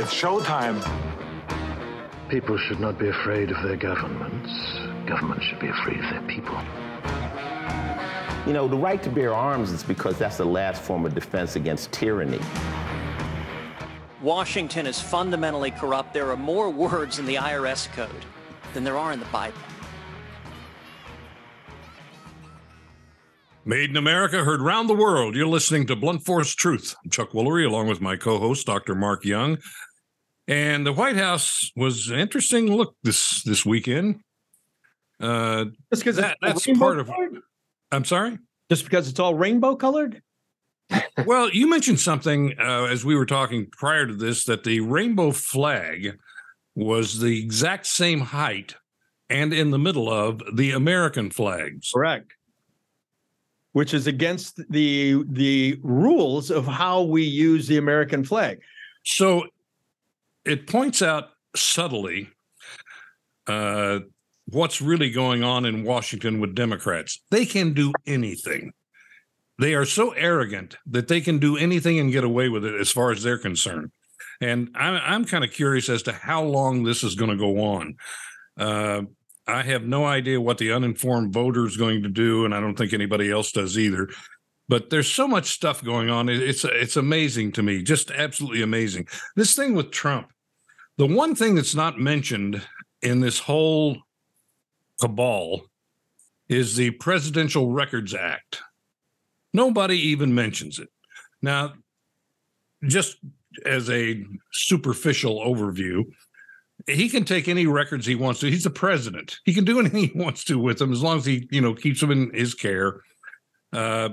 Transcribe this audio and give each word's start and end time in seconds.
It's 0.00 0.14
showtime. 0.14 0.80
People 2.30 2.56
should 2.56 2.80
not 2.80 2.98
be 2.98 3.08
afraid 3.08 3.50
of 3.50 3.62
their 3.62 3.76
governments. 3.76 4.50
Governments 5.06 5.44
should 5.44 5.60
be 5.60 5.68
afraid 5.68 5.98
of 6.02 6.10
their 6.10 6.22
people. 6.22 6.58
You 8.46 8.54
know, 8.54 8.66
the 8.66 8.78
right 8.78 9.02
to 9.02 9.10
bear 9.10 9.34
arms 9.34 9.70
is 9.72 9.82
because 9.82 10.16
that's 10.16 10.38
the 10.38 10.46
last 10.46 10.80
form 10.80 11.04
of 11.04 11.14
defense 11.14 11.56
against 11.56 11.92
tyranny. 11.92 12.40
Washington 14.22 14.86
is 14.86 14.98
fundamentally 14.98 15.70
corrupt. 15.70 16.14
There 16.14 16.30
are 16.30 16.36
more 16.36 16.70
words 16.70 17.18
in 17.18 17.26
the 17.26 17.34
IRS 17.34 17.92
code 17.92 18.24
than 18.72 18.84
there 18.84 18.96
are 18.96 19.12
in 19.12 19.20
the 19.20 19.26
Bible. 19.26 19.58
Made 23.66 23.90
in 23.90 23.98
America, 23.98 24.44
heard 24.44 24.62
round 24.62 24.88
the 24.88 24.94
world. 24.94 25.36
You're 25.36 25.46
listening 25.46 25.86
to 25.88 25.94
Blunt 25.94 26.24
Force 26.24 26.54
Truth. 26.54 26.96
I'm 27.04 27.10
Chuck 27.10 27.32
Woolery, 27.32 27.66
along 27.66 27.88
with 27.88 28.00
my 28.00 28.16
co-host, 28.16 28.66
Dr. 28.66 28.94
Mark 28.94 29.26
Young. 29.26 29.58
And 30.50 30.84
the 30.84 30.92
White 30.92 31.16
House 31.16 31.70
was 31.76 32.08
an 32.08 32.18
interesting 32.18 32.74
look 32.74 32.96
this 33.04 33.44
this 33.44 33.64
weekend. 33.64 34.18
Uh, 35.20 35.66
Just 35.92 36.02
because 36.02 36.16
that, 36.16 36.38
that's 36.42 36.66
part 36.76 36.98
of. 36.98 37.08
I'm 37.92 38.04
sorry. 38.04 38.36
Just 38.68 38.82
because 38.82 39.08
it's 39.08 39.20
all 39.20 39.36
rainbow 39.36 39.76
colored. 39.76 40.22
well, 41.24 41.48
you 41.50 41.70
mentioned 41.70 42.00
something 42.00 42.56
uh, 42.58 42.88
as 42.90 43.04
we 43.04 43.14
were 43.14 43.26
talking 43.26 43.68
prior 43.70 44.06
to 44.06 44.14
this 44.14 44.44
that 44.46 44.64
the 44.64 44.80
rainbow 44.80 45.30
flag 45.30 46.18
was 46.74 47.20
the 47.20 47.40
exact 47.40 47.86
same 47.86 48.20
height 48.20 48.74
and 49.28 49.52
in 49.52 49.70
the 49.70 49.78
middle 49.78 50.12
of 50.12 50.42
the 50.56 50.72
American 50.72 51.30
flags. 51.30 51.92
Correct. 51.94 52.32
Which 53.70 53.94
is 53.94 54.08
against 54.08 54.60
the 54.68 55.22
the 55.28 55.78
rules 55.84 56.50
of 56.50 56.66
how 56.66 57.02
we 57.02 57.22
use 57.22 57.68
the 57.68 57.76
American 57.76 58.24
flag. 58.24 58.58
So 59.04 59.46
it 60.44 60.66
points 60.66 61.02
out 61.02 61.30
subtly 61.54 62.28
uh, 63.46 64.00
what's 64.46 64.80
really 64.80 65.10
going 65.10 65.42
on 65.42 65.64
in 65.64 65.84
Washington 65.84 66.40
with 66.40 66.54
Democrats. 66.54 67.22
They 67.30 67.46
can 67.46 67.72
do 67.72 67.92
anything. 68.06 68.72
They 69.58 69.74
are 69.74 69.84
so 69.84 70.10
arrogant 70.12 70.76
that 70.86 71.08
they 71.08 71.20
can 71.20 71.38
do 71.38 71.56
anything 71.56 71.98
and 71.98 72.12
get 72.12 72.24
away 72.24 72.48
with 72.48 72.64
it 72.64 72.80
as 72.80 72.90
far 72.90 73.10
as 73.10 73.22
they're 73.22 73.38
concerned. 73.38 73.90
And 74.40 74.70
I'm, 74.74 75.00
I'm 75.04 75.24
kind 75.26 75.44
of 75.44 75.52
curious 75.52 75.88
as 75.88 76.02
to 76.04 76.12
how 76.12 76.42
long 76.42 76.82
this 76.82 77.04
is 77.04 77.14
going 77.14 77.30
to 77.30 77.36
go 77.36 77.60
on. 77.62 77.96
Uh, 78.58 79.02
I 79.46 79.62
have 79.62 79.82
no 79.84 80.06
idea 80.06 80.40
what 80.40 80.58
the 80.58 80.72
uninformed 80.72 81.32
voter 81.32 81.66
is 81.66 81.76
going 81.76 82.04
to 82.04 82.08
do, 82.08 82.44
and 82.44 82.54
I 82.54 82.60
don't 82.60 82.76
think 82.76 82.92
anybody 82.92 83.30
else 83.30 83.52
does 83.52 83.76
either. 83.76 84.08
But 84.70 84.88
there's 84.88 85.10
so 85.10 85.26
much 85.26 85.50
stuff 85.50 85.82
going 85.82 86.10
on. 86.10 86.28
It's 86.28 86.64
it's 86.64 86.96
amazing 86.96 87.50
to 87.52 87.62
me, 87.62 87.82
just 87.82 88.12
absolutely 88.12 88.62
amazing. 88.62 89.08
This 89.34 89.56
thing 89.56 89.74
with 89.74 89.90
Trump, 89.90 90.30
the 90.96 91.08
one 91.08 91.34
thing 91.34 91.56
that's 91.56 91.74
not 91.74 91.98
mentioned 91.98 92.62
in 93.02 93.18
this 93.18 93.40
whole 93.40 93.96
cabal 95.00 95.62
is 96.48 96.76
the 96.76 96.92
Presidential 96.92 97.72
Records 97.72 98.14
Act. 98.14 98.62
Nobody 99.52 99.96
even 99.96 100.36
mentions 100.36 100.78
it. 100.78 100.88
Now, 101.42 101.72
just 102.84 103.16
as 103.66 103.90
a 103.90 104.24
superficial 104.52 105.40
overview, 105.40 106.04
he 106.86 107.08
can 107.08 107.24
take 107.24 107.48
any 107.48 107.66
records 107.66 108.06
he 108.06 108.14
wants 108.14 108.38
to. 108.38 108.48
He's 108.48 108.62
the 108.62 108.70
president. 108.70 109.40
He 109.44 109.52
can 109.52 109.64
do 109.64 109.80
anything 109.80 110.10
he 110.10 110.12
wants 110.14 110.44
to 110.44 110.60
with 110.60 110.78
them 110.78 110.92
as 110.92 111.02
long 111.02 111.18
as 111.18 111.24
he, 111.24 111.48
you 111.50 111.60
know, 111.60 111.74
keeps 111.74 112.00
them 112.00 112.12
in 112.12 112.32
his 112.32 112.54
care. 112.54 113.00
Uh, 113.72 114.10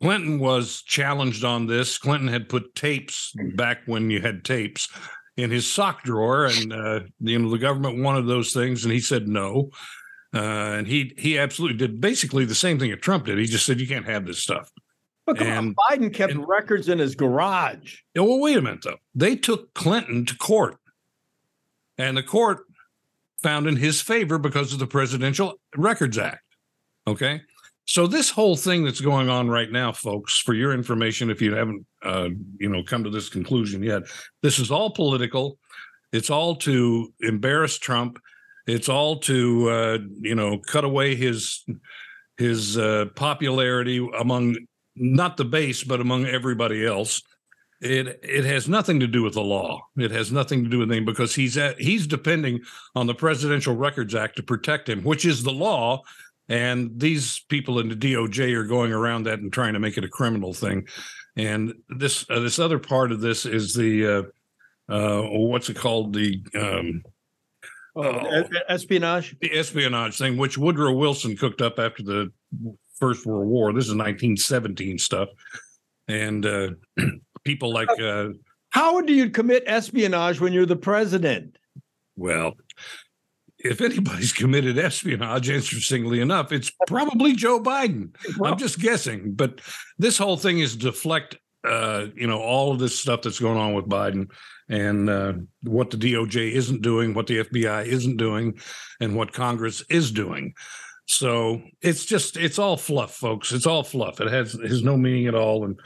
Clinton 0.00 0.38
was 0.38 0.82
challenged 0.82 1.44
on 1.44 1.66
this. 1.66 1.98
Clinton 1.98 2.28
had 2.28 2.48
put 2.48 2.74
tapes 2.74 3.32
back 3.54 3.78
when 3.86 4.10
you 4.10 4.20
had 4.20 4.44
tapes 4.44 4.88
in 5.36 5.50
his 5.50 5.70
sock 5.70 6.02
drawer, 6.02 6.46
and 6.46 6.72
uh, 6.72 7.00
you 7.20 7.38
know 7.38 7.50
the 7.50 7.58
government 7.58 8.02
wanted 8.02 8.26
those 8.26 8.52
things, 8.52 8.84
and 8.84 8.92
he 8.92 9.00
said 9.00 9.28
no. 9.28 9.70
Uh, 10.34 10.78
and 10.78 10.86
he 10.86 11.14
he 11.16 11.38
absolutely 11.38 11.78
did 11.78 12.00
basically 12.00 12.44
the 12.44 12.54
same 12.54 12.78
thing 12.78 12.90
that 12.90 13.02
Trump 13.02 13.26
did. 13.26 13.38
He 13.38 13.46
just 13.46 13.66
said 13.66 13.80
you 13.80 13.86
can't 13.86 14.06
have 14.06 14.26
this 14.26 14.42
stuff. 14.42 14.70
But 15.26 15.40
and, 15.40 15.50
on, 15.50 15.74
Biden 15.74 16.12
kept 16.12 16.32
and, 16.32 16.46
records 16.46 16.88
in 16.88 16.98
his 16.98 17.14
garage. 17.14 17.98
Well, 18.14 18.40
wait 18.40 18.56
a 18.56 18.62
minute 18.62 18.82
though. 18.82 18.98
They 19.14 19.36
took 19.36 19.72
Clinton 19.74 20.26
to 20.26 20.36
court, 20.36 20.76
and 21.98 22.16
the 22.16 22.22
court 22.22 22.60
found 23.42 23.66
in 23.66 23.76
his 23.76 24.00
favor 24.00 24.38
because 24.38 24.72
of 24.72 24.78
the 24.78 24.86
Presidential 24.86 25.54
Records 25.76 26.18
Act. 26.18 26.42
Okay. 27.06 27.42
So 27.86 28.06
this 28.06 28.30
whole 28.30 28.56
thing 28.56 28.84
that's 28.84 29.00
going 29.00 29.28
on 29.28 29.48
right 29.48 29.70
now, 29.70 29.92
folks, 29.92 30.38
for 30.38 30.54
your 30.54 30.72
information, 30.72 31.30
if 31.30 31.42
you 31.42 31.54
haven't, 31.54 31.84
uh, 32.02 32.30
you 32.58 32.68
know, 32.68 32.82
come 32.82 33.04
to 33.04 33.10
this 33.10 33.28
conclusion 33.28 33.82
yet, 33.82 34.04
this 34.42 34.58
is 34.58 34.70
all 34.70 34.90
political. 34.90 35.58
It's 36.12 36.30
all 36.30 36.56
to 36.56 37.12
embarrass 37.20 37.78
Trump. 37.78 38.18
It's 38.66 38.88
all 38.88 39.18
to, 39.20 39.68
uh, 39.68 39.98
you 40.20 40.34
know, 40.34 40.58
cut 40.58 40.84
away 40.84 41.14
his 41.14 41.64
his 42.38 42.78
uh, 42.78 43.06
popularity 43.14 44.06
among 44.18 44.56
not 44.96 45.36
the 45.36 45.44
base, 45.44 45.84
but 45.84 46.00
among 46.00 46.26
everybody 46.26 46.86
else. 46.86 47.22
It 47.82 48.20
it 48.22 48.44
has 48.46 48.66
nothing 48.66 49.00
to 49.00 49.06
do 49.06 49.22
with 49.22 49.34
the 49.34 49.42
law. 49.42 49.82
It 49.98 50.10
has 50.10 50.32
nothing 50.32 50.64
to 50.64 50.70
do 50.70 50.78
with 50.78 50.90
anything 50.90 51.04
because 51.04 51.34
he's 51.34 51.58
at, 51.58 51.78
he's 51.78 52.06
depending 52.06 52.60
on 52.94 53.06
the 53.06 53.14
Presidential 53.14 53.76
Records 53.76 54.14
Act 54.14 54.36
to 54.36 54.42
protect 54.42 54.88
him, 54.88 55.02
which 55.02 55.26
is 55.26 55.42
the 55.42 55.52
law 55.52 56.02
and 56.48 56.90
these 56.98 57.40
people 57.48 57.78
in 57.78 57.88
the 57.88 57.96
DOJ 57.96 58.54
are 58.54 58.64
going 58.64 58.92
around 58.92 59.24
that 59.24 59.38
and 59.38 59.52
trying 59.52 59.72
to 59.74 59.78
make 59.78 59.96
it 59.96 60.04
a 60.04 60.08
criminal 60.08 60.52
thing. 60.52 60.86
And 61.36 61.74
this 61.88 62.26
uh, 62.30 62.40
this 62.40 62.58
other 62.58 62.78
part 62.78 63.12
of 63.12 63.20
this 63.20 63.46
is 63.46 63.74
the 63.74 64.06
uh, 64.88 64.92
uh, 64.92 65.22
what's 65.22 65.68
it 65.68 65.76
called 65.76 66.12
the 66.12 66.40
um, 66.54 67.02
oh, 67.96 68.44
espionage 68.68 69.36
the 69.40 69.56
espionage 69.56 70.18
thing, 70.18 70.36
which 70.36 70.58
Woodrow 70.58 70.92
Wilson 70.92 71.36
cooked 71.36 71.62
up 71.62 71.78
after 71.78 72.02
the 72.02 72.30
First 72.98 73.26
World 73.26 73.48
War. 73.48 73.72
This 73.72 73.84
is 73.84 73.94
1917 73.94 74.98
stuff, 74.98 75.28
and 76.06 76.46
uh, 76.46 76.68
people 77.44 77.72
like 77.72 77.88
uh, 78.00 78.28
how 78.70 79.00
do 79.00 79.12
you 79.12 79.30
commit 79.30 79.64
espionage 79.66 80.40
when 80.40 80.52
you're 80.52 80.66
the 80.66 80.76
president? 80.76 81.56
Well, 82.16 82.54
if 83.64 83.80
anybody's 83.80 84.32
committed 84.42 84.78
espionage, 84.78 85.48
interestingly 85.48 86.20
enough, 86.20 86.52
it's 86.52 86.70
probably 86.86 87.32
Joe 87.32 87.60
Biden. 87.60 88.14
Well, 88.38 88.52
I'm 88.52 88.58
just 88.58 88.78
guessing, 88.78 89.32
but 89.32 89.60
this 89.98 90.18
whole 90.18 90.36
thing 90.36 90.60
is 90.60 90.76
deflect, 90.76 91.36
uh, 91.64 92.06
you 92.14 92.26
know, 92.26 92.40
all 92.40 92.72
of 92.72 92.78
this 92.78 92.98
stuff 92.98 93.22
that's 93.22 93.40
going 93.40 93.58
on 93.58 93.74
with 93.74 93.86
Biden 93.86 94.28
and 94.68 95.10
uh, 95.10 95.32
what 95.62 95.90
the 95.90 95.96
DOJ 95.96 96.52
isn't 96.52 96.82
doing, 96.82 97.14
what 97.14 97.26
the 97.26 97.44
FBI 97.44 97.86
isn't 97.86 98.16
doing, 98.16 98.58
and 99.00 99.16
what 99.16 99.32
Congress 99.32 99.82
is 99.88 100.10
doing. 100.10 100.54
So 101.06 101.62
it's 101.82 102.04
just 102.04 102.36
it's 102.36 102.58
all 102.58 102.76
fluff, 102.76 103.14
folks. 103.14 103.52
It's 103.52 103.66
all 103.66 103.82
fluff. 103.82 104.20
It 104.20 104.30
has 104.30 104.52
has 104.52 104.82
no 104.82 104.96
meaning 104.96 105.26
at 105.26 105.34
all. 105.34 105.64
And 105.64 105.78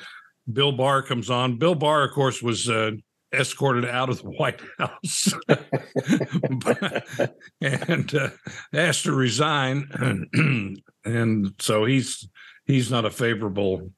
Bill 0.52 0.72
Barr 0.72 1.02
comes 1.02 1.28
on. 1.28 1.58
Bill 1.58 1.74
Barr, 1.74 2.04
of 2.04 2.12
course, 2.12 2.40
was 2.40 2.68
uh, 2.68 2.92
escorted 3.32 3.84
out 3.84 4.08
of 4.08 4.22
the 4.22 4.30
White 4.30 4.60
House 4.78 5.34
and 7.60 8.14
uh, 8.14 8.30
asked 8.72 9.04
to 9.04 9.12
resign. 9.12 10.76
and 11.04 11.52
so 11.58 11.84
he's 11.84 12.28
he's 12.64 12.90
not 12.90 13.04
a 13.04 13.10
favorable 13.10 13.90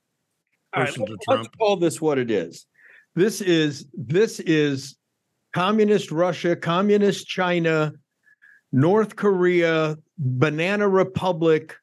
person 0.73 1.03
right, 1.03 1.09
to 1.09 1.19
Trump. 1.25 1.43
Let's 1.43 1.57
call 1.57 1.77
this 1.77 2.01
what 2.01 2.19
it 2.19 2.31
is. 2.31 2.67
This 3.15 3.41
is 3.41 3.87
this 3.95 4.41
is 4.41 4.97
communist 5.53 6.11
Russia, 6.11 6.57
communist 6.57 7.27
China, 7.27 7.93
North 8.73 9.17
Korea, 9.17 9.97
banana 10.19 10.89
republic 10.89 11.77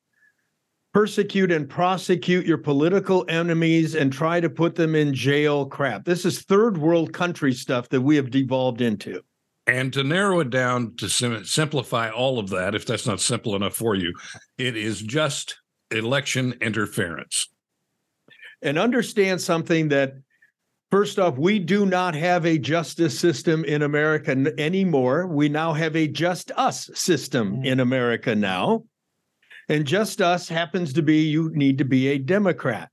persecute 0.93 1.51
and 1.51 1.69
prosecute 1.69 2.45
your 2.45 2.57
political 2.57 3.25
enemies 3.29 3.95
and 3.95 4.11
try 4.11 4.39
to 4.39 4.49
put 4.49 4.75
them 4.75 4.95
in 4.95 5.13
jail 5.13 5.65
crap. 5.65 6.05
This 6.05 6.25
is 6.25 6.41
third 6.41 6.77
world 6.77 7.13
country 7.13 7.53
stuff 7.53 7.89
that 7.89 8.01
we 8.01 8.15
have 8.15 8.31
devolved 8.31 8.81
into. 8.81 9.21
And 9.67 9.91
to 9.93 10.03
narrow 10.03 10.39
it 10.39 10.49
down 10.49 10.95
to 10.95 11.09
sim- 11.09 11.43
simplify 11.43 12.09
all 12.09 12.39
of 12.39 12.49
that, 12.49 12.73
if 12.73 12.85
that's 12.85 13.05
not 13.05 13.19
simple 13.19 13.55
enough 13.55 13.75
for 13.75 13.95
you, 13.95 14.13
it 14.57 14.77
is 14.77 15.01
just 15.01 15.57
election 15.91 16.55
interference. 16.61 17.47
And 18.61 18.79
understand 18.79 19.41
something 19.41 19.89
that, 19.89 20.13
first 20.89 21.19
off, 21.19 21.37
we 21.37 21.59
do 21.59 21.85
not 21.85 22.15
have 22.15 22.45
a 22.45 22.57
justice 22.57 23.19
system 23.19 23.65
in 23.65 23.81
America 23.81 24.31
anymore. 24.57 25.27
We 25.27 25.49
now 25.49 25.73
have 25.73 25.97
a 25.97 26.07
just 26.07 26.51
us 26.55 26.89
system 26.93 27.57
mm. 27.57 27.65
in 27.65 27.81
America 27.81 28.35
now. 28.35 28.83
And 29.69 29.85
just 29.85 30.21
us 30.21 30.47
happens 30.47 30.93
to 30.93 31.01
be 31.01 31.23
you 31.23 31.51
need 31.53 31.77
to 31.77 31.85
be 31.85 32.07
a 32.09 32.17
Democrat. 32.17 32.91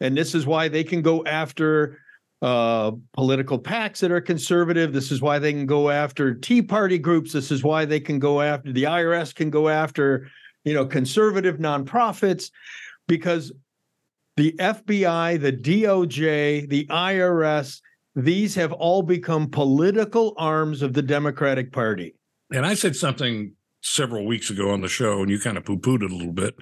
And 0.00 0.16
this 0.16 0.34
is 0.34 0.46
why 0.46 0.68
they 0.68 0.84
can 0.84 1.00
go 1.00 1.24
after 1.24 1.98
uh, 2.42 2.92
political 3.12 3.58
PACs 3.58 4.00
that 4.00 4.10
are 4.10 4.20
conservative. 4.20 4.92
This 4.92 5.10
is 5.10 5.22
why 5.22 5.38
they 5.38 5.52
can 5.52 5.66
go 5.66 5.90
after 5.90 6.34
Tea 6.34 6.60
Party 6.60 6.98
groups. 6.98 7.32
This 7.32 7.50
is 7.50 7.64
why 7.64 7.84
they 7.84 8.00
can 8.00 8.18
go 8.18 8.40
after 8.40 8.72
the 8.72 8.82
IRS 8.82 9.34
can 9.34 9.48
go 9.48 9.68
after, 9.68 10.28
you 10.64 10.74
know, 10.74 10.84
conservative 10.84 11.56
nonprofits 11.58 12.50
because 13.08 13.52
the 14.36 14.52
FBI, 14.58 15.40
the 15.40 15.52
DOJ, 15.52 16.68
the 16.68 16.86
IRS 16.86 17.80
these 18.16 18.54
have 18.54 18.72
all 18.72 19.02
become 19.02 19.48
political 19.48 20.34
arms 20.38 20.80
of 20.80 20.94
the 20.94 21.02
Democratic 21.02 21.70
Party. 21.70 22.14
And 22.50 22.64
I 22.64 22.72
said 22.72 22.96
something 22.96 23.52
several 23.86 24.26
weeks 24.26 24.50
ago 24.50 24.70
on 24.70 24.80
the 24.80 24.88
show, 24.88 25.20
and 25.20 25.30
you 25.30 25.38
kind 25.38 25.56
of 25.56 25.64
poo 25.64 25.78
pooed 25.78 26.02
it 26.02 26.10
a 26.10 26.14
little 26.14 26.32
bit, 26.32 26.56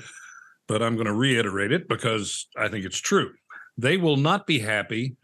but 0.68 0.82
I'm 0.82 0.94
going 0.94 1.06
to 1.06 1.12
reiterate 1.12 1.72
it 1.72 1.88
because 1.88 2.46
I 2.56 2.68
think 2.68 2.84
it's 2.84 3.00
true. 3.00 3.32
They 3.78 3.96
will 3.96 4.16
not 4.16 4.46
be 4.46 4.58
happy 4.58 5.16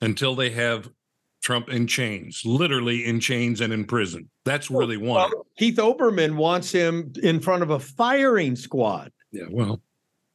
until 0.00 0.34
they 0.34 0.50
have 0.50 0.88
Trump 1.42 1.68
in 1.68 1.86
chains, 1.86 2.42
literally 2.44 3.04
in 3.04 3.20
chains 3.20 3.60
and 3.60 3.72
in 3.72 3.84
prison. 3.84 4.30
That's 4.44 4.70
where 4.70 4.86
they 4.86 4.96
want 4.96 5.32
well, 5.34 5.46
Keith 5.58 5.76
Olbermann 5.76 6.36
wants 6.36 6.70
him 6.70 7.12
in 7.22 7.40
front 7.40 7.62
of 7.62 7.70
a 7.70 7.78
firing 7.78 8.54
squad. 8.54 9.12
Yeah, 9.32 9.44
well, 9.50 9.80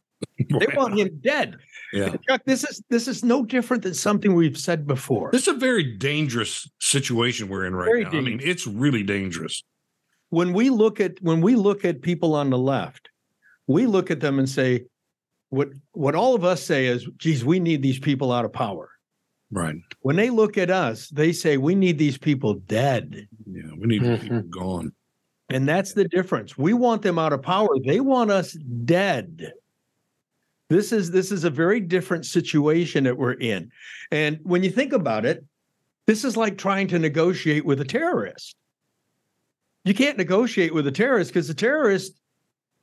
they 0.37 0.67
want 0.75 0.99
him 0.99 1.19
dead. 1.23 1.55
Yeah. 1.93 2.15
Chuck, 2.27 2.41
this 2.45 2.63
is 2.63 2.83
this 2.89 3.07
is 3.07 3.23
no 3.23 3.43
different 3.43 3.83
than 3.83 3.93
something 3.93 4.35
we've 4.35 4.57
said 4.57 4.85
before. 4.85 5.29
This 5.31 5.43
is 5.43 5.55
a 5.55 5.57
very 5.57 5.97
dangerous 5.97 6.69
situation 6.79 7.47
we're 7.47 7.65
in 7.65 7.75
right 7.75 7.85
very 7.85 8.03
now. 8.03 8.11
Dangerous. 8.11 8.27
I 8.27 8.37
mean, 8.37 8.49
it's 8.49 8.67
really 8.67 9.03
dangerous. 9.03 9.63
When 10.29 10.53
we 10.53 10.69
look 10.69 10.99
at 10.99 11.21
when 11.21 11.41
we 11.41 11.55
look 11.55 11.85
at 11.85 12.01
people 12.01 12.35
on 12.35 12.49
the 12.49 12.57
left, 12.57 13.09
we 13.67 13.85
look 13.85 14.11
at 14.11 14.19
them 14.19 14.39
and 14.39 14.47
say, 14.47 14.85
what 15.49 15.69
what 15.93 16.15
all 16.15 16.35
of 16.35 16.43
us 16.43 16.63
say 16.63 16.85
is, 16.85 17.07
geez, 17.17 17.43
we 17.43 17.59
need 17.59 17.81
these 17.81 17.99
people 17.99 18.31
out 18.31 18.45
of 18.45 18.53
power. 18.53 18.89
Right. 19.51 19.75
When 20.01 20.15
they 20.15 20.29
look 20.29 20.57
at 20.57 20.69
us, 20.69 21.09
they 21.09 21.31
say 21.31 21.57
we 21.57 21.73
need 21.73 21.97
these 21.97 22.17
people 22.17 22.55
dead. 22.55 23.27
Yeah, 23.45 23.71
we 23.77 23.87
need 23.87 24.03
mm-hmm. 24.03 24.21
people 24.21 24.41
gone. 24.43 24.93
And 25.49 25.67
that's 25.67 25.93
the 25.93 26.07
difference. 26.07 26.57
We 26.57 26.73
want 26.73 27.01
them 27.01 27.17
out 27.17 27.33
of 27.33 27.41
power. 27.41 27.69
They 27.83 27.99
want 27.99 28.29
us 28.29 28.53
dead. 28.85 29.51
This 30.69 30.91
is 30.91 31.09
this 31.09 31.31
is 31.31 31.43
a 31.43 31.49
very 31.49 31.79
different 31.79 32.27
situation 32.27 33.05
that 33.05 33.17
we're 33.17 33.33
in. 33.33 33.71
And 34.11 34.39
when 34.43 34.63
you 34.63 34.69
think 34.69 34.93
about 34.93 35.25
it, 35.25 35.43
this 36.05 36.23
is 36.23 36.37
like 36.37 36.57
trying 36.57 36.87
to 36.89 36.99
negotiate 36.99 37.65
with 37.65 37.81
a 37.81 37.85
terrorist. 37.85 38.55
You 39.89 39.95
can't 39.95 40.19
negotiate 40.19 40.71
with 40.71 40.85
a 40.85 40.91
terrorist 40.91 41.31
because 41.31 41.47
the 41.47 41.55
terrorist 41.55 42.13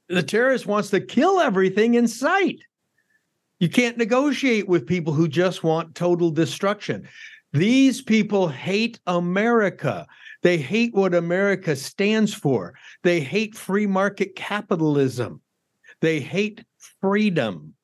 the 0.09 0.25
terrorist 0.25 0.67
wants 0.67 0.91
to 0.91 1.01
kill 1.01 1.39
everything 1.39 1.95
in 1.95 2.09
sight. 2.09 2.59
You 3.61 3.69
can't 3.69 3.97
negotiate 3.97 4.67
with 4.67 4.89
people 4.89 5.13
who 5.13 5.29
just 5.29 5.63
want 5.63 5.95
total 5.95 6.33
destruction. 6.33 7.09
These 7.53 8.03
people 8.03 8.49
hate 8.49 8.99
America. 9.07 10.09
They 10.43 10.59
hate 10.59 10.95
what 10.95 11.15
America 11.15 11.77
stands 11.77 12.35
for. 12.35 12.75
They 13.05 13.21
hate 13.21 13.55
free 13.55 13.87
market 13.87 14.35
capitalism. 14.35 15.41
They 16.01 16.19
hate 16.19 16.65
freedom. 17.01 17.75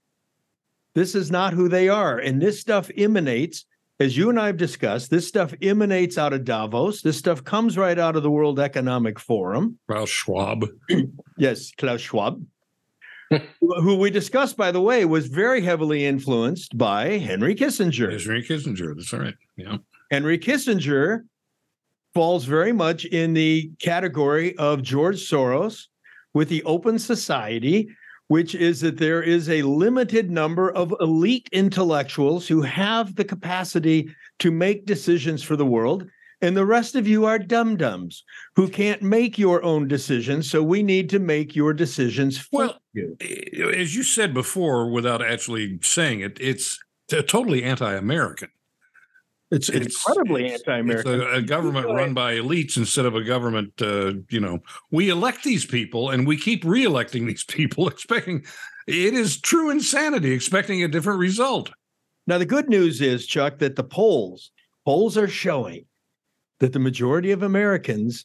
This 0.96 1.14
is 1.14 1.30
not 1.30 1.52
who 1.52 1.68
they 1.68 1.88
are. 1.88 2.18
And 2.18 2.42
this 2.42 2.60
stuff 2.60 2.90
emanates, 2.96 3.66
as 4.02 4.16
you 4.16 4.28
and 4.30 4.38
I 4.38 4.46
have 4.46 4.56
discussed, 4.56 5.10
this 5.10 5.28
stuff 5.28 5.54
emanates 5.62 6.18
out 6.18 6.32
of 6.32 6.44
Davos. 6.44 7.02
This 7.02 7.16
stuff 7.16 7.44
comes 7.44 7.78
right 7.78 7.98
out 7.98 8.16
of 8.16 8.22
the 8.22 8.30
World 8.30 8.58
Economic 8.58 9.18
Forum. 9.18 9.78
Klaus 9.88 10.08
Schwab. 10.08 10.66
yes, 11.38 11.70
Klaus 11.78 12.00
Schwab 12.00 12.44
who 13.60 13.96
we 13.96 14.10
discussed, 14.10 14.56
by 14.56 14.70
the 14.70 14.80
way, 14.80 15.04
was 15.04 15.26
very 15.26 15.60
heavily 15.60 16.04
influenced 16.04 16.76
by 16.76 17.18
Henry 17.18 17.54
Kissinger. 17.54 18.10
Henry 18.20 18.42
Kissinger, 18.42 18.94
that's 18.94 19.12
right. 19.12 19.34
Yeah. 19.56 19.78
Henry 20.10 20.38
Kissinger 20.38 21.22
falls 22.14 22.44
very 22.44 22.72
much 22.72 23.04
in 23.06 23.32
the 23.32 23.70
category 23.80 24.56
of 24.58 24.82
George 24.82 25.16
Soros 25.16 25.86
with 26.34 26.48
the 26.48 26.62
Open 26.64 26.98
Society, 26.98 27.88
which 28.28 28.54
is 28.54 28.80
that 28.80 28.98
there 28.98 29.22
is 29.22 29.48
a 29.48 29.62
limited 29.62 30.30
number 30.30 30.70
of 30.70 30.94
elite 31.00 31.48
intellectuals 31.52 32.48
who 32.48 32.62
have 32.62 33.14
the 33.16 33.24
capacity 33.24 34.14
to 34.38 34.50
make 34.50 34.86
decisions 34.86 35.42
for 35.42 35.56
the 35.56 35.66
world 35.66 36.06
and 36.42 36.56
the 36.56 36.66
rest 36.66 36.96
of 36.96 37.06
you 37.06 37.24
are 37.24 37.38
dum 37.38 37.76
dums 37.76 38.24
who 38.56 38.68
can't 38.68 39.00
make 39.00 39.38
your 39.38 39.62
own 39.62 39.86
decisions. 39.86 40.50
So 40.50 40.60
we 40.60 40.82
need 40.82 41.08
to 41.10 41.20
make 41.20 41.54
your 41.54 41.72
decisions 41.72 42.36
for 42.36 42.58
well, 42.58 42.78
you. 42.92 43.16
Eh, 43.20 43.62
as 43.76 43.94
you 43.94 44.02
said 44.02 44.34
before, 44.34 44.90
without 44.90 45.22
actually 45.22 45.78
saying 45.82 46.20
it, 46.20 46.36
it's 46.40 46.80
totally 47.28 47.62
anti-American. 47.62 48.48
It's, 49.52 49.68
it's 49.68 50.06
incredibly 50.06 50.46
it's, 50.46 50.66
anti-American. 50.66 51.20
It's 51.20 51.22
a, 51.22 51.36
a 51.36 51.42
government 51.42 51.86
run 51.86 52.14
by 52.14 52.36
elites 52.36 52.78
instead 52.78 53.04
of 53.04 53.14
a 53.14 53.22
government. 53.22 53.74
Uh, 53.80 54.14
you 54.30 54.40
know, 54.40 54.60
we 54.90 55.10
elect 55.10 55.44
these 55.44 55.66
people 55.66 56.08
and 56.08 56.26
we 56.26 56.38
keep 56.38 56.64
re-electing 56.64 57.26
these 57.26 57.44
people, 57.48 57.86
expecting 57.86 58.44
it 58.86 59.14
is 59.14 59.40
true 59.40 59.68
insanity, 59.68 60.32
expecting 60.32 60.82
a 60.82 60.88
different 60.88 61.18
result. 61.18 61.70
Now, 62.26 62.38
the 62.38 62.46
good 62.46 62.70
news 62.70 63.00
is, 63.02 63.26
Chuck, 63.26 63.58
that 63.58 63.76
the 63.76 63.84
polls 63.84 64.50
polls 64.86 65.18
are 65.18 65.28
showing 65.28 65.84
that 66.60 66.72
the 66.72 66.78
majority 66.78 67.30
of 67.30 67.42
Americans 67.42 68.24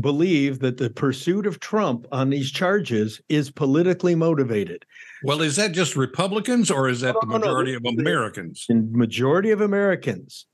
believe 0.00 0.60
that 0.60 0.76
the 0.76 0.90
pursuit 0.90 1.46
of 1.46 1.60
Trump 1.60 2.06
on 2.12 2.30
these 2.30 2.50
charges 2.50 3.20
is 3.28 3.50
politically 3.50 4.14
motivated. 4.14 4.84
Well, 5.22 5.42
is 5.42 5.56
that 5.56 5.72
just 5.72 5.96
Republicans 5.96 6.70
or 6.70 6.88
is 6.88 7.00
that 7.00 7.14
no, 7.14 7.20
the 7.20 7.38
majority 7.38 7.72
no, 7.72 7.78
no. 7.82 7.90
of 7.90 7.98
Americans? 7.98 8.64
The 8.68 8.74
majority 8.74 9.50
of 9.50 9.60
Americans. 9.60 10.46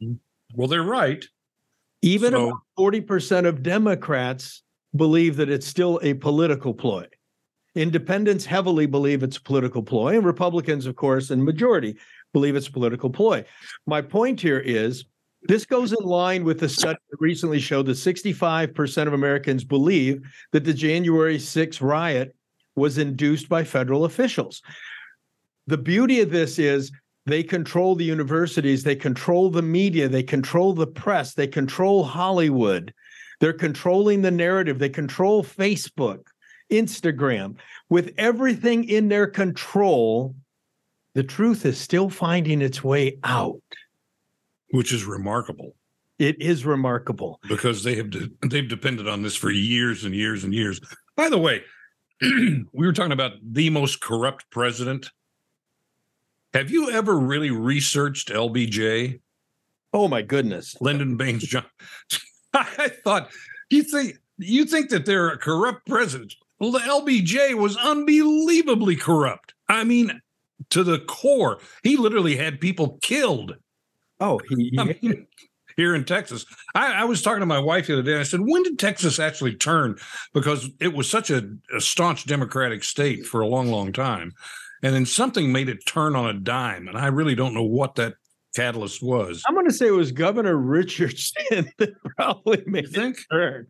Well, 0.55 0.69
they're 0.69 0.83
right. 0.83 1.25
Even 2.03 2.33
so, 2.33 2.49
about 2.49 2.61
40% 2.79 3.47
of 3.47 3.63
Democrats 3.63 4.63
believe 4.95 5.37
that 5.37 5.51
it's 5.51 5.67
still 5.67 6.01
a 6.03 6.15
political 6.15 6.73
ploy. 6.73 7.07
Independents 7.75 8.45
heavily 8.45 8.87
believe 8.87 9.23
it's 9.23 9.37
a 9.37 9.43
political 9.43 9.83
ploy, 9.83 10.15
and 10.17 10.25
Republicans, 10.25 10.87
of 10.87 10.95
course, 10.95 11.31
and 11.31 11.45
majority 11.45 11.97
believe 12.33 12.55
it's 12.55 12.69
a 12.69 12.73
political 12.73 13.11
ploy. 13.11 13.45
My 13.87 14.01
point 14.01 14.41
here 14.41 14.61
is 14.61 15.07
this 15.47 15.67
goes 15.67 15.93
in 15.93 16.05
line 16.05 16.45
with 16.45 16.59
the 16.59 16.69
study 16.69 16.99
that 17.11 17.21
recently 17.21 17.61
showed 17.61 17.87
that 17.87 17.93
65% 17.93 19.07
of 19.07 19.13
Americans 19.13 19.63
believe 19.63 20.23
that 20.53 20.65
the 20.65 20.73
January 20.73 21.37
6th 21.37 21.83
riot 21.83 22.35
was 22.77 22.99
induced 22.99 23.49
by 23.49 23.63
federal 23.63 24.05
officials. 24.05 24.63
The 25.67 25.79
beauty 25.79 26.21
of 26.21 26.31
this 26.31 26.59
is 26.59 26.93
they 27.27 27.43
control 27.43 27.95
the 27.95 28.05
universities, 28.05 28.83
they 28.83 28.97
control 28.97 29.51
the 29.51 29.63
media, 29.63 30.09
they 30.09 30.23
control 30.23 30.73
the 30.73 30.87
press, 30.87 31.35
they 31.35 31.47
control 31.47 32.05
Hollywood. 32.05 32.93
They're 33.41 33.53
controlling 33.53 34.23
the 34.23 34.31
narrative, 34.31 34.79
they 34.79 34.89
control 34.89 35.45
Facebook, 35.45 36.27
Instagram. 36.71 37.57
With 37.91 38.15
everything 38.17 38.85
in 38.85 39.09
their 39.09 39.27
control, 39.27 40.35
the 41.15 41.23
truth 41.23 41.67
is 41.67 41.79
still 41.79 42.09
finding 42.09 42.63
its 42.63 42.83
way 42.83 43.19
out 43.25 43.61
which 44.75 44.93
is 44.93 45.05
remarkable. 45.05 45.77
It 46.19 46.43
is 46.43 46.65
remarkable 46.65 47.39
because 47.49 47.85
they 47.85 47.95
have 47.95 48.11
de- 48.11 48.29
they've 48.45 48.69
depended 48.69 49.07
on 49.07 49.23
this 49.23 49.37
for 49.37 49.51
years 49.51 50.05
and 50.05 50.13
years 50.13 50.43
and 50.43 50.53
years. 50.53 50.81
By 51.17 51.29
the 51.29 51.39
way, 51.39 51.63
we 52.21 52.67
were 52.73 52.93
talking 52.93 53.13
about 53.13 53.33
the 53.41 53.71
most 53.71 54.01
corrupt 54.01 54.51
president. 54.51 55.11
Have 56.55 56.73
you 56.73 56.91
ever 56.91 57.17
really 57.17 57.53
researched 57.53 58.31
LBJ? 58.31 59.21
Oh 59.93 60.09
my 60.09 60.23
goodness, 60.23 60.75
Lyndon 60.81 61.17
Baines 61.17 61.45
John. 61.45 61.67
I 62.53 62.91
thought 63.05 63.31
you 63.71 63.85
think 63.85 64.17
you 64.39 64.65
think 64.65 64.91
that 64.91 65.07
they're 65.07 65.29
a 65.29 65.39
corrupt 65.39 65.87
president. 65.87 66.35
Well, 66.59 66.73
the 66.73 66.81
LBJ 66.81 67.55
was 67.55 67.77
unbelievably 67.77 68.97
corrupt. 68.97 69.55
I 69.69 69.85
mean, 69.85 70.21
to 70.71 70.83
the 70.83 70.99
core. 70.99 71.61
He 71.85 71.97
literally 71.97 72.37
had 72.37 72.61
people 72.61 72.99
killed 73.03 73.57
Oh, 74.21 74.41
he, 74.49 74.79
he 75.01 75.27
here 75.77 75.95
in 75.95 76.05
Texas. 76.05 76.47
I, 76.75 77.03
I, 77.03 77.05
was 77.05 77.23
talking 77.23 77.41
to 77.41 77.47
my 77.47 77.59
wife 77.59 77.87
the 77.87 77.95
other 77.95 78.03
day. 78.03 78.13
And 78.13 78.21
I 78.21 78.25
said, 78.25 78.41
when 78.41 78.63
did 78.63 78.79
Texas 78.79 79.19
actually 79.19 79.57
turn? 79.57 79.97
Because 80.33 80.69
it 80.81 80.95
was 80.95 81.11
such 81.11 81.31
a, 81.31 81.49
a 81.75 81.81
staunch 81.81 82.27
Democratic 82.27 82.85
state 82.85 83.27
for 83.27 83.41
a 83.41 83.49
long, 83.49 83.69
long 83.69 83.93
time. 83.93 84.33
And 84.83 84.95
then 84.95 85.07
something 85.07 85.51
made 85.51 85.69
it 85.69 85.87
turn 85.87 86.15
on 86.15 86.27
a 86.27 86.39
dime. 86.39 86.89
And 86.89 86.99
I 86.99 87.07
really 87.07 87.35
don't 87.35 87.55
know 87.55 87.65
what 87.65 87.97
that 87.97 88.15
catalyst 88.55 89.03
was. 89.03 89.43
I'm 89.47 89.55
going 89.55 89.67
to 89.67 89.73
say 89.73 89.89
it 89.89 89.93
was 89.93 90.13
Governor 90.13 90.57
Richardson 90.57 91.71
that 91.79 91.91
probably 92.17 92.63
made 92.67 92.91
think? 92.91 93.19
it 93.31 93.67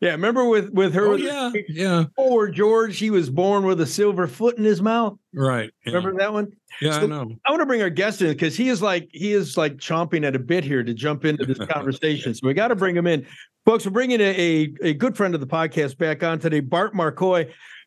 Yeah, 0.00 0.10
remember 0.12 0.48
with 0.48 0.70
with 0.70 0.94
her? 0.94 1.08
Oh, 1.08 1.16
yeah, 1.16 1.52
yeah. 1.68 2.04
Poor 2.16 2.48
George, 2.48 2.98
he 2.98 3.10
was 3.10 3.30
born 3.30 3.64
with 3.64 3.80
a 3.80 3.86
silver 3.86 4.26
foot 4.26 4.58
in 4.58 4.64
his 4.64 4.82
mouth. 4.82 5.18
Right. 5.34 5.70
Yeah. 5.84 5.94
Remember 5.94 6.18
that 6.18 6.32
one? 6.32 6.52
Yeah, 6.80 6.92
so 6.92 7.02
I 7.02 7.06
know. 7.06 7.30
I 7.44 7.50
want 7.50 7.60
to 7.60 7.66
bring 7.66 7.82
our 7.82 7.90
guest 7.90 8.20
in 8.22 8.28
because 8.28 8.56
he 8.56 8.68
is 8.68 8.82
like 8.82 9.08
he 9.12 9.32
is 9.32 9.56
like 9.56 9.76
chomping 9.76 10.24
at 10.24 10.36
a 10.36 10.38
bit 10.38 10.64
here 10.64 10.82
to 10.82 10.94
jump 10.94 11.24
into 11.24 11.46
this 11.46 11.58
conversation. 11.68 12.34
so 12.34 12.46
we 12.46 12.54
got 12.54 12.68
to 12.68 12.76
bring 12.76 12.96
him 12.96 13.06
in, 13.06 13.26
folks. 13.64 13.84
We're 13.84 13.92
bringing 13.92 14.20
a, 14.20 14.24
a, 14.24 14.74
a 14.82 14.94
good 14.94 15.16
friend 15.16 15.34
of 15.34 15.40
the 15.40 15.46
podcast 15.46 15.98
back 15.98 16.22
on 16.22 16.38
today, 16.38 16.60
Bart 16.60 16.94
Marcois. 16.94 17.44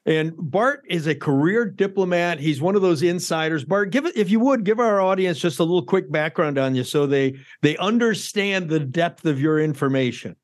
And 0.09 0.33
Bart 0.35 0.81
is 0.89 1.05
a 1.05 1.13
career 1.13 1.65
diplomat. 1.65 2.39
He's 2.39 2.59
one 2.59 2.75
of 2.75 2.81
those 2.81 3.03
insiders. 3.03 3.63
Bart, 3.63 3.91
give 3.91 4.07
it 4.07 4.17
if 4.17 4.31
you 4.31 4.39
would 4.39 4.63
give 4.63 4.79
our 4.79 4.99
audience 4.99 5.37
just 5.37 5.59
a 5.59 5.63
little 5.63 5.85
quick 5.85 6.11
background 6.11 6.57
on 6.57 6.73
you 6.73 6.83
so 6.83 7.05
they 7.05 7.35
they 7.61 7.77
understand 7.77 8.69
the 8.69 8.79
depth 8.79 9.25
of 9.25 9.39
your 9.39 9.59
information. 9.59 10.35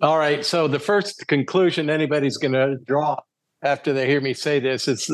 All 0.00 0.18
right. 0.18 0.46
So 0.46 0.68
the 0.68 0.78
first 0.78 1.26
conclusion 1.26 1.90
anybody's 1.90 2.36
going 2.36 2.52
to 2.52 2.76
draw 2.86 3.16
after 3.62 3.92
they 3.92 4.06
hear 4.06 4.20
me 4.20 4.34
say 4.34 4.60
this 4.60 4.86
is 4.86 5.10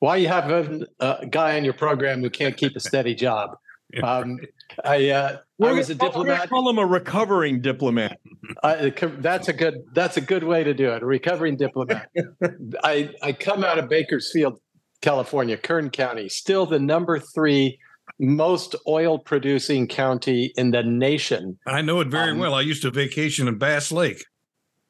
why 0.00 0.16
you 0.16 0.28
have 0.28 0.50
a, 0.50 0.86
a, 1.00 1.26
guy 1.26 1.56
on 1.56 1.64
your 1.64 1.72
program 1.72 2.20
who 2.20 2.28
can't 2.28 2.56
keep 2.56 2.76
a 2.76 2.80
steady 2.80 3.14
job. 3.14 3.56
Um, 4.02 4.38
I 4.84 5.10
uh, 5.10 5.36
I 5.62 5.72
was 5.72 5.90
a 5.90 5.94
We're 5.94 6.08
diplomat. 6.08 6.48
Call 6.48 6.68
him 6.70 6.78
a 6.78 6.86
recovering 6.86 7.60
diplomat. 7.60 8.18
I, 8.64 8.90
that's 9.18 9.48
a 9.48 9.52
good. 9.52 9.74
That's 9.92 10.16
a 10.16 10.20
good 10.22 10.44
way 10.44 10.64
to 10.64 10.72
do 10.72 10.90
it. 10.92 11.02
A 11.02 11.06
recovering 11.06 11.56
diplomat. 11.56 12.08
I 12.84 13.10
I 13.22 13.32
come 13.32 13.62
out 13.64 13.78
of 13.78 13.88
Bakersfield, 13.90 14.58
California, 15.02 15.56
Kern 15.58 15.90
County, 15.90 16.28
still 16.30 16.64
the 16.64 16.78
number 16.78 17.18
three 17.18 17.78
most 18.18 18.74
oil 18.88 19.18
producing 19.18 19.86
county 19.88 20.52
in 20.56 20.70
the 20.70 20.82
nation. 20.82 21.58
I 21.66 21.82
know 21.82 22.00
it 22.00 22.08
very 22.08 22.30
Um, 22.32 22.38
well. 22.38 22.54
I 22.54 22.60
used 22.62 22.82
to 22.82 22.90
vacation 22.90 23.46
in 23.46 23.58
Bass 23.58 23.92
Lake. 23.92 24.24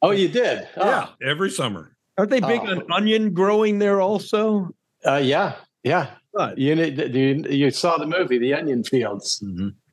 Oh, 0.00 0.10
you 0.12 0.28
did? 0.28 0.66
Oh, 0.76 0.84
Yeah, 0.88 1.08
every 1.28 1.50
summer. 1.50 1.96
Aren't 2.18 2.30
they 2.30 2.40
big 2.40 2.60
Oh. 2.60 2.66
on 2.72 2.92
onion 2.92 3.32
growing 3.34 3.78
there 3.78 4.00
also? 4.00 4.68
Uh, 5.04 5.20
yeah, 5.22 5.54
yeah. 5.82 6.10
Right. 6.34 6.56
You, 6.56 6.74
need- 6.74 6.98
you 7.14 7.44
you 7.48 7.70
saw 7.70 7.98
the 7.98 8.06
movie, 8.06 8.38
The 8.38 8.54
Onion 8.54 8.84
Fields. 8.84 9.42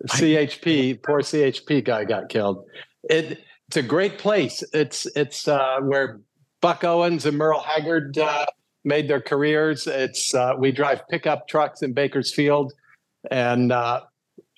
CHP, 0.07 1.03
poor 1.03 1.21
CHP 1.21 1.83
guy 1.83 2.05
got 2.05 2.29
killed. 2.29 2.65
It 3.03 3.39
it's 3.67 3.77
a 3.77 3.83
great 3.83 4.17
place. 4.17 4.63
It's 4.73 5.05
it's 5.15 5.47
uh, 5.47 5.79
where 5.81 6.21
Buck 6.61 6.83
Owens 6.83 7.25
and 7.25 7.37
Merle 7.37 7.59
Haggard 7.61 8.17
uh, 8.17 8.45
made 8.83 9.07
their 9.09 9.21
careers. 9.21 9.85
It's 9.85 10.33
uh, 10.33 10.53
we 10.57 10.71
drive 10.71 11.01
pickup 11.09 11.47
trucks 11.47 11.81
in 11.81 11.93
Bakersfield, 11.93 12.73
and 13.29 13.71
uh, 13.71 14.01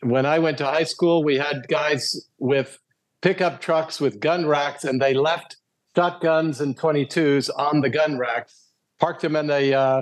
when 0.04 0.26
I 0.26 0.40
went 0.40 0.58
to 0.60 0.66
high 0.66 0.84
school, 0.86 1.24
we 1.24 1.36
had 1.36 1.68
guys 1.68 2.28
with 2.40 2.80
pickup 3.22 3.60
trucks 3.60 4.00
with 4.00 4.20
gun 4.20 4.46
racks, 4.46 4.84
and 4.84 5.02
they 5.02 5.14
left 5.14 5.58
shotguns 5.96 6.62
and 6.62 6.78
22s 6.78 7.50
on 7.56 7.82
the 7.82 7.90
gun 7.90 8.18
racks, 8.18 8.70
parked 9.00 9.22
them 9.24 9.36
in 9.36 9.48
the 9.48 9.74
uh, 9.76 10.02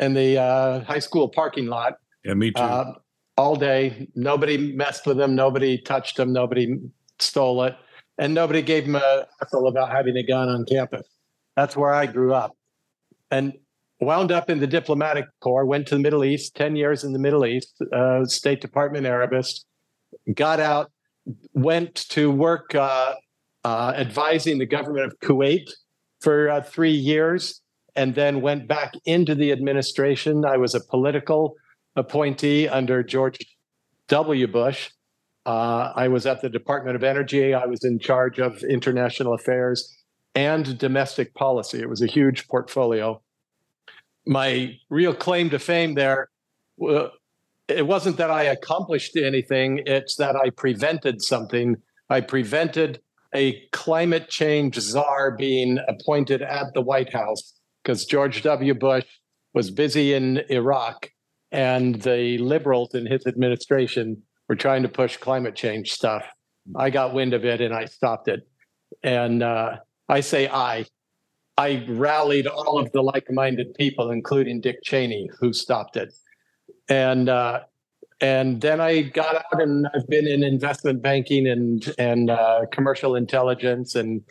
in 0.00 0.14
the 0.14 0.38
uh, 0.38 0.80
high 0.84 0.98
school 0.98 1.28
parking 1.28 1.66
lot, 1.66 1.94
Yeah, 2.24 2.34
me 2.34 2.50
too. 2.50 2.60
uh, 2.60 2.94
all 3.36 3.54
day. 3.54 4.08
Nobody 4.14 4.72
messed 4.72 5.06
with 5.06 5.16
them. 5.18 5.34
Nobody 5.34 5.78
touched 5.78 6.16
them. 6.16 6.32
Nobody 6.32 6.76
stole 7.18 7.62
it. 7.64 7.76
And 8.18 8.34
nobody 8.34 8.62
gave 8.62 8.84
them 8.86 8.96
a 8.96 9.26
hassle 9.38 9.68
about 9.68 9.90
having 9.90 10.16
a 10.16 10.22
gun 10.22 10.48
on 10.48 10.64
campus. 10.66 11.06
That's 11.56 11.76
where 11.76 11.92
I 11.92 12.06
grew 12.06 12.34
up. 12.34 12.56
And 13.30 13.52
wound 14.00 14.32
up 14.32 14.50
in 14.50 14.58
the 14.60 14.66
diplomatic 14.66 15.26
corps, 15.40 15.64
went 15.64 15.86
to 15.88 15.94
the 15.94 16.00
Middle 16.00 16.24
East, 16.24 16.54
10 16.56 16.76
years 16.76 17.04
in 17.04 17.12
the 17.12 17.18
Middle 17.18 17.46
East, 17.46 17.80
uh, 17.92 18.24
State 18.24 18.60
Department 18.60 19.06
Arabist, 19.06 19.64
got 20.34 20.60
out, 20.60 20.90
went 21.54 21.94
to 22.10 22.30
work 22.30 22.74
uh, 22.74 23.14
uh, 23.64 23.92
advising 23.96 24.58
the 24.58 24.66
government 24.66 25.06
of 25.06 25.18
Kuwait 25.20 25.70
for 26.20 26.48
uh, 26.50 26.62
three 26.62 26.92
years, 26.92 27.60
and 27.96 28.14
then 28.14 28.40
went 28.40 28.68
back 28.68 28.94
into 29.04 29.34
the 29.34 29.52
administration. 29.52 30.44
I 30.44 30.56
was 30.56 30.74
a 30.74 30.80
political 30.80 31.56
appointee 31.96 32.68
under 32.68 33.02
George 33.02 33.38
W. 34.08 34.46
Bush. 34.46 34.90
Uh, 35.46 35.92
I 35.94 36.08
was 36.08 36.26
at 36.26 36.42
the 36.42 36.48
Department 36.48 36.96
of 36.96 37.02
Energy. 37.02 37.54
I 37.54 37.66
was 37.66 37.84
in 37.84 37.98
charge 37.98 38.38
of 38.38 38.62
international 38.62 39.34
affairs 39.34 39.96
and 40.34 40.78
domestic 40.78 41.34
policy. 41.34 41.80
It 41.80 41.88
was 41.88 42.02
a 42.02 42.06
huge 42.06 42.46
portfolio. 42.48 43.20
My 44.26 44.78
real 44.88 45.14
claim 45.14 45.50
to 45.50 45.58
fame 45.58 45.94
there, 45.94 46.28
it 47.68 47.86
wasn't 47.86 48.16
that 48.18 48.30
I 48.30 48.44
accomplished 48.44 49.16
anything, 49.16 49.82
it's 49.86 50.16
that 50.16 50.36
I 50.36 50.50
prevented 50.50 51.22
something. 51.22 51.76
I 52.10 52.20
prevented 52.20 53.00
a 53.34 53.60
climate 53.72 54.28
change 54.28 54.78
czar 54.78 55.36
being 55.36 55.78
appointed 55.88 56.42
at 56.42 56.74
the 56.74 56.80
White 56.80 57.12
House 57.12 57.54
because 57.82 58.04
George 58.04 58.42
W. 58.42 58.74
Bush 58.74 59.06
was 59.54 59.70
busy 59.70 60.14
in 60.14 60.38
Iraq 60.48 61.10
and 61.52 62.00
the 62.02 62.38
liberals 62.38 62.94
in 62.94 63.06
his 63.06 63.26
administration 63.26 64.22
were 64.48 64.56
trying 64.56 64.82
to 64.82 64.88
push 64.88 65.16
climate 65.16 65.56
change 65.56 65.90
stuff. 65.92 66.24
I 66.76 66.90
got 66.90 67.14
wind 67.14 67.34
of 67.34 67.44
it 67.44 67.60
and 67.60 67.74
I 67.74 67.86
stopped 67.86 68.28
it. 68.28 68.46
And 69.02 69.42
uh, 69.42 69.76
I 70.08 70.20
say 70.20 70.48
I. 70.48 70.86
I 71.58 71.84
rallied 71.88 72.46
all 72.46 72.78
of 72.78 72.90
the 72.92 73.02
like-minded 73.02 73.74
people, 73.74 74.10
including 74.10 74.62
Dick 74.62 74.78
Cheney, 74.82 75.28
who 75.40 75.52
stopped 75.52 75.96
it. 75.96 76.14
And 76.88 77.28
uh, 77.28 77.60
and 78.20 78.60
then 78.60 78.80
I 78.80 79.02
got 79.02 79.36
out 79.36 79.60
and 79.60 79.86
I've 79.94 80.08
been 80.08 80.26
in 80.26 80.42
investment 80.42 81.02
banking 81.02 81.46
and 81.46 81.94
and 81.98 82.30
uh, 82.30 82.66
commercial 82.72 83.14
intelligence 83.14 83.94
and 83.94 84.22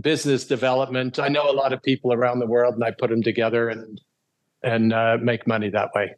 business 0.00 0.44
development. 0.44 1.18
I 1.18 1.28
know 1.28 1.50
a 1.50 1.52
lot 1.52 1.72
of 1.72 1.82
people 1.82 2.12
around 2.12 2.38
the 2.38 2.46
world, 2.46 2.74
and 2.74 2.84
I 2.84 2.90
put 2.90 3.10
them 3.10 3.22
together 3.22 3.68
and 3.68 4.00
and 4.62 4.92
uh, 4.92 5.18
make 5.20 5.46
money 5.46 5.70
that 5.70 5.90
way. 5.94 6.14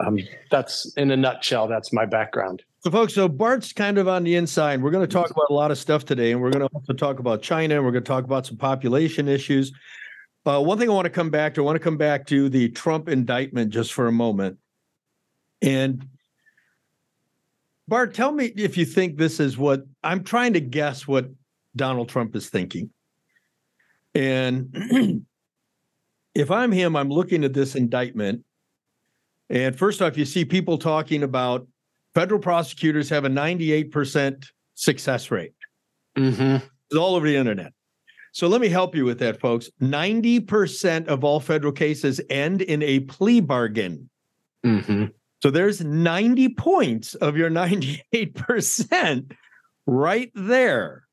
Um, 0.00 0.18
that's 0.50 0.92
in 0.96 1.10
a 1.10 1.16
nutshell. 1.16 1.68
That's 1.68 1.92
my 1.92 2.06
background. 2.06 2.62
So, 2.80 2.90
folks, 2.90 3.14
so 3.14 3.28
Bart's 3.28 3.72
kind 3.72 3.98
of 3.98 4.08
on 4.08 4.24
the 4.24 4.34
inside. 4.34 4.82
We're 4.82 4.90
going 4.90 5.06
to 5.06 5.12
talk 5.12 5.30
about 5.30 5.46
a 5.50 5.54
lot 5.54 5.70
of 5.70 5.78
stuff 5.78 6.04
today, 6.04 6.32
and 6.32 6.40
we're 6.40 6.50
going 6.50 6.66
to 6.66 6.74
also 6.74 6.92
talk 6.92 7.18
about 7.18 7.42
China, 7.42 7.76
and 7.76 7.84
we're 7.84 7.92
going 7.92 8.04
to 8.04 8.08
talk 8.08 8.24
about 8.24 8.46
some 8.46 8.56
population 8.56 9.28
issues. 9.28 9.72
Uh, 10.46 10.60
one 10.60 10.78
thing 10.78 10.90
I 10.90 10.92
want 10.92 11.06
to 11.06 11.10
come 11.10 11.30
back 11.30 11.54
to, 11.54 11.62
I 11.62 11.64
want 11.64 11.76
to 11.76 11.82
come 11.82 11.96
back 11.96 12.26
to 12.26 12.48
the 12.48 12.68
Trump 12.70 13.08
indictment 13.08 13.70
just 13.70 13.92
for 13.94 14.06
a 14.06 14.12
moment. 14.12 14.58
And 15.62 16.06
Bart, 17.88 18.12
tell 18.14 18.32
me 18.32 18.46
if 18.56 18.76
you 18.76 18.84
think 18.84 19.16
this 19.16 19.40
is 19.40 19.56
what 19.56 19.84
I'm 20.02 20.22
trying 20.22 20.52
to 20.54 20.60
guess 20.60 21.08
what 21.08 21.30
Donald 21.76 22.08
Trump 22.08 22.36
is 22.36 22.50
thinking. 22.50 22.90
And 24.14 25.24
if 26.34 26.50
I'm 26.50 26.72
him, 26.72 26.96
I'm 26.96 27.10
looking 27.10 27.44
at 27.44 27.54
this 27.54 27.74
indictment. 27.74 28.44
And 29.50 29.76
first 29.76 30.00
off, 30.00 30.16
you 30.16 30.24
see 30.24 30.44
people 30.44 30.78
talking 30.78 31.22
about 31.22 31.66
federal 32.14 32.40
prosecutors 32.40 33.08
have 33.10 33.24
a 33.24 33.28
98% 33.28 34.46
success 34.74 35.30
rate. 35.30 35.54
Mm-hmm. 36.16 36.64
It's 36.90 36.98
all 36.98 37.14
over 37.14 37.26
the 37.26 37.36
internet. 37.36 37.72
So 38.32 38.48
let 38.48 38.60
me 38.60 38.68
help 38.68 38.96
you 38.96 39.04
with 39.04 39.20
that, 39.20 39.40
folks. 39.40 39.70
90% 39.80 41.06
of 41.06 41.22
all 41.22 41.38
federal 41.38 41.72
cases 41.72 42.20
end 42.30 42.62
in 42.62 42.82
a 42.82 43.00
plea 43.00 43.40
bargain. 43.40 44.10
Mm-hmm. 44.64 45.06
So 45.42 45.50
there's 45.50 45.84
90 45.84 46.48
points 46.54 47.14
of 47.16 47.36
your 47.36 47.50
98% 47.50 49.32
right 49.86 50.32
there. 50.34 51.03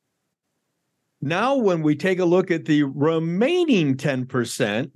Now, 1.21 1.55
when 1.55 1.83
we 1.83 1.95
take 1.95 2.19
a 2.19 2.25
look 2.25 2.49
at 2.49 2.65
the 2.65 2.83
remaining 2.83 3.95
10%, 3.95 4.91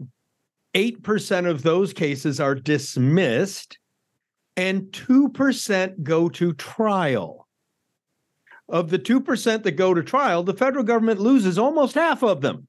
8% 0.73 1.49
of 1.49 1.61
those 1.61 1.93
cases 1.93 2.39
are 2.39 2.55
dismissed 2.55 3.77
and 4.57 4.83
2% 4.83 6.03
go 6.03 6.29
to 6.29 6.53
trial. 6.53 7.47
Of 8.67 8.89
the 8.89 8.97
2% 8.97 9.63
that 9.63 9.71
go 9.73 9.93
to 9.93 10.01
trial, 10.01 10.41
the 10.41 10.53
federal 10.53 10.83
government 10.83 11.19
loses 11.19 11.59
almost 11.59 11.93
half 11.93 12.23
of 12.23 12.41
them. 12.41 12.67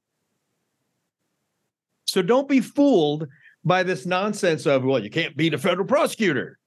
So 2.05 2.21
don't 2.21 2.47
be 2.47 2.61
fooled 2.61 3.27
by 3.65 3.83
this 3.83 4.05
nonsense 4.05 4.65
of, 4.65 4.83
well, 4.83 5.03
you 5.03 5.09
can't 5.09 5.35
beat 5.35 5.55
a 5.55 5.57
federal 5.57 5.87
prosecutor. 5.87 6.59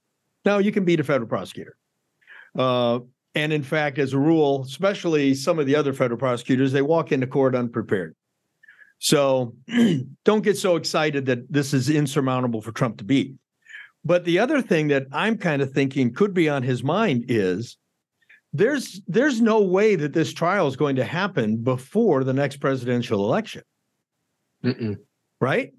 No, 0.44 0.58
you 0.58 0.72
can 0.72 0.84
beat 0.84 1.00
a 1.00 1.04
federal 1.04 1.28
prosecutor. 1.28 1.76
Uh, 2.58 3.00
and 3.34 3.52
in 3.52 3.62
fact, 3.62 3.98
as 3.98 4.12
a 4.12 4.18
rule, 4.18 4.62
especially 4.62 5.34
some 5.34 5.58
of 5.58 5.66
the 5.66 5.76
other 5.76 5.92
federal 5.92 6.18
prosecutors, 6.18 6.72
they 6.72 6.82
walk 6.82 7.12
into 7.12 7.26
court 7.26 7.54
unprepared. 7.54 8.16
So 8.98 9.54
don't 10.24 10.42
get 10.42 10.58
so 10.58 10.76
excited 10.76 11.26
that 11.26 11.50
this 11.50 11.72
is 11.72 11.88
insurmountable 11.88 12.60
for 12.60 12.72
Trump 12.72 12.98
to 12.98 13.04
beat. 13.04 13.34
But 14.04 14.24
the 14.24 14.38
other 14.38 14.62
thing 14.62 14.88
that 14.88 15.06
I'm 15.12 15.36
kind 15.36 15.62
of 15.62 15.72
thinking 15.72 16.12
could 16.12 16.34
be 16.34 16.48
on 16.48 16.62
his 16.62 16.82
mind 16.82 17.26
is 17.28 17.76
there's 18.52 19.00
there's 19.06 19.40
no 19.40 19.60
way 19.62 19.94
that 19.94 20.12
this 20.12 20.32
trial 20.32 20.66
is 20.66 20.76
going 20.76 20.96
to 20.96 21.04
happen 21.04 21.58
before 21.58 22.24
the 22.24 22.32
next 22.32 22.56
presidential 22.56 23.24
election, 23.24 23.62
Mm-mm. 24.64 24.96
right? 25.40 25.72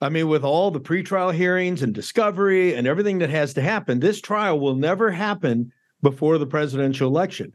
I 0.00 0.08
mean, 0.08 0.28
with 0.28 0.44
all 0.44 0.70
the 0.70 0.80
pretrial 0.80 1.34
hearings 1.34 1.82
and 1.82 1.94
discovery 1.94 2.74
and 2.74 2.86
everything 2.86 3.18
that 3.18 3.30
has 3.30 3.54
to 3.54 3.62
happen, 3.62 4.00
this 4.00 4.20
trial 4.20 4.58
will 4.58 4.74
never 4.74 5.10
happen 5.10 5.72
before 6.04 6.38
the 6.38 6.46
presidential 6.46 7.08
election. 7.08 7.52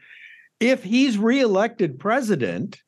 If 0.60 0.84
he's 0.84 1.18
reelected 1.18 2.00
president, 2.00 2.82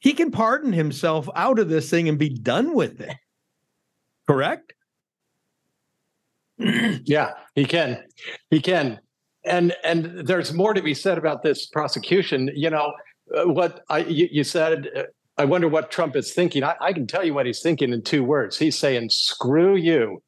he 0.00 0.12
can 0.12 0.32
pardon 0.32 0.72
himself 0.72 1.28
out 1.36 1.60
of 1.60 1.68
this 1.68 1.88
thing 1.88 2.08
and 2.08 2.18
be 2.18 2.30
done 2.30 2.74
with 2.74 3.00
it. 3.00 3.14
Correct? 4.26 4.72
Yeah, 7.04 7.34
he 7.54 7.64
can. 7.64 8.02
He 8.50 8.60
can. 8.60 8.98
And 9.44 9.74
and 9.84 10.26
there's 10.26 10.52
more 10.52 10.74
to 10.74 10.82
be 10.82 10.92
said 10.92 11.16
about 11.16 11.42
this 11.42 11.66
prosecution. 11.66 12.50
You 12.52 12.68
know, 12.70 12.92
uh, 13.34 13.44
what 13.48 13.84
I 13.88 13.98
you, 13.98 14.28
you 14.30 14.42
said. 14.42 14.88
Uh, 14.94 15.02
I 15.38 15.44
wonder 15.44 15.68
what 15.68 15.92
Trump 15.92 16.16
is 16.16 16.34
thinking. 16.34 16.64
I, 16.64 16.74
I 16.80 16.92
can 16.92 17.06
tell 17.06 17.24
you 17.24 17.32
what 17.32 17.46
he's 17.46 17.62
thinking 17.62 17.92
in 17.92 18.02
two 18.02 18.24
words. 18.24 18.58
He's 18.58 18.76
saying, 18.76 19.10
"Screw 19.10 19.76
you! 19.76 20.20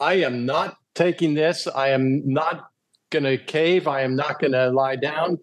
I 0.00 0.14
am 0.14 0.44
not 0.44 0.76
taking 0.96 1.34
this. 1.34 1.68
I 1.68 1.90
am 1.90 2.22
not 2.24 2.68
going 3.10 3.24
to 3.24 3.38
cave. 3.38 3.86
I 3.86 4.02
am 4.02 4.16
not 4.16 4.40
going 4.40 4.52
to 4.52 4.70
lie 4.70 4.96
down." 4.96 5.38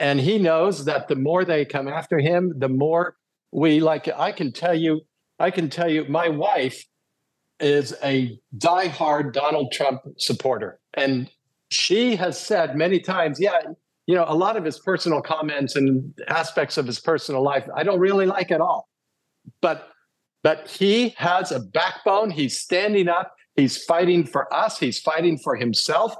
And 0.00 0.20
he 0.20 0.38
knows 0.38 0.84
that 0.84 1.08
the 1.08 1.16
more 1.16 1.44
they 1.44 1.64
come 1.64 1.88
after 1.88 2.18
him, 2.18 2.52
the 2.56 2.68
more 2.68 3.16
we 3.52 3.80
like. 3.80 4.08
I 4.08 4.32
can 4.32 4.52
tell 4.52 4.74
you. 4.74 5.02
I 5.38 5.50
can 5.50 5.70
tell 5.70 5.90
you. 5.90 6.04
My 6.08 6.28
wife 6.28 6.84
is 7.60 7.94
a 8.02 8.38
diehard 8.58 9.32
Donald 9.32 9.72
Trump 9.72 10.02
supporter, 10.18 10.80
and 10.94 11.30
she 11.70 12.16
has 12.16 12.38
said 12.38 12.76
many 12.76 13.00
times, 13.00 13.40
yeah, 13.40 13.60
you 14.06 14.14
know, 14.14 14.24
a 14.28 14.34
lot 14.34 14.56
of 14.56 14.64
his 14.64 14.78
personal 14.78 15.22
comments 15.22 15.76
and 15.76 16.12
aspects 16.28 16.76
of 16.76 16.86
his 16.86 17.00
personal 17.00 17.42
life, 17.42 17.66
I 17.74 17.82
don't 17.82 18.00
really 18.00 18.26
like 18.26 18.50
at 18.50 18.60
all. 18.60 18.88
But 19.60 19.88
but 20.42 20.68
he 20.68 21.14
has 21.16 21.52
a 21.52 21.60
backbone. 21.60 22.30
He's 22.30 22.60
standing 22.60 23.08
up. 23.08 23.34
He's 23.56 23.82
fighting 23.82 24.26
for 24.26 24.52
us. 24.52 24.78
He's 24.78 24.98
fighting 25.00 25.38
for 25.38 25.56
himself. 25.56 26.14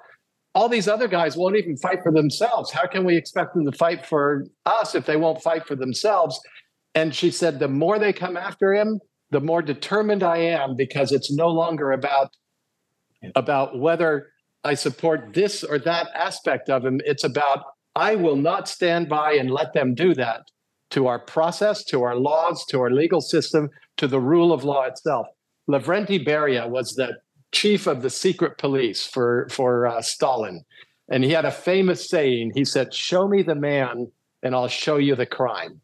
All 0.55 0.69
these 0.69 0.87
other 0.87 1.09
guys 1.09 1.37
won't 1.37 1.57
even 1.57 1.77
fight 1.77 2.03
for 2.03 2.13
themselves. 2.13 2.71
How 2.71 2.87
can 2.87 3.05
we 3.05 3.17
expect 3.17 3.55
them 3.55 3.65
to 3.65 3.77
fight 3.77 4.07
for 4.07 4.45
us 4.67 4.95
if 4.95 5.05
they 5.05 5.17
won't 5.17 5.43
fight 5.43 5.67
for 5.67 5.75
themselves? 5.75 6.41
And 6.95 7.15
she 7.15 7.31
said, 7.31 7.59
the 7.59 7.69
more 7.69 7.99
they 7.99 8.13
come 8.13 8.37
after 8.37 8.73
him, 8.73 9.01
the 9.31 9.41
more 9.41 9.63
determined 9.63 10.23
I 10.23 10.37
am 10.39 10.77
because 10.77 11.11
it's 11.11 11.33
no 11.33 11.49
longer 11.49 11.91
about 11.91 12.31
about 13.35 13.79
whether 13.79 14.29
I 14.63 14.75
support 14.75 15.33
this 15.33 15.65
or 15.65 15.79
that 15.81 16.09
aspect 16.15 16.69
of 16.69 16.85
him. 16.85 17.01
It's 17.05 17.25
about 17.25 17.65
I 17.97 18.15
will 18.17 18.37
not 18.37 18.69
stand 18.69 19.09
by 19.09 19.33
and 19.33 19.51
let 19.51 19.73
them 19.73 19.95
do 19.95 20.15
that 20.15 20.43
to 20.91 21.07
our 21.07 21.19
process, 21.19 21.85
to 21.85 22.03
our 22.03 22.17
laws, 22.17 22.65
to 22.67 22.81
our 22.81 22.91
legal 22.91 23.21
system, 23.21 23.71
to 23.97 24.07
the 24.07 24.21
rule 24.21 24.53
of 24.53 24.63
law 24.63 24.85
itself. 24.85 25.27
Lavrenti 25.69 26.25
Beria 26.25 26.69
was 26.69 26.95
the 26.95 27.17
chief 27.55 27.87
of 27.87 28.03
the 28.03 28.11
secret 28.11 28.59
police 28.59 29.07
for 29.07 29.49
for 29.51 29.87
uh, 29.87 30.03
Stalin, 30.03 30.65
and 31.09 31.25
he 31.25 31.31
had 31.31 31.45
a 31.45 31.51
famous 31.51 32.09
saying. 32.09 32.53
He 32.55 32.65
said, 32.65 32.93
"Show 32.93 33.29
me 33.29 33.43
the 33.43 33.55
man, 33.55 34.11
and 34.43 34.55
I'll 34.55 34.69
show 34.69 34.97
you 34.97 35.15
the 35.15 35.27
crime." 35.27 35.81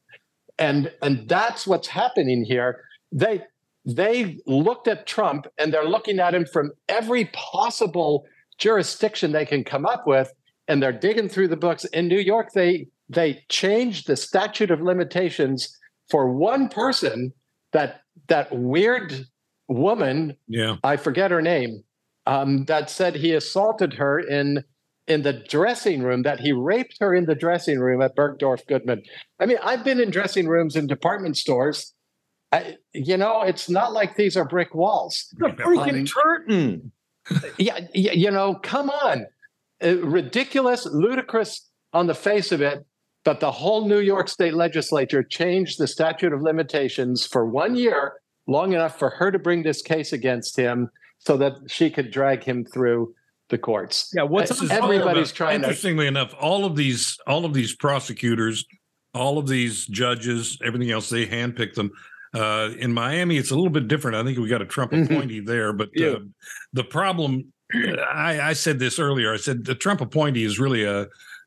And 0.59 0.93
and 1.01 1.29
that's 1.29 1.67
what's 1.67 1.89
happening 1.89 2.45
here. 2.45 2.83
They 3.13 3.43
they 3.87 4.39
looked 4.47 4.89
at 4.89 5.07
Trump, 5.07 5.47
and 5.57 5.73
they're 5.73 5.89
looking 5.89 6.19
at 6.19 6.35
him 6.35 6.45
from 6.45 6.73
every 6.89 7.27
possible 7.33 8.27
jurisdiction 8.59 9.33
they 9.33 9.47
can 9.47 9.65
come 9.65 9.87
up 9.87 10.07
with, 10.07 10.31
and 10.69 10.83
they're 10.83 10.93
digging 10.93 11.29
through 11.29 11.49
the 11.49 11.57
books. 11.57 11.85
In 11.87 12.09
New 12.09 12.19
York, 12.19 12.53
they 12.53 12.89
they 13.09 13.45
changed 13.49 14.07
the 14.07 14.17
statute 14.17 14.71
of 14.71 14.83
limitations 14.83 15.77
for 16.11 16.31
one 16.31 16.69
person 16.69 17.33
that 17.73 18.03
that 18.29 18.53
weird 18.53 19.25
woman 19.71 20.37
Yeah. 20.49 20.77
i 20.85 20.97
forget 20.97 21.31
her 21.31 21.41
name 21.43 21.83
um, 22.27 22.65
that 22.67 22.91
said 22.91 23.15
he 23.17 23.33
assaulted 23.33 23.95
her 23.95 24.19
in 24.19 24.63
in 25.07 25.23
the 25.23 25.33
dressing 25.33 26.03
room 26.03 26.23
that 26.23 26.39
he 26.41 26.53
raped 26.53 26.97
her 27.01 27.15
in 27.15 27.25
the 27.27 27.35
dressing 27.35 27.79
room 27.81 28.03
at 28.03 28.15
bergdorf 28.17 28.67
goodman 28.67 29.03
i 29.41 29.47
mean 29.47 29.59
i've 29.63 29.85
been 29.85 30.01
in 30.01 30.11
dressing 30.11 30.47
rooms 30.49 30.77
in 30.77 30.87
department 30.87 31.37
stores 31.37 31.95
I, 32.53 32.77
you 32.93 33.17
know 33.17 33.43
it's 33.43 33.71
not 33.71 33.93
like 33.93 34.17
these 34.17 34.37
are 34.37 34.45
brick 34.45 34.75
walls 34.75 35.33
The 35.39 35.49
freaking 35.51 36.01
Um, 36.01 36.07
curtain. 36.07 36.93
yeah, 37.59 37.79
y- 37.95 38.17
you 38.25 38.31
know, 38.31 38.57
come 38.57 38.91
on. 38.91 39.27
Uh, 39.85 39.99
ridiculous, 39.99 40.85
ludicrous 40.87 41.71
on 41.93 42.09
the 42.09 42.15
face 42.15 42.51
of 42.51 42.61
it, 42.61 42.85
but 43.25 43.39
the 43.39 43.53
whole 43.53 43.87
New 43.87 44.01
York 44.01 44.29
State 44.29 44.55
legislature 44.55 45.23
changed 45.23 45.79
the 45.79 45.87
statute 45.87 46.33
of 46.33 46.43
limitations 46.43 47.25
for 47.25 47.47
one 47.47 47.77
year, 47.77 48.15
long 48.51 48.73
enough 48.73 48.99
for 48.99 49.11
her 49.11 49.31
to 49.31 49.39
bring 49.39 49.63
this 49.63 49.81
case 49.81 50.13
against 50.13 50.57
him 50.57 50.91
so 51.19 51.37
that 51.37 51.53
she 51.69 51.89
could 51.89 52.11
drag 52.11 52.43
him 52.43 52.65
through 52.65 53.15
the 53.49 53.57
courts. 53.59 54.11
Yeah, 54.15 54.25
what's 54.25 54.51
This 54.61 54.71
everybody's 54.71 55.31
about- 55.31 55.37
trying 55.37 55.61
to- 55.61 55.67
Interestingly 55.69 56.07
enough, 56.07 56.35
all 56.39 56.65
of 56.65 56.75
these, 56.77 57.17
all 57.27 57.45
of 57.45 57.55
these 57.55 57.75
prosecutors, 57.77 58.65
all 59.15 59.39
of 59.39 59.47
these 59.49 59.87
judges, 59.87 60.59
everything 60.65 60.91
else, 60.91 61.09
they 61.09 61.27
handpick 61.27 61.75
them. 61.75 61.91
Uh, 62.35 62.71
in 62.79 62.93
Miami, 62.93 63.37
it's 63.39 63.51
a 63.51 63.55
little 63.57 63.71
bit 63.71 63.89
different. 63.89 64.17
I 64.17 64.23
think 64.25 64.39
we 64.39 64.49
got 64.49 64.63
a 64.63 64.67
Trump 64.67 64.93
Mhm. 64.93 65.05
appointee 65.11 65.41
there, 65.41 65.73
but 65.73 65.89
Yeah. 65.95 66.09
uh, 66.09 66.19
the 66.73 66.85
problem, 66.85 67.53
I, 67.73 68.41
I 68.41 68.53
said 68.53 68.79
this 68.79 68.99
earlier. 68.99 69.33
I 69.33 69.37
said 69.37 69.65
the 69.65 69.75
Trump 69.75 70.01
appointee 70.01 70.45
is 70.45 70.59
really 70.61 70.85
a, 70.85 71.07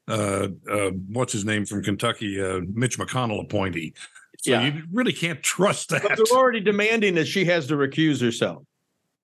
uh, 0.10 0.48
uh, 0.70 0.90
what's 1.08 1.32
his 1.34 1.46
name 1.46 1.66
from 1.66 1.84
Kentucky, 1.84 2.42
uh, 2.42 2.60
Mitch 2.74 2.98
McConnell 2.98 3.42
appointee. 3.42 3.94
So 4.44 4.52
Yeah. 4.52 4.66
you 4.74 4.84
really 4.92 5.14
can't 5.14 5.42
trust 5.42 5.90
But 5.90 6.02
that. 6.04 6.18
they're 6.18 6.38
already 6.38 6.60
demanding 6.60 7.16
that 7.16 7.26
she 7.28 7.46
has 7.46 7.66
to 7.68 7.76
recuse 7.76 8.22
herself. 8.22 8.64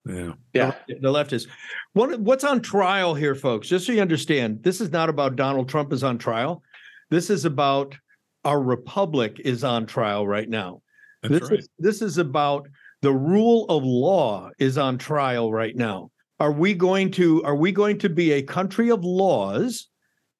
Yeah. 0.05 0.31
Yeah. 0.53 0.75
The 0.87 1.09
leftists. 1.11 1.47
What, 1.91 2.19
what's 2.21 2.45
on 2.45 2.61
trial 2.61 3.13
here, 3.13 3.35
folks? 3.35 3.67
Just 3.67 3.85
so 3.85 3.91
you 3.91 4.01
understand, 4.01 4.63
this 4.63 4.79
is 4.79 4.91
not 4.91 5.09
about 5.09 5.35
Donald 5.35 5.67
Trump 5.67 5.91
is 5.91 6.05
on 6.05 6.17
trial. 6.17 6.63
This 7.09 7.29
is 7.29 7.43
about 7.43 7.97
our 8.45 8.61
republic 8.61 9.41
is 9.43 9.65
on 9.65 9.85
trial 9.85 10.25
right 10.25 10.47
now. 10.49 10.81
That's 11.21 11.33
this 11.33 11.49
right. 11.49 11.59
is 11.59 11.69
this 11.79 12.01
is 12.01 12.17
about 12.17 12.69
the 13.01 13.11
rule 13.11 13.65
of 13.67 13.83
law 13.83 14.49
is 14.57 14.77
on 14.77 14.97
trial 14.97 15.51
right 15.51 15.75
now. 15.75 16.11
Are 16.39 16.53
we 16.53 16.73
going 16.73 17.11
to 17.11 17.43
are 17.43 17.55
we 17.57 17.73
going 17.73 17.97
to 17.99 18.09
be 18.09 18.31
a 18.31 18.41
country 18.41 18.89
of 18.89 19.03
laws 19.03 19.89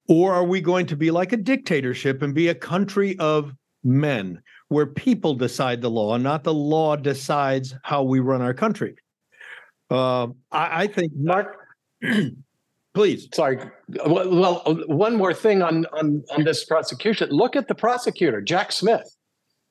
or 0.08 0.34
are 0.34 0.46
we 0.46 0.62
going 0.62 0.86
to 0.86 0.96
be 0.96 1.12
like 1.12 1.34
a 1.34 1.38
dictatorship 1.38 2.22
and 2.22 2.34
be 2.34 2.48
a 2.48 2.56
country 2.56 3.20
of 3.20 3.52
men 3.84 4.42
where 4.70 4.86
people 4.86 5.34
decide 5.34 5.82
the 5.82 5.90
law 5.90 6.16
not 6.18 6.44
the 6.44 6.54
law 6.54 6.96
decides 6.96 7.76
how 7.84 8.04
we 8.04 8.20
run 8.20 8.42
our 8.42 8.54
country? 8.54 8.96
Uh, 9.92 10.28
I, 10.52 10.84
I 10.84 10.88
think 10.88 11.12
Mark, 11.16 11.58
please. 12.94 13.28
sorry. 13.34 13.60
Well, 14.06 14.62
one 14.88 15.16
more 15.16 15.34
thing 15.34 15.62
on, 15.62 15.86
on, 15.88 16.24
on 16.32 16.44
this 16.44 16.64
prosecution. 16.64 17.30
Look 17.32 17.56
at 17.56 17.68
the 17.68 17.76
prosecutor, 17.76 18.42
Jack 18.42 18.72
Smith. 18.72 19.16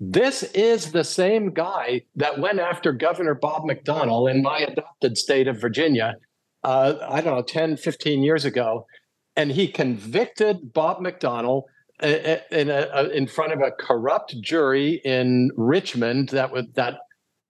This 0.00 0.44
is 0.54 0.92
the 0.92 1.04
same 1.04 1.52
guy 1.52 2.02
that 2.14 2.38
went 2.38 2.60
after 2.60 2.92
Governor 2.92 3.34
Bob 3.34 3.64
McDonnell 3.64 4.30
in 4.30 4.42
my 4.42 4.58
adopted 4.58 5.18
state 5.18 5.48
of 5.48 5.60
Virginia, 5.60 6.14
uh, 6.62 6.94
I 7.08 7.20
don't 7.20 7.34
know, 7.34 7.42
10, 7.42 7.76
15 7.76 8.22
years 8.22 8.44
ago. 8.44 8.86
And 9.34 9.50
he 9.50 9.66
convicted 9.66 10.72
Bob 10.72 10.98
McDonnell 10.98 11.62
in, 12.02 12.70
a, 12.70 13.08
in 13.12 13.26
front 13.26 13.52
of 13.52 13.60
a 13.60 13.70
corrupt 13.72 14.40
jury 14.40 15.00
in 15.04 15.50
Richmond 15.56 16.28
that 16.30 16.52
was 16.52 16.66
that 16.74 16.98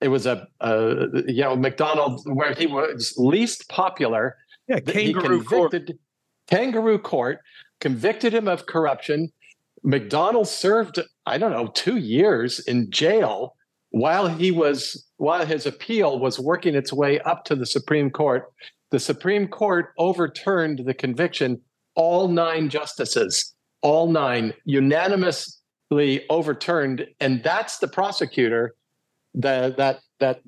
it 0.01 0.09
was 0.09 0.27
a, 0.27 0.47
a 0.61 1.07
you 1.27 1.43
know 1.43 1.57
McDonald 1.57 2.23
where 2.33 2.55
he 2.55 2.67
was 2.67 3.15
least 3.17 3.69
popular 3.69 4.37
Yeah, 4.67 4.81
kangaroo 4.81 5.43
court. 5.45 5.71
convicted 5.73 5.99
kangaroo 6.47 6.99
court 6.99 7.41
convicted 7.81 8.33
him 8.35 8.49
of 8.49 8.67
corruption. 8.67 9.31
Mcdonald 9.83 10.49
served 10.49 10.99
i 11.27 11.39
don't 11.39 11.53
know 11.53 11.69
two 11.69 11.97
years 11.97 12.59
in 12.61 12.91
jail 12.91 13.55
while 13.91 14.29
he 14.29 14.51
was 14.51 15.07
while 15.17 15.45
his 15.45 15.67
appeal 15.67 16.19
was 16.19 16.39
working 16.39 16.75
its 16.75 16.93
way 16.93 17.21
up 17.21 17.45
to 17.45 17.55
the 17.55 17.67
supreme 17.67 18.11
court. 18.11 18.47
The 18.91 19.01
supreme 19.01 19.49
court 19.49 19.93
overturned 19.99 20.87
the 20.87 20.95
conviction 20.95 21.61
all 21.95 22.29
nine 22.29 22.71
justices 22.71 23.55
all 23.83 24.11
nine 24.11 24.53
unanimously 24.65 26.25
overturned 26.31 27.07
and 27.21 27.43
that's 27.43 27.79
the 27.79 27.89
prosecutor 27.89 28.75
that 29.35 29.77
that 29.77 30.01
that 30.21 30.41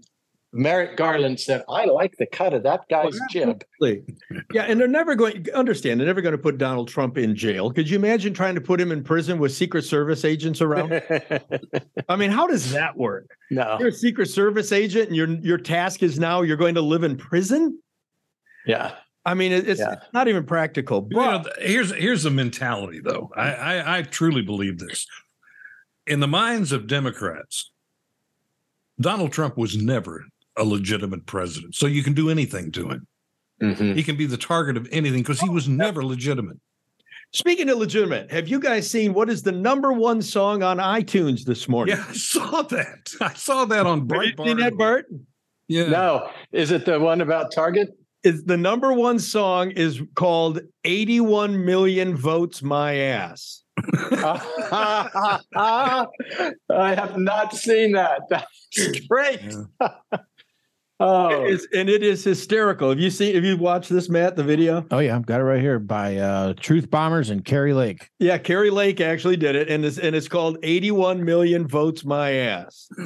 merrick 0.52 0.96
garland 0.96 1.38
said 1.38 1.62
i 1.68 1.84
like 1.84 2.16
the 2.18 2.26
cut 2.26 2.52
of 2.52 2.62
that 2.64 2.80
guy's 2.90 3.18
jib 3.30 3.62
Yeah, 4.52 4.62
and 4.62 4.80
they're 4.80 4.88
never 4.88 5.14
going 5.14 5.46
understand. 5.54 6.00
They're 6.00 6.06
never 6.06 6.20
going 6.20 6.32
to 6.32 6.38
put 6.38 6.58
Donald 6.58 6.88
Trump 6.88 7.16
in 7.16 7.36
jail. 7.36 7.70
Could 7.70 7.88
you 7.88 7.96
imagine 7.96 8.34
trying 8.34 8.56
to 8.56 8.60
put 8.60 8.80
him 8.80 8.90
in 8.90 9.02
prison 9.04 9.38
with 9.38 9.52
Secret 9.52 9.84
Service 9.84 10.24
agents 10.24 10.60
around? 10.60 10.92
I 12.08 12.16
mean, 12.16 12.30
how 12.30 12.46
does 12.48 12.72
that 12.72 12.96
work? 12.96 13.30
no 13.50 13.76
You're 13.78 13.88
a 13.88 13.92
Secret 13.92 14.28
Service 14.28 14.72
agent, 14.72 15.06
and 15.06 15.16
your 15.16 15.28
your 15.40 15.58
task 15.58 16.02
is 16.02 16.18
now 16.18 16.42
you're 16.42 16.56
going 16.56 16.74
to 16.74 16.80
live 16.80 17.04
in 17.04 17.16
prison. 17.16 17.78
yeah 18.66 18.92
I 19.24 19.34
mean, 19.34 19.52
it's 19.52 19.80
Yeah. 19.80 19.96
not 20.14 20.28
even 20.28 20.44
practical. 20.44 21.06
You 21.10 21.16
know, 21.16 21.42
But 21.44 21.52
here's 21.60 21.94
here's 21.94 22.22
the 22.22 22.30
mentality, 22.30 23.00
though. 23.00 23.30
I, 23.36 23.52
I 23.52 23.98
I 23.98 24.02
truly 24.02 24.42
believe 24.42 24.78
this. 24.78 25.06
In 26.06 26.20
the 26.20 26.28
minds 26.28 26.72
of 26.72 26.86
Democrats, 26.86 27.70
Donald 29.00 29.32
Trump 29.32 29.56
was 29.56 29.76
never 29.76 30.24
a 30.56 30.64
legitimate 30.64 31.26
president. 31.26 31.74
So 31.74 31.86
you 31.86 32.02
can 32.02 32.14
do 32.14 32.30
anything 32.30 32.72
to 32.72 32.90
him. 32.90 33.06
Mhm. 33.62 33.94
He 33.94 34.02
can 34.02 34.16
be 34.16 34.26
the 34.26 34.36
target 34.38 34.76
of 34.76 34.88
anything 34.90 35.20
because 35.22 35.40
he 35.40 35.48
was 35.48 35.68
never 35.68 36.04
legitimate. 36.04 36.58
speaking 37.32 37.68
of 37.68 37.78
legitimate, 37.78 38.28
have 38.32 38.48
you 38.48 38.58
guys 38.58 38.90
seen 38.90 39.14
what 39.14 39.30
is 39.30 39.42
the 39.42 39.52
number 39.52 39.92
one 39.92 40.20
song 40.20 40.64
on 40.64 40.78
iTunes 40.78 41.44
this 41.44 41.68
morning? 41.68 41.94
Yeah, 41.96 42.04
I 42.08 42.12
saw 42.14 42.62
that. 42.62 43.12
I 43.20 43.32
saw 43.34 43.64
that 43.66 43.86
on 43.86 44.00
Have 44.00 44.08
you 44.24 44.32
Breitbart. 44.34 44.46
seen 44.46 44.56
that, 44.56 44.76
Bart? 44.76 45.06
Yeah. 45.68 45.88
no 45.88 46.28
is 46.50 46.72
it 46.72 46.84
the 46.86 46.98
one 46.98 47.20
about 47.20 47.52
target 47.52 47.96
Is 48.22 48.44
the 48.44 48.58
number 48.58 48.92
one 48.92 49.18
song 49.18 49.70
is 49.70 50.02
called 50.14 50.60
81 50.84 51.64
million 51.64 52.14
votes 52.14 52.62
my 52.62 52.96
ass. 52.96 53.62
i 54.12 56.06
have 56.70 57.16
not 57.16 57.54
seen 57.54 57.92
that. 57.92 58.22
That's 58.28 59.00
great 59.08 59.40
Oh, 61.02 61.44
It's, 61.44 61.66
and 61.74 61.88
it 61.88 62.02
is 62.02 62.22
hysterical. 62.22 62.90
Have 62.90 63.00
you 63.00 63.08
seen? 63.08 63.34
Have 63.34 63.44
you 63.44 63.56
watched 63.56 63.88
this, 63.88 64.10
Matt? 64.10 64.36
The 64.36 64.44
video? 64.44 64.84
Oh 64.90 64.98
yeah, 64.98 65.16
I've 65.16 65.24
got 65.24 65.40
it 65.40 65.44
right 65.44 65.60
here 65.60 65.78
by 65.78 66.16
uh, 66.16 66.52
Truth 66.60 66.90
Bombers 66.90 67.30
and 67.30 67.42
Kari 67.42 67.72
Lake. 67.72 68.10
Yeah, 68.18 68.36
Kari 68.36 68.68
Lake 68.68 69.00
actually 69.00 69.38
did 69.38 69.56
it, 69.56 69.70
and 69.70 69.82
it's 69.84 69.96
and 69.98 70.14
it's 70.14 70.28
called 70.28 70.58
"81 70.62 71.24
Million 71.24 71.66
Votes 71.66 72.04
My 72.04 72.32
Ass." 72.32 72.86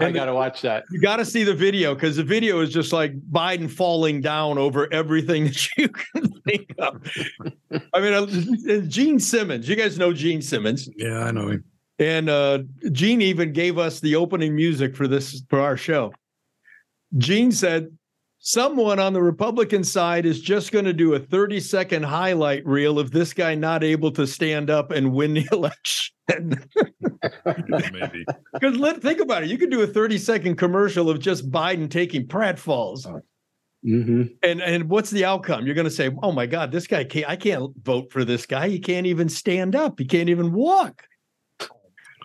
I 0.00 0.10
got 0.10 0.24
to 0.24 0.34
watch 0.34 0.62
that. 0.62 0.82
You 0.90 1.00
got 1.00 1.18
to 1.18 1.24
see 1.24 1.44
the 1.44 1.54
video 1.54 1.94
because 1.94 2.16
the 2.16 2.24
video 2.24 2.60
is 2.60 2.70
just 2.72 2.92
like 2.92 3.12
Biden 3.30 3.70
falling 3.70 4.20
down 4.20 4.58
over 4.58 4.92
everything 4.92 5.44
that 5.46 5.68
you 5.78 5.88
can 5.88 6.28
think 6.44 6.74
of. 6.78 7.00
I 7.94 8.00
mean, 8.00 8.12
uh, 8.12 8.80
Gene 8.88 9.20
Simmons. 9.20 9.68
You 9.68 9.76
guys 9.76 9.98
know 9.98 10.12
Gene 10.12 10.42
Simmons, 10.42 10.88
yeah, 10.96 11.20
I 11.20 11.30
know 11.30 11.48
him. 11.48 11.64
and 12.00 12.28
uh, 12.28 12.58
Gene 12.90 13.22
even 13.22 13.52
gave 13.52 13.78
us 13.78 14.00
the 14.00 14.16
opening 14.16 14.56
music 14.56 14.96
for 14.96 15.06
this 15.06 15.42
for 15.48 15.60
our 15.60 15.76
show. 15.76 16.12
Gene 17.18 17.52
said. 17.52 17.96
Someone 18.44 18.98
on 18.98 19.12
the 19.12 19.22
Republican 19.22 19.84
side 19.84 20.26
is 20.26 20.40
just 20.40 20.72
going 20.72 20.84
to 20.84 20.92
do 20.92 21.14
a 21.14 21.18
30 21.20 21.60
second 21.60 22.02
highlight 22.02 22.66
reel 22.66 22.98
of 22.98 23.12
this 23.12 23.32
guy 23.32 23.54
not 23.54 23.84
able 23.84 24.10
to 24.10 24.26
stand 24.26 24.68
up 24.68 24.90
and 24.90 25.12
win 25.12 25.32
the 25.34 25.46
election. 25.52 26.12
Maybe. 27.92 28.24
Because 28.52 28.76
let 28.78 29.00
think 29.00 29.20
about 29.20 29.44
it. 29.44 29.48
You 29.48 29.58
could 29.58 29.70
do 29.70 29.82
a 29.82 29.86
30 29.86 30.18
second 30.18 30.56
commercial 30.56 31.08
of 31.08 31.20
just 31.20 31.52
Biden 31.52 31.88
taking 31.88 32.26
pratfalls. 32.26 33.06
hmm 33.84 34.22
And 34.42 34.60
and 34.60 34.88
what's 34.88 35.10
the 35.10 35.24
outcome? 35.24 35.64
You're 35.64 35.76
gonna 35.76 35.88
say, 35.88 36.10
Oh 36.22 36.32
my 36.32 36.46
God, 36.46 36.72
this 36.72 36.88
guy 36.88 37.04
can't 37.04 37.28
I 37.28 37.36
can't 37.36 37.70
vote 37.84 38.10
for 38.10 38.24
this 38.24 38.44
guy. 38.44 38.68
He 38.68 38.80
can't 38.80 39.06
even 39.06 39.28
stand 39.28 39.76
up, 39.76 40.00
he 40.00 40.04
can't 40.04 40.28
even 40.28 40.52
walk. 40.52 41.04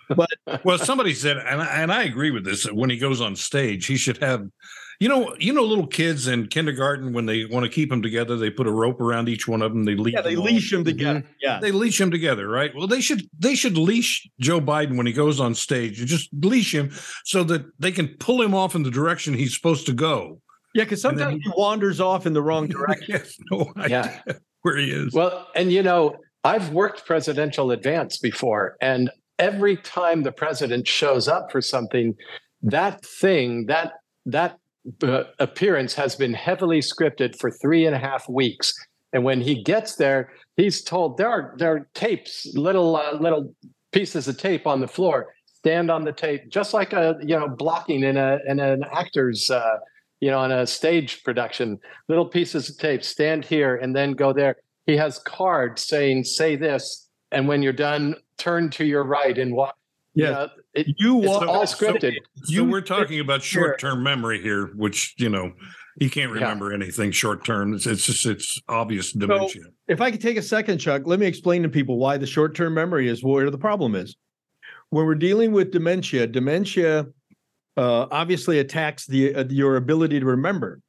But 0.10 0.30
well, 0.64 0.78
somebody 0.78 1.14
said, 1.14 1.38
and 1.38 1.62
I, 1.62 1.82
and 1.82 1.92
I 1.92 2.04
agree 2.04 2.32
with 2.32 2.46
this. 2.46 2.64
that 2.64 2.76
When 2.76 2.90
he 2.90 2.98
goes 2.98 3.20
on 3.22 3.36
stage, 3.36 3.86
he 3.88 3.98
should 3.98 4.18
have, 4.18 4.46
you 5.00 5.10
know, 5.10 5.36
you 5.38 5.52
know, 5.54 5.64
little 5.64 5.86
kids 5.88 6.28
in 6.28 6.48
kindergarten 6.48 7.14
when 7.14 7.26
they 7.26 7.46
want 7.46 7.66
to 7.66 7.70
keep 7.70 7.90
them 7.90 8.02
together, 8.02 8.36
they 8.38 8.50
put 8.50 8.68
a 8.68 8.72
rope 8.72 9.02
around 9.02 9.28
each 9.30 9.48
one 9.48 9.62
of 9.62 9.74
them. 9.74 9.84
They 9.86 9.96
leash. 9.96 10.14
Yeah, 10.14 10.22
they 10.22 10.32
them 10.36 10.40
all. 10.42 10.46
leash 10.46 10.72
him 10.74 10.84
together. 10.86 11.20
Mm-hmm. 11.20 11.32
Yeah. 11.42 11.60
They 11.60 11.72
leash 11.72 11.98
them 11.98 12.10
together, 12.12 12.48
right? 12.48 12.72
Well, 12.76 12.88
they 12.88 13.02
should 13.02 13.28
they 13.38 13.56
should 13.56 13.78
leash 13.78 14.28
Joe 14.40 14.62
Biden 14.62 14.96
when 14.98 15.06
he 15.06 15.14
goes 15.14 15.40
on 15.40 15.54
stage. 15.56 16.00
You 16.00 16.06
just 16.06 16.30
leash 16.42 16.74
him 16.74 16.92
so 17.26 17.44
that 17.44 17.66
they 17.80 17.92
can 17.92 18.08
pull 18.20 18.42
him 18.42 18.54
off 18.56 18.76
in 18.76 18.84
the 18.84 18.92
direction 18.92 19.34
he's 19.34 19.56
supposed 19.56 19.86
to 19.88 19.94
go. 19.94 20.42
Yeah, 20.74 20.84
because 20.84 21.04
And 21.06 21.18
then 21.18 21.26
sometimes 21.32 21.44
he 21.44 21.52
wanders 21.58 22.00
off 22.00 22.26
in 22.26 22.34
the 22.34 22.42
wrong 22.42 22.68
direction. 22.68 23.06
Yes, 23.10 23.38
no 23.52 23.72
idea 23.78 24.22
Yeah. 24.26 24.34
where 24.62 24.78
he 24.78 24.90
is. 24.92 25.14
Well, 25.14 25.48
and 25.56 25.72
you 25.72 25.84
know, 25.84 26.16
I've 26.44 26.72
worked 26.72 27.06
presidential 27.06 27.72
advance 27.72 28.18
before, 28.20 28.78
and 28.82 29.10
every 29.40 29.78
time 29.78 30.24
the 30.24 30.32
president 30.32 30.88
shows 30.88 31.28
up 31.28 31.52
for 31.52 31.62
something, 31.62 32.16
that 32.62 33.04
thing, 33.06 33.66
that 33.68 33.94
that 34.26 34.58
uh, 35.04 35.24
appearance 35.40 35.94
has 35.94 36.16
been 36.16 36.34
heavily 36.34 36.80
scripted 36.80 37.38
for 37.38 37.52
three 37.52 37.86
and 37.86 37.96
a 37.96 38.00
half 38.00 38.28
weeks. 38.28 38.74
And 39.14 39.24
when 39.24 39.42
he 39.42 39.64
gets 39.64 39.96
there, 39.96 40.32
he's 40.56 40.82
told 40.82 41.18
there 41.18 41.30
are 41.30 41.56
there 41.58 41.74
are 41.74 41.90
tapes, 41.94 42.48
little 42.56 42.96
uh, 42.96 43.14
little 43.14 43.54
pieces 43.92 44.28
of 44.28 44.38
tape 44.38 44.68
on 44.68 44.82
the 44.82 44.88
floor. 44.88 45.34
Stand 45.46 45.90
on 45.90 46.04
the 46.06 46.12
tape, 46.12 46.50
just 46.50 46.74
like 46.74 46.94
a 46.94 47.18
you 47.22 47.38
know 47.38 47.48
blocking 47.48 48.04
in 48.04 48.18
a 48.18 48.40
in 48.48 48.60
an 48.60 48.84
actor's 48.94 49.50
uh, 49.50 49.78
you 50.20 50.30
know 50.30 50.40
on 50.40 50.52
a 50.52 50.68
stage 50.68 51.24
production. 51.24 51.80
Little 52.08 52.26
pieces 52.26 52.70
of 52.70 52.78
tape. 52.78 53.04
Stand 53.04 53.46
here 53.46 53.76
and 53.76 53.96
then 53.96 54.14
go 54.14 54.34
there 54.34 54.58
he 54.88 54.98
has 54.98 55.20
cards 55.20 55.84
saying 55.84 56.24
say 56.24 56.56
this 56.56 57.07
and 57.32 57.48
when 57.48 57.62
you're 57.62 57.74
done 57.74 58.16
turn 58.38 58.70
to 58.72 58.86
your 58.86 59.04
right 59.04 59.38
and 59.38 59.54
walk 59.54 59.76
Yeah. 60.14 60.30
know, 60.32 60.50
it, 60.74 60.88
You 60.98 61.20
it's 61.20 61.28
walk 61.28 61.48
all 61.48 61.64
scripted 61.64 62.14
So 62.44 62.54
You- 62.54 62.66
we're 62.66 62.82
talking 62.82 63.20
about 63.20 63.42
short-term 63.44 64.04
memory 64.04 64.42
here, 64.42 64.68
which 64.76 65.16
you 65.18 65.30
know 65.30 65.54
he 66.00 66.10
can't 66.10 66.30
Yeah. 66.32 66.36
remember 66.42 66.72
anything 66.74 67.12
short-term. 67.12 67.74
It's, 67.74 67.86
it's 67.88 68.06
just 68.06 68.26
it's 68.26 68.62
obvious 68.70 69.12
dementia. 69.14 69.64
if 69.88 70.00
I 70.02 70.12
could 70.12 70.22
take 70.22 70.38
a 70.38 70.42
second, 70.42 70.78
Chuck, 70.80 71.04
let 71.06 71.20
me 71.20 71.26
explain 71.26 71.64
to 71.64 71.70
people 71.70 71.98
why 71.98 72.18
the 72.18 72.28
short 72.28 72.56
term 72.56 72.74
memory 72.74 73.08
is 73.08 73.24
where 73.24 73.50
the 73.50 73.58
problem 73.58 73.96
is. 73.96 74.16
When 74.90 75.06
we're 75.06 75.16
dealing 75.16 75.52
with 75.52 75.72
dementia, 75.72 76.28
dementia 76.28 77.08
uh, 77.76 78.08
obviously 78.10 78.58
attacks 78.60 79.06
the 79.06 79.36
uh, 79.36 79.44
your 79.50 79.76
ability 79.76 80.20
to 80.20 80.26
remember, 80.26 80.80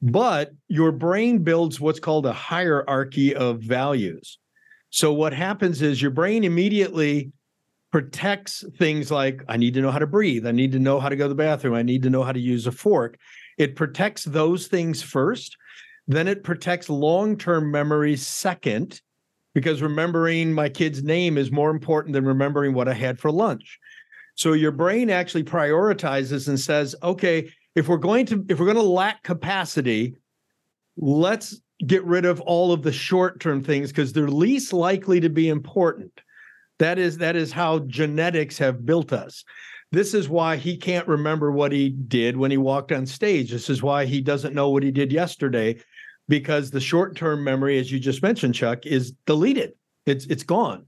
but 0.00 0.52
your 0.68 0.90
brain 0.92 1.42
builds 1.42 1.78
what's 1.80 2.00
called 2.00 2.24
a 2.26 2.32
hierarchy 2.32 3.34
of 3.34 3.60
values. 3.60 4.38
So 4.90 5.12
what 5.12 5.32
happens 5.32 5.82
is 5.82 6.02
your 6.02 6.10
brain 6.10 6.44
immediately 6.44 7.32
protects 7.90 8.64
things 8.78 9.10
like 9.10 9.42
I 9.48 9.56
need 9.56 9.74
to 9.74 9.80
know 9.80 9.90
how 9.90 9.98
to 9.98 10.06
breathe, 10.06 10.46
I 10.46 10.52
need 10.52 10.72
to 10.72 10.78
know 10.78 11.00
how 11.00 11.08
to 11.08 11.16
go 11.16 11.24
to 11.24 11.28
the 11.28 11.34
bathroom, 11.34 11.74
I 11.74 11.82
need 11.82 12.02
to 12.02 12.10
know 12.10 12.22
how 12.22 12.32
to 12.32 12.40
use 12.40 12.66
a 12.66 12.72
fork. 12.72 13.18
It 13.58 13.76
protects 13.76 14.24
those 14.24 14.68
things 14.68 15.02
first 15.02 15.56
then 16.10 16.26
it 16.26 16.42
protects 16.42 16.90
long-term 16.90 17.70
memories 17.70 18.26
second 18.26 19.00
because 19.54 19.80
remembering 19.80 20.52
my 20.52 20.68
kid's 20.68 21.04
name 21.04 21.38
is 21.38 21.52
more 21.52 21.70
important 21.70 22.14
than 22.14 22.24
remembering 22.24 22.74
what 22.74 22.88
I 22.88 22.94
had 22.94 23.20
for 23.20 23.30
lunch. 23.30 23.78
So 24.34 24.54
your 24.54 24.72
brain 24.72 25.08
actually 25.08 25.44
prioritizes 25.44 26.48
and 26.48 26.58
says, 26.58 26.96
okay, 27.04 27.48
if 27.76 27.86
we're 27.86 27.96
going 27.96 28.26
to 28.26 28.44
if 28.48 28.58
we're 28.58 28.66
going 28.66 28.76
to 28.76 28.82
lack 28.82 29.22
capacity, 29.22 30.16
let's 30.96 31.60
get 31.86 32.04
rid 32.04 32.24
of 32.24 32.40
all 32.42 32.72
of 32.72 32.82
the 32.82 32.92
short-term 32.92 33.62
things 33.62 33.90
because 33.90 34.12
they're 34.12 34.28
least 34.28 34.72
likely 34.72 35.20
to 35.20 35.28
be 35.28 35.48
important. 35.48 36.12
That 36.78 36.98
is 36.98 37.18
that 37.18 37.36
is 37.36 37.52
how 37.52 37.80
genetics 37.80 38.58
have 38.58 38.86
built 38.86 39.12
us. 39.12 39.44
This 39.92 40.14
is 40.14 40.28
why 40.28 40.56
he 40.56 40.76
can't 40.76 41.08
remember 41.08 41.50
what 41.50 41.72
he 41.72 41.90
did 41.90 42.36
when 42.36 42.50
he 42.50 42.56
walked 42.56 42.92
on 42.92 43.06
stage. 43.06 43.50
This 43.50 43.68
is 43.68 43.82
why 43.82 44.04
he 44.04 44.20
doesn't 44.20 44.54
know 44.54 44.70
what 44.70 44.82
he 44.82 44.90
did 44.90 45.12
yesterday 45.12 45.80
because 46.28 46.70
the 46.70 46.80
short-term 46.80 47.42
memory 47.42 47.78
as 47.78 47.90
you 47.90 47.98
just 47.98 48.22
mentioned 48.22 48.54
Chuck 48.54 48.86
is 48.86 49.12
deleted. 49.26 49.72
It's 50.06 50.26
it's 50.26 50.44
gone. 50.44 50.86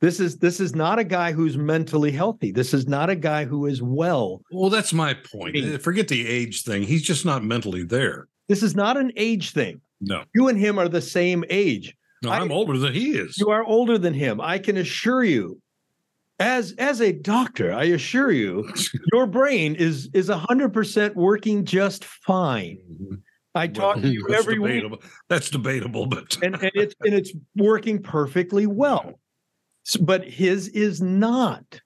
This 0.00 0.18
is 0.18 0.36
this 0.38 0.60
is 0.60 0.74
not 0.74 0.98
a 0.98 1.04
guy 1.04 1.32
who's 1.32 1.56
mentally 1.56 2.10
healthy. 2.10 2.50
This 2.50 2.74
is 2.74 2.88
not 2.88 3.08
a 3.08 3.16
guy 3.16 3.44
who 3.44 3.66
is 3.66 3.80
well. 3.82 4.42
Well, 4.50 4.70
that's 4.70 4.92
my 4.92 5.14
point. 5.14 5.80
Forget 5.80 6.08
the 6.08 6.26
age 6.26 6.64
thing. 6.64 6.82
He's 6.82 7.02
just 7.02 7.24
not 7.24 7.44
mentally 7.44 7.84
there. 7.84 8.26
This 8.48 8.62
is 8.62 8.74
not 8.74 8.96
an 8.96 9.12
age 9.16 9.52
thing. 9.52 9.80
No, 10.02 10.24
You 10.34 10.48
and 10.48 10.58
him 10.58 10.78
are 10.78 10.88
the 10.88 11.00
same 11.00 11.44
age. 11.48 11.94
no, 12.22 12.30
I- 12.30 12.40
I'm 12.40 12.52
older 12.52 12.76
than 12.76 12.92
he 12.92 13.12
is. 13.12 13.38
You 13.38 13.50
are 13.50 13.64
older 13.64 13.96
than 13.98 14.12
him. 14.14 14.40
I 14.40 14.58
can 14.58 14.76
assure 14.76 15.24
you. 15.24 15.60
As 16.40 16.72
as 16.78 17.00
a 17.00 17.12
doctor, 17.12 17.72
I 17.72 17.84
assure 17.84 18.32
you, 18.32 18.68
your 19.12 19.26
brain 19.26 19.74
is 19.76 20.08
is 20.12 20.28
100% 20.28 21.14
working 21.14 21.64
just 21.64 22.04
fine. 22.04 22.78
Mm-hmm. 22.90 23.14
I 23.54 23.66
talk 23.68 24.00
to 24.00 24.08
you 24.08 24.26
That's 24.28 24.40
every 24.42 24.58
week 24.58 24.72
debatable. 24.82 25.02
That's 25.28 25.50
debatable, 25.50 26.06
but 26.06 26.36
and, 26.42 26.54
and 26.56 26.72
it's 26.74 26.94
and 27.02 27.14
it's 27.14 27.32
working 27.54 28.02
perfectly 28.02 28.66
well. 28.66 29.20
S- 29.86 29.96
But 29.98 30.24
his 30.24 30.68
is 30.68 31.00
not. 31.00 31.80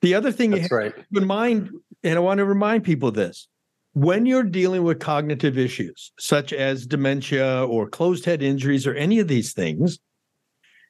The 0.00 0.14
other 0.14 0.32
thing 0.32 0.52
you 0.52 0.60
have 0.62 0.70
right 0.72 0.92
to 0.96 1.02
keep 1.02 1.18
in 1.22 1.26
mind, 1.26 1.70
and 2.02 2.16
I 2.16 2.20
want 2.20 2.38
to 2.38 2.44
remind 2.44 2.82
people 2.82 3.10
of 3.10 3.14
this 3.14 3.46
when 3.94 4.26
you're 4.26 4.42
dealing 4.42 4.82
with 4.84 5.00
cognitive 5.00 5.58
issues 5.58 6.12
such 6.18 6.52
as 6.52 6.86
dementia 6.86 7.64
or 7.66 7.88
closed 7.88 8.24
head 8.24 8.42
injuries 8.42 8.86
or 8.86 8.94
any 8.94 9.18
of 9.18 9.28
these 9.28 9.52
things, 9.52 9.98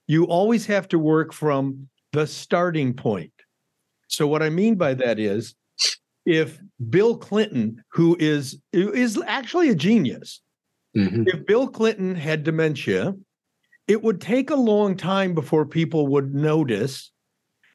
you 0.07 0.25
always 0.25 0.67
have 0.67 0.89
to 0.89 0.99
work 0.99 1.33
from 1.33 1.89
the 2.13 2.27
starting 2.27 2.95
point. 2.95 3.33
So, 4.09 4.27
what 4.27 4.43
I 4.43 4.51
mean 4.51 4.75
by 4.77 4.95
that 4.95 5.19
is 5.19 5.55
if 6.27 6.61
Bill 6.91 7.17
Clinton, 7.17 7.83
who 7.93 8.17
is 8.21 8.59
is 8.73 9.21
actually 9.27 9.71
a 9.71 9.75
genius, 9.75 10.41
Mhm. 10.97 11.27
if 11.27 11.47
Bill 11.47 11.67
Clinton 11.69 12.15
had 12.15 12.45
dementia, 12.45 13.15
it 13.89 14.03
would 14.03 14.21
take 14.21 14.51
a 14.51 14.55
long 14.57 14.97
time 14.97 15.35
before 15.35 15.67
people 15.67 16.07
would 16.09 16.35
notice 16.35 17.11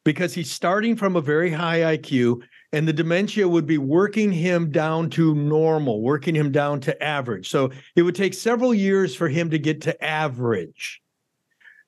because 0.06 0.34
he's 0.34 0.52
starting 0.52 0.96
from 0.96 1.16
a 1.16 1.22
very 1.22 1.50
high 1.52 1.98
IQ 1.98 2.42
and 2.74 2.88
the 2.88 2.94
dementia 2.94 3.48
would 3.48 3.66
be 3.66 3.78
working 3.78 4.32
him 4.32 4.72
down 4.72 5.10
to 5.12 5.34
normal, 5.34 6.02
working 6.02 6.36
him 6.36 6.52
down 6.52 6.80
to 6.82 7.04
average. 7.04 7.50
So 7.50 7.72
it 7.96 8.02
would 8.02 8.16
take 8.16 8.34
several 8.34 8.74
years 8.74 9.16
for 9.16 9.30
him 9.30 9.50
to 9.52 9.60
get 9.60 9.82
to 9.82 10.04
average. 10.04 11.02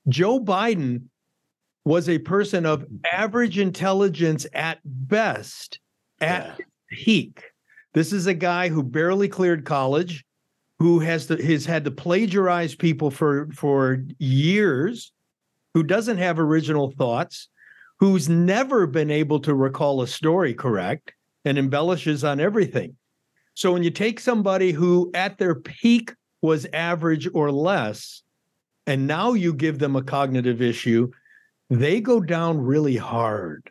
Joe 0.08 0.39
Biden 0.39 1.04
was 1.86 2.08
a 2.08 2.20
person 2.20 2.65
of 2.65 2.86
average 3.12 3.60
intelligence 3.60 4.46
at 4.54 4.80
best, 4.86 5.80
at 6.22 6.58
Yeah. 6.60 6.65
peak. 6.92 7.44
This 7.94 8.13
is 8.13 8.28
a 8.28 8.34
guy 8.34 8.70
who 8.70 8.84
barely 8.84 9.28
cleared 9.28 9.65
college, 9.65 10.24
who 10.78 11.00
has 11.00 11.28
has 11.28 11.65
had 11.65 11.84
to 11.86 11.92
plagiarize 11.92 12.76
people 12.76 13.12
for 13.12 13.50
for 13.54 14.04
years, 14.18 15.12
who 15.74 15.84
doesn't 15.84 16.18
have 16.18 16.39
original 16.39 16.92
thoughts, 16.92 17.50
who's 18.00 18.30
never 18.30 18.88
been 18.88 19.12
able 19.12 19.40
to 19.42 19.54
recall 19.54 20.02
a 20.02 20.08
story 20.08 20.54
correct 20.54 21.14
and 21.46 21.58
embellishes 21.58 22.24
on 22.24 22.40
everything. 22.40 22.96
So 23.54 23.74
when 23.74 23.84
you 23.84 23.92
take 23.92 24.20
somebody 24.20 24.72
who 24.72 25.12
at 25.14 25.38
their 25.38 25.56
peak 25.56 26.14
was 26.42 26.66
average 26.72 27.28
or 27.34 27.52
less, 27.52 28.24
and 28.88 29.06
now 29.06 29.34
you 29.34 29.54
give 29.54 29.80
them 29.80 29.96
a 29.96 30.02
cognitive 30.02 30.62
issue, 30.62 31.12
they 31.70 32.00
go 32.00 32.22
down 32.22 32.60
really 32.60 32.96
hard. 32.96 33.70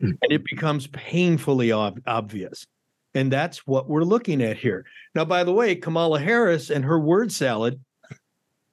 Mm. 0.00 0.16
And 0.22 0.32
it 0.32 0.44
becomes 0.44 0.86
painfully 0.88 1.72
ob- 1.72 2.00
obvious. 2.06 2.66
And 3.14 3.32
that's 3.32 3.66
what 3.66 3.88
we're 3.88 4.04
looking 4.04 4.40
at 4.40 4.56
here. 4.56 4.86
Now, 5.14 5.24
by 5.24 5.42
the 5.42 5.52
way, 5.52 5.74
Kamala 5.74 6.20
Harris 6.20 6.70
and 6.70 6.84
her 6.84 6.98
word 6.98 7.32
salad, 7.32 7.80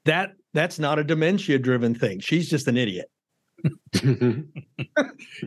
that 0.05 0.33
that's 0.53 0.77
not 0.77 0.99
a 0.99 1.03
dementia 1.03 1.57
driven 1.57 1.95
thing. 1.95 2.19
She's 2.19 2.47
just 2.47 2.67
an 2.67 2.77
idiot. 2.77 3.09
and 4.03 4.51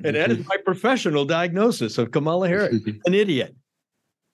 that 0.05 0.31
is 0.31 0.47
my 0.47 0.57
professional 0.65 1.25
diagnosis 1.25 1.99
of 1.99 2.11
Kamala 2.11 2.49
Harris, 2.49 2.77
an 3.07 3.15
idiot. 3.15 3.55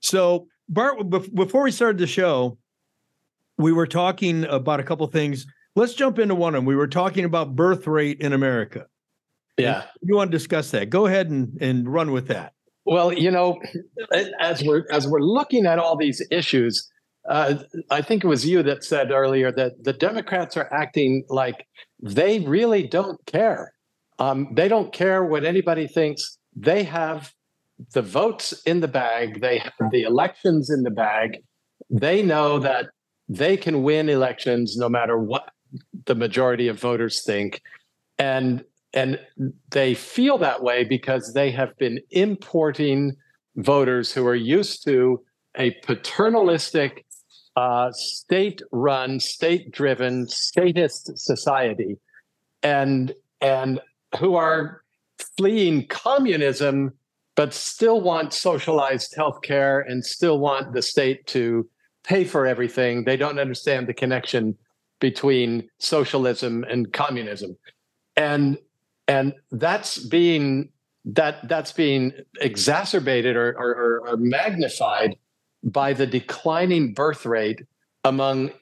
So, 0.01 0.47
Bart, 0.69 0.99
before 1.09 1.63
we 1.63 1.71
started 1.71 1.99
the 1.99 2.07
show, 2.07 2.59
we 3.59 3.73
were 3.73 3.87
talking 3.87 4.45
about 4.45 4.81
a 4.81 4.83
couple 4.83 5.07
things. 5.07 5.47
Let's 5.75 5.95
jump 5.95 6.19
into 6.19 6.35
one 6.35 6.55
of 6.55 6.59
them. 6.59 6.65
We 6.65 6.77
were 6.77 6.89
talking 6.89 7.25
about 7.25 7.55
birth 7.55 7.87
rate 7.87 8.21
in 8.21 8.33
America. 8.33 8.87
Yeah. 9.57 9.85
You 10.03 10.17
want 10.17 10.31
to 10.31 10.37
discuss 10.37 10.71
that? 10.73 10.91
Go 10.91 11.07
ahead 11.07 11.31
and, 11.31 11.57
and 11.61 11.93
run 11.93 12.13
with 12.13 12.29
that. 12.29 12.53
Well, 12.85 13.13
you 13.13 13.31
know, 13.31 13.59
as 14.41 14.63
we're 14.63 14.85
as 14.93 15.09
we're 15.09 15.21
looking 15.21 15.67
at 15.67 15.81
all 15.81 15.97
these 15.97 16.25
issues, 16.31 16.89
uh, 17.29 17.55
I 17.91 18.03
think 18.03 18.25
it 18.25 18.29
was 18.29 18.47
you 18.47 18.63
that 18.63 18.85
said 18.85 19.11
earlier 19.11 19.51
that 19.53 19.85
the 19.85 19.93
Democrats 19.93 20.57
are 20.57 20.73
acting 20.73 21.25
like 21.29 21.67
they 22.03 22.41
really 22.41 22.87
don't 22.87 23.25
care. 23.27 23.73
Um, 24.19 24.49
they 24.53 24.69
don't 24.69 24.93
care 24.93 25.25
what 25.25 25.45
anybody 25.45 25.87
thinks. 25.87 26.39
They 26.55 26.85
have 26.85 27.33
the 27.93 28.03
votes 28.03 28.53
in 28.63 28.81
the 28.81 28.89
bag. 28.89 29.41
They 29.41 29.59
have 29.59 29.91
the 29.91 30.03
elections 30.03 30.71
in 30.71 30.83
the 30.83 30.91
bag. 30.91 31.39
They 31.91 32.23
know 32.23 32.59
that 32.59 32.87
they 33.29 33.57
can 33.57 33.83
win 33.83 34.09
elections 34.09 34.77
no 34.77 34.89
matter 34.89 35.19
what 35.19 35.51
the 36.07 36.15
majority 36.15 36.69
of 36.69 36.81
voters 36.81 37.23
think, 37.25 37.61
and 38.19 38.65
and 38.95 39.21
they 39.71 39.95
feel 39.95 40.39
that 40.39 40.63
way 40.63 40.85
because 40.85 41.35
they 41.35 41.51
have 41.51 41.77
been 41.77 42.01
importing 42.11 43.15
voters 43.57 44.13
who 44.13 44.27
are 44.27 44.35
used 44.35 44.85
to 44.85 45.23
a 45.59 45.73
paternalistic, 45.83 47.06
uh, 47.57 47.91
state-run, 47.93 49.19
state-driven, 49.19 50.29
statist 50.29 51.17
society, 51.19 51.97
and 52.63 53.13
and 53.41 53.81
who 54.19 54.35
are 54.35 54.83
fleeing 55.37 55.87
communism 55.87 56.93
but 57.37 57.53
still 57.53 58.01
want 58.01 58.33
socialized 58.33 59.15
healthcare 59.17 59.85
and 59.87 60.05
still 60.05 60.39
want 60.39 60.73
the 60.73 60.81
state 60.83 61.27
to 61.27 61.69
pay 62.03 62.25
for 62.25 62.47
everything. 62.47 63.05
They 63.05 63.17
don't 63.17 63.39
understand 63.39 63.87
the 63.87 63.95
connection 63.95 64.57
between 65.01 65.69
socialism 65.79 66.65
and 66.65 66.93
communism. 66.93 67.57
And 68.17 68.59
and 69.07 69.35
that's 69.53 69.99
being 69.99 70.71
that 71.05 71.47
that's 71.49 71.73
being 71.73 72.13
exacerbated 72.41 73.37
or, 73.37 73.51
or, 73.51 74.09
or 74.09 74.17
magnified 74.17 75.17
by 75.67 75.93
the 75.93 76.07
declining 76.07 76.95
birth 76.95 77.27
rate 77.27 77.61
among 78.05 78.53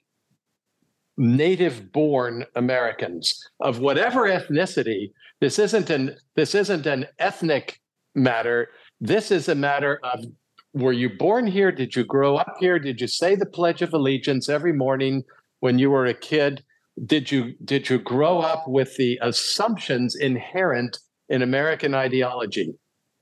native 1.16 1.92
born 1.92 2.44
Americans 2.56 3.38
of 3.60 3.78
whatever 3.78 4.22
ethnicity. 4.22 5.12
This 5.40 5.58
isn't 5.58 5.90
an 5.90 6.16
this 6.34 6.54
isn't 6.54 6.86
an 6.86 7.06
ethnic 7.18 7.80
matter. 8.14 8.70
This 9.00 9.30
is 9.30 9.48
a 9.48 9.54
matter 9.54 10.00
of 10.02 10.24
were 10.72 10.92
you 10.92 11.10
born 11.16 11.46
here? 11.46 11.70
Did 11.70 11.94
you 11.94 12.04
grow 12.04 12.36
up 12.36 12.56
here? 12.58 12.80
Did 12.80 13.00
you 13.00 13.06
say 13.06 13.36
the 13.36 13.46
Pledge 13.46 13.80
of 13.80 13.94
Allegiance 13.94 14.48
every 14.48 14.72
morning 14.72 15.22
when 15.60 15.78
you 15.78 15.90
were 15.90 16.06
a 16.06 16.14
kid? 16.14 16.64
Did 17.06 17.30
you 17.30 17.54
did 17.64 17.88
you 17.88 17.98
grow 17.98 18.40
up 18.40 18.66
with 18.66 18.96
the 18.96 19.18
assumptions 19.22 20.16
inherent 20.16 20.98
in 21.28 21.42
American 21.42 21.94
ideology 21.94 22.74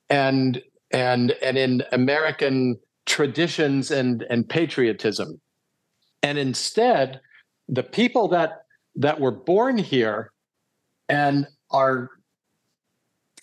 and 0.08 0.62
and 0.92 1.32
and 1.42 1.58
in 1.58 1.82
American 1.92 2.78
traditions 3.12 3.90
and 3.90 4.24
and 4.30 4.48
patriotism? 4.48 5.40
And 6.22 6.38
instead, 6.38 7.20
the 7.68 7.82
people 7.82 8.28
that 8.28 8.64
that 8.96 9.20
were 9.20 9.36
born 9.52 9.76
here 9.78 10.32
and 11.08 11.46
are 11.70 12.10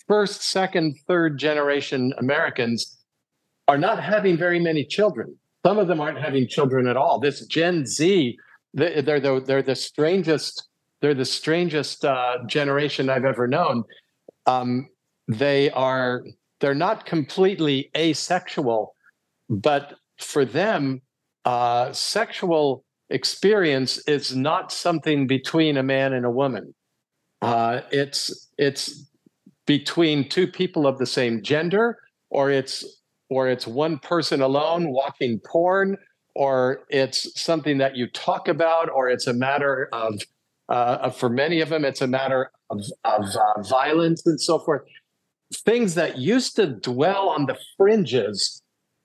first, 0.08 0.42
second, 0.42 0.96
third 1.06 1.38
generation 1.38 2.12
Americans 2.18 2.98
are 3.68 3.78
not 3.78 4.02
having 4.02 4.36
very 4.36 4.58
many 4.58 4.84
children. 4.84 5.36
Some 5.64 5.78
of 5.78 5.86
them 5.88 6.00
aren't 6.00 6.18
having 6.18 6.48
children 6.48 6.88
at 6.88 6.96
all. 6.96 7.20
This 7.20 7.46
Gen 7.46 7.86
Z, 7.86 8.36
they're 8.74 9.20
the, 9.20 9.42
they're 9.46 9.62
the 9.62 9.76
strangest 9.76 10.68
they're 11.00 11.14
the 11.14 11.24
strangest 11.24 12.04
uh, 12.04 12.38
generation 12.46 13.08
I've 13.08 13.24
ever 13.24 13.46
known. 13.46 13.84
Um, 14.46 14.88
they 15.28 15.70
are 15.70 16.24
they're 16.60 16.74
not 16.74 17.06
completely 17.06 17.90
asexual, 17.96 18.94
but 19.50 19.94
for 20.18 20.44
them, 20.44 21.02
uh, 21.44 21.92
sexual 21.92 22.84
experience 23.10 23.98
is 24.06 24.34
not 24.34 24.72
something 24.72 25.26
between 25.26 25.76
a 25.76 25.82
man 25.82 26.12
and 26.12 26.24
a 26.24 26.30
woman. 26.30 26.74
Uh, 27.42 27.80
it's 27.90 28.48
it's 28.56 29.06
between 29.66 30.28
two 30.28 30.46
people 30.46 30.86
of 30.86 30.98
the 30.98 31.06
same 31.06 31.42
gender, 31.42 31.98
or 32.30 32.50
it's 32.50 32.84
or 33.28 33.48
it's 33.48 33.66
one 33.66 33.98
person 33.98 34.40
alone 34.40 34.92
watching 34.92 35.40
porn, 35.46 35.96
or 36.34 36.84
it's 36.88 37.40
something 37.40 37.78
that 37.78 37.96
you 37.96 38.06
talk 38.08 38.48
about, 38.48 38.88
or 38.90 39.08
it's 39.08 39.26
a 39.26 39.32
matter 39.32 39.88
of, 39.92 40.20
uh, 40.68 41.10
for 41.10 41.28
many 41.28 41.60
of 41.60 41.68
them, 41.68 41.84
it's 41.84 42.00
a 42.00 42.06
matter 42.06 42.50
of, 42.70 42.82
of 43.04 43.24
uh, 43.36 43.62
violence 43.62 44.26
and 44.26 44.40
so 44.40 44.58
forth. 44.58 44.82
Things 45.54 45.94
that 45.94 46.18
used 46.18 46.56
to 46.56 46.66
dwell 46.66 47.28
on 47.28 47.46
the 47.46 47.56
fringes 47.76 48.59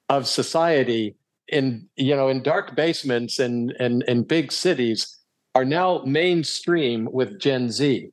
of 0.09 0.27
society 0.27 1.15
in 1.47 1.87
you 1.95 2.15
know 2.15 2.27
in 2.29 2.41
dark 2.41 2.75
basements 2.75 3.39
and 3.39 3.71
and 3.79 4.03
in 4.03 4.23
big 4.23 4.51
cities 4.51 5.17
are 5.53 5.65
now 5.65 6.03
mainstream 6.05 7.07
with 7.11 7.39
Gen 7.39 7.71
Z. 7.71 8.09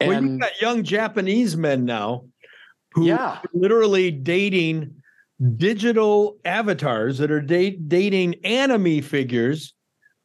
And 0.00 0.08
well, 0.08 0.22
you've 0.22 0.40
got 0.40 0.60
young 0.60 0.82
Japanese 0.84 1.56
men 1.56 1.84
now 1.84 2.24
who 2.92 3.06
yeah. 3.06 3.16
are 3.16 3.42
literally 3.52 4.10
dating 4.12 4.94
digital 5.56 6.38
avatars 6.44 7.18
that 7.18 7.30
are 7.30 7.40
date, 7.40 7.88
dating 7.88 8.36
anime 8.44 9.02
figures 9.02 9.74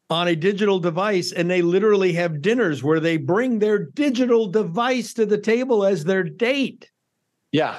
on 0.08 0.28
a 0.28 0.36
digital 0.36 0.78
device 0.78 1.32
and 1.32 1.50
they 1.50 1.62
literally 1.62 2.12
have 2.12 2.40
dinners 2.40 2.82
where 2.82 3.00
they 3.00 3.16
bring 3.16 3.58
their 3.58 3.78
digital 3.78 4.46
device 4.46 5.12
to 5.14 5.26
the 5.26 5.38
table 5.38 5.84
as 5.84 6.04
their 6.04 6.22
date. 6.22 6.90
Yeah. 7.52 7.78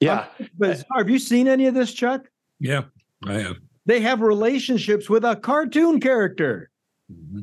Yeah. 0.00 0.26
But 0.58 0.84
have 0.96 1.08
you 1.08 1.18
seen 1.20 1.46
any 1.46 1.66
of 1.66 1.74
this 1.74 1.92
chuck 1.92 2.26
yeah 2.62 2.82
i 3.26 3.34
have. 3.34 3.56
They 3.84 4.00
have 4.00 4.20
relationships 4.20 5.10
with 5.10 5.24
a 5.24 5.34
cartoon 5.34 6.00
character. 6.00 6.70
Mm-hmm. 7.12 7.42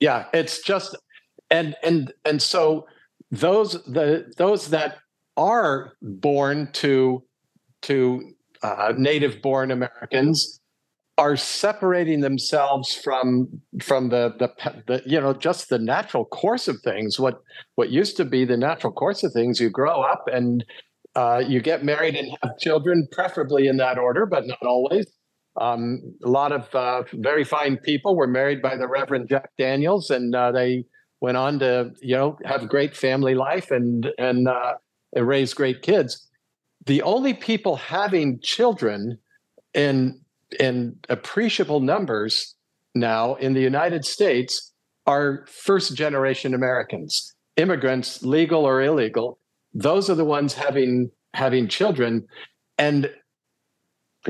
yeah 0.00 0.26
it's 0.32 0.60
just 0.62 0.96
and 1.50 1.74
and 1.82 2.12
and 2.24 2.40
so 2.40 2.86
those 3.30 3.82
the 3.84 4.32
those 4.36 4.68
that 4.68 4.98
are 5.36 5.94
born 6.02 6.68
to 6.74 7.22
to 7.82 8.32
uh, 8.62 8.92
native 8.96 9.42
born 9.42 9.70
Americans 9.70 10.60
are 11.18 11.36
separating 11.36 12.20
themselves 12.20 12.94
from 12.94 13.48
from 13.82 14.08
the, 14.08 14.34
the 14.38 14.82
the 14.86 15.02
you 15.06 15.20
know 15.20 15.32
just 15.32 15.68
the 15.68 15.78
natural 15.78 16.24
course 16.24 16.68
of 16.68 16.80
things 16.80 17.18
what 17.18 17.42
what 17.74 17.90
used 17.90 18.16
to 18.16 18.24
be 18.24 18.44
the 18.44 18.56
natural 18.56 18.92
course 18.92 19.22
of 19.22 19.32
things. 19.32 19.60
You 19.60 19.70
grow 19.70 20.02
up 20.02 20.24
and 20.32 20.64
uh, 21.14 21.42
you 21.46 21.60
get 21.60 21.84
married 21.84 22.14
and 22.14 22.36
have 22.42 22.58
children 22.58 23.06
preferably 23.12 23.68
in 23.68 23.76
that 23.76 23.98
order 23.98 24.26
but 24.26 24.46
not 24.46 24.62
always 24.62 25.06
um, 25.60 26.00
a 26.24 26.28
lot 26.28 26.52
of 26.52 26.74
uh, 26.74 27.02
very 27.14 27.44
fine 27.44 27.76
people 27.76 28.16
were 28.16 28.26
married 28.26 28.62
by 28.62 28.76
the 28.76 28.88
reverend 28.88 29.28
jack 29.28 29.50
daniels 29.58 30.10
and 30.10 30.34
uh, 30.34 30.50
they 30.50 30.84
went 31.20 31.36
on 31.36 31.58
to 31.58 31.90
you 32.00 32.16
know 32.16 32.38
have 32.44 32.68
great 32.68 32.96
family 32.96 33.34
life 33.34 33.70
and 33.70 34.08
and 34.18 34.48
uh, 34.48 34.74
raise 35.16 35.54
great 35.54 35.82
kids 35.82 36.28
the 36.86 37.02
only 37.02 37.34
people 37.34 37.76
having 37.76 38.40
children 38.40 39.18
in 39.74 40.20
in 40.58 40.96
appreciable 41.08 41.80
numbers 41.80 42.54
now 42.94 43.34
in 43.36 43.54
the 43.54 43.60
United 43.60 44.04
States 44.04 44.72
are 45.06 45.46
first 45.46 45.96
generation 45.96 46.54
Americans, 46.54 47.34
immigrants, 47.56 48.22
legal 48.22 48.64
or 48.64 48.82
illegal. 48.82 49.38
Those 49.74 50.10
are 50.10 50.14
the 50.14 50.24
ones 50.24 50.54
having 50.54 51.10
having 51.34 51.68
children, 51.68 52.26
and 52.78 53.10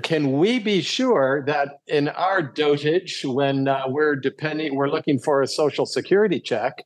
can 0.03 0.33
we 0.39 0.59
be 0.59 0.81
sure 0.81 1.45
that 1.47 1.81
in 1.87 2.09
our 2.09 2.43
dotage, 2.43 3.25
when 3.25 3.69
uh, 3.69 3.83
we're 3.89 4.17
depending, 4.17 4.75
we're 4.75 4.89
looking 4.89 5.19
for 5.19 5.43
a 5.43 5.47
social 5.47 5.85
security 5.85 6.41
check, 6.41 6.85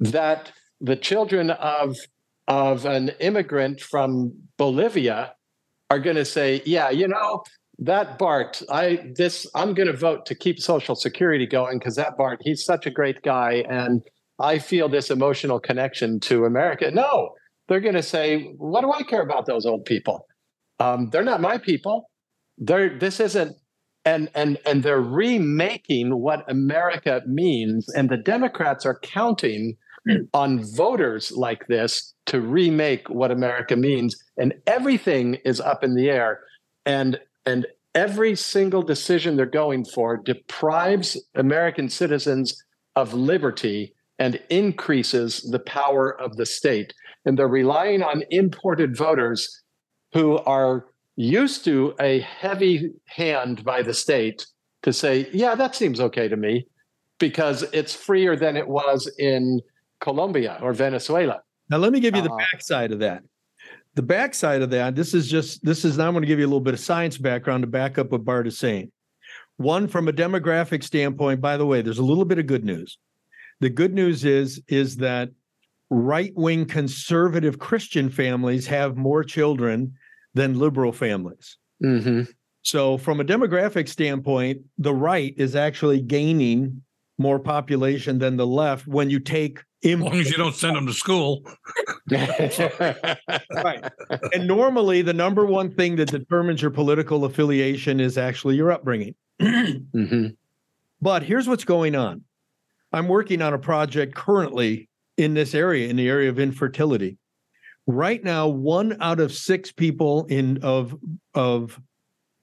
that 0.00 0.52
the 0.80 0.96
children 0.96 1.50
of 1.50 1.96
of 2.48 2.84
an 2.84 3.10
immigrant 3.20 3.80
from 3.80 4.32
Bolivia 4.56 5.34
are 5.90 5.98
going 5.98 6.16
to 6.16 6.24
say, 6.24 6.62
yeah, 6.64 6.90
you 6.90 7.06
know, 7.06 7.42
that 7.78 8.18
Bart, 8.18 8.62
I 8.70 9.10
this 9.14 9.46
I'm 9.54 9.72
going 9.74 9.86
to 9.86 9.96
vote 9.96 10.26
to 10.26 10.34
keep 10.34 10.58
Social 10.58 10.96
Security 10.96 11.46
going 11.46 11.78
because 11.78 11.96
that 11.96 12.16
Bart, 12.16 12.40
he's 12.42 12.64
such 12.64 12.86
a 12.86 12.90
great 12.90 13.22
guy, 13.22 13.64
and 13.68 14.02
I 14.40 14.58
feel 14.58 14.88
this 14.88 15.10
emotional 15.10 15.60
connection 15.60 16.20
to 16.20 16.44
America. 16.44 16.90
No, 16.90 17.34
they're 17.68 17.80
going 17.80 17.94
to 17.94 18.02
say, 18.02 18.54
what 18.56 18.80
do 18.80 18.92
I 18.92 19.02
care 19.02 19.22
about 19.22 19.46
those 19.46 19.66
old 19.66 19.84
people? 19.84 20.26
Um, 20.80 21.10
they're 21.10 21.24
not 21.24 21.40
my 21.40 21.58
people. 21.58 22.10
they're 22.58 22.98
this 22.98 23.20
isn't 23.20 23.56
and 24.04 24.30
and 24.34 24.58
and 24.64 24.82
they're 24.82 25.00
remaking 25.00 26.20
what 26.20 26.50
America 26.50 27.22
means, 27.26 27.88
and 27.94 28.08
the 28.08 28.16
Democrats 28.16 28.86
are 28.86 28.98
counting 29.02 29.76
on 30.32 30.64
voters 30.74 31.32
like 31.32 31.66
this 31.66 32.14
to 32.26 32.40
remake 32.40 33.08
what 33.10 33.30
America 33.30 33.76
means, 33.76 34.16
and 34.36 34.54
everything 34.66 35.34
is 35.44 35.60
up 35.60 35.84
in 35.84 35.94
the 35.94 36.08
air, 36.08 36.40
and 36.86 37.20
and 37.44 37.66
every 37.94 38.34
single 38.34 38.82
decision 38.82 39.36
they're 39.36 39.46
going 39.46 39.84
for 39.84 40.16
deprives 40.16 41.20
American 41.34 41.88
citizens 41.88 42.62
of 42.96 43.14
liberty 43.14 43.94
and 44.18 44.40
increases 44.50 45.42
the 45.50 45.58
power 45.60 46.20
of 46.20 46.36
the 46.36 46.46
state, 46.46 46.92
and 47.28 47.38
they're 47.38 47.46
relying 47.46 48.02
on 48.02 48.24
imported 48.30 48.96
voters 48.96 49.62
who 50.14 50.38
are 50.38 50.86
used 51.16 51.62
to 51.62 51.94
a 52.00 52.20
heavy 52.20 52.90
hand 53.04 53.62
by 53.62 53.82
the 53.82 53.92
state 53.92 54.46
to 54.82 54.94
say, 54.94 55.28
yeah, 55.30 55.54
that 55.54 55.76
seems 55.76 56.00
okay 56.00 56.26
to 56.26 56.38
me 56.38 56.66
because 57.18 57.64
it's 57.74 57.94
freer 57.94 58.34
than 58.34 58.56
it 58.56 58.66
was 58.66 59.10
in 59.18 59.60
Colombia 60.00 60.58
or 60.62 60.72
Venezuela. 60.72 61.42
Now, 61.68 61.76
let 61.76 61.92
me 61.92 62.00
give 62.00 62.16
you 62.16 62.22
the 62.22 62.32
Uh, 62.32 62.38
backside 62.38 62.92
of 62.92 63.00
that. 63.00 63.22
The 63.94 64.02
backside 64.02 64.62
of 64.62 64.70
that, 64.70 64.94
this 64.94 65.12
is 65.12 65.28
just, 65.28 65.62
this 65.62 65.84
is 65.84 65.98
now 65.98 66.06
I'm 66.06 66.14
going 66.14 66.22
to 66.22 66.26
give 66.26 66.38
you 66.38 66.46
a 66.46 66.48
little 66.52 66.60
bit 66.60 66.72
of 66.72 66.80
science 66.80 67.18
background 67.18 67.62
to 67.62 67.66
back 67.66 67.98
up 67.98 68.10
what 68.10 68.24
Bart 68.24 68.46
is 68.46 68.56
saying. 68.56 68.90
One, 69.58 69.86
from 69.86 70.08
a 70.08 70.14
demographic 70.14 70.82
standpoint, 70.82 71.42
by 71.42 71.58
the 71.58 71.66
way, 71.66 71.82
there's 71.82 71.98
a 71.98 72.04
little 72.04 72.24
bit 72.24 72.38
of 72.38 72.46
good 72.46 72.64
news. 72.64 72.96
The 73.60 73.68
good 73.68 73.92
news 73.92 74.24
is, 74.24 74.62
is 74.68 74.96
that 74.96 75.28
right-wing 75.90 76.66
conservative 76.66 77.58
Christian 77.58 78.10
families 78.10 78.66
have 78.66 78.96
more 78.96 79.24
children 79.24 79.94
than 80.34 80.58
liberal 80.58 80.92
families. 80.92 81.56
Mm-hmm. 81.82 82.22
So, 82.62 82.98
from 82.98 83.20
a 83.20 83.24
demographic 83.24 83.88
standpoint, 83.88 84.60
the 84.76 84.92
right 84.92 85.32
is 85.36 85.56
actually 85.56 86.00
gaining 86.02 86.82
more 87.16 87.38
population 87.38 88.18
than 88.18 88.36
the 88.36 88.46
left 88.46 88.86
when 88.86 89.10
you 89.10 89.18
take 89.20 89.62
As 89.84 90.12
long 90.12 90.20
as 90.20 90.30
you 90.30 90.36
don't 90.36 90.54
send 90.54 90.76
them 90.76 90.86
to 90.86 90.92
school. 90.92 91.42
right. 92.10 93.90
And 94.32 94.46
normally, 94.46 95.02
the 95.02 95.12
number 95.12 95.46
one 95.46 95.70
thing 95.70 95.96
that 95.96 96.10
determines 96.10 96.60
your 96.60 96.70
political 96.70 97.24
affiliation 97.24 98.00
is 98.00 98.18
actually 98.18 98.56
your 98.56 98.72
upbringing. 98.72 99.14
hmm 99.40 100.26
But 101.00 101.22
here's 101.22 101.48
what's 101.48 101.64
going 101.64 101.94
on 101.94 102.24
I'm 102.92 103.08
working 103.08 103.40
on 103.40 103.54
a 103.54 103.58
project 103.58 104.14
currently 104.14 104.87
in 105.18 105.34
this 105.34 105.54
area, 105.54 105.88
in 105.88 105.96
the 105.96 106.08
area 106.08 106.30
of 106.30 106.38
infertility. 106.38 107.18
Right 107.86 108.22
now, 108.22 108.48
one 108.48 108.96
out 109.00 109.18
of 109.20 109.32
six 109.34 109.72
people 109.72 110.24
in 110.26 110.58
of 110.62 110.94
of 111.34 111.78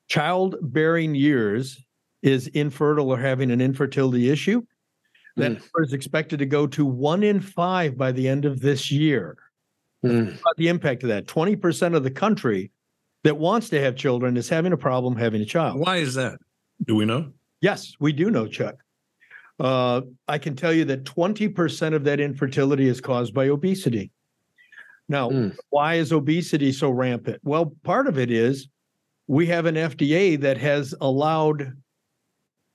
childbearing 0.08 1.16
years 1.16 1.82
is 2.22 2.48
infertile 2.50 3.10
or 3.10 3.18
having 3.18 3.50
an 3.52 3.62
infertility 3.62 4.30
issue. 4.30 4.62
That 5.38 5.52
Mm. 5.52 5.56
number 5.60 5.84
is 5.84 5.94
expected 5.94 6.40
to 6.40 6.46
go 6.46 6.68
to 6.68 6.86
one 6.86 7.24
in 7.24 7.40
five 7.40 7.98
by 7.98 8.12
the 8.12 8.28
end 8.28 8.46
of 8.46 8.60
this 8.62 8.92
year. 8.92 9.38
Mm. 10.04 10.38
the 10.58 10.68
impact 10.68 11.02
of 11.02 11.10
that. 11.10 11.26
20% 11.26 11.96
of 11.96 12.04
the 12.04 12.12
country 12.12 12.70
that 13.24 13.38
wants 13.40 13.70
to 13.70 13.82
have 13.82 13.96
children 13.96 14.38
is 14.38 14.48
having 14.48 14.72
a 14.72 14.78
problem 14.78 15.16
having 15.16 15.42
a 15.42 15.46
child. 15.46 15.80
Why 15.80 15.98
is 15.98 16.14
that? 16.14 16.38
Do 16.86 16.94
we 16.96 17.06
know? 17.06 17.32
Yes, 17.60 17.94
we 18.00 18.14
do 18.14 18.30
know, 18.30 18.46
Chuck. 18.46 18.76
Uh, 19.60 20.02
I 20.28 20.38
can 20.38 20.56
tell 20.56 20.74
you 20.74 20.86
that 20.86 21.06
20% 21.06 21.94
of 21.94 22.04
that 22.04 22.20
infertility 22.20 22.88
is 22.88 23.00
caused 23.00 23.34
by 23.34 23.48
obesity. 23.48 24.12
Now, 25.08 25.30
Hmm. 25.30 25.50
why 25.70 25.96
is 25.96 26.12
obesity 26.12 26.72
so 26.72 26.90
rampant? 26.90 27.40
Well, 27.44 27.74
part 27.84 28.08
of 28.08 28.18
it 28.18 28.32
is 28.32 28.68
we 29.28 29.46
have 29.48 29.66
an 29.66 29.78
FDA 29.78 30.36
that 30.38 30.58
has 30.58 30.94
allowed 31.00 31.74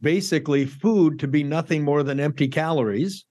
basically 0.01 0.64
food 0.64 1.19
to 1.19 1.29
be 1.29 1.43
nothing 1.43 1.83
more 1.85 2.03
than 2.03 2.19
empty 2.21 2.49
calories 2.49 3.25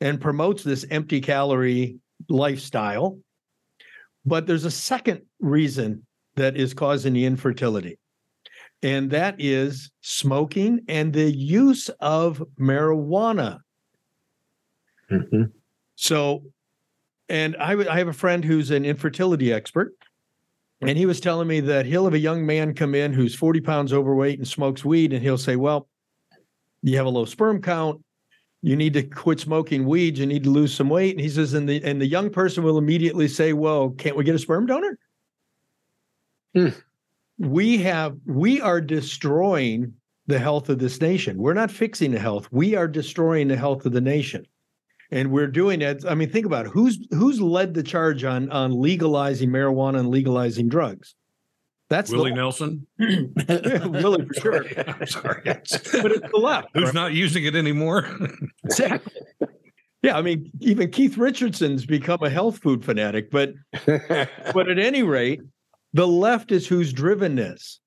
and 0.00 0.20
promotes 0.20 0.62
this 0.62 0.86
empty 0.90 1.20
calorie 1.20 1.96
lifestyle. 2.28 3.18
But 4.24 4.46
there's 4.46 4.64
a 4.64 4.70
second 4.70 5.22
reason 5.40 6.06
that 6.36 6.56
is 6.56 6.74
causing 6.74 7.14
the 7.14 7.24
infertility, 7.24 7.98
and 8.82 9.10
that 9.10 9.36
is 9.38 9.90
smoking 10.00 10.80
and 10.88 11.12
the 11.12 11.30
use 11.30 11.88
of 12.00 12.42
marijuana. 12.58 13.60
hmm 15.08 15.44
So, 15.96 16.42
and 17.28 17.56
I 17.56 17.96
have 17.96 18.08
a 18.08 18.12
friend 18.12 18.44
who's 18.44 18.70
an 18.70 18.84
infertility 18.84 19.52
expert, 19.52 19.92
and 20.80 20.96
he 20.96 21.06
was 21.06 21.20
telling 21.20 21.48
me 21.48 21.60
that 21.60 21.86
he'll 21.86 22.04
have 22.04 22.14
a 22.14 22.18
young 22.18 22.44
man 22.44 22.74
come 22.74 22.94
in 22.94 23.12
who's 23.12 23.34
40 23.34 23.60
pounds 23.62 23.92
overweight 23.92 24.38
and 24.38 24.46
smokes 24.46 24.84
weed, 24.84 25.12
and 25.12 25.22
he'll 25.22 25.38
say, 25.38 25.56
Well, 25.56 25.88
you 26.82 26.96
have 26.96 27.06
a 27.06 27.10
low 27.10 27.24
sperm 27.24 27.62
count. 27.62 28.02
You 28.62 28.76
need 28.76 28.94
to 28.94 29.02
quit 29.02 29.40
smoking 29.40 29.86
weed. 29.86 30.18
You 30.18 30.26
need 30.26 30.44
to 30.44 30.50
lose 30.50 30.74
some 30.74 30.88
weight. 30.88 31.12
And 31.12 31.20
he 31.20 31.28
says, 31.28 31.54
and 31.54 31.68
the 31.68 31.82
and 31.84 32.00
the 32.00 32.06
young 32.06 32.30
person 32.30 32.62
will 32.64 32.78
immediately 32.78 33.28
say, 33.28 33.52
Well, 33.52 33.90
can't 33.90 34.16
we 34.16 34.24
get 34.24 34.34
a 34.34 34.38
sperm 34.38 34.66
donor? 34.66 34.98
Hmm. 36.54 36.68
We 37.38 37.78
have 37.78 38.16
we 38.24 38.60
are 38.60 38.80
destroying 38.80 39.92
the 40.26 40.38
health 40.38 40.68
of 40.68 40.78
this 40.78 41.00
nation. 41.00 41.38
We're 41.38 41.54
not 41.54 41.70
fixing 41.70 42.12
the 42.12 42.18
health. 42.18 42.48
We 42.50 42.74
are 42.74 42.88
destroying 42.88 43.48
the 43.48 43.56
health 43.56 43.86
of 43.86 43.92
the 43.92 44.00
nation 44.00 44.46
and 45.10 45.30
we're 45.30 45.46
doing 45.46 45.82
it. 45.82 46.04
I 46.06 46.14
mean, 46.14 46.30
think 46.30 46.46
about 46.46 46.66
it. 46.66 46.72
Who's 46.72 46.98
who's 47.10 47.40
led 47.40 47.74
the 47.74 47.82
charge 47.82 48.24
on 48.24 48.50
on 48.50 48.80
legalizing 48.80 49.50
marijuana 49.50 50.00
and 50.00 50.08
legalizing 50.08 50.68
drugs? 50.68 51.14
That's 51.88 52.10
Willie 52.10 52.30
the, 52.30 52.36
Nelson? 52.36 52.86
Willie 52.98 54.26
for 54.26 54.34
sure. 54.40 54.64
I'm 54.88 55.06
sorry. 55.06 55.42
but 55.44 56.10
it's 56.10 56.30
the 56.32 56.40
left. 56.40 56.68
Who's 56.74 56.86
right? 56.86 56.94
not 56.94 57.12
using 57.12 57.44
it 57.44 57.54
anymore? 57.54 58.08
Exactly. 58.64 59.12
Yeah, 60.02 60.18
I 60.18 60.22
mean, 60.22 60.50
even 60.60 60.90
Keith 60.90 61.16
Richardson's 61.16 61.86
become 61.86 62.22
a 62.22 62.30
health 62.30 62.58
food 62.58 62.84
fanatic, 62.84 63.30
but 63.30 63.54
but 63.86 64.68
at 64.68 64.78
any 64.78 65.02
rate, 65.04 65.40
the 65.96 66.06
left 66.06 66.52
is 66.52 66.66
who's 66.66 66.92
driven 66.92 67.34
this. 67.36 67.80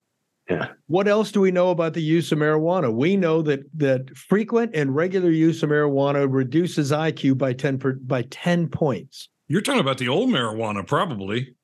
Yeah. 0.49 0.69
What 0.87 1.07
else 1.07 1.31
do 1.31 1.41
we 1.41 1.51
know 1.51 1.69
about 1.69 1.93
the 1.93 2.01
use 2.01 2.31
of 2.31 2.39
marijuana? 2.39 2.91
We 2.91 3.15
know 3.15 3.43
that 3.43 3.59
that 3.77 4.17
frequent 4.17 4.71
and 4.73 4.95
regular 4.95 5.29
use 5.29 5.61
of 5.61 5.69
marijuana 5.69 6.27
reduces 6.29 6.91
IQ 6.91 7.37
by 7.37 7.53
10 7.53 7.77
per, 7.77 7.93
by 7.93 8.23
10 8.31 8.67
points. 8.69 9.29
You're 9.47 9.61
talking 9.61 9.79
about 9.81 9.99
the 9.99 10.07
old 10.07 10.29
marijuana, 10.29 10.85
probably. 10.87 11.55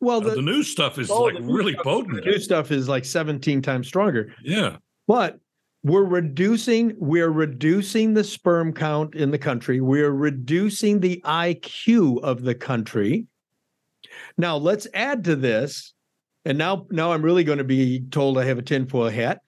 Well, 0.00 0.18
Uh, 0.18 0.28
the, 0.30 0.34
the 0.36 0.42
new 0.42 0.62
stuff 0.62 0.98
is 0.98 1.10
oh, 1.10 1.22
like 1.22 1.36
really 1.40 1.72
stuff- 1.72 1.84
potent. 1.84 2.24
the 2.24 2.30
new 2.30 2.38
stuff 2.38 2.70
is 2.70 2.86
like 2.86 3.06
17 3.06 3.62
times 3.62 3.86
stronger. 3.88 4.34
Yeah. 4.44 4.76
But 5.06 5.38
we're 5.82 6.04
reducing 6.04 6.94
we're 6.98 7.30
reducing 7.30 8.12
the 8.12 8.24
sperm 8.24 8.74
count 8.74 9.14
in 9.14 9.30
the 9.30 9.38
country. 9.38 9.80
We're 9.80 10.10
reducing 10.12 11.00
the 11.00 11.22
IQ 11.24 12.20
of 12.22 12.42
the 12.42 12.54
country. 12.54 13.26
Now 14.36 14.56
let's 14.56 14.86
add 14.94 15.24
to 15.24 15.36
this, 15.36 15.94
and 16.44 16.58
now 16.58 16.86
now 16.90 17.12
I'm 17.12 17.24
really 17.24 17.44
going 17.44 17.58
to 17.58 17.64
be 17.64 18.00
told 18.10 18.38
I 18.38 18.44
have 18.44 18.58
a 18.58 18.62
tinfoil 18.62 19.10
hat. 19.10 19.40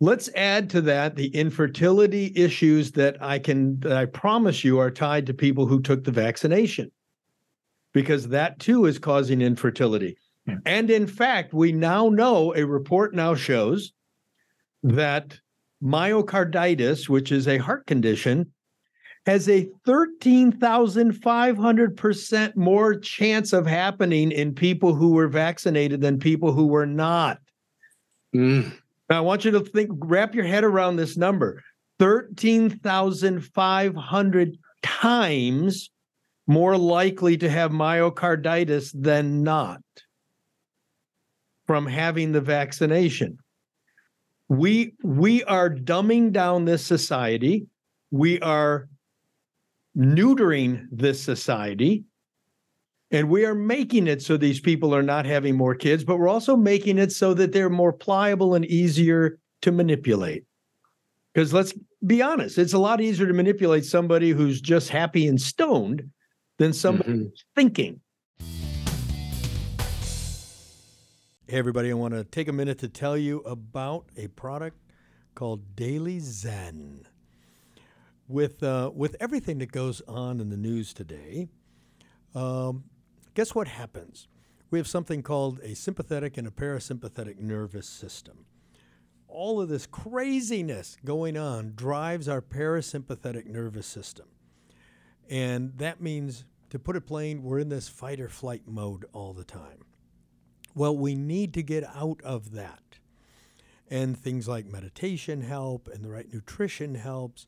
Let's 0.00 0.28
add 0.34 0.68
to 0.70 0.80
that 0.82 1.14
the 1.14 1.28
infertility 1.28 2.32
issues 2.34 2.92
that 2.92 3.16
I 3.22 3.38
can 3.38 3.78
that 3.80 3.96
I 3.96 4.06
promise 4.06 4.64
you 4.64 4.78
are 4.78 4.90
tied 4.90 5.26
to 5.26 5.34
people 5.34 5.66
who 5.66 5.80
took 5.80 6.04
the 6.04 6.10
vaccination. 6.10 6.90
Because 7.92 8.28
that 8.28 8.58
too 8.58 8.86
is 8.86 8.98
causing 8.98 9.42
infertility. 9.42 10.16
And 10.64 10.90
in 10.90 11.06
fact, 11.06 11.52
we 11.52 11.72
now 11.72 12.08
know 12.08 12.54
a 12.54 12.64
report 12.64 13.14
now 13.14 13.34
shows 13.34 13.92
that 14.82 15.38
myocarditis, 15.82 17.08
which 17.08 17.30
is 17.30 17.46
a 17.46 17.58
heart 17.58 17.86
condition, 17.86 18.50
has 19.26 19.48
a 19.48 19.68
13,500% 19.86 22.56
more 22.56 22.96
chance 22.96 23.52
of 23.52 23.64
happening 23.66 24.32
in 24.32 24.54
people 24.54 24.94
who 24.94 25.12
were 25.12 25.28
vaccinated 25.28 26.00
than 26.00 26.18
people 26.18 26.52
who 26.52 26.66
were 26.66 26.86
not. 26.86 27.38
Mm. 28.34 28.72
Now, 29.08 29.18
I 29.18 29.20
want 29.20 29.44
you 29.44 29.52
to 29.52 29.60
think, 29.60 29.90
wrap 29.92 30.34
your 30.34 30.44
head 30.44 30.64
around 30.64 30.96
this 30.96 31.16
number 31.16 31.62
13,500 31.98 34.58
times 34.82 35.90
more 36.46 36.76
likely 36.76 37.36
to 37.36 37.48
have 37.48 37.70
myocarditis 37.70 38.90
than 38.94 39.44
not 39.44 39.80
from 41.66 41.86
having 41.86 42.32
the 42.32 42.40
vaccination. 42.40 43.38
We 44.48 44.94
we 45.04 45.44
are 45.44 45.70
dumbing 45.70 46.32
down 46.32 46.64
this 46.64 46.84
society. 46.84 47.68
We 48.10 48.40
are 48.40 48.88
neutering 49.96 50.86
this 50.90 51.22
society. 51.22 52.04
And 53.10 53.28
we 53.28 53.44
are 53.44 53.54
making 53.54 54.06
it 54.06 54.22
so 54.22 54.36
these 54.36 54.58
people 54.60 54.94
are 54.94 55.02
not 55.02 55.26
having 55.26 55.54
more 55.54 55.74
kids, 55.74 56.02
but 56.02 56.16
we're 56.16 56.28
also 56.28 56.56
making 56.56 56.98
it 56.98 57.12
so 57.12 57.34
that 57.34 57.52
they're 57.52 57.68
more 57.68 57.92
pliable 57.92 58.54
and 58.54 58.64
easier 58.64 59.38
to 59.60 59.70
manipulate. 59.72 60.44
Because 61.34 61.52
let's 61.52 61.74
be 62.06 62.22
honest, 62.22 62.56
it's 62.58 62.72
a 62.72 62.78
lot 62.78 63.00
easier 63.00 63.26
to 63.26 63.32
manipulate 63.34 63.84
somebody 63.84 64.30
who's 64.30 64.60
just 64.60 64.88
happy 64.88 65.26
and 65.26 65.40
stoned 65.40 66.10
than 66.58 66.72
somebody 66.72 67.10
Mhm. 67.10 67.18
who's 67.18 67.44
thinking. 67.54 68.00
Hey, 71.46 71.58
everybody, 71.58 71.90
I 71.90 71.94
want 71.94 72.14
to 72.14 72.24
take 72.24 72.48
a 72.48 72.52
minute 72.52 72.78
to 72.78 72.88
tell 72.88 73.16
you 73.16 73.40
about 73.40 74.06
a 74.16 74.28
product 74.28 74.78
called 75.34 75.76
Daily 75.76 76.18
Zen. 76.18 77.06
With, 78.32 78.62
uh, 78.62 78.90
with 78.94 79.14
everything 79.20 79.58
that 79.58 79.72
goes 79.72 80.00
on 80.08 80.40
in 80.40 80.48
the 80.48 80.56
news 80.56 80.94
today, 80.94 81.48
um, 82.34 82.84
guess 83.34 83.54
what 83.54 83.68
happens? 83.68 84.26
We 84.70 84.78
have 84.78 84.88
something 84.88 85.22
called 85.22 85.60
a 85.62 85.74
sympathetic 85.74 86.38
and 86.38 86.48
a 86.48 86.50
parasympathetic 86.50 87.38
nervous 87.38 87.86
system. 87.86 88.46
All 89.28 89.60
of 89.60 89.68
this 89.68 89.84
craziness 89.84 90.96
going 91.04 91.36
on 91.36 91.74
drives 91.76 92.26
our 92.26 92.40
parasympathetic 92.40 93.44
nervous 93.48 93.86
system. 93.86 94.28
And 95.28 95.76
that 95.76 96.00
means, 96.00 96.46
to 96.70 96.78
put 96.78 96.96
it 96.96 97.02
plain, 97.02 97.42
we're 97.42 97.58
in 97.58 97.68
this 97.68 97.90
fight 97.90 98.18
or 98.18 98.30
flight 98.30 98.62
mode 98.66 99.04
all 99.12 99.34
the 99.34 99.44
time. 99.44 99.84
Well, 100.74 100.96
we 100.96 101.14
need 101.14 101.52
to 101.52 101.62
get 101.62 101.84
out 101.84 102.22
of 102.24 102.52
that. 102.52 102.98
And 103.90 104.16
things 104.16 104.48
like 104.48 104.64
meditation 104.64 105.42
help, 105.42 105.86
and 105.92 106.02
the 106.02 106.08
right 106.08 106.32
nutrition 106.32 106.94
helps. 106.94 107.46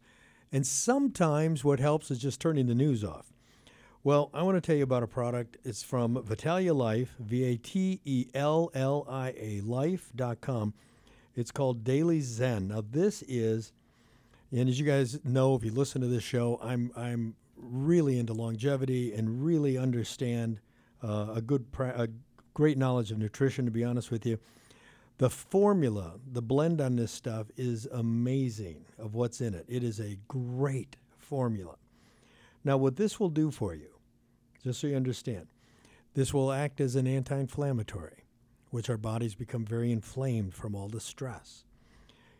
And 0.55 0.65
sometimes 0.65 1.65
what 1.65 1.81
helps 1.81 2.13
is 2.13 2.19
just 2.19 2.41
turning 2.41 2.69
the 2.69 2.77
news 2.77 3.03
off. 3.03 3.33
Well, 4.05 4.31
I 4.33 4.45
want 4.45 4.57
to 4.57 4.61
tell 4.61 4.77
you 4.77 4.85
about 4.85 5.03
a 5.03 5.09
product. 5.09 5.57
It's 5.65 5.83
from 5.83 6.15
Vatellia 6.15 6.73
Life, 6.73 7.17
V 7.19 7.43
A 7.43 7.57
T 7.57 8.01
E 8.05 8.27
L 8.35 8.71
L 8.73 9.05
I 9.11 9.35
A 9.37 9.61
life.com. 9.63 10.73
It's 11.35 11.51
called 11.51 11.83
Daily 11.83 12.21
Zen. 12.21 12.69
Now, 12.69 12.85
this 12.89 13.25
is, 13.27 13.73
and 14.53 14.69
as 14.69 14.79
you 14.79 14.87
guys 14.87 15.19
know, 15.25 15.57
if 15.57 15.65
you 15.65 15.73
listen 15.73 16.01
to 16.03 16.07
this 16.07 16.23
show, 16.23 16.61
I'm, 16.63 16.93
I'm 16.95 17.35
really 17.57 18.21
into 18.21 18.33
longevity 18.33 19.13
and 19.13 19.45
really 19.45 19.77
understand 19.77 20.61
uh, 21.03 21.33
a 21.35 21.43
good, 21.43 21.73
pra- 21.73 22.01
a 22.01 22.09
great 22.53 22.79
knowledge 22.79 23.11
of 23.11 23.19
nutrition, 23.19 23.65
to 23.65 23.73
be 23.73 23.83
honest 23.83 24.13
with 24.13 24.25
you. 24.25 24.39
The 25.19 25.31
formula, 25.31 26.19
the 26.27 26.43
blend 26.43 26.81
on 26.81 26.97
this 26.97 27.13
stuff 27.13 27.47
is 27.57 27.87
amazing 27.87 28.85
of 28.99 29.15
what's 29.15 29.41
in 29.41 29.55
it. 29.55 29.65
It 29.69 29.85
is 29.85 30.01
a 30.01 30.19
great 30.27 30.97
formula. 31.17 31.77
Now, 32.65 32.77
what 32.79 32.97
this 32.97 33.21
will 33.21 33.29
do 33.29 33.51
for 33.51 33.75
you, 33.75 33.95
just 34.63 34.81
so 34.81 34.89
you 34.89 34.97
understand, 34.97 35.47
this 36.15 36.35
will 36.35 36.51
act 36.51 36.81
as 36.81 36.97
an 36.97 37.07
anti 37.07 37.39
inflammatory, 37.39 38.25
which 38.71 38.91
our 38.91 38.97
bodies 38.97 39.35
become 39.35 39.65
very 39.65 39.93
inflamed 39.93 40.55
from 40.55 40.75
all 40.75 40.89
the 40.89 41.01
stress. 41.01 41.65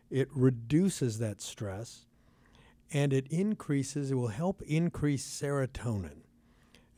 It 0.09 0.27
reduces 0.33 1.19
that 1.19 1.41
stress 1.41 2.05
and 2.91 3.13
it 3.13 3.27
increases, 3.27 4.11
it 4.11 4.15
will 4.15 4.27
help 4.27 4.61
increase 4.61 5.25
serotonin. 5.25 6.21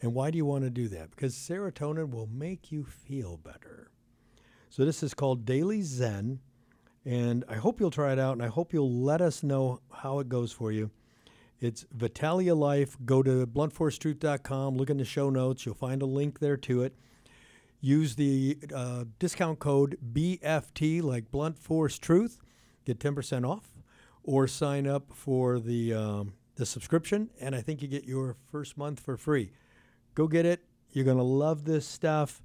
And 0.01 0.13
why 0.13 0.31
do 0.31 0.37
you 0.37 0.45
want 0.45 0.63
to 0.63 0.69
do 0.69 0.87
that? 0.89 1.11
Because 1.11 1.33
serotonin 1.33 2.11
will 2.11 2.27
make 2.27 2.71
you 2.71 2.83
feel 2.83 3.37
better. 3.37 3.89
So 4.77 4.85
this 4.85 5.01
is 5.01 5.15
called 5.15 5.43
Daily 5.43 5.81
Zen, 5.81 6.39
and 7.03 7.43
I 7.49 7.55
hope 7.55 7.79
you'll 7.79 7.89
try 7.89 8.13
it 8.13 8.19
out, 8.19 8.33
and 8.33 8.43
I 8.43 8.47
hope 8.47 8.73
you'll 8.73 9.01
let 9.01 9.21
us 9.21 9.41
know 9.41 9.81
how 9.91 10.19
it 10.19 10.29
goes 10.29 10.51
for 10.51 10.71
you. 10.71 10.91
It's 11.59 11.83
Vatellia 11.97 12.55
Life. 12.55 12.95
Go 13.03 13.23
to 13.23 13.47
bluntforcetruth.com, 13.47 14.77
look 14.77 14.91
in 14.91 14.97
the 14.97 15.03
show 15.03 15.31
notes. 15.31 15.65
You'll 15.65 15.73
find 15.73 16.03
a 16.03 16.05
link 16.05 16.37
there 16.37 16.57
to 16.57 16.83
it. 16.83 16.93
Use 17.81 18.17
the 18.17 18.59
uh, 18.71 19.05
discount 19.17 19.57
code 19.57 19.97
BFT, 20.13 21.01
like 21.01 21.31
Blunt 21.31 21.57
Force 21.57 21.97
Truth, 21.97 22.37
get 22.85 22.99
10% 22.99 23.49
off, 23.49 23.71
or 24.21 24.47
sign 24.47 24.85
up 24.85 25.11
for 25.11 25.59
the, 25.59 25.91
um, 25.91 26.33
the 26.53 26.67
subscription, 26.67 27.31
and 27.41 27.55
I 27.55 27.61
think 27.61 27.81
you 27.81 27.87
get 27.87 28.03
your 28.03 28.35
first 28.51 28.77
month 28.77 28.99
for 28.99 29.17
free. 29.17 29.53
Go 30.13 30.27
get 30.27 30.45
it. 30.45 30.63
You're 30.91 31.05
going 31.05 31.17
to 31.17 31.23
love 31.23 31.65
this 31.65 31.87
stuff. 31.87 32.43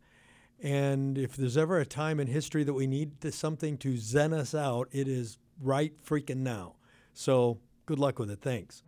And 0.62 1.18
if 1.18 1.36
there's 1.36 1.56
ever 1.56 1.80
a 1.80 1.84
time 1.84 2.20
in 2.20 2.28
history 2.28 2.62
that 2.62 2.72
we 2.72 2.86
need 2.86 3.20
to, 3.22 3.32
something 3.32 3.76
to 3.78 3.96
zen 3.96 4.32
us 4.32 4.54
out, 4.54 4.88
it 4.92 5.08
is 5.08 5.38
right 5.60 5.92
freaking 6.04 6.38
now. 6.38 6.76
So 7.12 7.58
good 7.84 7.98
luck 7.98 8.20
with 8.20 8.30
it. 8.30 8.40
Thanks. 8.40 8.82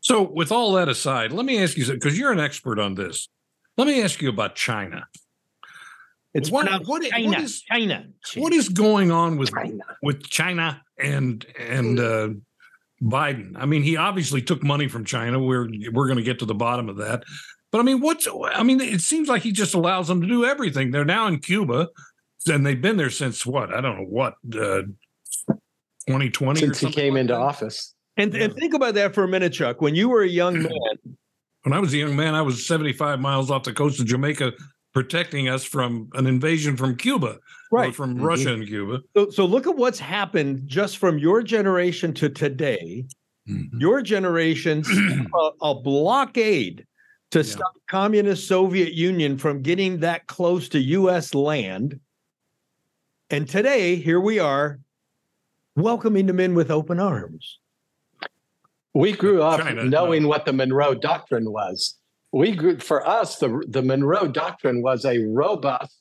So, 0.00 0.22
with 0.22 0.52
all 0.52 0.72
that 0.74 0.88
aside, 0.88 1.32
let 1.32 1.44
me 1.44 1.62
ask 1.62 1.76
you 1.76 1.84
because 1.86 2.18
you're 2.18 2.32
an 2.32 2.40
expert 2.40 2.78
on 2.78 2.94
this. 2.94 3.28
Let 3.76 3.86
me 3.86 4.02
ask 4.02 4.22
you 4.22 4.28
about 4.28 4.54
China. 4.54 5.06
It's 6.34 6.50
what, 6.50 6.66
what, 6.86 7.02
China. 7.02 7.28
what 7.28 7.40
is 7.40 7.62
China. 7.62 8.06
what 8.36 8.52
is 8.52 8.68
going 8.68 9.10
on 9.10 9.36
with 9.36 9.50
with 10.02 10.22
China 10.28 10.82
and 10.98 11.44
and 11.58 11.98
uh, 11.98 12.28
Biden? 13.02 13.52
I 13.56 13.66
mean, 13.66 13.82
he 13.82 13.96
obviously 13.96 14.40
took 14.40 14.62
money 14.62 14.88
from 14.88 15.04
China. 15.04 15.38
We're 15.38 15.68
we're 15.92 16.06
going 16.06 16.18
to 16.18 16.22
get 16.22 16.38
to 16.38 16.46
the 16.46 16.54
bottom 16.54 16.88
of 16.88 16.96
that. 16.98 17.24
But 17.70 17.80
I 17.80 17.84
mean, 17.84 18.00
what's 18.00 18.26
I 18.54 18.62
mean, 18.62 18.80
it 18.80 19.00
seems 19.00 19.28
like 19.28 19.42
he 19.42 19.52
just 19.52 19.74
allows 19.74 20.08
them 20.08 20.20
to 20.22 20.26
do 20.26 20.44
everything. 20.44 20.90
They're 20.90 21.04
now 21.04 21.26
in 21.26 21.38
Cuba, 21.38 21.88
and 22.50 22.64
they've 22.64 22.80
been 22.80 22.96
there 22.96 23.10
since 23.10 23.44
what? 23.44 23.72
I 23.74 23.80
don't 23.80 23.98
know 23.98 24.06
what. 24.08 24.34
Uh, 24.54 24.82
2020 26.06 26.60
Since 26.60 26.80
he 26.80 26.90
came 26.90 27.14
like 27.14 27.20
into 27.22 27.34
that? 27.34 27.40
office. 27.40 27.94
And, 28.16 28.34
and 28.34 28.54
think 28.56 28.72
about 28.72 28.94
that 28.94 29.14
for 29.14 29.24
a 29.24 29.28
minute, 29.28 29.52
Chuck. 29.52 29.82
When 29.82 29.94
you 29.94 30.08
were 30.08 30.22
a 30.22 30.28
young 30.28 30.62
man, 30.62 30.70
When 31.64 31.72
I 31.74 31.78
was 31.80 31.92
a 31.92 31.98
young 31.98 32.16
man, 32.16 32.34
I 32.34 32.40
was 32.42 32.66
75 32.66 33.20
miles 33.20 33.50
off 33.50 33.64
the 33.64 33.72
coast 33.74 34.00
of 34.00 34.06
Jamaica 34.06 34.52
protecting 34.94 35.48
us 35.50 35.64
from 35.64 36.08
an 36.14 36.26
invasion 36.26 36.76
from 36.78 36.96
Cuba 36.96 37.36
or 37.70 37.80
right? 37.80 37.94
from 37.94 38.16
Mhm. 38.16 38.22
Russia 38.22 38.54
and 38.54 38.66
Cuba. 38.66 39.00
So, 39.14 39.28
so 39.30 39.44
look 39.44 39.66
at 39.66 39.76
what's 39.76 39.98
happened 39.98 40.62
just 40.66 40.96
from 40.96 41.18
your 41.18 41.42
generation 41.42 42.14
to 42.14 42.30
today. 42.30 43.04
Your 43.78 44.00
generation's 44.02 44.88
a, 45.34 45.50
a 45.60 45.74
blockade 45.74 46.86
to 47.30 47.40
Yeah. 47.40 47.44
stop 47.44 47.74
communist 47.88 48.46
Soviet 48.48 48.92
Union 48.94 49.36
from 49.38 49.62
getting 49.62 50.00
that 50.00 50.26
close 50.26 50.68
to 50.70 50.78
U.S. 50.80 51.34
land. 51.34 52.00
And 53.30 53.48
today, 53.48 53.96
here 53.96 54.20
we 54.20 54.38
are, 54.38 54.80
welcoming 55.76 56.26
them 56.26 56.40
in 56.40 56.54
with 56.54 56.70
open 56.70 56.98
arms. 56.98 57.58
We 58.94 59.12
grew 59.12 59.42
up 59.42 59.60
China, 59.60 59.84
knowing 59.84 60.22
no. 60.22 60.28
what 60.28 60.46
the 60.46 60.52
Monroe 60.52 60.94
Doctrine 60.94 61.52
was. 61.52 61.96
We 62.32 62.52
grew 62.52 62.78
for 62.78 63.06
us 63.06 63.36
the 63.38 63.62
the 63.68 63.82
Monroe 63.82 64.28
Doctrine 64.28 64.82
was 64.82 65.04
a 65.04 65.18
robust, 65.26 65.96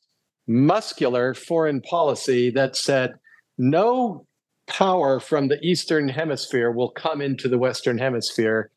muscular 0.48 1.34
foreign 1.34 1.82
policy 1.82 2.50
that 2.52 2.76
said 2.76 3.16
no 3.58 4.26
power 4.68 5.20
from 5.20 5.48
the 5.48 5.60
Eastern 5.66 6.10
Hemisphere 6.10 6.72
will 6.72 6.90
come 6.90 7.22
into 7.22 7.48
the 7.48 7.58
Western 7.58 7.98
Hemisphere. 7.98 8.72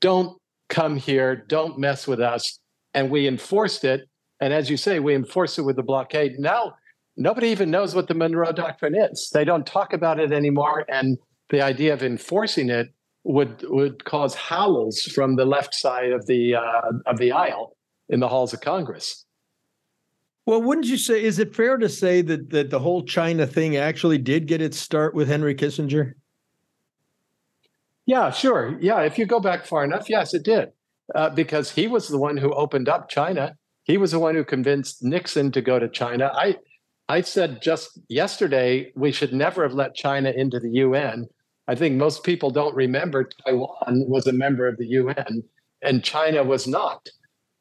Don't 0.00 0.40
come 0.68 0.96
here. 0.96 1.36
Don't 1.36 1.78
mess 1.78 2.06
with 2.06 2.20
us. 2.20 2.58
And 2.94 3.10
we 3.10 3.26
enforced 3.26 3.84
it. 3.84 4.08
And 4.40 4.52
as 4.52 4.70
you 4.70 4.76
say, 4.76 5.00
we 5.00 5.14
enforced 5.14 5.58
it 5.58 5.62
with 5.62 5.76
the 5.76 5.82
blockade. 5.82 6.32
Now 6.38 6.74
nobody 7.16 7.48
even 7.48 7.70
knows 7.70 7.94
what 7.94 8.08
the 8.08 8.14
Monroe 8.14 8.52
Doctrine 8.52 8.94
is. 8.94 9.30
They 9.32 9.44
don't 9.44 9.66
talk 9.66 9.92
about 9.92 10.20
it 10.20 10.32
anymore. 10.32 10.84
And 10.88 11.18
the 11.50 11.62
idea 11.62 11.92
of 11.92 12.02
enforcing 12.02 12.70
it 12.70 12.88
would 13.24 13.64
would 13.68 14.04
cause 14.04 14.34
howls 14.34 15.00
from 15.14 15.36
the 15.36 15.44
left 15.44 15.74
side 15.74 16.12
of 16.12 16.26
the 16.26 16.54
uh, 16.54 16.92
of 17.06 17.18
the 17.18 17.32
aisle 17.32 17.76
in 18.08 18.20
the 18.20 18.28
halls 18.28 18.52
of 18.52 18.60
Congress. 18.60 19.24
Well, 20.46 20.62
wouldn't 20.62 20.86
you 20.86 20.96
say, 20.96 21.24
is 21.24 21.40
it 21.40 21.56
fair 21.56 21.76
to 21.76 21.88
say 21.88 22.22
that, 22.22 22.50
that 22.50 22.70
the 22.70 22.78
whole 22.78 23.04
China 23.04 23.48
thing 23.48 23.76
actually 23.76 24.18
did 24.18 24.46
get 24.46 24.62
its 24.62 24.78
start 24.78 25.12
with 25.12 25.26
Henry 25.26 25.56
Kissinger? 25.56 26.12
Yeah, 28.06 28.30
sure. 28.30 28.78
Yeah, 28.80 29.00
if 29.02 29.18
you 29.18 29.26
go 29.26 29.40
back 29.40 29.66
far 29.66 29.84
enough, 29.84 30.08
yes, 30.08 30.32
it 30.32 30.44
did, 30.44 30.70
uh, 31.14 31.30
because 31.30 31.72
he 31.72 31.88
was 31.88 32.08
the 32.08 32.18
one 32.18 32.36
who 32.36 32.52
opened 32.54 32.88
up 32.88 33.08
China. 33.08 33.56
He 33.84 33.96
was 33.98 34.12
the 34.12 34.18
one 34.18 34.34
who 34.34 34.44
convinced 34.44 35.02
Nixon 35.02 35.50
to 35.52 35.60
go 35.60 35.78
to 35.78 35.88
China. 35.88 36.30
I 36.34 36.56
I 37.08 37.20
said 37.20 37.62
just 37.62 37.98
yesterday 38.08 38.92
we 38.96 39.12
should 39.12 39.32
never 39.32 39.62
have 39.62 39.74
let 39.74 39.94
China 39.94 40.30
into 40.30 40.58
the 40.58 40.70
UN. 40.70 41.26
I 41.68 41.74
think 41.74 41.96
most 41.96 42.24
people 42.24 42.50
don't 42.50 42.74
remember 42.74 43.28
Taiwan 43.44 44.04
was 44.08 44.26
a 44.26 44.32
member 44.32 44.66
of 44.68 44.76
the 44.78 44.86
UN 44.86 45.42
and 45.82 46.02
China 46.04 46.42
was 46.44 46.66
not. 46.66 47.08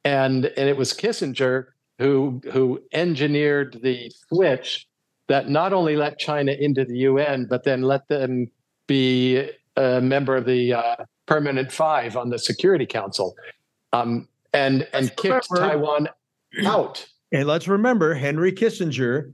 And 0.04 0.46
and 0.46 0.70
it 0.70 0.78
was 0.78 0.94
Kissinger 0.94 1.66
who 2.00 2.42
who 2.52 2.82
engineered 2.94 3.80
the 3.84 4.12
switch 4.30 4.88
that 5.28 5.50
not 5.50 5.74
only 5.74 5.96
let 5.96 6.20
China 6.20 6.52
into 6.54 6.86
the 6.86 6.98
UN 7.00 7.46
but 7.50 7.64
then 7.64 7.82
let 7.84 8.08
them 8.08 8.48
be 8.88 9.50
a 9.76 10.02
member 10.02 10.36
of 10.36 10.46
the 10.46 10.74
uh, 10.74 10.96
permanent 11.26 11.72
five 11.72 12.16
on 12.18 12.30
the 12.30 12.40
Security 12.40 12.86
Council, 12.86 13.36
um, 13.94 14.28
and 14.54 14.88
and 14.94 15.16
kicked 15.18 15.48
remember- 15.50 15.58
Taiwan 15.58 16.10
out. 16.66 17.06
And 17.32 17.48
let's 17.48 17.68
remember, 17.68 18.14
Henry 18.14 18.52
Kissinger 18.52 19.34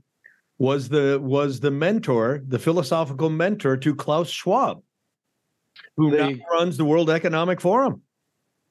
was 0.58 0.88
the 0.88 1.18
was 1.22 1.60
the 1.60 1.70
mentor, 1.70 2.42
the 2.46 2.58
philosophical 2.58 3.30
mentor 3.30 3.76
to 3.76 3.94
Klaus 3.94 4.30
Schwab, 4.30 4.82
who 5.96 6.10
now 6.10 6.32
runs 6.52 6.76
the 6.76 6.84
World 6.84 7.10
Economic 7.10 7.60
Forum. 7.60 8.02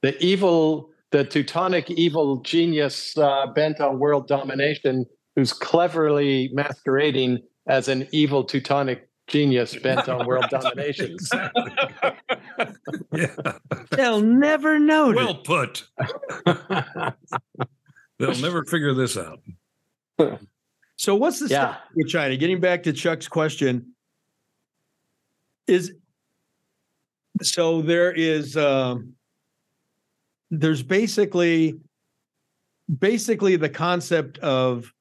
the 0.02 0.16
evil, 0.22 0.90
the 1.10 1.24
Teutonic 1.24 1.90
evil 1.90 2.40
genius 2.42 3.16
uh, 3.16 3.46
bent 3.54 3.80
on 3.80 3.98
world 3.98 4.26
domination, 4.26 5.06
who's 5.36 5.52
cleverly 5.52 6.50
masquerading 6.52 7.38
as 7.68 7.88
an 7.88 8.08
evil 8.10 8.42
Teutonic 8.44 9.08
genius 9.26 9.76
bent 9.82 10.08
on 10.08 10.26
world 10.26 10.46
domination. 10.50 11.16
Yeah. 13.12 13.34
They'll 13.90 14.20
never 14.20 14.78
notice. 14.78 15.16
Well 15.16 15.34
put. 15.36 15.84
They'll 18.18 18.34
never 18.40 18.64
figure 18.64 18.94
this 18.94 19.16
out. 19.16 19.40
So 20.96 21.14
what's 21.14 21.40
the 21.40 21.48
Yeah. 21.48 21.76
with 21.94 22.08
China? 22.08 22.36
Getting 22.36 22.60
back 22.60 22.82
to 22.84 22.92
Chuck's 22.92 23.28
question, 23.28 23.94
is 25.66 25.92
so 27.42 27.82
there 27.82 28.12
is 28.12 28.56
um, 28.56 29.14
there's 30.50 30.82
basically 30.82 31.78
basically 32.98 33.56
the 33.56 33.68
concept 33.68 34.38
of 34.38 34.92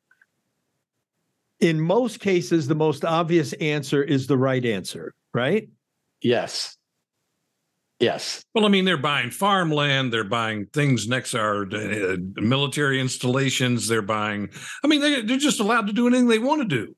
in 1.61 1.79
most 1.79 2.19
cases 2.19 2.67
the 2.67 2.75
most 2.75 3.05
obvious 3.05 3.53
answer 3.53 4.03
is 4.03 4.27
the 4.27 4.37
right 4.37 4.65
answer, 4.65 5.13
right? 5.33 5.69
Yes. 6.21 6.75
Yes. 7.99 8.43
Well, 8.55 8.65
I 8.65 8.69
mean, 8.69 8.85
they're 8.85 8.97
buying 8.97 9.29
farmland, 9.29 10.11
they're 10.11 10.23
buying 10.23 10.65
things 10.73 11.07
next 11.07 11.31
to 11.31 11.39
our 11.39 11.63
uh, 11.71 12.17
military 12.35 12.99
installations, 12.99 13.87
they're 13.87 14.01
buying, 14.01 14.49
I 14.83 14.87
mean, 14.87 15.01
they, 15.01 15.21
they're 15.21 15.37
just 15.37 15.59
allowed 15.59 15.85
to 15.87 15.93
do 15.93 16.07
anything 16.07 16.27
they 16.27 16.39
want 16.39 16.67
to 16.67 16.67
do. 16.67 16.95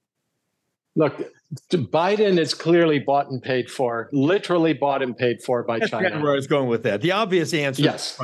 Look, 0.95 1.29
Biden 1.71 2.39
is 2.39 2.53
clearly 2.53 2.99
bought 2.99 3.29
and 3.29 3.41
paid 3.41 3.69
for, 3.69 4.09
literally 4.13 4.73
bought 4.73 5.01
and 5.03 5.17
paid 5.17 5.41
for 5.41 5.63
by 5.63 5.79
That's 5.79 5.91
kind 5.91 6.05
of 6.05 6.11
China. 6.13 6.23
where 6.23 6.33
I 6.33 6.35
was 6.35 6.47
going 6.47 6.69
with 6.69 6.83
that. 6.83 7.01
The 7.01 7.11
obvious 7.11 7.53
answer 7.53 7.81
is 7.81 7.85
Yes. 7.85 8.17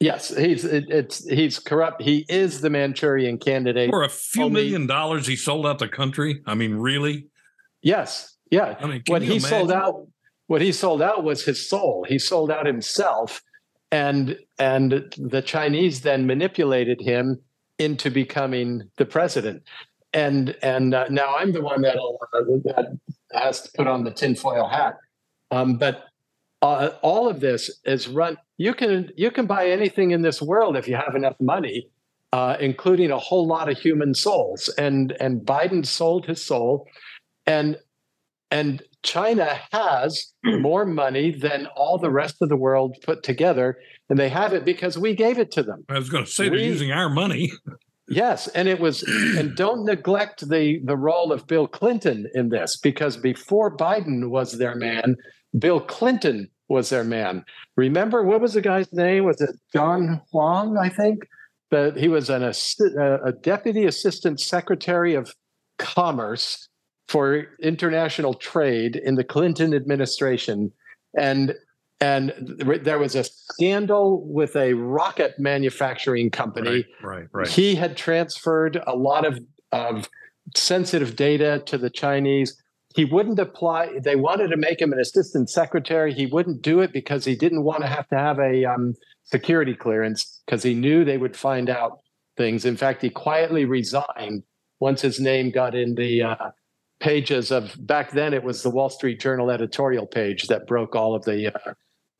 In 0.00 0.06
front 0.06 0.20
of 0.20 0.20
us. 0.20 0.30
Yes, 0.30 0.44
he's 0.44 0.64
it, 0.64 0.84
it's 0.88 1.28
he's 1.28 1.58
corrupt. 1.58 2.02
He 2.02 2.24
is 2.28 2.60
the 2.60 2.70
Manchurian 2.70 3.38
candidate. 3.38 3.90
For 3.90 4.02
a 4.02 4.08
few 4.08 4.44
Only- 4.44 4.62
million 4.62 4.86
dollars, 4.86 5.26
he 5.26 5.36
sold 5.36 5.66
out 5.66 5.78
the 5.78 5.88
country. 5.88 6.42
I 6.46 6.54
mean, 6.54 6.74
really? 6.74 7.26
Yes, 7.82 8.36
yeah. 8.50 8.76
I 8.80 8.86
mean, 8.86 9.02
what 9.06 9.22
he 9.22 9.38
sold 9.38 9.70
out, 9.70 10.06
what 10.48 10.60
he 10.60 10.72
sold 10.72 11.02
out 11.02 11.24
was 11.24 11.44
his 11.44 11.68
soul. 11.68 12.04
He 12.08 12.18
sold 12.18 12.50
out 12.50 12.66
himself, 12.66 13.42
and 13.90 14.36
and 14.58 15.14
the 15.18 15.42
Chinese 15.42 16.00
then 16.00 16.26
manipulated 16.26 17.00
him 17.00 17.40
into 17.78 18.10
becoming 18.10 18.82
the 18.96 19.06
president. 19.06 19.62
And 20.12 20.56
and 20.62 20.94
uh, 20.94 21.06
now 21.10 21.36
I'm 21.36 21.52
the 21.52 21.60
one 21.60 21.82
that'll, 21.82 22.18
uh, 22.32 22.40
that 22.64 22.98
has 23.32 23.60
to 23.62 23.70
put 23.76 23.86
on 23.86 24.04
the 24.04 24.10
tinfoil 24.10 24.66
hat. 24.68 24.96
Um, 25.50 25.76
but 25.76 26.04
uh, 26.62 26.90
all 27.02 27.28
of 27.28 27.40
this 27.40 27.80
is 27.84 28.08
run. 28.08 28.38
You 28.58 28.74
can 28.74 29.10
you 29.16 29.30
can 29.30 29.46
buy 29.46 29.68
anything 29.68 30.12
in 30.12 30.22
this 30.22 30.40
world 30.40 30.76
if 30.76 30.88
you 30.88 30.96
have 30.96 31.14
enough 31.14 31.36
money, 31.40 31.88
uh, 32.32 32.56
including 32.58 33.10
a 33.10 33.18
whole 33.18 33.46
lot 33.46 33.68
of 33.68 33.78
human 33.78 34.14
souls. 34.14 34.72
And 34.78 35.14
and 35.20 35.40
Biden 35.40 35.84
sold 35.84 36.26
his 36.26 36.42
soul, 36.42 36.86
and 37.46 37.78
and 38.50 38.82
China 39.02 39.58
has 39.72 40.32
more 40.44 40.86
money 40.86 41.30
than 41.30 41.66
all 41.76 41.98
the 41.98 42.10
rest 42.10 42.36
of 42.40 42.48
the 42.48 42.56
world 42.56 42.96
put 43.02 43.22
together, 43.22 43.78
and 44.08 44.18
they 44.18 44.28
have 44.28 44.52
it 44.52 44.64
because 44.64 44.98
we 44.98 45.14
gave 45.14 45.38
it 45.38 45.50
to 45.52 45.62
them. 45.62 45.84
I 45.88 45.98
was 45.98 46.08
going 46.08 46.24
to 46.24 46.30
say 46.30 46.48
they're 46.48 46.58
using 46.58 46.92
our 46.92 47.08
money. 47.08 47.52
Yes, 48.08 48.48
and 48.48 48.68
it 48.68 48.80
was 48.80 49.02
and 49.36 49.54
don't 49.54 49.84
neglect 49.84 50.48
the 50.48 50.80
the 50.84 50.96
role 50.96 51.32
of 51.32 51.46
Bill 51.46 51.66
Clinton 51.66 52.26
in 52.34 52.48
this 52.48 52.76
because 52.76 53.16
before 53.16 53.76
Biden 53.76 54.30
was 54.30 54.58
their 54.58 54.74
man, 54.74 55.16
Bill 55.58 55.80
Clinton 55.80 56.48
was 56.68 56.90
their 56.90 57.04
man. 57.04 57.44
Remember 57.76 58.22
what 58.22 58.40
was 58.40 58.54
the 58.54 58.60
guy's 58.60 58.92
name? 58.92 59.24
Was 59.24 59.40
it 59.40 59.50
John 59.72 60.20
Huang, 60.32 60.76
I 60.76 60.88
think? 60.88 61.26
That 61.70 61.96
he 61.96 62.08
was 62.08 62.30
an 62.30 62.42
assi- 62.42 63.20
a 63.24 63.32
deputy 63.32 63.84
assistant 63.86 64.40
secretary 64.40 65.14
of 65.14 65.34
commerce 65.78 66.68
for 67.08 67.46
international 67.60 68.34
trade 68.34 68.96
in 68.96 69.14
the 69.16 69.24
Clinton 69.24 69.74
administration 69.74 70.72
and 71.18 71.54
and 72.00 72.56
th- 72.60 72.82
there 72.82 72.98
was 72.98 73.14
a 73.14 73.24
scandal 73.24 74.22
with 74.26 74.54
a 74.54 74.74
rocket 74.74 75.38
manufacturing 75.38 76.30
company 76.30 76.84
Right, 77.02 77.20
right, 77.22 77.26
right. 77.32 77.48
he 77.48 77.74
had 77.74 77.96
transferred 77.96 78.82
a 78.86 78.94
lot 78.94 79.24
of, 79.24 79.38
of 79.72 80.08
sensitive 80.54 81.16
data 81.16 81.62
to 81.66 81.78
the 81.78 81.88
Chinese. 81.88 82.60
He 82.96 83.04
wouldn't 83.04 83.38
apply. 83.38 83.98
They 84.02 84.16
wanted 84.16 84.48
to 84.48 84.56
make 84.56 84.80
him 84.80 84.90
an 84.90 84.98
assistant 84.98 85.50
secretary. 85.50 86.14
He 86.14 86.24
wouldn't 86.24 86.62
do 86.62 86.80
it 86.80 86.94
because 86.94 87.26
he 87.26 87.36
didn't 87.36 87.62
want 87.62 87.82
to 87.82 87.88
have 87.88 88.08
to 88.08 88.16
have 88.16 88.38
a 88.38 88.64
um, 88.64 88.94
security 89.22 89.74
clearance 89.74 90.40
because 90.46 90.62
he 90.62 90.72
knew 90.72 91.04
they 91.04 91.18
would 91.18 91.36
find 91.36 91.68
out 91.68 92.00
things. 92.38 92.64
In 92.64 92.74
fact, 92.74 93.02
he 93.02 93.10
quietly 93.10 93.66
resigned 93.66 94.44
once 94.80 95.02
his 95.02 95.20
name 95.20 95.50
got 95.50 95.74
in 95.74 95.94
the 95.94 96.22
uh, 96.22 96.50
pages 96.98 97.52
of 97.52 97.76
back 97.86 98.12
then. 98.12 98.32
It 98.32 98.44
was 98.44 98.62
the 98.62 98.70
Wall 98.70 98.88
Street 98.88 99.20
Journal 99.20 99.50
editorial 99.50 100.06
page 100.06 100.46
that 100.46 100.66
broke 100.66 100.96
all 100.96 101.14
of 101.14 101.22
the 101.26 101.54
uh, 101.54 101.74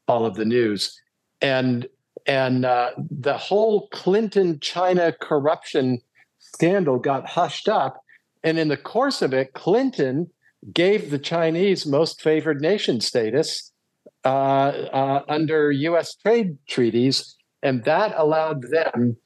all 0.09 0.27
of 0.27 0.35
the 0.35 0.45
news, 0.45 1.01
and 1.41 1.87
and 2.27 2.67
uh, 2.67 2.91
the 2.99 3.39
whole 3.39 3.89
Clinton 3.93 4.61
China 4.61 5.15
corruption 5.23 6.01
scandal 6.39 6.99
got 6.99 7.27
hushed 7.27 7.67
up. 7.67 8.03
And 8.45 8.59
in 8.59 8.69
the 8.69 8.77
course 8.77 9.23
of 9.23 9.33
it, 9.33 9.55
Clinton 9.55 10.31
gave 10.73 11.11
the 11.11 11.19
Chinese 11.19 11.87
most 11.87 12.21
favored 12.21 12.61
nation 12.61 13.01
status 13.01 13.73
uh, 14.25 14.29
uh, 14.29 15.23
under 15.29 15.71
U.S. 15.71 16.17
trade 16.17 16.59
treaties, 16.69 17.37
and 17.63 17.85
that 17.85 18.15
allowed 18.17 18.63
them 18.71 19.17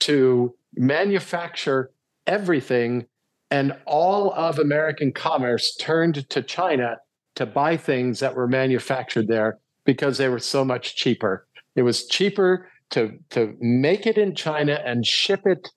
to 0.00 0.54
manufacture 0.74 1.90
everything. 2.26 3.06
And 3.50 3.76
all 3.86 4.32
of 4.34 4.58
American 4.58 5.12
commerce 5.12 5.76
turned 5.76 6.28
to 6.30 6.42
China 6.42 6.98
to 7.36 7.46
buy 7.46 7.76
things 7.76 8.20
that 8.20 8.34
were 8.34 8.48
manufactured 8.48 9.28
there 9.28 9.58
because 9.84 10.18
they 10.18 10.28
were 10.28 10.38
so 10.38 10.64
much 10.64 10.96
cheaper. 10.96 11.46
It 11.76 11.82
was 11.82 12.06
cheaper 12.06 12.68
to 12.90 13.18
to 13.30 13.56
make 13.60 14.06
it 14.06 14.18
in 14.18 14.34
China 14.34 14.80
and 14.84 15.04
ship 15.04 15.46
it 15.46 15.68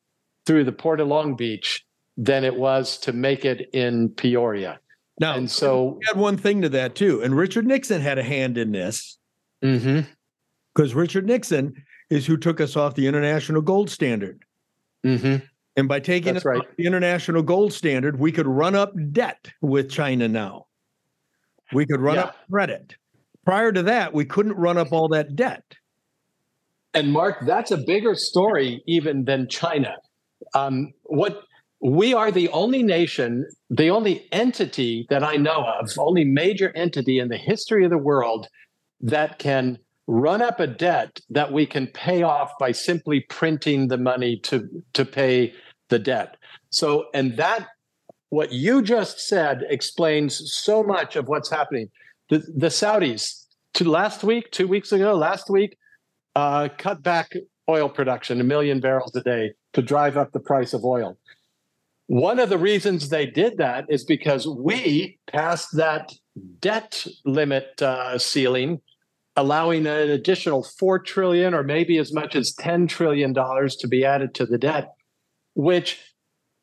through 0.46 0.64
the 0.64 0.72
port 0.72 1.00
of 1.00 1.08
Long 1.08 1.36
Beach 1.36 1.86
than 2.16 2.44
it 2.44 2.56
was 2.56 2.98
to 3.00 3.14
make 3.14 3.46
it 3.46 3.70
in 3.74 4.10
Peoria. 4.10 4.80
Now, 5.20 5.36
And 5.36 5.50
so, 5.50 6.00
add 6.10 6.18
one 6.18 6.38
thing 6.38 6.62
to 6.62 6.70
that 6.70 6.96
too, 6.96 7.22
and 7.24 7.36
Richard 7.36 7.66
Nixon 7.66 8.02
had 8.02 8.18
a 8.20 8.24
hand 8.24 8.58
in 8.58 8.72
this 8.72 9.18
because 9.62 10.94
Richard 10.94 11.26
Nixon 11.26 11.74
is 12.10 12.26
who 12.28 12.38
took 12.38 12.62
us 12.62 12.76
off 12.76 12.96
the 12.96 13.08
international 13.08 13.62
gold 13.62 13.90
standard. 13.90 14.44
mhm. 15.04 15.42
And 15.76 15.88
by 15.88 16.00
taking 16.00 16.34
That's 16.34 16.46
it 16.46 16.50
right. 16.50 16.60
off 16.60 16.66
the 16.78 16.86
international 16.86 17.44
gold 17.44 17.72
standard, 17.72 18.20
we 18.20 18.32
could 18.32 18.48
run 18.48 18.74
up 18.76 18.94
debt 19.12 19.52
with 19.62 19.92
China 19.92 20.28
now. 20.28 20.66
We 21.72 21.86
could 21.86 22.00
run 22.02 22.16
Yeah. 22.16 22.24
up 22.26 22.36
credit. 22.50 22.96
Prior 23.46 23.72
to 23.72 23.84
that, 23.84 24.12
we 24.14 24.26
couldn't 24.26 24.54
run 24.56 24.78
up 24.78 24.92
all 24.92 25.08
that 25.10 25.36
debt. 25.36 25.64
And 26.96 27.12
Mark, 27.14 27.46
that's 27.46 27.70
a 27.72 27.78
bigger 27.78 28.16
story 28.16 28.82
even 28.88 29.26
than 29.26 29.48
China. 29.50 29.98
Um, 30.56 30.94
what 31.04 31.44
we 31.82 32.14
are 32.14 32.32
the 32.32 32.50
only 32.50 32.84
nation, 32.84 33.46
the 33.70 33.90
only 33.90 34.28
entity 34.32 35.06
that 35.10 35.24
I 35.24 35.36
know 35.36 35.64
of, 35.64 35.92
only 35.98 36.26
major 36.26 36.72
entity 36.76 37.20
in 37.20 37.30
the 37.30 37.38
history 37.38 37.84
of 37.84 37.92
the 37.92 37.98
world 37.98 38.48
that 39.02 39.38
can 39.38 39.78
run 40.08 40.42
up 40.42 40.60
a 40.60 40.68
debt 40.68 41.20
that 41.30 41.52
we 41.52 41.66
can 41.66 41.88
pay 41.88 42.24
off 42.24 42.52
by 42.60 42.72
simply 42.72 43.20
printing 43.30 43.90
the 43.90 43.98
money 43.98 44.40
to 44.40 44.68
to 44.94 45.06
pay 45.06 45.54
the 45.90 46.00
debt. 46.00 46.38
So, 46.70 47.06
and 47.14 47.38
that 47.38 47.68
what 48.30 48.52
you 48.52 48.82
just 48.82 49.20
said 49.20 49.64
explains 49.70 50.52
so 50.52 50.84
much 50.84 51.16
of 51.16 51.28
what's 51.28 51.50
happening. 51.50 51.90
The, 52.30 52.40
the 52.40 52.68
Saudis, 52.68 53.46
to 53.76 53.90
last 53.90 54.24
week, 54.24 54.52
two 54.52 54.68
weeks 54.68 54.92
ago, 54.92 55.16
last 55.16 55.50
week, 55.50 55.78
uh, 56.36 56.70
cut 56.78 57.02
back 57.04 57.32
oil 57.70 57.90
production 57.90 58.42
a 58.42 58.44
million 58.44 58.80
barrels 58.80 59.16
a 59.16 59.22
day 59.22 59.54
to 59.74 59.82
drive 59.82 60.18
up 60.18 60.32
the 60.32 60.40
price 60.40 60.74
of 60.74 60.84
oil. 60.84 61.18
One 62.08 62.40
of 62.40 62.50
the 62.50 62.58
reasons 62.58 63.10
they 63.10 63.26
did 63.26 63.58
that 63.58 63.86
is 63.90 64.06
because 64.06 64.48
we 64.48 65.20
passed 65.28 65.76
that 65.76 66.14
debt 66.60 67.06
limit 67.26 67.82
uh, 67.82 68.18
ceiling, 68.18 68.82
allowing 69.36 69.86
an 69.86 70.10
additional 70.10 70.64
four 70.64 71.00
trillion 71.00 71.54
or 71.54 71.64
maybe 71.64 71.98
as 71.98 72.14
much 72.14 72.36
as 72.36 72.54
ten 72.54 72.88
trillion 72.88 73.34
dollars 73.34 73.76
to 73.78 73.88
be 73.88 74.06
added 74.06 74.34
to 74.36 74.46
the 74.46 74.58
debt, 74.58 74.94
which 75.54 76.00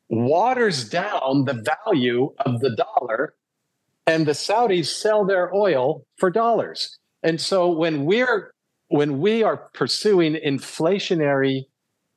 waters 0.09 0.89
down 0.89 1.45
the 1.45 1.63
value 1.85 2.33
of 2.39 2.59
the 2.61 2.75
dollar, 2.75 3.35
and 4.07 4.25
the 4.25 4.33
Saudis 4.33 4.87
sell 4.87 5.25
their 5.25 5.53
oil 5.53 6.05
for 6.17 6.31
dollars. 6.31 6.97
And 7.21 7.39
so 7.39 7.69
when 7.69 8.05
we're 8.05 8.51
when 8.87 9.19
we 9.19 9.43
are 9.43 9.69
pursuing 9.73 10.35
inflationary 10.35 11.65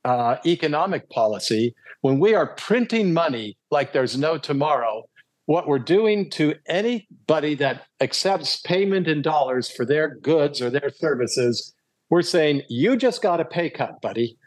uh, 0.05 0.37
economic 0.45 1.09
policy, 1.09 1.75
when 2.01 2.19
we 2.19 2.33
are 2.33 2.55
printing 2.55 3.13
money 3.13 3.57
like 3.71 3.93
there's 3.93 4.17
no 4.17 4.37
tomorrow, 4.37 5.03
what 5.45 5.67
we're 5.67 5.79
doing 5.79 6.29
to 6.29 6.53
anybody 6.67 7.55
that 7.55 7.85
accepts 8.01 8.61
payment 8.61 9.07
in 9.07 9.21
dollars 9.21 9.69
for 9.69 9.85
their 9.85 10.15
goods 10.15 10.61
or 10.61 10.69
their 10.69 10.91
services, 10.91 11.73
we're 12.09 12.21
saying 12.21 12.61
you 12.69 12.95
just 12.95 13.21
got 13.21 13.39
a 13.39 13.45
pay 13.45 13.69
cut, 13.69 14.01
buddy. 14.01 14.37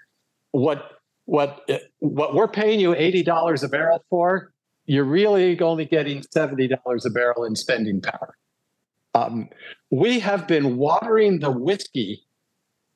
What 0.52 0.92
what 1.24 1.68
what 1.98 2.34
we're 2.34 2.48
paying 2.48 2.80
you 2.80 2.94
eighty 2.94 3.22
dollars 3.22 3.62
a 3.62 3.68
barrel 3.68 4.04
for, 4.10 4.52
you're 4.86 5.04
really 5.04 5.58
only 5.60 5.84
getting 5.84 6.22
seventy 6.30 6.68
dollars 6.68 7.04
a 7.06 7.10
barrel 7.10 7.44
in 7.44 7.56
spending 7.56 8.00
power. 8.00 8.36
Um, 9.14 9.48
we 9.90 10.20
have 10.20 10.46
been 10.48 10.76
watering 10.76 11.40
the 11.40 11.50
whiskey 11.50 12.24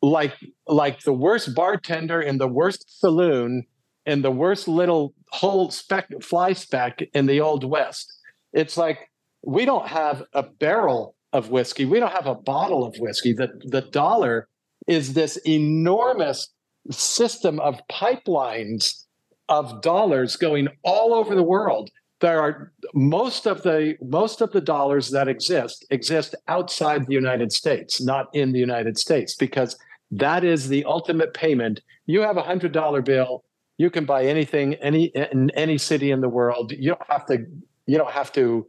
like 0.07 0.34
like 0.68 1.00
the 1.00 1.12
worst 1.12 1.54
bartender 1.54 2.20
in 2.20 2.38
the 2.38 2.46
worst 2.46 3.00
saloon 3.00 3.66
in 4.04 4.22
the 4.22 4.30
worst 4.30 4.68
little 4.68 5.14
whole 5.32 5.70
speck 5.70 6.07
fly 6.22 6.52
speck 6.52 7.02
in 7.12 7.26
the 7.26 7.40
old 7.40 7.64
west. 7.64 8.12
It's 8.52 8.76
like 8.76 9.11
we 9.42 9.64
don't 9.64 9.88
have 9.88 10.22
a 10.32 10.44
barrel 10.44 11.16
of 11.32 11.50
whiskey. 11.50 11.84
We 11.84 11.98
don't 11.98 12.12
have 12.12 12.28
a 12.28 12.34
bottle 12.34 12.84
of 12.84 12.96
whiskey. 12.98 13.32
The 13.32 13.48
the 13.64 13.82
dollar 13.82 14.48
is 14.86 15.14
this 15.14 15.36
enormous 15.38 16.48
system 16.90 17.59
of 17.59 17.80
pipelines 17.90 19.02
of 19.48 19.82
dollars 19.82 20.36
going 20.36 20.68
all 20.84 21.12
over 21.12 21.34
the 21.34 21.42
world. 21.42 21.90
There 22.20 22.40
are 22.40 22.72
most 22.94 23.46
of 23.46 23.62
the 23.62 23.96
most 24.00 24.40
of 24.40 24.52
the 24.52 24.61
dollars 24.61 25.11
that 25.11 25.26
exist 25.26 25.84
exist 25.90 26.36
outside 26.46 27.07
the 27.07 27.14
United 27.14 27.52
States, 27.52 28.00
not 28.00 28.28
in 28.32 28.52
the 28.52 28.61
United 28.61 28.98
States, 28.98 29.34
because 29.34 29.76
that 30.11 30.44
is 30.44 30.68
the 30.68 30.84
ultimate 30.84 31.34
payment. 31.34 31.80
You 32.07 32.20
have 32.20 32.36
a 32.36 32.42
hundred 32.42 32.72
dollar 32.72 33.02
bill, 33.02 33.44
you 33.78 33.90
can 33.90 34.04
buy 34.04 34.24
anything 34.24 34.74
any 34.74 35.07
in 35.14 35.50
any 35.50 35.78
city 35.78 36.11
in 36.11 36.20
the 36.20 36.28
world. 36.28 36.72
You 36.72 36.90
don't 36.90 37.11
have 37.11 37.26
to 37.26 37.44
you 37.86 37.98
don't 37.98 38.11
have 38.11 38.32
to 38.32 38.66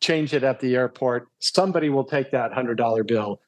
change 0.00 0.32
it 0.32 0.42
at 0.42 0.60
the 0.60 0.74
airport. 0.76 1.28
Somebody 1.40 1.88
will 1.88 2.04
take 2.04 2.30
that 2.30 2.52
hundred 2.52 2.76
dollar 2.78 3.04
bill 3.04 3.40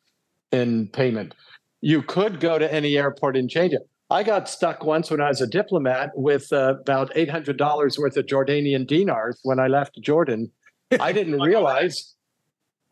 in 0.52 0.88
payment. 0.88 1.34
You 1.80 2.02
could 2.02 2.40
go 2.40 2.58
to 2.58 2.72
any 2.72 2.96
airport 2.96 3.36
and 3.36 3.48
change 3.48 3.72
it. 3.72 3.88
I 4.10 4.22
got 4.22 4.48
stuck 4.48 4.84
once 4.84 5.10
when 5.10 5.20
I 5.20 5.28
was 5.28 5.40
a 5.40 5.46
diplomat 5.46 6.10
with 6.14 6.52
uh, 6.52 6.76
about 6.80 7.12
eight 7.14 7.30
hundred 7.30 7.56
dollars 7.56 7.98
worth 7.98 8.16
of 8.16 8.26
Jordanian 8.26 8.86
dinars 8.86 9.38
when 9.42 9.58
I 9.58 9.68
left 9.68 10.00
Jordan. 10.00 10.50
I 10.98 11.12
didn't 11.12 11.40
realize, 11.40 12.14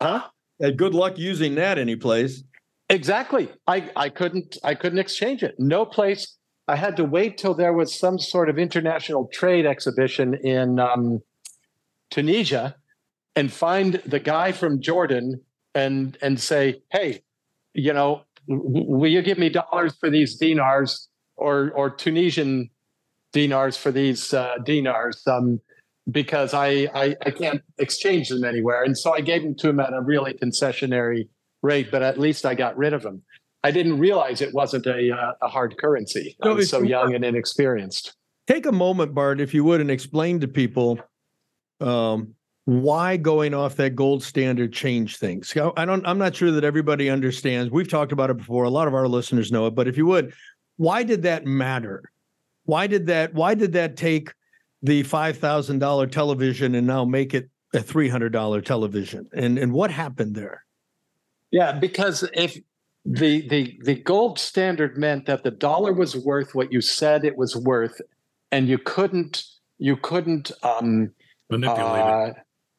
huh? 0.01 0.23
And 0.59 0.77
good 0.77 0.95
luck 0.95 1.17
using 1.17 1.55
that 1.55 1.77
anyplace. 1.77 2.43
Exactly. 2.89 3.49
I, 3.67 3.89
I 3.95 4.09
couldn't 4.09 4.57
I 4.63 4.73
couldn't 4.73 4.99
exchange 4.99 5.43
it. 5.43 5.55
No 5.59 5.85
place. 5.85 6.37
I 6.69 6.75
had 6.75 6.97
to 6.97 7.03
wait 7.03 7.37
till 7.37 7.53
there 7.53 7.73
was 7.73 7.93
some 7.93 8.19
sort 8.19 8.49
of 8.49 8.57
international 8.57 9.29
trade 9.33 9.65
exhibition 9.65 10.33
in 10.35 10.79
um, 10.79 11.21
Tunisia 12.09 12.75
and 13.35 13.51
find 13.51 13.95
the 14.05 14.19
guy 14.19 14.51
from 14.51 14.81
Jordan 14.81 15.41
and 15.75 16.17
and 16.21 16.39
say, 16.39 16.81
hey, 16.91 17.21
you 17.73 17.93
know, 17.93 18.23
will 18.47 19.11
you 19.11 19.21
give 19.21 19.37
me 19.37 19.49
dollars 19.49 19.95
for 19.99 20.09
these 20.09 20.37
dinars 20.37 21.09
or 21.35 21.71
or 21.71 21.89
Tunisian 21.89 22.69
dinars 23.33 23.75
for 23.77 23.91
these 23.91 24.33
uh, 24.33 24.55
dinars? 24.65 25.25
Um, 25.27 25.59
because 26.09 26.53
I, 26.53 26.87
I 26.95 27.15
I 27.25 27.31
can't 27.31 27.61
exchange 27.79 28.29
them 28.29 28.45
anywhere, 28.45 28.83
and 28.83 28.97
so 28.97 29.13
I 29.13 29.19
gave 29.19 29.43
them 29.43 29.55
to 29.55 29.69
him 29.69 29.79
at 29.81 29.91
a 29.91 30.01
really 30.01 30.33
concessionary 30.33 31.27
rate, 31.67 31.91
but 31.91 32.01
at 32.01 32.17
least 32.17 32.45
I 32.45 32.55
got 32.55 32.75
rid 32.77 32.93
of 32.93 33.03
them. 33.03 33.21
I 33.63 33.71
didn't 33.71 33.99
realize 33.99 34.41
it 34.41 34.53
wasn't 34.53 34.85
a, 34.85 35.11
uh, 35.11 35.33
a 35.41 35.47
hard 35.47 35.77
currency. 35.77 36.37
I 36.41 36.49
was 36.49 36.69
so 36.69 36.81
young 36.81 37.13
and 37.13 37.25
inexperienced. 37.25 38.15
Take 38.47 38.65
a 38.65 38.71
moment, 38.71 39.13
Bart, 39.13 39.41
if 39.41 39.53
you 39.53 39.63
would, 39.65 39.81
and 39.81 39.91
explain 39.91 40.39
to 40.39 40.47
people 40.47 40.99
um, 41.81 42.33
why 42.63 43.17
going 43.17 43.53
off 43.53 43.75
that 43.75 43.95
gold 43.95 44.23
standard 44.23 44.71
changed 44.73 45.17
things. 45.17 45.53
I 45.75 45.85
don't. 45.85 46.05
I'm 46.07 46.17
not 46.17 46.35
sure 46.35 46.51
that 46.51 46.63
everybody 46.63 47.09
understands. 47.09 47.71
We've 47.71 47.89
talked 47.89 48.11
about 48.11 48.29
it 48.29 48.37
before. 48.37 48.63
A 48.63 48.69
lot 48.69 48.87
of 48.87 48.93
our 48.93 49.07
listeners 49.07 49.51
know 49.51 49.67
it, 49.67 49.75
but 49.75 49.87
if 49.87 49.97
you 49.97 50.05
would, 50.05 50.33
why 50.77 51.03
did 51.03 51.23
that 51.23 51.45
matter? 51.45 52.11
Why 52.63 52.87
did 52.87 53.07
that? 53.07 53.33
Why 53.33 53.53
did 53.53 53.73
that 53.73 53.97
take 53.97 54.33
the 54.81 55.03
five 55.03 55.37
thousand 55.37 55.79
dollar 55.79 56.07
television 56.07 56.75
and 56.75 56.87
now 56.87 57.03
make 57.03 57.33
it 57.33 57.49
a 57.73 57.81
three 57.81 58.09
hundred 58.09 58.31
dollar 58.31 58.61
television? 58.61 59.27
And 59.33 59.57
and 59.57 59.73
what 59.73 59.91
happened 59.91 60.35
there? 60.35 60.63
Yeah, 61.57 61.71
because 61.71 62.23
if 62.35 62.55
the 63.03 63.47
the 63.47 63.79
the 63.83 63.95
gold 63.95 64.37
standard 64.37 64.95
meant 64.95 65.25
that 65.25 65.43
the 65.43 65.49
dollar 65.49 65.91
was 65.91 66.15
worth 66.15 66.53
what 66.53 66.71
you 66.71 66.81
said 66.81 67.25
it 67.25 67.35
was 67.35 67.55
worth, 67.55 67.99
and 68.51 68.67
you 68.67 68.77
couldn't 68.77 69.43
you 69.79 69.97
couldn't 69.97 70.51
um, 70.61 71.11
manipulate 71.49 72.03
uh, 72.03 72.25
it. 72.27 72.35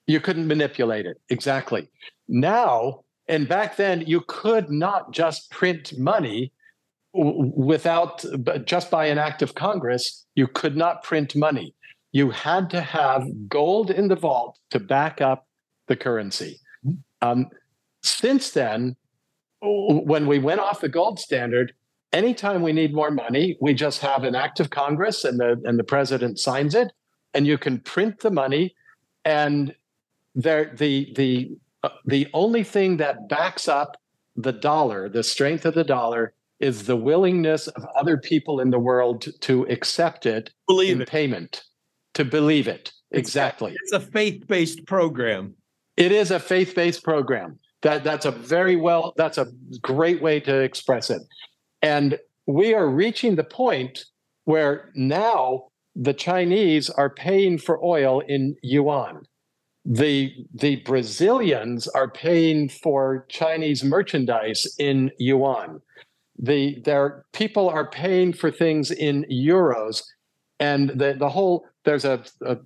You 0.07 0.21
couldn't 0.21 0.47
manipulate 0.47 1.07
it 1.07 1.21
exactly. 1.29 1.91
Now 2.29 3.01
and 3.27 3.49
back 3.49 3.75
then, 3.77 4.05
you 4.07 4.21
could 4.29 4.71
not 4.71 5.13
just 5.13 5.51
print 5.51 5.99
money 5.99 6.53
without 7.13 8.25
just 8.65 8.93
by 8.93 9.07
an 9.07 9.19
act 9.19 9.43
of 9.43 9.57
Congress. 9.57 10.25
You 10.37 10.47
could 10.47 10.77
not 10.77 11.03
print 11.03 11.35
money. 11.35 11.75
You 12.13 12.31
had 12.31 12.71
to 12.71 12.81
have 12.81 13.27
gold 13.49 13.91
in 13.91 14.07
the 14.07 14.15
vault 14.15 14.57
to 14.71 14.79
back 14.79 15.21
up 15.21 15.49
the 15.89 15.97
currency. 15.97 16.61
Mm-hmm. 16.87 17.29
Um, 17.29 17.47
since 18.09 18.51
then, 18.51 18.97
when 19.61 20.27
we 20.27 20.39
went 20.39 20.61
off 20.61 20.81
the 20.81 20.89
gold 20.89 21.19
standard, 21.19 21.73
anytime 22.13 22.63
we 22.63 22.73
need 22.73 22.95
more 22.95 23.11
money, 23.11 23.57
we 23.61 23.75
just 23.75 24.01
have 24.01 24.25
an 24.25 24.35
act 24.35 24.61
of 24.61 24.71
Congress 24.71 25.25
and 25.25 25.39
the 25.39 25.61
and 25.65 25.79
the 25.79 25.85
president 25.85 26.39
signs 26.39 26.75
it, 26.75 26.93
and 27.35 27.47
you 27.47 27.59
can 27.59 27.81
print 27.81 28.21
the 28.21 28.31
money. 28.31 28.75
And 29.25 29.75
there, 30.35 30.73
the 30.77 31.13
the 31.17 31.57
uh, 31.83 31.91
the 32.07 32.29
only 32.33 32.65
thing 32.65 32.97
that 32.99 33.29
backs 33.29 33.69
up 33.69 33.97
the 34.37 34.53
dollar, 34.53 35.09
the 35.09 35.23
strength 35.23 35.67
of 35.67 35.75
the 35.75 35.85
dollar, 35.85 36.33
is 36.61 36.87
the 36.87 36.97
willingness 36.97 37.67
of 37.69 37.85
other 37.97 38.17
people 38.17 38.61
in 38.61 38.71
the 38.71 38.79
world 38.79 39.21
to, 39.23 39.33
to 39.33 39.67
accept 39.69 40.27
it 40.27 40.51
believe 40.67 40.97
in 40.97 41.03
it. 41.03 41.09
payment, 41.09 41.65
to 42.15 42.25
believe 42.25 42.69
it. 42.69 42.93
Exactly. 43.11 43.75
It's 43.83 43.93
a 43.93 44.01
faith-based 44.01 44.87
program. 44.87 45.55
It 45.97 46.13
is 46.13 46.31
a 46.31 46.39
faith-based 46.39 47.03
program. 47.03 47.59
That 47.83 48.05
that's 48.05 48.27
a 48.27 48.31
very 48.31 48.77
well. 48.77 49.15
That's 49.17 49.39
a 49.39 49.47
great 49.83 50.21
way 50.21 50.41
to 50.41 50.61
express 50.61 51.11
it. 51.11 51.23
And 51.81 52.19
we 52.47 52.75
are 52.75 52.89
reaching 52.89 53.37
the 53.37 53.45
point 53.45 54.05
where 54.45 54.91
now 54.95 55.69
the 55.95 56.15
Chinese 56.15 56.89
are 56.91 57.11
paying 57.11 57.59
for 57.59 57.83
oil 57.85 58.21
in 58.21 58.57
yuan. 58.63 59.23
The 59.85 60.33
the 60.55 60.77
Brazilians 60.77 61.87
are 61.89 62.11
paying 62.11 62.69
for 62.69 63.27
Chinese 63.29 63.85
merchandise 63.85 64.67
in 64.79 65.11
yuan. 65.19 65.81
The 66.39 66.81
their 66.85 67.25
people 67.33 67.69
are 67.69 67.89
paying 67.91 68.33
for 68.33 68.51
things 68.51 68.91
in 68.91 69.25
euros, 69.31 70.03
and 70.59 70.91
the 70.91 71.15
the 71.19 71.29
whole 71.29 71.67
there's 71.85 72.05
a, 72.05 72.25
a 72.43 72.59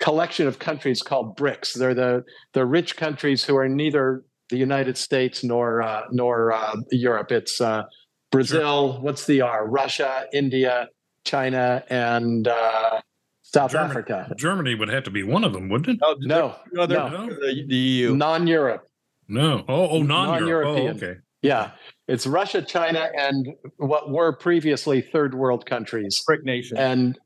collection 0.00 0.46
of 0.46 0.58
countries 0.58 1.02
called 1.02 1.36
BRICS. 1.36 1.74
They're 1.74 1.94
the 1.94 2.24
the 2.52 2.66
rich 2.66 2.96
countries 2.96 3.44
who 3.44 3.56
are 3.56 3.68
neither 3.68 4.24
the 4.50 4.56
United 4.56 4.96
States 4.96 5.42
nor 5.42 5.82
uh, 5.82 6.02
nor 6.10 6.52
uh, 6.52 6.76
Europe. 6.90 7.32
It's 7.32 7.60
uh, 7.60 7.84
Brazil. 8.30 8.94
Sure. 8.94 9.00
What's 9.00 9.26
the 9.26 9.40
R? 9.40 9.66
Russia, 9.66 10.26
India, 10.32 10.88
China, 11.24 11.84
and 11.88 12.46
uh, 12.48 13.00
South 13.42 13.72
Germany, 13.72 13.90
Africa. 13.90 14.34
Germany 14.36 14.74
would 14.74 14.88
have 14.88 15.04
to 15.04 15.10
be 15.10 15.22
one 15.22 15.44
of 15.44 15.52
them, 15.52 15.68
wouldn't 15.68 15.96
it? 15.96 15.98
Oh, 16.02 16.16
no, 16.18 16.56
no, 16.72 16.86
no. 16.86 17.26
The, 17.28 17.64
the 17.68 17.76
EU. 17.76 18.16
Non-Europe. 18.16 18.88
No. 19.28 19.64
Oh, 19.68 19.88
oh, 19.88 20.02
non-Europe. 20.02 20.66
Non-European. 20.66 20.86
Oh, 20.88 20.96
okay. 20.96 21.20
Yeah, 21.42 21.72
it's 22.08 22.26
Russia, 22.26 22.62
China, 22.62 23.10
and 23.14 23.48
what 23.76 24.10
were 24.10 24.34
previously 24.34 25.02
third 25.02 25.34
world 25.34 25.66
countries, 25.66 26.22
BRIC 26.26 26.42
nations, 26.42 26.80
and 26.80 27.18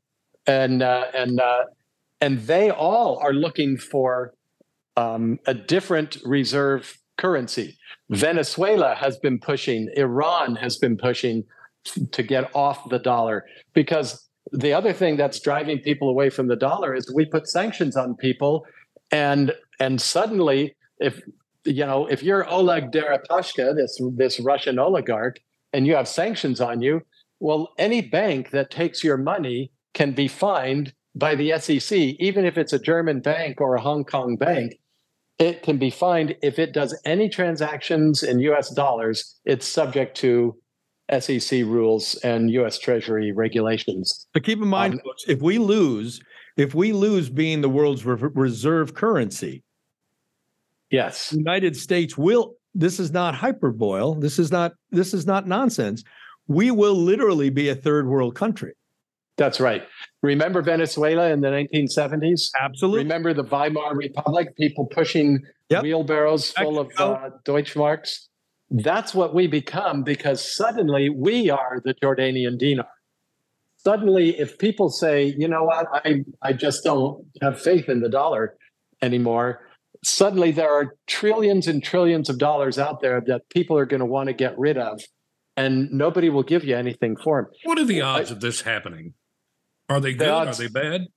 and 0.45 0.83
uh, 0.83 1.05
and 1.15 1.39
uh, 1.39 1.63
and 2.19 2.39
they 2.39 2.69
all 2.69 3.17
are 3.19 3.31
looking 3.31 3.77
for 3.77 4.33
um, 4.97 5.39
a 5.45 5.53
different 5.53 6.17
reserve 6.25 6.97
currency. 7.19 7.77
Venezuela 8.09 8.95
has 8.95 9.17
been 9.17 9.39
pushing, 9.39 9.89
Iran 9.95 10.55
has 10.55 10.77
been 10.77 10.97
pushing 10.97 11.43
to 12.11 12.23
get 12.23 12.49
off 12.55 12.89
the 12.89 12.99
dollar 12.99 13.45
because 13.73 14.27
the 14.51 14.73
other 14.73 14.93
thing 14.93 15.17
that's 15.17 15.39
driving 15.39 15.79
people 15.79 16.09
away 16.09 16.29
from 16.29 16.47
the 16.47 16.55
dollar 16.55 16.95
is 16.95 17.13
we 17.13 17.25
put 17.25 17.47
sanctions 17.47 17.95
on 17.95 18.15
people 18.15 18.65
and 19.11 19.53
and 19.79 20.01
suddenly 20.01 20.75
if 20.99 21.21
you 21.65 21.85
know 21.85 22.05
if 22.07 22.21
you're 22.23 22.49
Oleg 22.49 22.91
Deripaska 22.91 23.75
this 23.75 24.01
this 24.15 24.39
Russian 24.39 24.77
oligarch 24.79 25.39
and 25.71 25.85
you 25.87 25.95
have 25.95 26.07
sanctions 26.07 26.59
on 26.59 26.81
you 26.81 27.01
well 27.39 27.69
any 27.77 28.01
bank 28.01 28.49
that 28.51 28.71
takes 28.71 29.03
your 29.03 29.17
money 29.17 29.71
can 29.93 30.11
be 30.11 30.27
fined 30.27 30.93
by 31.15 31.35
the 31.35 31.57
SEC 31.59 31.97
even 31.97 32.45
if 32.45 32.57
it's 32.57 32.73
a 32.73 32.79
German 32.79 33.19
bank 33.21 33.61
or 33.61 33.75
a 33.75 33.81
Hong 33.81 34.03
Kong 34.03 34.35
bank 34.35 34.73
it 35.39 35.63
can 35.63 35.77
be 35.77 35.89
fined 35.89 36.35
if 36.43 36.59
it 36.59 36.73
does 36.73 36.99
any 37.05 37.29
transactions 37.29 38.23
in 38.23 38.39
US 38.39 38.69
dollars, 38.69 39.39
it's 39.45 39.65
subject 39.65 40.15
to 40.17 40.55
SEC 41.17 41.63
rules 41.63 42.15
and 42.23 42.51
US 42.51 42.77
Treasury 42.77 43.31
regulations. 43.31 44.27
But 44.33 44.43
keep 44.43 44.61
in 44.61 44.67
mind, 44.67 44.95
um, 44.95 44.99
folks, 44.99 45.23
if 45.27 45.41
we 45.41 45.57
lose, 45.57 46.21
if 46.57 46.75
we 46.75 46.91
lose 46.91 47.29
being 47.29 47.61
the 47.61 47.69
world's 47.69 48.05
re- 48.05 48.29
reserve 48.35 48.93
currency, 48.93 49.63
yes, 50.91 51.33
United 51.33 51.75
States 51.75 52.17
will. 52.17 52.55
This 52.75 52.99
is 52.99 53.11
not 53.11 53.33
hyperbole. 53.33 54.19
This 54.19 54.37
is 54.37 54.51
not. 54.51 54.73
This 54.91 55.13
is 55.13 55.25
not 55.25 55.47
nonsense. 55.47 56.03
We 56.47 56.69
will 56.69 56.95
literally 56.95 57.49
be 57.49 57.69
a 57.69 57.75
third 57.75 58.07
world 58.07 58.35
country. 58.35 58.73
That's 59.39 59.59
right. 59.59 59.83
Remember 60.21 60.61
Venezuela 60.61 61.31
in 61.31 61.39
the 61.39 61.47
1970s? 61.47 62.49
Absolutely. 62.59 63.03
Remember 63.03 63.33
the 63.33 63.43
Weimar 63.43 63.95
Republic, 63.95 64.55
people 64.57 64.85
pushing 64.85 65.39
yep. 65.69 65.81
wheelbarrows 65.81 66.51
full 66.51 66.77
of 66.77 66.91
uh, 66.97 67.29
Deutschmarks? 67.45 68.27
That's 68.69 69.15
what 69.15 69.33
we 69.33 69.47
become 69.47 70.03
because 70.03 70.55
suddenly 70.55 71.09
we 71.09 71.49
are 71.49 71.81
the 71.83 71.93
Jordanian 71.95 72.59
dinar. 72.59 72.89
Suddenly, 73.77 74.37
if 74.37 74.59
people 74.59 74.89
say, 74.89 75.33
you 75.37 75.47
know 75.47 75.63
what, 75.63 75.87
I, 75.93 76.25
I 76.41 76.51
just 76.51 76.83
don't 76.83 77.25
have 77.41 77.61
faith 77.61 77.87
in 77.87 78.01
the 78.01 78.09
dollar 78.09 78.57
anymore, 79.01 79.61
suddenly 80.03 80.51
there 80.51 80.71
are 80.71 80.95
trillions 81.07 81.65
and 81.65 81.81
trillions 81.81 82.29
of 82.29 82.37
dollars 82.37 82.77
out 82.77 82.99
there 83.01 83.21
that 83.27 83.49
people 83.49 83.77
are 83.77 83.85
going 83.85 84.01
to 84.01 84.05
want 84.05 84.27
to 84.27 84.33
get 84.33 84.59
rid 84.59 84.77
of, 84.77 85.01
and 85.55 85.89
nobody 85.91 86.29
will 86.29 86.43
give 86.43 86.65
you 86.65 86.75
anything 86.75 87.15
for 87.15 87.41
them. 87.41 87.51
What 87.63 87.79
are 87.79 87.85
the 87.85 88.01
odds 88.01 88.31
I, 88.31 88.35
of 88.35 88.41
this 88.41 88.61
happening? 88.61 89.13
Are 89.89 89.99
they 89.99 90.13
good? 90.13 90.29
Odds, 90.29 90.59
are 90.59 90.63
they 90.63 90.69
bad? 90.69 91.07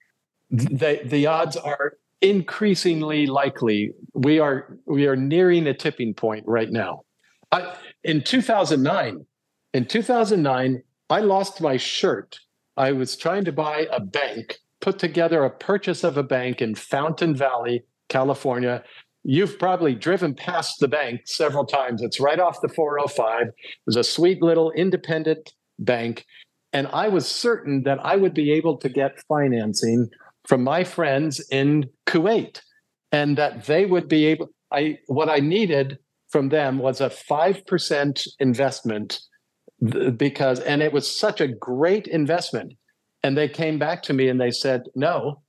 The, 0.50 1.00
the 1.04 1.26
odds 1.26 1.56
are 1.56 1.94
increasingly 2.20 3.26
likely. 3.26 3.92
We 4.14 4.38
are 4.38 4.78
we 4.86 5.06
are 5.06 5.16
nearing 5.16 5.66
a 5.66 5.74
tipping 5.74 6.14
point 6.14 6.44
right 6.46 6.70
now. 6.70 7.02
I, 7.50 7.76
in 8.04 8.22
2009, 8.22 9.26
in 9.74 9.86
2009, 9.86 10.82
I 11.10 11.20
lost 11.20 11.60
my 11.60 11.76
shirt. 11.76 12.38
I 12.76 12.92
was 12.92 13.16
trying 13.16 13.44
to 13.44 13.52
buy 13.52 13.86
a 13.92 14.00
bank, 14.00 14.56
put 14.80 14.98
together 14.98 15.44
a 15.44 15.50
purchase 15.50 16.04
of 16.04 16.16
a 16.16 16.22
bank 16.22 16.62
in 16.62 16.74
Fountain 16.74 17.34
Valley, 17.34 17.84
California. 18.08 18.82
You've 19.24 19.58
probably 19.58 19.94
driven 19.94 20.34
past 20.34 20.80
the 20.80 20.88
bank 20.88 21.22
several 21.26 21.66
times. 21.66 22.02
It's 22.02 22.18
right 22.18 22.40
off 22.40 22.60
the 22.60 22.68
405. 22.68 23.48
It 23.48 23.54
was 23.86 23.96
a 23.96 24.02
sweet 24.02 24.42
little 24.42 24.70
independent 24.72 25.52
bank. 25.78 26.24
And 26.72 26.88
I 26.92 27.08
was 27.08 27.26
certain 27.26 27.82
that 27.82 27.98
I 28.04 28.16
would 28.16 28.34
be 28.34 28.52
able 28.52 28.76
to 28.78 28.88
get 28.88 29.22
financing 29.28 30.08
from 30.46 30.64
my 30.64 30.84
friends 30.84 31.44
in 31.50 31.88
Kuwait 32.06 32.60
and 33.10 33.36
that 33.36 33.66
they 33.66 33.84
would 33.84 34.08
be 34.08 34.26
able 34.26 34.48
I 34.72 34.98
what 35.06 35.28
I 35.28 35.38
needed 35.38 35.98
from 36.30 36.48
them 36.48 36.78
was 36.78 37.00
a 37.00 37.10
5% 37.10 38.28
investment 38.40 39.20
because 40.16 40.60
and 40.60 40.80
it 40.80 40.92
was 40.92 41.18
such 41.18 41.40
a 41.40 41.48
great 41.48 42.06
investment. 42.06 42.72
And 43.22 43.36
they 43.36 43.48
came 43.48 43.78
back 43.78 44.02
to 44.04 44.12
me 44.12 44.28
and 44.28 44.40
they 44.40 44.50
said 44.50 44.84
no 44.94 45.42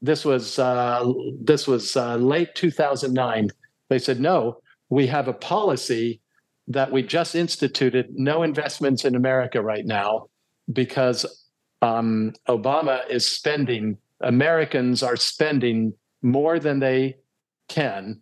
this 0.00 0.24
was 0.24 0.58
uh, 0.58 1.12
this 1.40 1.66
was 1.66 1.96
uh, 1.96 2.16
late 2.16 2.54
2009 2.54 3.48
they 3.88 3.98
said 3.98 4.20
no 4.20 4.58
we 4.90 5.06
have 5.06 5.28
a 5.28 5.32
policy 5.32 6.20
that 6.66 6.92
we 6.92 7.02
just 7.02 7.34
instituted 7.34 8.06
no 8.12 8.42
investments 8.42 9.04
in 9.04 9.14
america 9.14 9.62
right 9.62 9.86
now 9.86 10.26
because 10.72 11.46
um, 11.82 12.32
obama 12.48 13.00
is 13.08 13.28
spending 13.28 13.96
americans 14.22 15.02
are 15.02 15.16
spending 15.16 15.92
more 16.22 16.58
than 16.58 16.80
they 16.80 17.16
can 17.68 18.20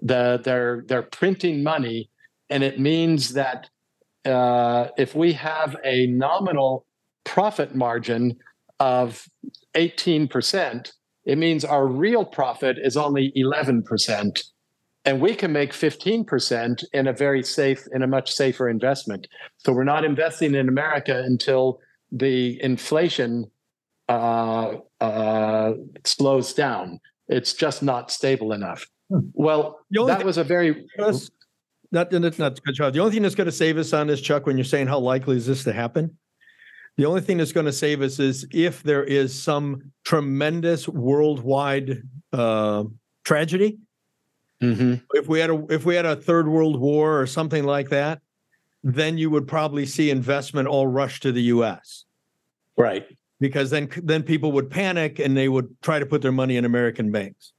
the, 0.00 0.40
they're 0.42 0.84
they're 0.86 1.02
printing 1.02 1.62
money, 1.62 2.10
and 2.50 2.62
it 2.62 2.78
means 2.78 3.34
that 3.34 3.68
uh, 4.24 4.88
if 4.96 5.14
we 5.14 5.32
have 5.34 5.76
a 5.84 6.06
nominal 6.06 6.86
profit 7.24 7.74
margin 7.74 8.36
of 8.80 9.28
18%, 9.74 10.92
it 11.24 11.38
means 11.38 11.64
our 11.64 11.86
real 11.86 12.24
profit 12.24 12.76
is 12.80 12.96
only 12.96 13.32
11%. 13.36 14.40
And 15.04 15.20
we 15.20 15.34
can 15.34 15.52
make 15.52 15.72
15% 15.72 16.84
in 16.92 17.06
a 17.06 17.12
very 17.12 17.42
safe, 17.42 17.84
in 17.92 18.02
a 18.02 18.06
much 18.06 18.32
safer 18.32 18.68
investment. 18.68 19.26
So 19.58 19.72
we're 19.72 19.84
not 19.84 20.04
investing 20.04 20.54
in 20.54 20.68
America 20.68 21.22
until 21.24 21.80
the 22.10 22.62
inflation 22.62 23.50
uh, 24.08 24.76
uh, 25.00 25.72
slows 26.04 26.52
down. 26.54 27.00
It's 27.28 27.52
just 27.52 27.82
not 27.82 28.10
stable 28.10 28.52
enough. 28.52 28.86
Well, 29.10 29.80
that 29.90 30.24
was 30.24 30.38
a 30.38 30.44
very 30.44 30.86
us, 30.98 31.30
not 31.92 32.12
not 32.12 32.38
you 32.38 32.84
off. 32.84 32.92
The 32.92 33.00
only 33.00 33.12
thing 33.12 33.22
that's 33.22 33.34
going 33.34 33.46
to 33.46 33.52
save 33.52 33.78
us 33.78 33.92
on 33.92 34.06
this, 34.06 34.20
Chuck, 34.20 34.46
when 34.46 34.56
you're 34.56 34.64
saying 34.64 34.86
how 34.86 34.98
likely 34.98 35.36
is 35.36 35.46
this 35.46 35.64
to 35.64 35.72
happen, 35.72 36.16
the 36.96 37.06
only 37.06 37.20
thing 37.20 37.38
that's 37.38 37.52
going 37.52 37.66
to 37.66 37.72
save 37.72 38.02
us 38.02 38.18
is 38.18 38.46
if 38.52 38.82
there 38.82 39.04
is 39.04 39.40
some 39.40 39.92
tremendous 40.04 40.88
worldwide 40.88 42.02
uh, 42.32 42.84
tragedy. 43.24 43.78
Mm-hmm. 44.62 44.94
If 45.14 45.28
we 45.28 45.38
had 45.38 45.50
a 45.50 45.66
if 45.70 45.84
we 45.84 45.94
had 45.94 46.04
a 46.04 46.16
third 46.16 46.48
world 46.48 46.80
war 46.80 47.20
or 47.20 47.26
something 47.26 47.64
like 47.64 47.90
that, 47.90 48.20
then 48.82 49.18
you 49.18 49.30
would 49.30 49.48
probably 49.48 49.86
see 49.86 50.10
investment 50.10 50.68
all 50.68 50.86
rush 50.86 51.20
to 51.20 51.32
the 51.32 51.42
U.S. 51.42 52.04
Right. 52.76 53.06
Because 53.40 53.70
then 53.70 53.88
then 54.02 54.22
people 54.22 54.52
would 54.52 54.70
panic 54.70 55.18
and 55.18 55.36
they 55.36 55.48
would 55.48 55.76
try 55.82 55.98
to 55.98 56.06
put 56.06 56.22
their 56.22 56.32
money 56.32 56.56
in 56.56 56.64
American 56.64 57.10
banks. 57.10 57.52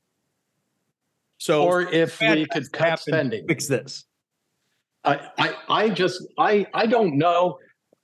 So, 1.37 1.63
or 1.63 1.81
if 1.81 2.19
we 2.19 2.45
could 2.47 2.71
cut 2.73 2.99
spending, 2.99 3.47
fix 3.47 3.67
this. 3.67 4.05
I, 5.05 5.29
I, 5.37 5.53
I 5.69 5.89
just, 5.89 6.21
I, 6.37 6.67
I 6.73 6.85
don't 6.85 7.17
know. 7.17 7.57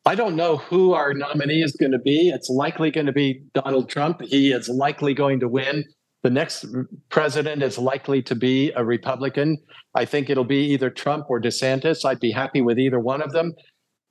I 0.05 0.15
don't 0.15 0.35
know 0.35 0.57
who 0.57 0.93
our 0.93 1.13
nominee 1.13 1.61
is 1.61 1.73
going 1.73 1.91
to 1.91 1.99
be. 1.99 2.29
It's 2.29 2.49
likely 2.49 2.91
going 2.91 3.07
to 3.07 3.11
be 3.11 3.43
Donald 3.53 3.89
Trump. 3.89 4.21
He 4.21 4.51
is 4.51 4.69
likely 4.69 5.13
going 5.13 5.39
to 5.41 5.49
win. 5.49 5.83
The 6.25 6.31
next 6.31 6.65
president 7.09 7.61
is 7.61 7.77
likely 7.77 8.23
to 8.23 8.33
be 8.33 8.71
a 8.71 8.83
Republican. 8.83 9.59
I 9.93 10.05
think 10.05 10.27
it'll 10.27 10.43
be 10.43 10.73
either 10.73 10.89
Trump 10.89 11.27
or 11.29 11.39
DeSantis. 11.39 12.03
I'd 12.03 12.19
be 12.19 12.31
happy 12.31 12.61
with 12.61 12.79
either 12.79 12.99
one 12.99 13.21
of 13.21 13.31
them. 13.31 13.53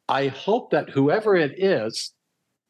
I 0.08 0.28
hope 0.28 0.70
that 0.70 0.90
whoever 0.90 1.34
it 1.34 1.58
is 1.58 2.12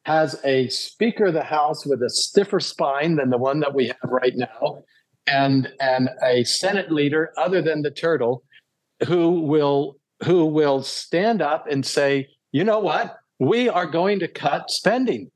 has 0.05 0.41
a 0.43 0.67
Speaker 0.69 1.25
of 1.25 1.35
the 1.35 1.43
House 1.43 1.85
with 1.85 2.01
a 2.01 2.09
stiffer 2.09 2.59
spine 2.59 3.17
than 3.17 3.29
the 3.29 3.37
one 3.37 3.59
that 3.59 3.75
we 3.75 3.89
have 3.89 4.09
right 4.09 4.33
now 4.35 4.81
and 5.27 5.71
and 5.79 6.09
a 6.23 6.43
Senate 6.43 6.91
leader 6.91 7.31
other 7.37 7.61
than 7.61 7.83
the 7.83 7.91
turtle 7.91 8.41
who 9.05 9.41
will 9.41 9.97
who 10.23 10.47
will 10.47 10.81
stand 10.81 11.43
up 11.43 11.67
and 11.69 11.85
say, 11.85 12.27
you 12.51 12.63
know 12.63 12.79
what, 12.79 13.15
we 13.37 13.69
are 13.69 13.85
going 13.85 14.17
to 14.21 14.27
cut 14.27 14.71
spending. 14.71 15.29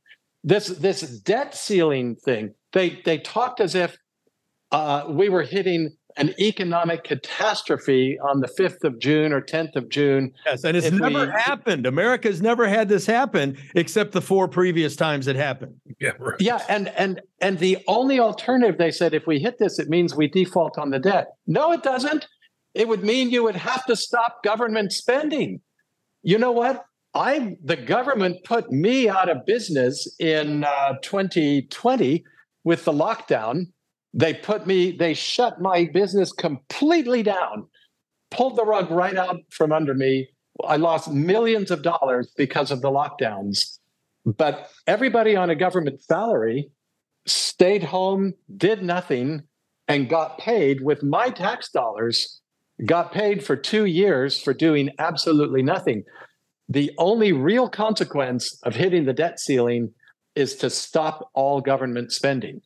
This 0.43 0.67
this 0.67 1.01
debt 1.01 1.53
ceiling 1.55 2.15
thing. 2.15 2.53
They 2.73 3.01
they 3.03 3.17
talked 3.17 3.59
as 3.59 3.75
if 3.75 3.97
uh, 4.71 5.05
we 5.09 5.29
were 5.29 5.43
hitting 5.43 5.97
an 6.17 6.33
economic 6.39 7.03
catastrophe 7.03 8.19
on 8.19 8.41
the 8.41 8.47
5th 8.47 8.83
of 8.83 8.99
June 8.99 9.31
or 9.31 9.41
10th 9.41 9.75
of 9.75 9.89
June. 9.89 10.33
Yes, 10.45 10.63
and 10.63 10.75
it's 10.75 10.91
never 10.91 11.27
we, 11.27 11.31
happened. 11.31 11.85
America's 11.85 12.41
never 12.41 12.67
had 12.67 12.89
this 12.89 13.05
happen 13.05 13.57
except 13.75 14.11
the 14.11 14.21
four 14.21 14.47
previous 14.47 14.95
times 14.95 15.27
it 15.27 15.35
happened. 15.35 15.75
Yeah, 15.99 16.11
right. 16.19 16.39
Yeah, 16.39 16.59
and 16.67 16.89
and 16.89 17.21
and 17.41 17.59
the 17.59 17.77
only 17.87 18.19
alternative 18.19 18.77
they 18.77 18.91
said 18.91 19.13
if 19.13 19.27
we 19.27 19.39
hit 19.39 19.59
this 19.59 19.79
it 19.79 19.89
means 19.89 20.15
we 20.15 20.27
default 20.27 20.77
on 20.77 20.89
the 20.89 20.99
debt. 20.99 21.27
No, 21.47 21.71
it 21.71 21.83
doesn't. 21.83 22.27
It 22.73 22.87
would 22.87 23.03
mean 23.03 23.29
you 23.29 23.43
would 23.43 23.55
have 23.55 23.85
to 23.85 23.95
stop 23.95 24.43
government 24.43 24.91
spending. 24.91 25.61
You 26.21 26.37
know 26.37 26.51
what? 26.51 26.83
I 27.13 27.57
the 27.63 27.75
government 27.75 28.43
put 28.43 28.71
me 28.71 29.09
out 29.09 29.29
of 29.29 29.45
business 29.45 30.07
in 30.19 30.63
uh, 30.63 30.95
2020 31.01 32.23
with 32.63 32.85
the 32.85 32.93
lockdown 32.93 33.67
they 34.13 34.33
put 34.33 34.65
me, 34.65 34.91
they 34.91 35.13
shut 35.13 35.61
my 35.61 35.85
business 35.93 36.31
completely 36.31 37.23
down, 37.23 37.67
pulled 38.31 38.55
the 38.55 38.65
rug 38.65 38.89
right 38.89 39.15
out 39.15 39.41
from 39.49 39.71
under 39.71 39.93
me. 39.93 40.29
I 40.63 40.77
lost 40.77 41.11
millions 41.11 41.71
of 41.71 41.83
dollars 41.83 42.31
because 42.35 42.71
of 42.71 42.81
the 42.81 42.89
lockdowns. 42.89 43.77
But 44.25 44.69
everybody 44.87 45.35
on 45.35 45.49
a 45.49 45.55
government 45.55 46.01
salary 46.01 46.69
stayed 47.25 47.83
home, 47.83 48.33
did 48.57 48.83
nothing, 48.83 49.43
and 49.87 50.09
got 50.09 50.37
paid 50.39 50.81
with 50.81 51.03
my 51.03 51.29
tax 51.29 51.69
dollars, 51.69 52.41
got 52.85 53.11
paid 53.11 53.43
for 53.43 53.55
two 53.55 53.85
years 53.85 54.41
for 54.41 54.53
doing 54.53 54.89
absolutely 54.99 55.61
nothing. 55.61 56.03
The 56.69 56.91
only 56.99 57.33
real 57.33 57.67
consequence 57.67 58.59
of 58.63 58.75
hitting 58.75 59.05
the 59.05 59.13
debt 59.13 59.39
ceiling 59.39 59.91
is 60.35 60.55
to 60.57 60.69
stop 60.69 61.29
all 61.33 61.61
government 61.61 62.11
spending. 62.11 62.61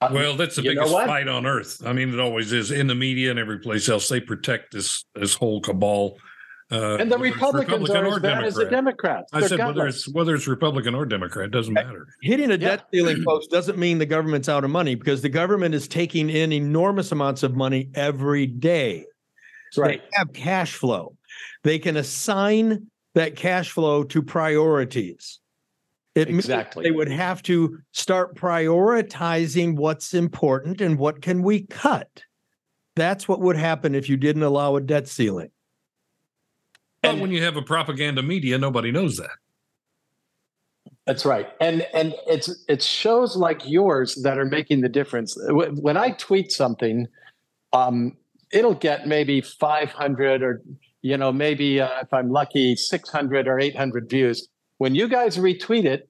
Uh, 0.00 0.10
well, 0.12 0.36
that's 0.36 0.56
the 0.56 0.62
biggest 0.62 0.92
fight 0.92 1.28
on 1.28 1.46
earth. 1.46 1.80
I 1.86 1.92
mean, 1.92 2.12
it 2.12 2.20
always 2.20 2.52
is 2.52 2.72
in 2.72 2.88
the 2.88 2.94
media 2.94 3.30
and 3.30 3.38
every 3.38 3.58
place 3.58 3.88
else. 3.88 4.08
They 4.08 4.20
protect 4.20 4.72
this 4.72 5.04
this 5.14 5.34
whole 5.34 5.60
cabal. 5.60 6.18
Uh, 6.72 6.96
and 6.96 7.12
the 7.12 7.18
Republicans 7.18 7.88
Republican 7.88 8.04
are 8.04 8.06
as 8.06 8.14
bad 8.14 8.22
Democrat. 8.22 8.44
as 8.44 8.54
the 8.54 8.64
Democrats. 8.64 9.30
I 9.32 9.46
said 9.46 9.58
whether 9.60 9.86
it's 9.86 10.08
whether 10.08 10.34
it's 10.34 10.48
Republican 10.48 10.94
or 10.94 11.06
Democrat 11.06 11.50
doesn't 11.50 11.72
matter. 11.72 12.08
Hitting 12.22 12.50
a 12.50 12.58
debt 12.58 12.86
yeah. 12.90 12.98
ceiling, 12.98 13.22
folks, 13.24 13.46
doesn't 13.46 13.78
mean 13.78 13.98
the 13.98 14.06
government's 14.06 14.48
out 14.48 14.64
of 14.64 14.70
money 14.70 14.94
because 14.94 15.22
the 15.22 15.28
government 15.28 15.74
is 15.74 15.86
taking 15.86 16.28
in 16.28 16.52
enormous 16.52 17.12
amounts 17.12 17.42
of 17.42 17.54
money 17.54 17.90
every 17.94 18.46
day. 18.46 19.06
So 19.72 19.82
right. 19.82 20.02
They 20.02 20.18
have 20.18 20.32
cash 20.32 20.72
flow. 20.74 21.16
They 21.62 21.78
can 21.78 21.96
assign 21.96 22.90
that 23.14 23.36
cash 23.36 23.70
flow 23.70 24.04
to 24.04 24.22
priorities. 24.22 25.38
It 26.14 26.28
exactly. 26.28 26.84
They 26.84 26.90
would 26.92 27.10
have 27.10 27.42
to 27.44 27.78
start 27.92 28.36
prioritizing 28.36 29.76
what's 29.76 30.14
important 30.14 30.80
and 30.80 30.98
what 30.98 31.22
can 31.22 31.42
we 31.42 31.62
cut. 31.62 32.22
That's 32.94 33.26
what 33.26 33.40
would 33.40 33.56
happen 33.56 33.94
if 33.94 34.08
you 34.08 34.16
didn't 34.16 34.44
allow 34.44 34.76
a 34.76 34.80
debt 34.80 35.08
ceiling. 35.08 35.50
But 37.02 37.18
when 37.18 37.32
you 37.32 37.42
have 37.42 37.56
a 37.56 37.62
propaganda 37.62 38.22
media, 38.22 38.58
nobody 38.58 38.92
knows 38.92 39.16
that. 39.16 39.30
That's 41.06 41.26
right, 41.26 41.48
and 41.60 41.86
and 41.92 42.14
it's 42.26 42.64
it's 42.66 42.86
shows 42.86 43.36
like 43.36 43.60
yours 43.66 44.14
that 44.22 44.38
are 44.38 44.46
making 44.46 44.80
the 44.80 44.88
difference. 44.88 45.36
When 45.48 45.98
I 45.98 46.12
tweet 46.12 46.50
something, 46.50 47.08
um, 47.74 48.16
it'll 48.52 48.74
get 48.74 49.06
maybe 49.06 49.42
500 49.42 50.42
or 50.42 50.62
you 51.04 51.18
know, 51.18 51.30
maybe 51.30 51.82
uh, 51.82 52.00
if 52.00 52.14
I'm 52.14 52.30
lucky, 52.30 52.74
600 52.74 53.46
or 53.46 53.60
800 53.60 54.08
views. 54.08 54.48
When 54.78 54.94
you 54.94 55.06
guys 55.06 55.36
retweet 55.36 55.84
it, 55.84 56.08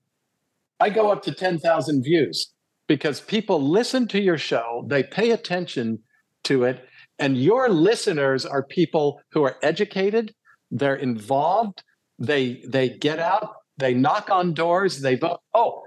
I 0.79 0.89
go 0.89 1.11
up 1.11 1.25
to 1.25 1.33
10,000 1.33 2.05
views 2.05 2.53
because 2.87 3.21
people 3.21 3.61
listen 3.61 4.07
to 4.09 4.23
your 4.23 4.39
show, 4.39 4.87
they 4.87 5.03
pay 5.03 5.33
attention 5.33 5.99
to 6.45 6.63
it, 6.63 6.87
and 7.19 7.37
your 7.37 7.69
listeners 7.69 8.47
are 8.47 8.63
people 8.63 9.21
who 9.33 9.43
are 9.43 9.57
educated, 9.65 10.33
they're 10.71 10.95
involved, 10.95 11.83
they 12.21 12.63
they 12.69 12.89
get 12.89 13.19
out, 13.19 13.57
they 13.77 13.95
knock 13.95 14.31
on 14.31 14.55
doors, 14.55 15.01
they 15.01 15.17
vote. 15.17 15.41
Oh, 15.55 15.83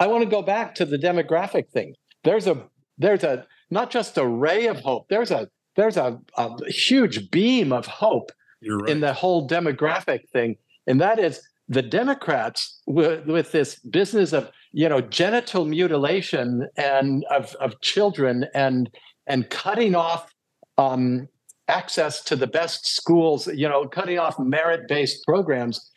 I 0.00 0.08
want 0.08 0.24
to 0.24 0.30
go 0.30 0.42
back 0.42 0.74
to 0.76 0.84
the 0.84 0.98
demographic 0.98 1.70
thing. 1.70 1.94
There's 2.24 2.48
a 2.48 2.66
there's 2.96 3.22
a 3.22 3.46
not 3.70 3.90
just 3.90 4.18
a 4.18 4.26
ray 4.26 4.66
of 4.66 4.80
hope. 4.80 5.06
There's 5.08 5.30
a 5.30 5.48
there's 5.76 5.96
a, 5.96 6.18
a 6.36 6.72
huge 6.72 7.30
beam 7.30 7.72
of 7.72 7.86
hope 7.86 8.32
You're 8.60 8.86
in 8.86 9.00
the 9.00 9.12
whole 9.12 9.48
demographic 9.48 10.28
thing, 10.30 10.56
and 10.86 11.00
that 11.00 11.18
is 11.18 11.40
the 11.68 11.82
Democrats 11.82 12.80
with, 12.86 13.26
with 13.26 13.52
this 13.52 13.78
business 13.80 14.32
of 14.32 14.50
you 14.72 14.88
know 14.88 15.00
genital 15.00 15.64
mutilation 15.64 16.68
and 16.76 17.24
of 17.30 17.54
of 17.56 17.80
children 17.80 18.46
and 18.54 18.90
and 19.26 19.48
cutting 19.50 19.94
off 19.94 20.32
um, 20.78 21.28
access 21.68 22.22
to 22.24 22.34
the 22.34 22.46
best 22.46 22.86
schools, 22.86 23.46
you 23.48 23.68
know, 23.68 23.86
cutting 23.86 24.18
off 24.18 24.38
merit 24.38 24.88
based 24.88 25.24
programs. 25.24 25.90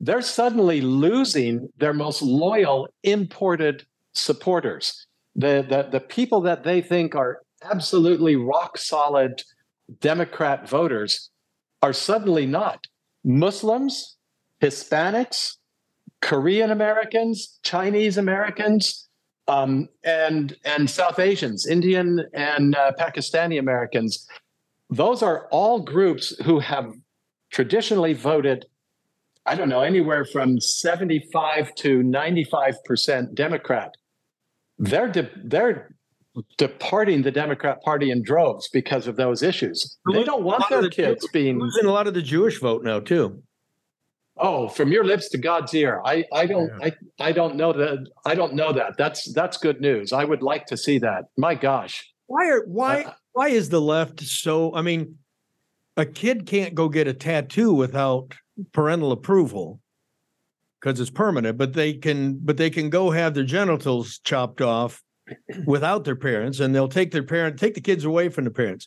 They're 0.00 0.22
suddenly 0.22 0.80
losing 0.80 1.68
their 1.78 1.92
most 1.92 2.22
loyal 2.22 2.88
imported 3.02 3.84
supporters. 4.14 5.06
The, 5.34 5.66
the, 5.68 5.88
the 5.90 6.00
people 6.00 6.40
that 6.42 6.62
they 6.62 6.80
think 6.80 7.16
are 7.16 7.42
absolutely 7.64 8.36
rock 8.36 8.78
solid 8.78 9.42
Democrat 10.00 10.68
voters 10.68 11.30
are 11.82 11.92
suddenly 11.92 12.46
not. 12.46 12.86
Muslims, 13.24 14.16
Hispanics, 14.62 15.56
Korean 16.20 16.70
Americans, 16.70 17.58
Chinese 17.62 18.16
Americans, 18.16 19.08
um, 19.46 19.88
and 20.04 20.56
and 20.64 20.90
South 20.90 21.18
Asians, 21.18 21.66
Indian 21.66 22.24
and 22.34 22.74
uh, 22.74 22.92
Pakistani 22.98 23.58
Americans. 23.58 24.26
Those 24.90 25.22
are 25.22 25.48
all 25.50 25.80
groups 25.80 26.34
who 26.44 26.58
have 26.58 26.92
traditionally 27.50 28.14
voted. 28.14 28.66
I 29.46 29.54
don't 29.54 29.68
know 29.68 29.80
anywhere 29.80 30.24
from 30.24 30.60
seventy-five 30.60 31.74
to 31.76 32.02
ninety-five 32.02 32.74
percent 32.84 33.34
Democrat. 33.34 33.94
They're 34.78 35.08
de- 35.08 35.30
they're 35.44 35.94
departing 36.56 37.22
the 37.22 37.30
Democrat 37.30 37.82
Party 37.82 38.10
in 38.10 38.22
droves 38.22 38.68
because 38.72 39.06
of 39.06 39.16
those 39.16 39.42
issues. 39.42 39.98
They 40.12 40.24
don't 40.24 40.42
want 40.42 40.68
their 40.68 40.82
the 40.82 40.90
kids 40.90 41.22
Jews- 41.22 41.30
being 41.32 41.58
losing 41.58 41.86
a 41.86 41.92
lot 41.92 42.06
of 42.06 42.14
the 42.14 42.22
Jewish 42.22 42.60
vote 42.60 42.84
now 42.84 43.00
too. 43.00 43.42
Oh, 44.40 44.68
from 44.68 44.92
your 44.92 45.04
lips 45.04 45.28
to 45.30 45.38
God's 45.38 45.74
ear. 45.74 46.00
I, 46.04 46.24
I 46.32 46.46
don't 46.46 46.70
I, 46.82 46.92
I 47.18 47.32
don't 47.32 47.56
know 47.56 47.72
that 47.72 48.06
I 48.24 48.34
don't 48.34 48.54
know 48.54 48.72
that. 48.72 48.96
That's 48.96 49.32
that's 49.32 49.56
good 49.56 49.80
news. 49.80 50.12
I 50.12 50.24
would 50.24 50.42
like 50.42 50.66
to 50.66 50.76
see 50.76 50.98
that. 50.98 51.24
My 51.36 51.54
gosh. 51.54 52.04
Why 52.26 52.48
are 52.48 52.64
why 52.66 53.02
Uh, 53.02 53.12
why 53.32 53.48
is 53.48 53.68
the 53.68 53.80
left 53.80 54.20
so? 54.20 54.74
I 54.74 54.82
mean, 54.82 55.16
a 55.96 56.06
kid 56.06 56.46
can't 56.46 56.74
go 56.74 56.88
get 56.88 57.08
a 57.08 57.14
tattoo 57.14 57.74
without 57.74 58.34
parental 58.72 59.10
approval 59.10 59.80
because 60.80 61.00
it's 61.00 61.10
permanent. 61.10 61.58
But 61.58 61.72
they 61.72 61.94
can 61.94 62.38
but 62.38 62.56
they 62.56 62.70
can 62.70 62.90
go 62.90 63.10
have 63.10 63.34
their 63.34 63.44
genitals 63.44 64.20
chopped 64.22 64.60
off 64.60 65.02
without 65.66 66.04
their 66.04 66.16
parents, 66.16 66.60
and 66.60 66.74
they'll 66.74 66.88
take 66.88 67.10
their 67.12 67.22
parent 67.22 67.58
take 67.58 67.74
the 67.74 67.80
kids 67.80 68.04
away 68.04 68.28
from 68.28 68.44
the 68.44 68.50
parents. 68.50 68.86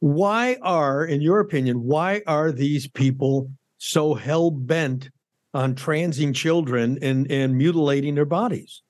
Why 0.00 0.56
are, 0.62 1.04
in 1.04 1.20
your 1.20 1.40
opinion, 1.40 1.82
why 1.82 2.22
are 2.26 2.52
these 2.52 2.88
people 2.88 3.50
so 3.78 4.14
hell 4.14 4.50
bent 4.50 5.10
on 5.52 5.74
transing 5.74 6.32
children 6.32 6.98
and 7.02 7.30
and 7.30 7.56
mutilating 7.56 8.14
their 8.14 8.24
bodies? 8.24 8.82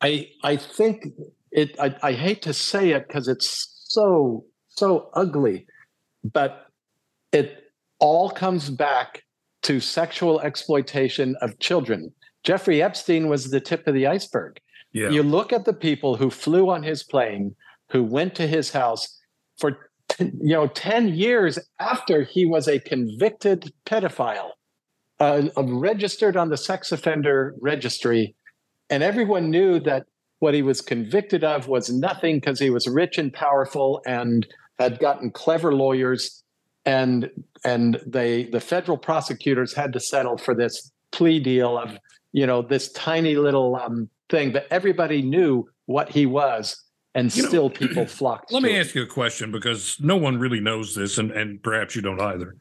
I 0.00 0.28
I 0.42 0.56
think 0.56 1.06
it 1.50 1.76
I, 1.80 1.96
I 2.02 2.12
hate 2.12 2.42
to 2.42 2.52
say 2.52 2.90
it 2.90 3.08
because 3.08 3.28
it's 3.28 3.84
so 3.88 4.44
so 4.68 5.10
ugly, 5.14 5.66
but 6.24 6.66
it 7.32 7.72
all 7.98 8.30
comes 8.30 8.70
back 8.70 9.22
to 9.62 9.80
sexual 9.80 10.40
exploitation 10.40 11.34
of 11.40 11.58
children. 11.58 12.12
Jeffrey 12.44 12.82
Epstein 12.82 13.28
was 13.28 13.50
the 13.50 13.60
tip 13.60 13.86
of 13.86 13.94
the 13.94 14.06
iceberg. 14.06 14.60
Yeah. 14.96 15.10
You 15.10 15.22
look 15.22 15.52
at 15.52 15.66
the 15.66 15.74
people 15.74 16.16
who 16.16 16.30
flew 16.30 16.70
on 16.70 16.82
his 16.82 17.02
plane, 17.02 17.54
who 17.90 18.02
went 18.02 18.34
to 18.36 18.46
his 18.46 18.70
house 18.70 19.20
for 19.58 19.90
you 20.18 20.54
know 20.54 20.68
10 20.68 21.08
years 21.08 21.58
after 21.78 22.22
he 22.22 22.46
was 22.46 22.66
a 22.66 22.78
convicted 22.80 23.74
pedophile, 23.84 24.52
uh, 25.20 25.42
registered 25.56 26.34
on 26.34 26.48
the 26.48 26.56
sex 26.56 26.92
offender 26.92 27.54
registry, 27.60 28.34
and 28.88 29.02
everyone 29.02 29.50
knew 29.50 29.78
that 29.80 30.06
what 30.38 30.54
he 30.54 30.62
was 30.62 30.80
convicted 30.80 31.44
of 31.44 31.68
was 31.68 31.90
nothing 31.90 32.36
because 32.36 32.58
he 32.58 32.70
was 32.70 32.86
rich 32.86 33.18
and 33.18 33.34
powerful 33.34 34.00
and 34.06 34.46
had 34.78 34.98
gotten 34.98 35.30
clever 35.30 35.74
lawyers 35.74 36.42
and 36.86 37.30
and 37.64 38.00
they 38.06 38.44
the 38.44 38.60
federal 38.60 38.96
prosecutors 38.96 39.74
had 39.74 39.92
to 39.92 40.00
settle 40.00 40.38
for 40.38 40.54
this 40.54 40.90
plea 41.10 41.38
deal 41.38 41.76
of 41.76 41.98
you 42.32 42.46
know 42.46 42.62
this 42.62 42.90
tiny 42.92 43.36
little 43.36 43.76
um, 43.76 44.08
thing 44.28 44.52
but 44.52 44.66
everybody 44.70 45.22
knew 45.22 45.64
what 45.86 46.08
he 46.08 46.26
was 46.26 46.82
and 47.14 47.34
You 47.34 47.42
know, 47.44 47.48
still 47.48 47.70
people 47.70 48.06
flocked 48.18 48.52
Let 48.52 48.62
me 48.62 48.72
him. 48.72 48.80
ask 48.80 48.94
you 48.94 49.02
a 49.02 49.06
question 49.06 49.50
because 49.50 49.96
no 50.00 50.16
one 50.16 50.38
really 50.38 50.60
knows 50.60 50.94
this, 50.94 51.16
and, 51.18 51.30
and 51.30 51.62
perhaps 51.62 51.96
you 51.96 52.02
don't 52.02 52.20
either. 52.20 52.56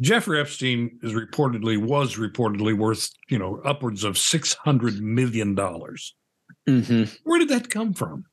Jeffrey 0.00 0.40
Epstein 0.40 0.98
is 1.02 1.12
reportedly 1.12 1.78
was 1.78 2.16
reportedly 2.16 2.76
worth 2.76 3.08
you 3.28 3.38
know 3.38 3.60
upwards 3.64 4.02
of 4.04 4.18
six 4.18 4.54
hundred 4.54 5.00
million 5.00 5.54
dollars. 5.54 6.14
Mhm. 6.68 7.16
Where 7.24 7.38
did 7.38 7.48
that 7.50 7.70
come 7.70 7.94
from? 7.94 8.24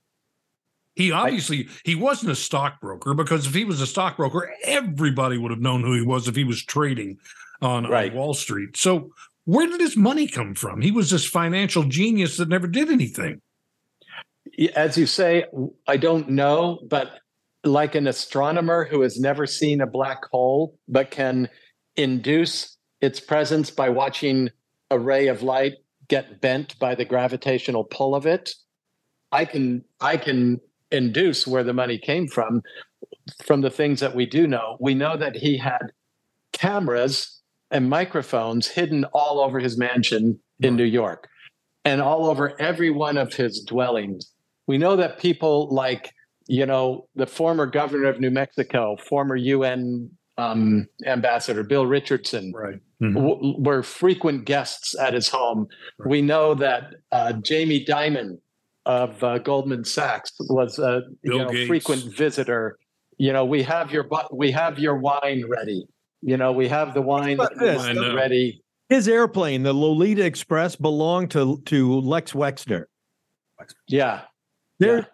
He 0.96 1.12
obviously 1.12 1.70
he 1.86 1.96
wasn't 1.96 2.32
a 2.32 2.36
stockbroker 2.36 3.14
because 3.14 3.46
if 3.48 3.54
he 3.54 3.64
was 3.64 3.80
a 3.80 3.88
stockbroker, 3.88 4.52
everybody 4.64 5.38
would 5.38 5.52
have 5.52 5.62
known 5.62 5.82
who 5.84 5.94
he 5.94 6.02
was 6.02 6.28
if 6.28 6.36
he 6.36 6.44
was 6.44 6.64
trading 6.66 7.18
on, 7.62 7.86
on 7.86 8.14
Wall 8.14 8.34
Street. 8.34 8.76
So 8.76 9.12
where 9.46 9.68
did 9.68 9.80
his 9.80 9.98
money 9.98 10.28
come 10.28 10.56
from? 10.56 10.82
He 10.82 10.92
was 10.92 11.10
this 11.10 11.26
financial 11.26 11.84
genius 11.84 12.38
that 12.38 12.50
never 12.50 12.68
did 12.68 12.90
anything. 12.90 13.42
as 14.76 14.98
you 14.98 15.06
say, 15.06 15.46
I 15.88 15.98
don't 15.98 16.30
know, 16.30 16.80
but 16.90 17.20
like 17.64 17.96
an 17.96 18.08
astronomer 18.08 18.86
who 18.86 19.02
has 19.02 19.20
never 19.20 19.46
seen 19.46 19.82
a 19.82 19.88
black 19.88 20.20
hole 20.32 20.78
but 20.88 21.12
can 21.12 21.50
induce 21.96 22.78
its 23.02 23.20
presence 23.20 23.70
by 23.70 23.90
watching 23.90 24.50
a 24.90 25.00
ray 25.00 25.28
of 25.28 25.44
light 25.44 25.74
get 26.08 26.42
bent 26.42 26.78
by 26.80 26.96
the 26.96 27.06
gravitational 27.06 27.84
pull 27.84 28.16
of 28.16 28.26
it, 28.26 28.54
I 29.32 29.46
can 29.46 29.84
I 30.00 30.18
can 30.18 30.60
induce 30.92 31.48
where 31.48 31.64
the 31.64 31.74
money 31.74 31.98
came 31.98 32.28
from 32.28 32.62
from 33.44 33.62
the 33.62 33.72
things 33.72 34.00
that 34.00 34.16
we 34.16 34.26
do 34.26 34.48
know. 34.48 34.78
We 34.80 34.94
know 34.94 35.18
that 35.18 35.36
he 35.36 35.58
had 35.58 35.92
cameras 36.52 37.42
and 37.74 37.90
microphones 37.90 38.68
hidden 38.68 39.04
all 39.14 39.40
over 39.40 39.60
his 39.60 39.78
mansion 39.78 40.40
in 40.62 40.76
New 40.76 40.84
York 40.86 41.28
and 41.84 42.02
all 42.02 42.28
over 42.28 42.60
every 42.62 42.90
one 42.90 43.18
of 43.18 43.34
his 43.34 43.62
dwellings. 43.64 44.32
We 44.68 44.78
know 44.78 44.96
that 44.96 45.20
people 45.20 45.68
like, 45.74 46.14
you 46.48 46.66
know, 46.66 47.08
the 47.16 47.26
former 47.28 47.66
governor 47.66 48.08
of 48.10 48.20
New 48.22 48.32
Mexico, 48.32 48.96
former 49.10 49.36
UN 49.36 50.10
um, 50.38 50.88
ambassador 51.06 51.64
Bill 51.64 51.86
Richardson, 51.86 52.54
Right. 52.56 52.80
w- 53.02 53.56
were 53.60 53.84
frequent 53.84 54.46
guests 54.46 54.96
at 54.98 55.14
his 55.14 55.28
home. 55.28 55.68
We 56.06 56.22
know 56.22 56.54
that 56.56 56.94
uh, 57.12 57.34
Jamie 57.34 57.84
Dimon 57.86 58.38
of 58.86 59.22
uh, 59.24 59.38
Goldman 59.40 59.84
Sachs 59.86 60.32
was 60.50 60.80
a 60.80 61.02
you 61.24 61.38
know, 61.38 61.50
frequent 61.68 62.16
visitor. 62.16 62.78
You 63.18 63.32
know, 63.34 63.46
we 63.46 63.62
have 63.64 63.92
your 63.92 64.08
we 64.32 64.52
have 64.52 64.80
your 64.80 64.96
wine 64.98 65.44
ready. 65.48 65.86
You 66.26 66.38
know, 66.38 66.52
we 66.52 66.68
have 66.70 66.94
the 66.94 67.02
wine 67.02 67.38
this? 67.60 67.86
Ready. 68.16 68.64
His 68.90 69.08
airplane, 69.08 69.64
the 69.64 69.74
Lolita 69.74 70.24
Express, 70.26 70.76
belonged 70.76 71.32
to 71.32 71.62
to 71.66 72.00
Les 72.00 72.32
Wexner. 72.34 72.86
Yeah, 73.88 74.22
There, 74.80 74.98
Yeah. 74.98 75.06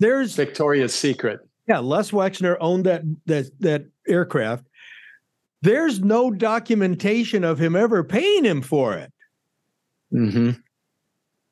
there's 0.00 0.34
Victoria's 0.36 0.94
Secret. 0.94 1.40
yeah, 1.68 1.78
Les 1.78 2.10
Wexner 2.10 2.56
owned 2.60 2.84
that 2.86 3.02
that 3.26 3.46
that 3.60 3.86
aircraft. 4.06 4.66
There's 5.62 6.00
no 6.00 6.30
documentation 6.30 7.42
of 7.42 7.58
him 7.58 7.74
ever 7.74 8.04
paying 8.04 8.44
him 8.44 8.62
for 8.62 8.94
it. 8.94 9.12
hmm 10.10 10.50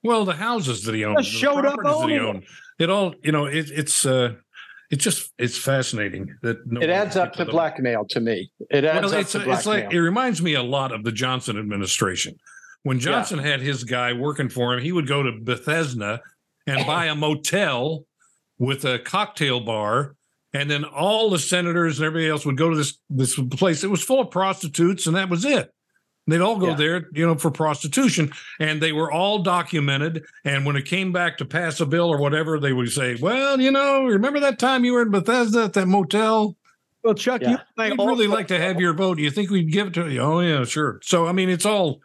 Well, 0.03 0.25
the 0.25 0.35
houses 0.35 0.85
that 0.85 0.95
he 0.95 1.05
owned, 1.05 1.19
Just 1.19 1.33
the 1.33 1.39
showed 1.39 1.65
up 1.65 1.79
properties 1.79 2.01
that 2.03 2.11
he 2.11 2.19
owned, 2.19 2.45
it 2.79 2.91
all 2.91 3.15
you 3.23 3.33
know, 3.33 3.47
it, 3.47 3.71
it's 3.71 4.05
uh, 4.05 4.35
it's 4.93 5.03
just 5.03 5.33
it's 5.39 5.59
fascinating 5.59 6.33
that 6.43 6.59
It 6.81 6.91
adds 6.91 7.17
up 7.17 7.33
to 7.35 7.45
blackmail 7.45 8.05
to 8.11 8.21
me. 8.21 8.53
It 8.71 8.85
adds 8.85 9.07
Well, 9.07 9.15
up 9.15 9.21
it's 9.23 9.33
to 9.33 9.39
it's 9.39 9.65
blackmail. 9.65 9.85
like 9.87 9.93
it 9.93 10.01
reminds 10.01 10.41
me 10.41 10.55
a 10.55 10.63
lot 10.63 10.93
of 10.93 11.03
the 11.03 11.11
Johnson 11.13 11.59
administration. 11.59 12.37
When 12.85 13.01
Johnson 13.01 13.39
had 13.39 13.61
his 13.61 13.85
guy 13.85 14.13
working 14.13 14.49
for 14.49 14.75
him, 14.75 14.83
he 14.83 14.93
would 14.93 15.07
go 15.09 15.23
to 15.23 15.33
Bethesda 15.33 16.21
and 16.67 16.87
buy 16.87 17.07
a 17.07 17.15
motel 17.15 18.05
with 18.59 18.85
a 18.85 18.99
cocktail 19.01 19.61
bar 19.61 20.15
And 20.53 20.71
then 20.71 20.85
all 20.85 21.31
the 21.31 21.39
senators 21.39 21.99
and 21.99 22.07
everybody 22.07 22.29
else 22.29 22.45
would 22.45 22.59
go 22.59 22.69
to 22.71 22.77
this 22.77 22.99
this 23.09 23.39
place. 23.53 23.83
It 23.83 23.91
was 23.91 24.05
full 24.05 24.21
of 24.21 24.31
prostitutes, 24.31 25.07
and 25.07 25.17
that 25.17 25.31
was 25.31 25.45
it. 25.45 25.71
They'd 26.27 26.41
all 26.41 26.57
go 26.57 26.69
Yeah. 26.69 26.75
there, 26.77 27.09
you 27.13 27.27
know, 27.27 27.35
for 27.37 27.51
prostitution, 27.51 28.31
and 28.61 28.81
they 28.81 28.93
were 28.93 29.11
all 29.11 29.43
documented. 29.43 30.23
And 30.45 30.65
when 30.65 30.77
it 30.77 30.85
came 30.85 31.11
back 31.13 31.37
to 31.39 31.45
pass 31.45 31.81
a 31.81 31.87
bill 31.87 32.09
or 32.09 32.19
whatever, 32.19 32.61
they 32.61 32.73
would 32.73 32.93
say, 32.93 33.17
"Well, 33.21 33.61
you 33.61 33.73
know, 33.73 34.05
remember 34.05 34.39
that 34.41 34.59
time 34.61 34.85
you 34.85 34.93
were 34.93 35.03
in 35.03 35.11
Bethesda 35.11 35.65
at 35.65 35.73
that 35.73 35.87
motel? 35.89 36.57
Well, 37.03 37.15
Chuck, 37.15 37.41
you 37.43 37.49
Yeah. 37.49 37.57
and 37.77 37.93
I 37.99 38.03
I'd 38.03 38.07
really 38.09 38.29
like 38.29 38.47
to 38.49 38.59
have 38.61 38.81
your 38.81 38.95
vote. 38.95 39.17
Do 39.17 39.25
you 39.25 39.31
think 39.33 39.51
we'd 39.51 39.73
give 39.73 39.89
it 39.89 39.95
to 39.95 40.09
you? 40.09 40.21
Oh 40.21 40.39
yeah, 40.39 40.63
sure. 40.65 41.01
So 41.03 41.27
I 41.27 41.33
mean, 41.33 41.49
it's 41.49 41.67
all 41.67 42.01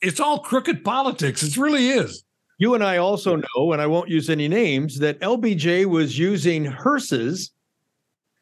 it's 0.00 0.18
all 0.18 0.40
crooked 0.40 0.82
politics. 0.82 1.44
It 1.44 1.56
really 1.56 1.90
is. 1.90 2.24
You 2.58 2.74
and 2.74 2.82
I 2.82 2.96
also 2.96 3.36
know, 3.36 3.72
and 3.72 3.80
I 3.80 3.86
won't 3.86 4.08
use 4.08 4.28
any 4.28 4.48
names, 4.48 4.98
that 4.98 5.20
LBJ 5.20 5.84
was 5.84 6.18
using 6.18 6.64
hearses, 6.64 7.52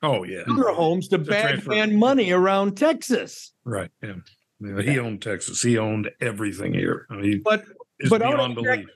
Oh 0.02 0.24
yeah, 0.24 0.44
funeral 0.44 0.74
homes 0.74 1.08
to 1.08 1.18
transfer. 1.18 1.68
bag 1.70 1.92
money 1.94 2.30
around 2.32 2.78
Texas. 2.78 3.52
right. 3.64 3.90
Yeah. 4.02 4.14
Yeah, 4.60 4.82
he 4.82 4.98
owned 4.98 5.22
Texas. 5.22 5.62
He 5.62 5.78
owned 5.78 6.10
everything 6.20 6.74
here. 6.74 7.06
I 7.10 7.16
mean, 7.16 7.40
But 7.44 7.64
it's 7.98 8.10
but 8.10 8.22
I 8.22 8.26
beyond 8.32 8.56
wanna 8.56 8.68
check- 8.68 8.78
belief. 8.80 8.88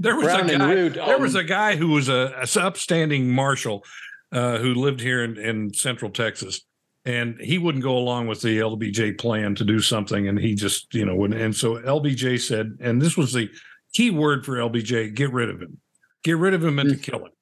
There 0.00 0.14
was 0.14 0.24
Brown 0.26 0.50
a 0.50 0.58
guy. 0.58 0.72
Root 0.74 0.94
There 0.94 1.18
was 1.18 1.34
a 1.34 1.42
guy 1.42 1.74
who 1.74 1.88
was 1.88 2.08
a, 2.08 2.32
a 2.40 2.60
upstanding 2.60 3.30
marshal 3.30 3.84
uh, 4.30 4.58
who 4.58 4.74
lived 4.74 5.00
here 5.00 5.24
in, 5.24 5.36
in 5.36 5.72
Central 5.74 6.10
Texas, 6.12 6.60
and 7.04 7.36
he 7.40 7.58
wouldn't 7.58 7.82
go 7.82 7.96
along 7.96 8.28
with 8.28 8.40
the 8.40 8.58
LBJ 8.58 9.18
plan 9.18 9.56
to 9.56 9.64
do 9.64 9.80
something, 9.80 10.28
and 10.28 10.38
he 10.38 10.54
just 10.54 10.94
you 10.94 11.04
know 11.04 11.16
wouldn't. 11.16 11.40
And 11.40 11.56
so 11.56 11.76
LBJ 11.78 12.40
said, 12.40 12.76
and 12.80 13.02
this 13.02 13.16
was 13.16 13.32
the 13.32 13.48
key 13.92 14.10
word 14.10 14.44
for 14.46 14.56
LBJ: 14.56 15.14
get 15.16 15.32
rid 15.32 15.50
of 15.50 15.60
him, 15.60 15.78
get 16.22 16.36
rid 16.36 16.54
of 16.54 16.62
him, 16.64 16.78
and 16.78 16.90
to 16.90 16.96
kill 16.96 17.24
him. 17.24 17.32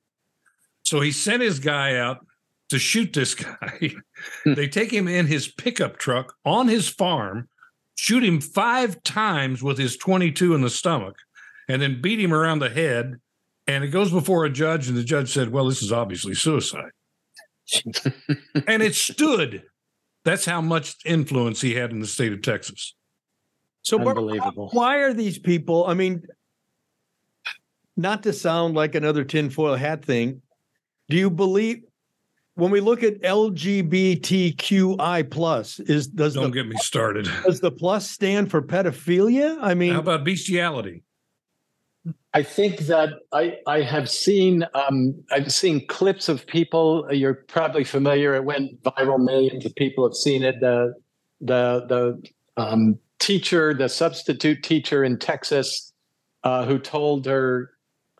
So 0.83 1.01
he 1.01 1.12
sent 1.12 1.43
his 1.43 1.59
guy 1.59 1.97
out 1.99 2.25
to 2.71 2.79
shoot 2.79 3.12
this 3.12 3.35
guy. 3.35 3.93
they 4.47 4.67
take 4.69 4.91
him 4.91 5.09
in 5.09 5.27
his 5.27 5.47
pickup 5.49 5.99
truck 5.99 6.33
on 6.47 6.69
his 6.69 6.89
farm, 6.89 7.49
shoot 7.97 8.22
him 8.22 8.40
five 8.40 9.03
times 9.03 9.62
with 9.62 9.78
his 9.78 9.97
22 9.97 10.55
in 10.55 10.61
the 10.61 10.70
stomach, 10.70 11.16
and 11.68 11.82
then 11.82 12.01
beat 12.01 12.20
him 12.20 12.32
around 12.32 12.61
the 12.61 12.70
head. 12.70 13.16
And 13.66 13.82
it 13.82 13.88
goes 13.88 14.12
before 14.12 14.44
a 14.44 14.51
judge, 14.51 14.88
and 14.88 14.97
the 14.97 15.03
judge 15.03 15.32
said, 15.32 15.51
Well, 15.51 15.66
this 15.66 15.82
is 15.82 15.90
obviously 15.90 16.34
suicide. 16.34 16.92
and 18.68 18.82
it 18.82 18.94
stood. 18.94 19.64
That's 20.24 20.44
how 20.44 20.61
much 20.61 20.94
influence 21.05 21.61
he 21.61 21.74
had 21.74 21.90
in 21.90 21.99
the 21.99 22.07
state 22.07 22.32
of 22.32 22.42
Texas. 22.42 22.94
so 23.82 23.99
Barbara, 23.99 24.22
Unbelievable. 24.22 24.68
why 24.72 24.99
are 24.99 25.12
these 25.12 25.38
people? 25.38 25.84
I 25.86 25.94
mean, 25.94 26.22
not 27.97 28.22
to 28.24 28.32
sound 28.32 28.74
like 28.74 28.94
another 28.94 29.24
tinfoil 29.24 29.74
hat 29.74 30.05
thing, 30.05 30.42
do 31.09 31.16
you 31.16 31.30
believe 31.30 31.82
when 32.57 32.71
we 32.71 32.81
look 32.81 33.03
at 33.03 33.21
LGBTQI 33.21 33.71
plus, 35.31 35.79
is 35.81 36.07
does 36.09 36.33
Don't 36.35 36.51
the 36.51 36.63
get 36.63 36.67
me 36.67 36.77
started. 36.79 37.29
does 37.45 37.61
the 37.61 37.71
plus 37.71 38.11
stand 38.11 38.51
for 38.51 38.63
pedophilia? 38.63 39.59
I 39.61 39.75
mean, 39.75 39.93
How 39.93 40.01
about 40.01 40.25
bestiality? 40.25 41.03
I 42.33 42.43
think 42.43 42.79
that 42.81 43.11
I 43.33 43.59
I 43.67 43.83
have 43.83 44.09
seen 44.11 44.65
um, 44.75 45.23
I've 45.31 45.53
seen 45.53 45.87
clips 45.87 46.31
of 46.31 46.47
people. 46.47 47.07
You're 47.11 47.35
probably 47.35 47.85
familiar. 47.85 48.35
It 48.35 48.45
went 48.45 48.83
viral. 48.83 49.23
Millions 49.23 49.67
of 49.67 49.75
people 49.75 50.09
have 50.09 50.15
seen 50.15 50.43
it. 50.43 50.57
The 50.61 50.95
the 51.41 51.85
the 51.89 52.23
um, 52.57 52.99
teacher, 53.19 53.75
the 53.75 53.89
substitute 53.89 54.63
teacher 54.63 55.05
in 55.05 55.19
Texas, 55.19 55.93
uh, 56.43 56.65
who 56.65 56.79
told 56.79 57.27
her 57.27 57.71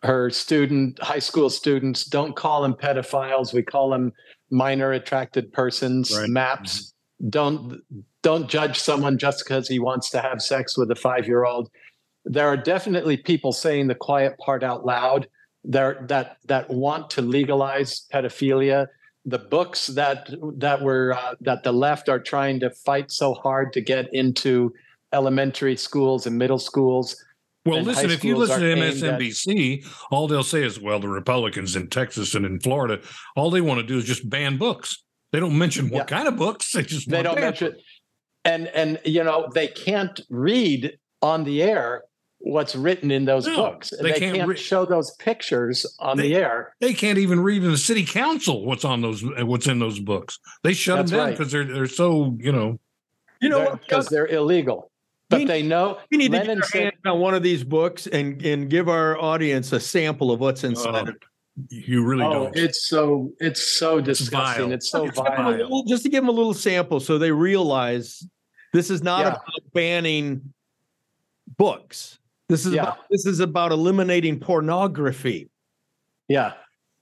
her 0.03 0.29
student, 0.29 1.01
high 1.01 1.19
school 1.19 1.49
students, 1.49 2.05
don't 2.05 2.35
call 2.35 2.61
them 2.61 2.73
pedophiles. 2.73 3.53
We 3.53 3.63
call 3.63 3.89
them 3.89 4.13
minor 4.51 4.91
attracted 4.91 5.51
persons. 5.51 6.15
Right. 6.15 6.29
Maps. 6.29 6.93
Don't 7.29 7.81
don't 8.21 8.47
judge 8.47 8.79
someone 8.79 9.17
just 9.17 9.43
because 9.43 9.67
he 9.67 9.79
wants 9.79 10.09
to 10.11 10.21
have 10.21 10.41
sex 10.41 10.77
with 10.77 10.91
a 10.91 10.95
five 10.95 11.25
year 11.25 11.45
old 11.45 11.69
there 12.27 12.47
are 12.47 12.57
definitely 12.57 13.17
people 13.17 13.53
saying 13.53 13.87
the 13.87 13.95
quiet 13.95 14.37
part 14.37 14.63
out 14.63 14.85
loud 14.85 15.27
there 15.63 16.05
that 16.07 16.37
that 16.45 16.69
want 16.69 17.09
to 17.09 17.21
legalize 17.21 18.05
pedophilia 18.13 18.87
the 19.25 19.39
books 19.39 19.87
that 19.87 20.29
that 20.57 20.81
were 20.81 21.13
uh, 21.13 21.35
that 21.41 21.63
the 21.63 21.71
left 21.71 22.09
are 22.09 22.19
trying 22.19 22.59
to 22.59 22.69
fight 22.69 23.11
so 23.11 23.33
hard 23.33 23.73
to 23.73 23.81
get 23.81 24.13
into 24.13 24.73
elementary 25.13 25.75
schools 25.75 26.27
and 26.27 26.37
middle 26.37 26.59
schools 26.59 27.23
Well, 27.67 27.77
and 27.79 27.87
listen, 27.87 28.09
if 28.11 28.23
you 28.23 28.35
listen 28.35 28.59
to 28.61 28.67
are 28.67 28.71
aimed 28.71 28.81
at- 29.03 29.19
MSNBC, 29.19 29.85
all 30.11 30.27
they'll 30.27 30.43
say 30.43 30.63
is, 30.63 30.79
well, 30.79 30.99
the 30.99 31.07
Republicans 31.09 31.75
in 31.75 31.89
Texas 31.89 32.33
and 32.35 32.45
in 32.45 32.59
Florida, 32.59 33.01
all 33.35 33.49
they 33.51 33.61
want 33.61 33.79
to 33.81 33.85
do 33.85 33.97
is 33.97 34.05
just 34.05 34.29
ban 34.29 34.57
books. 34.57 35.03
They 35.31 35.39
don't 35.39 35.57
mention 35.57 35.89
what 35.89 36.09
Yeah. 36.09 36.17
kind 36.17 36.27
of 36.27 36.37
books. 36.37 36.71
They 36.73 36.83
just 36.83 37.09
they 37.09 37.21
don't 37.23 37.35
ban 37.35 37.43
mention 37.43 37.71
books. 37.71 37.83
and 38.45 38.67
and 38.69 38.99
you 39.05 39.23
know 39.23 39.49
they 39.53 39.67
can't 39.67 40.19
read 40.29 40.97
on 41.21 41.43
the 41.43 41.61
air 41.63 42.03
what's 42.39 42.75
written 42.75 43.09
in 43.09 43.25
those 43.25 43.47
No, 43.47 43.55
books 43.55 43.89
they 43.99 44.11
they, 44.11 44.19
can't 44.19 44.35
can't, 44.35 44.47
re- 44.47 44.55
show 44.55 44.85
those 44.85 45.11
pictures 45.15 45.85
on 45.99 46.15
They- 46.17 46.29
the 46.29 46.35
air 46.35 46.73
They 46.79 46.93
can't 46.93 47.17
even 47.17 47.39
read 47.39 47.63
in 47.63 47.71
the 47.71 47.77
city 47.79 48.05
council 48.05 48.63
what's 48.63 48.85
on 48.85 49.01
those 49.01 49.23
what's 49.39 49.65
in 49.67 49.79
those 49.79 49.99
books. 49.99 50.37
They 50.63 50.73
shut 50.73 50.97
That's 50.97 51.11
them 51.11 51.17
down 51.17 51.27
right. 51.29 51.37
because 51.37 51.51
they're 51.51 51.65
they're 51.65 51.87
so 51.87 52.37
you 52.39 52.51
know. 52.51 52.79
you 53.41 53.49
know 53.49 53.77
because 53.83 54.07
they're 54.07 54.27
illegal 54.27 54.91
but 55.29 55.39
We- 55.39 55.45
they 55.45 55.61
know 55.63 55.99
We 56.11 56.17
need 56.17 56.31
to 56.31 56.37
Lenin 56.39 56.57
get 56.57 56.63
our 56.63 56.69
said- 56.69 56.83
hands 56.83 56.95
on 57.05 57.19
one 57.19 57.33
of 57.33 57.43
these 57.43 57.63
books 57.63 58.07
and 58.07 58.41
and 58.45 58.69
give 58.69 58.87
our 58.89 59.19
audience 59.19 59.71
a 59.73 59.79
sample 59.79 60.31
of 60.31 60.39
what's 60.39 60.63
inside. 60.63 61.07
uh, 61.09 61.11
it. 61.11 61.15
you 61.69 62.03
really 62.05 62.23
oh, 62.23 62.33
don't. 62.45 62.55
it's 62.57 62.87
so 62.87 63.31
it's 63.39 63.61
so 63.61 63.99
disgusting. 63.99 64.65
vile. 64.65 64.71
It's 64.73 64.89
so 64.89 65.05
Just 65.07 65.15
give 65.17 65.25
them 65.25 65.35
vile. 65.45 65.51
little- 65.57 65.83
just 65.85 66.03
to 66.03 66.09
give 66.09 66.21
them 66.23 66.29
a 66.29 66.33
little 66.33 66.53
sample 66.53 66.99
so 66.99 67.17
they 67.17 67.31
realize 67.31 68.23
this 68.73 68.89
is 68.89 69.01
not 69.03 69.21
Yeah. 69.21 69.27
about 69.31 69.73
banning 69.73 70.53
books. 71.57 72.19
This 72.49 72.65
is 72.65 72.73
Yeah. 72.73 72.83
about, 72.83 72.97
this 73.09 73.25
is 73.25 73.39
about 73.39 73.71
eliminating 73.71 74.39
pornography. 74.39 75.49
Yeah, 76.27 76.53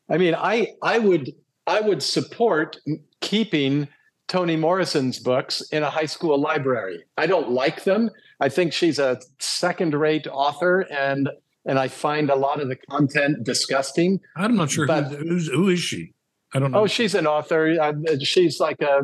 I 0.10 0.18
mean, 0.18 0.36
I 0.36 0.74
I 0.82 1.00
would 1.00 1.32
I 1.68 1.82
would 1.82 2.02
support 2.02 2.78
keeping 3.22 3.88
Toni 4.28 4.56
Morrison's 4.56 5.20
books 5.20 5.62
in 5.72 5.84
a 5.84 5.90
high 5.90 6.06
school 6.06 6.40
library. 6.40 7.04
I 7.18 7.28
don't 7.28 7.52
like 7.52 7.84
them. 7.84 8.10
I 8.40 8.50
think 8.50 8.74
she's 8.74 9.00
a 9.00 9.20
second-rate 9.40 10.28
author, 10.28 10.82
and 10.92 11.30
and 11.68 11.80
I 11.80 11.88
find 11.88 12.30
a 12.30 12.36
lot 12.36 12.62
of 12.62 12.70
the 12.70 12.76
content 12.76 13.44
disgusting. 13.44 14.20
I'm 14.36 14.56
not 14.56 14.70
sure 14.72 14.86
but- 14.86 15.12
who's, 15.12 15.48
who 15.48 15.70
is 15.70 15.80
she. 15.80 16.14
I 16.54 16.60
don't 16.60 16.72
know. 16.72 16.82
Oh, 16.82 16.88
she's 16.88 17.16
an 17.16 17.28
author. 17.28 17.76
Uh, 17.82 17.94
she's 18.22 18.60
like 18.60 18.82
a 18.82 19.02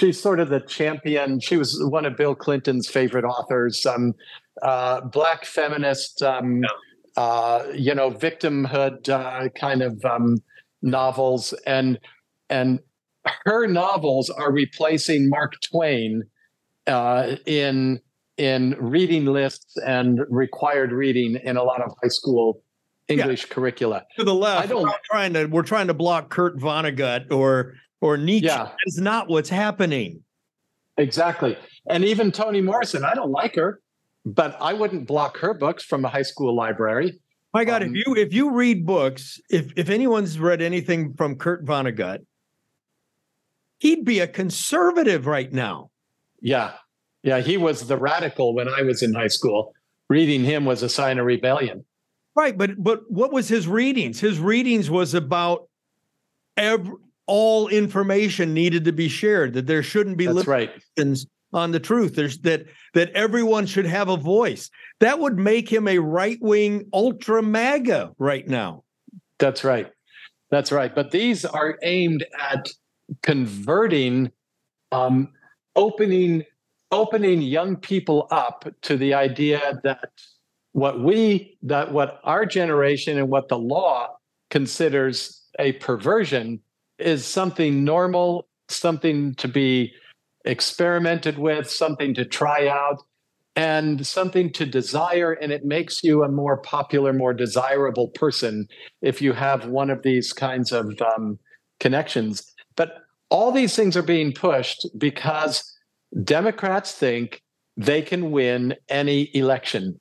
she's 0.00 0.20
sort 0.20 0.40
of 0.40 0.48
the 0.48 0.60
champion. 0.60 1.40
She 1.40 1.56
was 1.56 1.78
one 1.84 2.06
of 2.06 2.16
Bill 2.16 2.34
Clinton's 2.34 2.88
favorite 2.88 3.24
authors. 3.24 3.84
Um, 3.84 4.14
uh, 4.62 5.02
black 5.02 5.44
feminist, 5.44 6.22
um, 6.22 6.62
uh, 7.16 7.64
you 7.74 7.94
know, 7.94 8.10
victimhood 8.10 9.08
uh, 9.08 9.48
kind 9.50 9.82
of 9.82 10.02
um, 10.04 10.38
novels, 10.80 11.52
and 11.66 11.98
and 12.48 12.80
her 13.44 13.66
novels 13.66 14.30
are 14.30 14.52
replacing 14.52 15.28
Mark 15.28 15.54
Twain 15.70 16.22
uh, 16.86 17.36
in 17.46 18.00
in 18.36 18.76
reading 18.78 19.24
lists 19.26 19.76
and 19.86 20.20
required 20.28 20.92
reading 20.92 21.38
in 21.42 21.56
a 21.56 21.62
lot 21.62 21.80
of 21.82 21.90
high 22.02 22.08
school 22.08 22.60
English 23.08 23.46
curricula. 23.46 24.02
To 24.18 24.24
the 24.24 24.34
left, 24.34 24.64
I 24.64 24.66
don't- 24.66 24.82
we're 24.82 24.92
trying 25.10 25.32
to 25.34 25.46
we're 25.46 25.62
trying 25.62 25.86
to 25.86 25.94
block 25.94 26.28
Kurt 26.30 26.58
Vonnegut 26.58 27.30
or 27.32 27.74
or 28.00 28.16
Nietzsche. 28.18 28.46
Yeah. 28.46 28.64
That 28.64 28.76
is 28.86 28.98
not 29.00 29.28
what's 29.28 29.48
happening. 29.48 30.22
Exactly. 30.98 31.56
And 31.88 32.04
even 32.04 32.32
Toni 32.32 32.60
Morrison, 32.60 33.04
I 33.04 33.14
don't 33.14 33.30
like 33.30 33.54
her, 33.56 33.80
but 34.24 34.56
I 34.60 34.72
wouldn't 34.72 35.06
block 35.06 35.38
her 35.38 35.54
books 35.54 35.84
from 35.84 36.04
a 36.04 36.08
high 36.08 36.22
school 36.22 36.54
library. 36.54 37.20
My 37.54 37.64
God, 37.64 37.82
Um, 37.82 37.94
if 37.94 38.06
you 38.06 38.16
if 38.16 38.34
you 38.34 38.50
read 38.52 38.84
books, 38.84 39.40
if 39.50 39.72
if 39.76 39.88
anyone's 39.88 40.38
read 40.38 40.60
anything 40.60 41.14
from 41.14 41.36
Kurt 41.36 41.64
Vonnegut, 41.64 42.18
he'd 43.78 44.04
be 44.04 44.20
a 44.20 44.26
conservative 44.26 45.26
right 45.26 45.52
now. 45.52 45.90
Yeah. 46.40 46.72
Yeah. 47.22 47.40
He 47.40 47.56
was 47.56 47.86
the 47.86 47.96
radical 47.96 48.54
when 48.54 48.68
I 48.68 48.82
was 48.82 49.02
in 49.02 49.14
high 49.14 49.28
school. 49.28 49.72
Reading 50.08 50.44
him 50.44 50.64
was 50.64 50.82
a 50.82 50.88
sign 50.88 51.18
of 51.18 51.26
rebellion. 51.26 51.84
Right, 52.36 52.56
but 52.56 52.72
but 52.76 53.10
what 53.10 53.32
was 53.32 53.48
his 53.48 53.66
readings? 53.66 54.20
His 54.20 54.38
readings 54.38 54.90
was 54.90 55.14
about 55.14 55.68
every, 56.58 56.94
all 57.26 57.68
information 57.68 58.52
needed 58.52 58.84
to 58.84 58.92
be 58.92 59.08
shared. 59.08 59.54
That 59.54 59.66
there 59.66 59.82
shouldn't 59.82 60.18
be 60.18 60.26
That's 60.26 60.46
right. 60.46 60.70
on 61.54 61.72
the 61.72 61.80
truth. 61.80 62.14
There's 62.14 62.38
that 62.40 62.66
that 62.92 63.10
everyone 63.12 63.64
should 63.64 63.86
have 63.86 64.10
a 64.10 64.18
voice. 64.18 64.70
That 65.00 65.18
would 65.18 65.38
make 65.38 65.72
him 65.72 65.88
a 65.88 65.98
right 65.98 66.38
wing 66.42 66.88
ultra 66.92 67.42
MAGA 67.42 68.12
right 68.18 68.46
now. 68.46 68.84
That's 69.38 69.64
right. 69.64 69.90
That's 70.50 70.70
right. 70.70 70.94
But 70.94 71.10
these 71.10 71.46
are 71.46 71.78
aimed 71.82 72.26
at 72.38 72.68
converting, 73.22 74.30
um, 74.92 75.32
opening, 75.74 76.44
opening 76.90 77.42
young 77.42 77.76
people 77.76 78.28
up 78.30 78.66
to 78.82 78.96
the 78.96 79.14
idea 79.14 79.80
that 79.84 80.10
what 80.72 81.00
we, 81.00 81.56
that 81.62 81.92
what 81.92 82.20
our 82.24 82.44
generation 82.44 83.18
and 83.18 83.28
what 83.28 83.48
the 83.48 83.58
law 83.58 84.16
considers 84.50 85.42
a 85.58 85.72
perversion 85.72 86.60
is 86.98 87.24
something 87.24 87.84
normal, 87.84 88.46
something 88.68 89.34
to 89.36 89.48
be 89.48 89.92
experimented 90.44 91.38
with, 91.38 91.70
something 91.70 92.14
to 92.14 92.24
try 92.24 92.68
out, 92.68 93.02
and 93.56 94.06
something 94.06 94.52
to 94.52 94.66
desire. 94.66 95.32
And 95.32 95.50
it 95.50 95.64
makes 95.64 96.04
you 96.04 96.22
a 96.22 96.28
more 96.28 96.58
popular, 96.58 97.12
more 97.12 97.34
desirable 97.34 98.08
person 98.08 98.68
if 99.02 99.20
you 99.20 99.32
have 99.32 99.66
one 99.66 99.90
of 99.90 100.02
these 100.02 100.32
kinds 100.32 100.72
of 100.72 101.00
um, 101.00 101.38
connections. 101.80 102.52
But 102.76 102.98
all 103.30 103.52
these 103.52 103.74
things 103.74 103.96
are 103.96 104.02
being 104.02 104.32
pushed 104.32 104.86
because 104.96 105.76
Democrats 106.22 106.92
think 106.92 107.42
they 107.76 108.02
can 108.02 108.30
win 108.30 108.74
any 108.88 109.34
election 109.34 110.00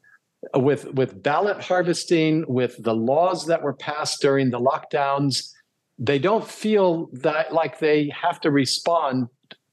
with 0.54 0.94
with 0.94 1.22
ballot 1.24 1.62
harvesting, 1.62 2.46
with 2.48 2.82
the 2.84 2.94
laws 2.94 3.48
that 3.48 3.64
were 3.64 3.74
passed 3.74 4.22
during 4.22 4.52
the 4.52 4.60
lockdowns. 4.60 5.52
They 5.98 6.20
don't 6.20 6.48
feel 6.48 7.10
that 7.14 7.54
like 7.54 7.80
they 7.80 8.12
have 8.22 8.40
to 8.42 8.52
respond 8.52 9.28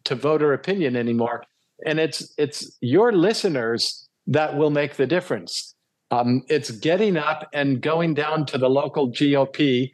to 0.05 0.15
voter 0.15 0.53
opinion 0.53 0.97
anymore, 0.97 1.45
and 1.85 2.01
it's 2.01 2.33
it's 2.39 2.77
your 2.81 3.13
listeners 3.13 4.09
that 4.27 4.57
will 4.57 4.71
make 4.71 4.97
the 4.97 5.07
difference. 5.07 5.75
Um, 6.11 6.43
it's 6.49 6.71
getting 6.71 7.17
up 7.17 7.49
and 7.53 7.81
going 7.81 8.15
down 8.15 8.47
to 8.47 8.59
the 8.59 8.69
local 8.69 9.11
GOP 9.11 9.91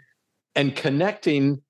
and 0.55 0.75
connecting 0.75 1.63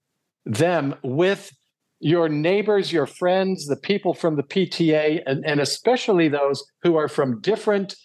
them 0.45 0.95
with 1.03 1.53
your 2.01 2.29
neighbors, 2.29 2.93
your 2.93 3.07
friends, 3.07 3.67
the 3.67 3.77
people 3.77 4.15
from 4.15 4.37
the 4.37 4.43
PTA, 4.43 5.21
and, 5.27 5.45
and 5.45 5.61
especially 5.61 6.29
those 6.29 6.65
who 6.83 6.97
are 6.97 7.09
from 7.09 7.41
different 7.41 7.97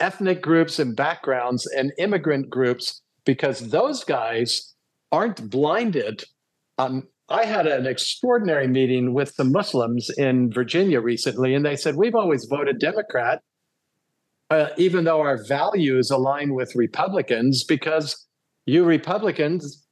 ethnic 0.00 0.40
groups 0.40 0.78
and 0.78 0.96
backgrounds 0.96 1.66
and 1.66 1.92
immigrant 1.98 2.48
groups, 2.48 3.02
because 3.24 3.70
those 3.70 4.04
guys 4.04 4.74
aren't 5.12 5.50
blinded. 5.50 6.24
Um, 6.78 7.08
I 7.28 7.44
had 7.44 7.66
an 7.66 7.86
extraordinary 7.86 8.66
meeting 8.66 9.14
with 9.14 9.36
the 9.36 9.44
Muslims 9.44 10.10
in 10.10 10.50
Virginia 10.50 11.00
recently, 11.00 11.54
and 11.54 11.64
they 11.64 11.76
said, 11.76 11.96
We've 11.96 12.14
always 12.14 12.46
voted 12.46 12.78
Democrat, 12.78 13.42
uh, 14.50 14.68
even 14.76 15.04
though 15.04 15.20
our 15.20 15.44
values 15.44 16.10
align 16.10 16.54
with 16.54 16.74
Republicans, 16.74 17.64
because 17.64 18.26
you 18.66 18.84
Republicans 18.84 19.86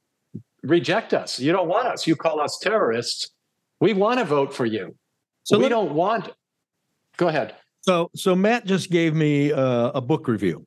reject 0.63 1.13
us. 1.13 1.39
You 1.39 1.51
don't 1.51 1.67
want 1.67 1.87
us. 1.87 2.07
You 2.07 2.15
call 2.15 2.39
us 2.39 2.57
terrorists. 2.61 3.29
We 3.79 3.93
want 3.93 4.19
to 4.19 4.25
vote 4.25 4.53
for 4.53 4.65
you. 4.65 4.95
So 5.43 5.57
we 5.57 5.69
don't 5.69 5.93
want. 5.93 6.29
Go 7.17 7.27
ahead. 7.27 7.55
So, 7.81 8.11
so 8.15 8.35
Matt 8.35 8.65
just 8.65 8.91
gave 8.91 9.15
me 9.15 9.51
uh, 9.51 9.91
a 9.93 10.01
book 10.01 10.27
review. 10.27 10.65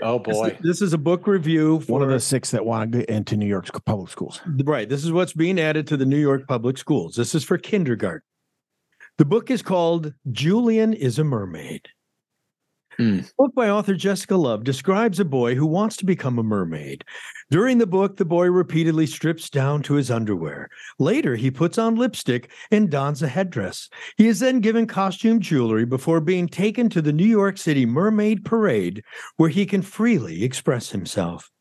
Oh 0.00 0.18
boy, 0.18 0.50
this, 0.50 0.58
this, 0.60 0.82
is 0.82 0.92
a 0.92 0.98
book 0.98 1.26
review 1.26 1.80
for 1.80 1.94
one 1.94 2.02
of 2.02 2.08
the 2.08 2.20
six 2.20 2.52
that 2.52 2.64
want 2.64 2.92
to 2.92 2.98
get 2.98 3.08
into 3.08 3.36
New 3.36 3.46
York's 3.46 3.70
public 3.84 4.10
schools. 4.10 4.40
Right. 4.46 4.88
This 4.88 5.04
is 5.04 5.10
what's 5.10 5.32
being 5.32 5.58
added 5.58 5.88
to 5.88 5.96
the 5.96 6.06
New 6.06 6.18
York 6.18 6.46
public 6.46 6.78
schools. 6.78 7.16
This 7.16 7.34
is 7.34 7.42
for 7.42 7.58
kindergarten. 7.58 8.22
The 9.16 9.24
book 9.24 9.50
is 9.50 9.60
called 9.60 10.14
Julian 10.30 10.92
is 10.92 11.18
a 11.18 11.24
Mermaid. 11.24 11.88
Mm. 13.00 13.30
book 13.36 13.54
by 13.54 13.70
author 13.70 13.94
Jessica 13.94 14.34
Love 14.34 14.64
describes 14.64 15.20
a 15.20 15.24
boy 15.24 15.54
who 15.54 15.66
wants 15.66 15.96
to 15.98 16.04
become 16.04 16.36
a 16.36 16.42
mermaid. 16.42 17.04
During 17.48 17.78
the 17.78 17.86
book, 17.86 18.16
the 18.16 18.24
boy 18.24 18.50
repeatedly 18.50 19.06
strips 19.06 19.48
down 19.48 19.82
to 19.84 19.94
his 19.94 20.10
underwear. 20.10 20.68
Later, 20.98 21.36
he 21.36 21.52
puts 21.52 21.78
on 21.78 21.94
lipstick 21.94 22.50
and 22.72 22.90
dons 22.90 23.22
a 23.22 23.28
headdress. 23.28 23.88
He 24.16 24.26
is 24.26 24.40
then 24.40 24.58
given 24.58 24.88
costume 24.88 25.38
jewelry 25.38 25.86
before 25.86 26.20
being 26.20 26.48
taken 26.48 26.88
to 26.90 27.00
the 27.00 27.12
New 27.12 27.24
York 27.24 27.56
City 27.56 27.86
Mermaid 27.86 28.44
Parade, 28.44 29.04
where 29.36 29.48
he 29.48 29.64
can 29.64 29.82
freely 29.82 30.42
express 30.42 30.90
himself. 30.90 31.52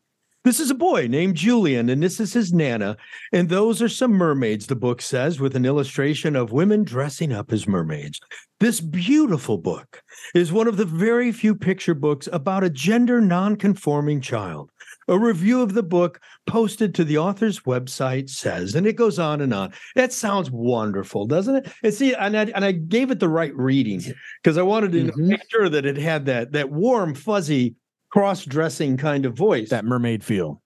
This 0.43 0.59
is 0.61 0.71
a 0.71 0.75
boy 0.75 1.07
named 1.07 1.35
Julian, 1.35 1.89
and 1.89 2.01
this 2.01 2.21
is 2.21 2.31
his 2.31 2.53
Nana. 2.53 2.95
And 3.33 3.49
those 3.49 3.81
are 3.81 3.89
some 3.89 4.11
mermaids, 4.11 4.65
the 4.65 4.77
book 4.77 5.01
says, 5.01 5.41
with 5.41 5.55
an 5.57 5.65
illustration 5.65 6.35
of 6.35 6.53
women 6.53 6.83
dressing 6.83 7.33
up 7.33 7.51
as 7.51 7.67
mermaids. 7.67 8.21
This 8.59 8.81
beautiful 8.81 9.59
book 9.59 10.01
is 10.33 10.51
one 10.51 10.67
of 10.67 10.77
the 10.77 10.85
very 10.85 11.31
few 11.31 11.53
picture 11.53 11.93
books 11.93 12.27
about 12.33 12.63
a 12.63 12.71
gender 12.71 13.21
nonconforming 13.21 14.19
child. 14.19 14.71
A 15.07 15.17
review 15.17 15.61
of 15.61 15.75
the 15.75 15.83
book 15.83 16.19
posted 16.47 16.95
to 16.95 17.03
the 17.03 17.19
author's 17.19 17.61
website 17.61 18.31
says, 18.31 18.73
and 18.73 18.87
it 18.87 18.95
goes 18.95 19.19
on 19.19 19.41
and 19.41 19.53
on. 19.53 19.73
That 19.95 20.11
sounds 20.11 20.49
wonderful, 20.49 21.27
doesn't 21.27 21.55
it? 21.55 21.71
And 21.83 21.93
see, 21.93 22.15
and 22.15 22.35
I, 22.35 22.45
and 22.45 22.65
I 22.65 22.71
gave 22.71 23.11
it 23.11 23.19
the 23.19 23.29
right 23.29 23.55
reading 23.55 24.01
because 24.41 24.57
I 24.57 24.63
wanted 24.63 24.91
to 24.93 25.03
mm-hmm. 25.03 25.27
make 25.27 25.49
sure 25.51 25.69
that 25.69 25.85
it 25.85 25.97
had 25.97 26.25
that 26.25 26.51
that 26.53 26.71
warm, 26.71 27.13
fuzzy 27.13 27.75
cross-dressing 28.09 28.97
kind 28.97 29.25
of 29.27 29.37
voice. 29.37 29.69
That 29.69 29.85
mermaid 29.85 30.23
feel. 30.23 30.63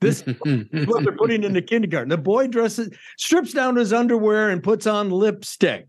This 0.00 0.22
is 0.26 0.36
what 0.86 1.04
they're 1.04 1.16
putting 1.16 1.42
into 1.42 1.62
kindergarten. 1.62 2.10
The 2.10 2.18
boy 2.18 2.48
dresses, 2.48 2.94
strips 3.16 3.54
down 3.54 3.76
his 3.76 3.94
underwear 3.94 4.50
and 4.50 4.62
puts 4.62 4.86
on 4.86 5.10
lipstick. 5.10 5.86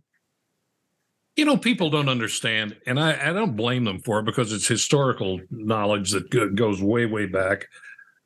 You 1.40 1.46
know, 1.46 1.56
people 1.56 1.90
don't 1.90 2.10
understand, 2.10 2.76
and 2.86 3.00
I, 3.00 3.30
I 3.30 3.32
don't 3.32 3.56
blame 3.56 3.86
them 3.86 4.02
for 4.02 4.20
it 4.20 4.26
because 4.26 4.52
it's 4.52 4.68
historical 4.68 5.40
knowledge 5.50 6.12
that 6.12 6.30
goes 6.56 6.82
way, 6.82 7.06
way 7.06 7.28
back. 7.28 7.66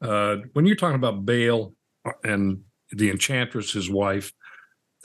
Uh, 0.02 0.38
when 0.54 0.66
you're 0.66 0.76
talking 0.76 0.96
about 0.96 1.24
Baal 1.24 1.76
and 2.24 2.64
the 2.90 3.12
enchantress, 3.12 3.72
his 3.72 3.88
wife, 3.88 4.34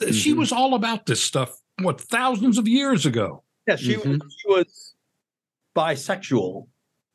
mm-hmm. 0.01 0.11
she 0.11 0.33
was 0.33 0.51
all 0.51 0.73
about 0.73 1.05
this 1.05 1.21
stuff. 1.21 1.55
What 1.83 2.01
thousands 2.01 2.57
of 2.57 2.67
years 2.67 3.05
ago? 3.05 3.43
Yeah, 3.67 3.75
she, 3.75 3.95
mm-hmm. 3.95 4.13
was, 4.13 4.35
she 4.39 4.47
was 4.49 4.95
bisexual 5.77 6.65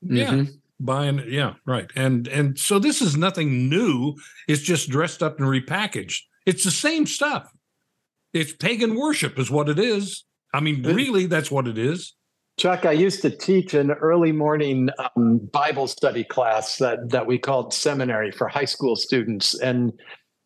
yeah. 0.09 0.31
Mm-hmm. 0.31 0.53
Buying, 0.81 1.25
yeah, 1.29 1.55
right. 1.67 1.91
And 1.95 2.29
and 2.29 2.59
so 2.59 2.79
this 2.79 3.01
is 3.01 3.17
nothing 3.17 3.69
new. 3.69 4.15
It's 4.49 4.63
just 4.63 4.91
dressed 4.91 5.23
up 5.23 5.39
and 5.39 5.49
repackaged. 5.49 6.21
It's 6.47 6.65
the 6.65 6.71
same 6.71 7.07
stuff. 7.07 7.51
It's 8.33 8.53
pagan 8.53 8.95
worship, 8.97 9.39
is 9.39 9.51
what 9.51 9.69
it 9.69 9.79
is. 9.79 10.25
I 10.55 10.61
mean, 10.61 10.83
really, 10.83 11.27
that's 11.27 11.51
what 11.51 11.67
it 11.67 11.77
is. 11.77 12.15
Chuck, 12.57 12.87
I 12.87 12.93
used 12.93 13.21
to 13.23 13.31
teach 13.31 13.75
an 13.75 13.91
early 13.91 14.31
morning 14.31 14.89
um, 15.17 15.39
Bible 15.53 15.89
study 15.89 16.23
class 16.23 16.79
that 16.79 17.11
that 17.11 17.27
we 17.27 17.37
called 17.37 17.75
seminary 17.75 18.31
for 18.31 18.47
high 18.47 18.65
school 18.65 18.95
students. 18.95 19.55
And 19.59 19.93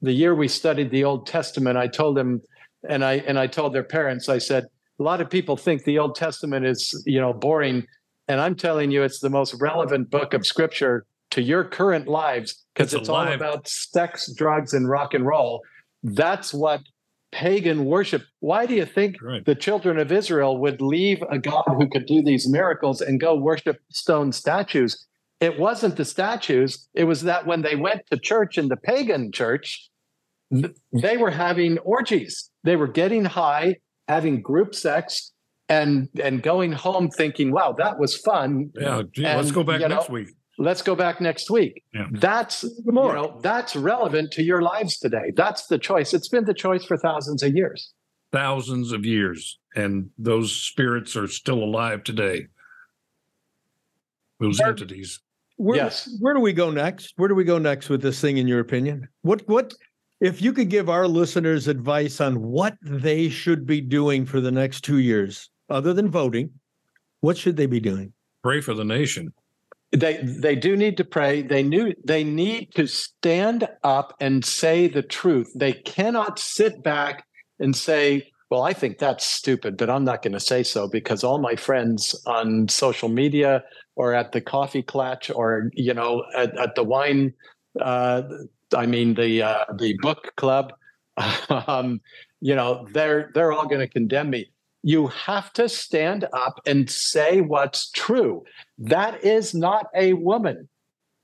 the 0.01 0.13
year 0.13 0.35
we 0.35 0.49
studied 0.49 0.91
the 0.91 1.05
Old 1.05 1.27
Testament, 1.27 1.77
I 1.77 1.87
told 1.87 2.17
them, 2.17 2.41
and 2.89 3.05
I 3.05 3.19
and 3.19 3.39
I 3.39 3.47
told 3.47 3.75
their 3.75 3.85
parents, 3.85 4.29
I 4.29 4.39
said, 4.39 4.65
a 4.99 5.03
lot 5.03 5.21
of 5.21 5.29
people 5.29 5.57
think 5.57 5.85
the 5.85 5.99
Old 5.99 6.15
Testament 6.15 6.65
is 6.65 7.01
you 7.07 7.21
know 7.21 7.35
boring 7.35 7.87
and 8.29 8.41
I'm 8.41 8.55
telling 8.55 8.91
you, 8.91 9.03
it's 9.03 9.21
the 9.21 9.31
most 9.31 9.55
relevant 9.55 10.11
book 10.11 10.35
of 10.35 10.47
scripture 10.47 11.07
to 11.31 11.43
your 11.43 11.65
current 11.65 12.07
lives 12.07 12.63
because 12.75 12.93
it's, 12.93 13.01
it's 13.01 13.09
all 13.09 13.27
about 13.27 13.67
sex, 13.67 14.31
drugs, 14.35 14.75
and 14.75 14.89
rock 14.89 15.15
and 15.15 15.27
roll. 15.27 15.63
That's 16.03 16.53
what 16.53 16.83
pagan 17.33 17.85
worship. 17.85 18.23
Why 18.41 18.67
do 18.67 18.75
you 18.75 18.87
think 18.87 19.17
right. 19.23 19.45
the 19.45 19.55
children 19.55 19.99
of 19.99 20.11
Israel 20.11 20.59
would 20.59 20.81
leave 20.81 21.23
a 21.31 21.39
God 21.39 21.65
who 21.67 21.89
could 21.89 22.07
do 22.07 22.23
these 22.23 22.49
miracles 22.49 23.01
and 23.01 23.21
go 23.21 23.35
worship 23.35 23.79
stone 23.91 24.33
statues? 24.33 25.07
It 25.41 25.59
wasn't 25.59 25.97
the 25.97 26.05
statues, 26.05 26.89
it 26.95 27.05
was 27.05 27.23
that 27.23 27.47
when 27.47 27.63
they 27.63 27.77
went 27.77 28.03
to 28.11 28.19
church 28.19 28.59
in 28.59 28.69
the 28.69 28.77
pagan 28.77 29.31
church, 29.31 29.89
they 30.51 31.17
were 31.17 31.31
having 31.31 31.79
orgies. 31.79 32.51
They 32.65 32.77
were 32.77 32.89
getting 32.89 33.25
high, 33.25 33.77
having 34.09 34.43
group 34.43 34.75
sex, 34.75 35.33
and 35.69 36.09
and 36.23 36.43
going 36.43 36.73
home 36.73 37.11
thinking, 37.11 37.53
"Wow, 37.53 37.75
that 37.79 37.99
was 37.99 38.17
fun." 38.17 38.71
Yeah, 38.75 39.03
gee, 39.13 39.27
and, 39.27 39.39
let's 39.39 39.53
go 39.53 39.63
back 39.63 39.81
next 39.81 40.09
know, 40.09 40.15
week. 40.15 40.29
Let's 40.59 40.83
go 40.83 40.95
back 40.95 41.21
next 41.21 41.51
week. 41.51 41.85
Yeah. 41.95 42.07
That's 42.11 42.63
you 42.63 42.93
know 42.93 43.39
that's 43.43 43.77
relevant 43.77 44.33
to 44.33 44.43
your 44.43 44.61
lives 44.61 44.99
today. 44.99 45.33
That's 45.37 45.67
the 45.67 45.79
choice. 45.79 46.13
It's 46.13 46.29
been 46.29 46.45
the 46.45 46.55
choice 46.55 46.85
for 46.85 46.97
thousands 46.97 47.43
of 47.43 47.55
years. 47.55 47.93
Thousands 48.33 48.93
of 48.93 49.07
years, 49.07 49.59
and 49.75 50.11
those 50.19 50.53
spirits 50.53 51.17
are 51.17 51.29
still 51.29 51.63
alive 51.63 52.05
today. 52.05 52.47
Those 54.41 54.59
where, 54.59 54.69
entities. 54.69 55.21
Where, 55.57 55.77
yes. 55.77 56.09
Where 56.21 56.35
do 56.35 56.41
we 56.41 56.53
go 56.53 56.71
next? 56.71 57.15
Where 57.17 57.29
do 57.29 57.35
we 57.35 57.45
go 57.45 57.59
next 57.59 57.89
with 57.89 58.03
this 58.03 58.21
thing, 58.21 58.37
in 58.37 58.47
your 58.47 58.61
opinion? 58.61 59.09
What 59.23 59.49
what 59.49 59.73
if 60.21 60.43
you 60.43 60.53
could 60.53 60.69
give 60.69 60.91
our 60.91 61.07
listeners 61.07 61.69
advice 61.69 62.21
on 62.21 62.43
what 62.43 62.77
they 62.83 63.29
should 63.29 63.65
be 63.65 63.81
doing 63.81 64.27
for 64.27 64.41
the 64.41 64.51
next 64.51 64.83
two 64.83 64.99
years? 64.99 65.49
other 65.71 65.93
than 65.93 66.11
voting, 66.11 66.51
what 67.21 67.37
should 67.37 67.57
they 67.57 67.67
be 67.67 67.81
doing? 67.81 68.13
Pray 68.43 68.61
for 68.61 68.75
the 68.75 68.85
nation. 68.85 69.33
They 69.93 70.19
they 70.23 70.55
do 70.55 70.77
need 70.77 70.99
to 70.99 71.05
pray. 71.05 71.41
They 71.41 71.63
knew 71.63 71.95
they 72.05 72.23
need 72.23 72.75
to 72.75 72.87
stand 72.87 73.67
up 73.83 74.15
and 74.21 74.45
say 74.45 74.87
the 74.87 75.03
truth. 75.03 75.51
They 75.55 75.73
cannot 75.73 76.39
sit 76.39 76.83
back 76.83 77.25
and 77.59 77.75
say, 77.75 78.31
"Well, 78.51 78.63
I 78.63 78.75
think 78.75 78.99
that's 78.99 79.27
stupid, 79.27 79.79
but 79.79 79.89
I'm 79.89 80.05
not 80.05 80.23
going 80.23 80.35
to 80.35 80.41
say 80.41 80.63
so 80.63 80.89
because 80.89 81.25
all 81.25 81.39
my 81.39 81.57
friends 81.57 82.15
on 82.27 82.69
social 82.69 83.09
media 83.09 83.65
or 83.97 84.13
at 84.13 84.33
the 84.33 84.43
coffee 84.43 84.83
clutch 84.83 85.31
or 85.31 85.71
you 85.73 85.95
know 85.95 86.23
at, 86.37 86.57
at 86.59 86.75
the 86.75 86.85
wine, 86.85 87.33
uh, 87.81 88.23
I 88.77 88.85
mean 88.85 89.15
the 89.15 89.43
uh, 89.43 89.65
the 89.79 89.97
book 90.03 90.37
club, 90.37 90.75
um, 91.49 92.03
you 92.41 92.55
know 92.55 92.87
they're 92.93 93.31
they're 93.33 93.53
all 93.53 93.67
going 93.67 93.81
to 93.81 93.89
condemn 93.89 94.29
me." 94.29 94.51
You 94.83 95.09
have 95.09 95.53
to 95.55 95.69
stand 95.69 96.27
up 96.33 96.61
and 96.67 96.89
say 96.91 97.41
what's 97.41 97.91
true. 97.91 98.45
That 98.79 99.25
is 99.25 99.55
not 99.55 99.87
a 99.95 100.13
woman. 100.13 100.69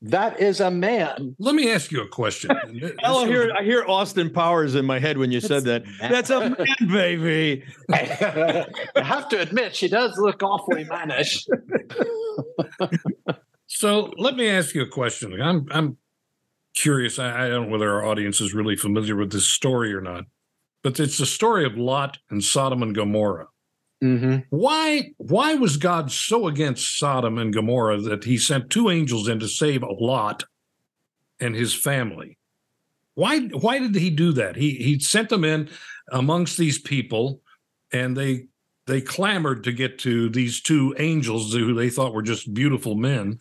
That 0.05 0.39
is 0.39 0.61
a 0.61 0.71
man. 0.71 1.35
Let 1.39 1.55
me 1.55 1.73
ask 1.73 1.91
you 1.91 2.03
a 2.03 2.09
question. 2.09 2.51
I 3.05 3.27
hear 3.27 3.51
I 3.59 3.63
hear 3.63 3.87
Austin 3.89 4.29
Powers 4.29 4.75
in 4.75 4.85
my 4.85 4.99
head 4.99 5.17
when 5.17 5.33
you 5.33 5.41
said 5.41 5.65
that. 5.65 5.83
That's 5.99 6.29
a 6.29 6.51
man, 6.51 6.67
baby. 6.93 7.65
I 7.91 8.67
have 8.97 9.31
to 9.31 9.41
admit, 9.41 9.75
she 9.75 9.89
does 9.89 10.19
look 10.19 10.43
awfully 10.43 10.85
mannish. 10.85 11.47
so 13.67 14.13
let 14.19 14.37
me 14.37 14.47
ask 14.47 14.75
you 14.75 14.83
a 14.83 14.89
question. 14.89 15.41
I'm 15.41 15.67
I'm 15.71 15.97
curious. 16.77 17.19
I, 17.19 17.47
I 17.47 17.49
don't 17.49 17.67
know 17.67 17.73
whether 17.73 17.91
our 17.91 18.05
audience 18.05 18.43
is 18.43 18.53
really 18.53 18.77
familiar 18.77 19.17
with 19.17 19.33
this 19.33 19.49
story 19.49 19.95
or 19.95 20.03
not, 20.03 20.25
but 20.85 21.01
it's 21.01 21.19
the 21.19 21.27
story 21.27 21.65
of 21.65 21.79
Lot 21.79 22.19
and 22.31 22.45
Sodom 22.45 22.83
and 22.83 22.95
Gomorrah. 22.95 23.49
Mm-hmm. 24.03 24.41
Why 24.51 25.13
why 25.17 25.55
was 25.55 25.79
God 25.79 26.13
so 26.13 26.47
against 26.47 26.99
Sodom 26.99 27.39
and 27.39 27.55
Gomorrah 27.55 28.03
that 28.03 28.25
he 28.25 28.37
sent 28.37 28.69
two 28.69 28.91
angels 28.91 29.27
in 29.27 29.41
to 29.41 29.49
save 29.49 29.83
Lot 29.83 30.45
and 31.41 31.57
his 31.57 31.75
family? 31.75 32.39
Why 33.15 33.41
why 33.41 33.79
did 33.79 33.95
he 33.95 34.11
do 34.11 34.33
that? 34.33 34.57
He 34.57 34.73
he 34.75 34.99
sent 34.99 35.31
them 35.31 35.43
in 35.43 35.71
amongst 36.13 36.59
these 36.59 36.79
people 36.79 37.41
and 37.91 38.15
they 38.15 38.49
they 38.87 39.01
clamored 39.01 39.65
to 39.65 39.73
get 39.73 39.99
to 40.01 40.29
these 40.29 40.61
two 40.61 40.95
angels 40.99 41.55
who 41.55 41.73
they 41.73 41.89
thought 41.89 42.13
were 42.13 42.23
just 42.23 42.53
beautiful 42.53 42.95
men. 42.95 43.39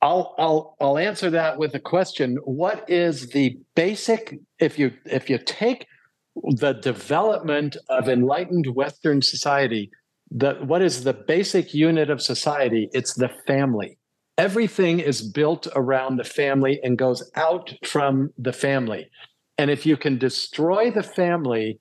I'll 0.00 0.34
I'll 0.36 0.76
I'll 0.80 0.98
answer 0.98 1.30
that 1.30 1.58
with 1.58 1.76
a 1.76 1.80
question. 1.80 2.38
What 2.42 2.90
is 2.90 3.28
the 3.28 3.56
basic 3.76 4.40
if 4.58 4.80
you 4.80 4.92
if 5.04 5.30
you 5.30 5.38
take 5.38 5.86
the 6.34 6.72
development 6.72 7.76
of 7.88 8.08
enlightened 8.08 8.66
Western 8.74 9.22
society, 9.22 9.90
the, 10.30 10.54
what 10.54 10.82
is 10.82 11.04
the 11.04 11.12
basic 11.12 11.74
unit 11.74 12.10
of 12.10 12.22
society? 12.22 12.88
It's 12.92 13.14
the 13.14 13.30
family. 13.46 13.98
Everything 14.38 14.98
is 14.98 15.20
built 15.20 15.66
around 15.76 16.16
the 16.16 16.24
family 16.24 16.80
and 16.82 16.96
goes 16.96 17.30
out 17.36 17.74
from 17.84 18.32
the 18.38 18.52
family. 18.52 19.10
And 19.58 19.70
if 19.70 19.84
you 19.84 19.96
can 19.96 20.18
destroy 20.18 20.90
the 20.90 21.02
family, 21.02 21.78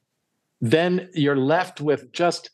then 0.60 1.10
you're 1.14 1.38
left 1.38 1.80
with 1.80 2.12
just 2.12 2.50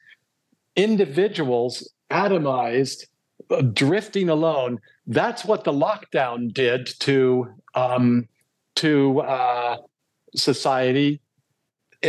individuals 0.76 1.92
atomized, 2.12 3.08
uh, 3.50 3.62
drifting 3.62 4.30
alone. 4.30 4.80
That's 5.08 5.44
what 5.44 5.64
the 5.64 5.74
lockdown 5.74 6.54
did 6.54 6.88
to 7.00 7.48
um, 7.74 8.28
to 8.76 9.22
uh, 9.22 9.78
society 10.36 11.20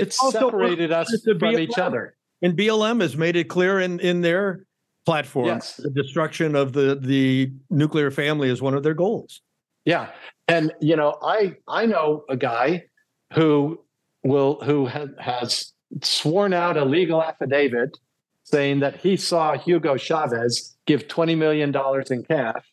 it 0.02 0.12
separated 0.12 0.92
us 0.92 1.08
from 1.24 1.38
BLM. 1.38 1.60
each 1.60 1.78
other. 1.78 2.16
And 2.42 2.56
BLM 2.56 3.00
has 3.00 3.16
made 3.16 3.36
it 3.36 3.44
clear 3.44 3.80
in 3.80 4.00
in 4.00 4.20
their 4.20 4.64
platform 5.04 5.46
yes. 5.46 5.76
the 5.76 5.90
destruction 5.90 6.54
of 6.54 6.72
the 6.72 6.94
the 7.00 7.50
nuclear 7.70 8.10
family 8.10 8.50
is 8.50 8.60
one 8.60 8.74
of 8.74 8.82
their 8.82 8.94
goals. 8.94 9.40
Yeah, 9.84 10.10
and 10.46 10.72
you 10.80 10.96
know, 10.96 11.16
I 11.22 11.56
I 11.66 11.86
know 11.86 12.24
a 12.28 12.36
guy 12.36 12.84
who 13.32 13.80
will 14.22 14.60
who 14.62 14.86
ha- 14.86 15.06
has 15.18 15.72
sworn 16.02 16.52
out 16.52 16.76
a 16.76 16.84
legal 16.84 17.22
affidavit 17.22 17.96
saying 18.44 18.80
that 18.80 18.96
he 18.96 19.16
saw 19.16 19.56
Hugo 19.56 19.96
Chavez 19.96 20.76
give 20.86 21.08
twenty 21.08 21.34
million 21.34 21.72
dollars 21.72 22.10
in 22.10 22.22
cash 22.22 22.64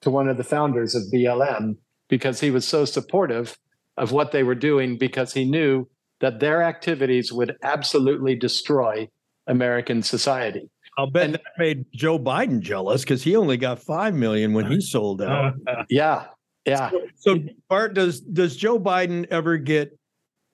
to 0.00 0.10
one 0.10 0.28
of 0.28 0.36
the 0.36 0.44
founders 0.44 0.94
of 0.94 1.02
BLM 1.12 1.76
because 2.08 2.40
he 2.40 2.50
was 2.50 2.66
so 2.66 2.84
supportive 2.84 3.56
of 3.96 4.12
what 4.12 4.32
they 4.32 4.42
were 4.42 4.54
doing 4.54 4.98
because 4.98 5.32
he 5.32 5.44
knew 5.44 5.88
that 6.24 6.40
their 6.40 6.62
activities 6.62 7.30
would 7.30 7.54
absolutely 7.62 8.34
destroy 8.34 9.06
American 9.46 10.02
society. 10.02 10.70
I'll 10.96 11.10
bet 11.10 11.24
and, 11.26 11.34
that 11.34 11.42
made 11.58 11.84
Joe 11.92 12.18
Biden 12.18 12.60
jealous 12.60 13.02
because 13.02 13.22
he 13.22 13.36
only 13.36 13.58
got 13.58 13.78
five 13.78 14.14
million 14.14 14.54
when 14.54 14.64
he 14.70 14.80
sold 14.80 15.20
out. 15.20 15.52
yeah, 15.90 16.28
yeah. 16.64 16.88
So, 17.16 17.34
so, 17.34 17.42
Bart, 17.68 17.92
does 17.92 18.22
does 18.22 18.56
Joe 18.56 18.80
Biden 18.80 19.26
ever 19.30 19.58
get 19.58 19.98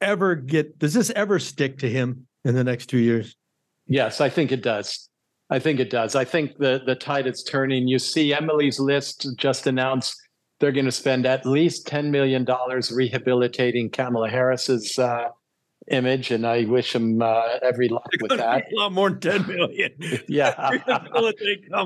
ever 0.01 0.35
get? 0.35 0.77
Does 0.81 0.93
this 0.93 1.11
ever 1.11 1.39
stick 1.39 1.79
to 1.79 1.89
him 1.89 2.27
in 2.45 2.57
the 2.57 2.65
next 2.65 2.87
two 2.87 2.99
years? 2.99 3.37
Yes, 3.87 4.21
I 4.21 4.29
think 4.29 4.51
it 4.51 4.63
does. 4.63 5.09
I 5.51 5.61
think 5.61 5.79
it 5.79 5.91
does. 5.91 6.17
I 6.17 6.25
think 6.25 6.59
the 6.59 6.83
the 6.85 6.97
tide 6.97 7.29
is 7.29 7.45
turning. 7.45 7.87
You 7.87 8.01
see, 8.01 8.35
Emily's 8.35 8.81
List 8.81 9.29
just 9.37 9.69
announced 9.69 10.17
they're 10.59 10.73
going 10.73 10.85
to 10.87 10.93
spend 10.93 11.27
at 11.27 11.47
least 11.47 11.87
ten 11.87 12.11
million 12.11 12.45
dollars 12.45 12.91
rehabilitating 12.91 13.89
Kamala 13.89 14.31
Harris's 14.31 14.99
uh, 14.99 15.29
image, 15.91 16.31
and 16.31 16.47
I 16.47 16.65
wish 16.65 16.95
him 16.95 17.21
uh, 17.21 17.59
every 17.63 17.89
luck 17.89 18.09
with 18.21 18.37
that. 18.37 18.67
a 18.73 18.77
lot 18.77 18.93
more 18.93 19.11
than 19.11 19.21
ten 19.21 19.47
million. 19.47 19.93
yeah, 20.29 20.71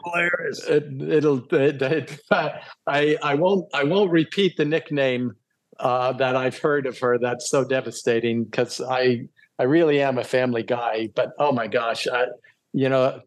hilarious. 0.05 0.65
It, 0.69 1.25
will 1.25 1.45
it, 1.53 1.83
it, 1.83 2.21
I 2.31 3.17
I 3.23 3.35
won't 3.35 3.67
I 3.75 3.85
won't 3.85 4.11
repeat 4.11 4.57
the 4.57 4.65
nickname 4.65 5.33
uh, 5.81 6.13
that 6.13 6.37
I've 6.37 6.59
heard 6.59 6.87
of 6.87 6.99
her. 7.01 7.19
That's 7.19 7.49
so 7.49 7.65
devastating 7.65 8.45
because 8.45 8.81
I 8.81 9.29
I 9.59 9.65
really 9.65 10.01
am 10.01 10.19
a 10.19 10.25
family 10.25 10.63
guy. 10.63 11.09
But 11.15 11.33
oh 11.39 11.53
my 11.53 11.67
gosh, 11.67 12.07
I, 12.07 12.27
you 12.73 12.89
know, 12.89 13.21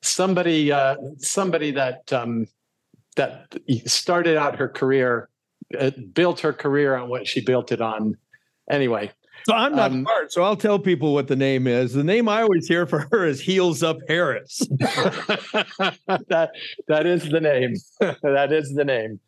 somebody 0.00 0.72
uh, 0.72 0.96
somebody 1.18 1.70
that 1.72 2.12
um, 2.12 2.46
that 3.16 3.54
started 3.86 4.36
out 4.36 4.56
her 4.56 4.68
career, 4.68 5.28
uh, 5.78 5.90
built 6.12 6.40
her 6.40 6.52
career 6.52 6.96
on 6.96 7.08
what 7.08 7.26
she 7.26 7.40
built 7.40 7.72
it 7.72 7.80
on. 7.80 8.16
Anyway, 8.70 9.10
so 9.44 9.54
I'm 9.54 9.74
not 9.74 9.90
um, 9.90 10.02
smart, 10.02 10.32
so 10.32 10.42
I'll 10.42 10.56
tell 10.56 10.78
people 10.78 11.14
what 11.14 11.28
the 11.28 11.36
name 11.36 11.66
is. 11.66 11.92
The 11.92 12.04
name 12.04 12.28
I 12.28 12.42
always 12.42 12.66
hear 12.66 12.86
for 12.86 13.06
her 13.10 13.26
is 13.26 13.40
Heels 13.40 13.82
Up 13.82 13.98
Harris. 14.08 14.58
that 14.78 16.50
that 16.88 17.06
is 17.06 17.28
the 17.28 17.40
name. 17.40 17.74
that 18.00 18.52
is 18.52 18.74
the 18.74 18.84
name. 18.84 19.20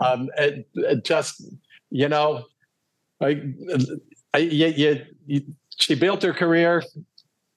Um, 0.00 0.28
it, 0.38 0.68
it 0.74 1.04
just 1.04 1.42
you 1.90 2.08
know, 2.08 2.44
I, 3.20 3.42
I 4.34 4.38
you, 4.38 4.66
you, 4.66 5.02
you, 5.26 5.42
she 5.78 5.94
built 5.94 6.22
her 6.22 6.32
career. 6.32 6.82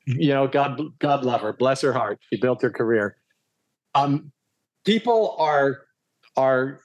You 0.05 0.33
know, 0.33 0.47
God 0.47 0.81
God 0.99 1.23
love 1.23 1.41
her, 1.41 1.53
bless 1.53 1.81
her 1.81 1.93
heart. 1.93 2.19
She 2.29 2.39
built 2.39 2.61
her 2.61 2.71
career. 2.71 3.15
Um, 3.95 4.31
people 4.85 5.35
are 5.39 5.81
are 6.35 6.81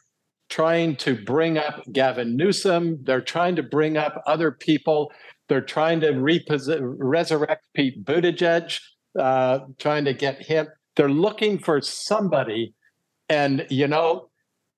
trying 0.48 0.96
to 0.96 1.14
bring 1.24 1.58
up 1.58 1.82
Gavin 1.92 2.36
Newsom. 2.36 2.98
They're 3.02 3.20
trying 3.20 3.56
to 3.56 3.62
bring 3.62 3.96
up 3.96 4.22
other 4.26 4.50
people. 4.50 5.12
They're 5.48 5.60
trying 5.60 6.00
to 6.00 6.10
repossess, 6.10 6.78
resurrect 6.80 7.66
Pete 7.74 8.04
Buttigieg, 8.04 8.78
uh, 9.18 9.60
trying 9.78 10.04
to 10.04 10.14
get 10.14 10.42
him. 10.42 10.68
They're 10.96 11.08
looking 11.08 11.58
for 11.58 11.80
somebody. 11.80 12.74
And, 13.28 13.66
you 13.70 13.86
know, 13.86 14.28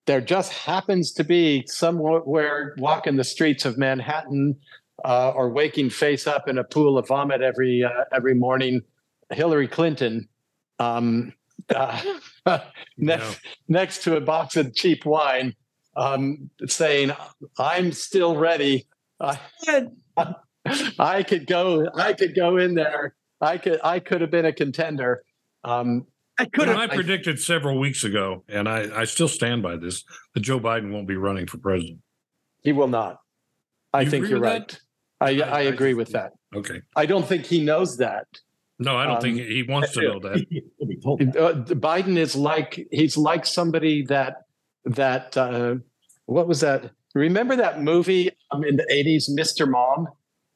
there 0.07 0.21
just 0.21 0.53
happens 0.53 1.13
to 1.13 1.25
be 1.25 1.65
somewhere 1.67 2.75
walking 2.79 3.17
the 3.17 3.25
streets 3.25 3.65
of 3.65 3.79
Manhattan 3.79 4.57
uh, 5.05 5.31
or 5.31 5.51
waking 5.51 5.91
face 5.91 6.27
up 6.27 6.49
in 6.49 6.59
a 6.59 6.65
pool 6.65 6.99
of 6.99 7.09
vomit 7.09 7.43
every 7.43 7.85
uh, 7.85 8.05
every 8.13 8.35
morning, 8.35 8.83
Hillary 9.31 9.69
Clinton. 9.69 10.29
Um, 10.79 11.33
uh, 11.75 12.01
next, 12.99 13.41
next 13.69 14.05
to 14.05 14.17
a 14.17 14.21
box 14.21 14.57
of 14.57 14.75
cheap 14.75 15.05
wine, 15.05 15.55
um, 15.97 16.51
saying, 16.67 17.13
"I'm 17.59 17.93
still 17.93 18.37
ready. 18.37 18.87
I, 19.21 19.39
I 20.99 21.23
could 21.23 21.47
go. 21.47 21.89
I 21.95 22.13
could 22.13 22.35
go 22.35 22.57
in 22.57 22.75
there. 22.75 23.15
I 23.41 23.59
could. 23.59 23.81
I 23.83 24.01
could 24.01 24.21
have 24.21 24.31
been 24.31 24.47
a 24.47 24.53
contender." 24.53 25.23
Um, 25.65 26.07
I 26.39 26.47
could 26.47 26.69
have. 26.69 26.77
I 26.77 26.87
predicted 26.87 27.39
several 27.39 27.79
weeks 27.79 28.05
ago, 28.05 28.45
and 28.49 28.69
I, 28.69 29.01
I 29.01 29.05
still 29.05 29.29
stand 29.29 29.63
by 29.63 29.77
this: 29.77 30.05
that 30.35 30.41
Joe 30.41 30.61
Biden 30.61 30.93
won't 30.93 31.09
be 31.09 31.17
running 31.17 31.47
for 31.47 31.59
president. 31.59 32.01
He 32.63 32.73
will 32.73 32.89
not. 32.89 33.19
I 33.93 34.03
you 34.03 34.11
think 34.11 34.29
you're 34.29 34.41
right. 34.41 34.79
I, 35.21 35.41
I, 35.41 35.49
I 35.49 35.61
agree 35.63 35.95
with 35.95 36.11
that. 36.13 36.33
Okay. 36.55 36.81
I 36.97 37.07
don't 37.07 37.27
think 37.27 37.45
he 37.45 37.63
knows 37.63 37.99
that. 37.99 38.27
No, 38.81 38.97
I 38.97 39.05
don't 39.05 39.17
um, 39.17 39.21
think 39.21 39.37
he 39.37 39.63
wants 39.63 39.93
to 39.93 40.01
know 40.01 40.19
that. 40.21 40.41
Uh, 41.39 41.75
Biden 41.75 42.17
is 42.17 42.35
like 42.35 42.89
he's 42.91 43.17
like 43.17 43.45
somebody 43.45 44.03
that 44.07 44.47
that 44.87 45.37
uh, 45.37 45.77
what 46.25 46.49
was 46.49 46.61
that? 46.61 46.91
Remember 47.15 47.57
that 47.57 47.83
movie 47.83 48.31
um, 48.51 48.65
in 48.65 48.77
the 48.77 48.87
eighties, 48.91 49.29
Mr. 49.29 49.71
Mom, 49.71 50.09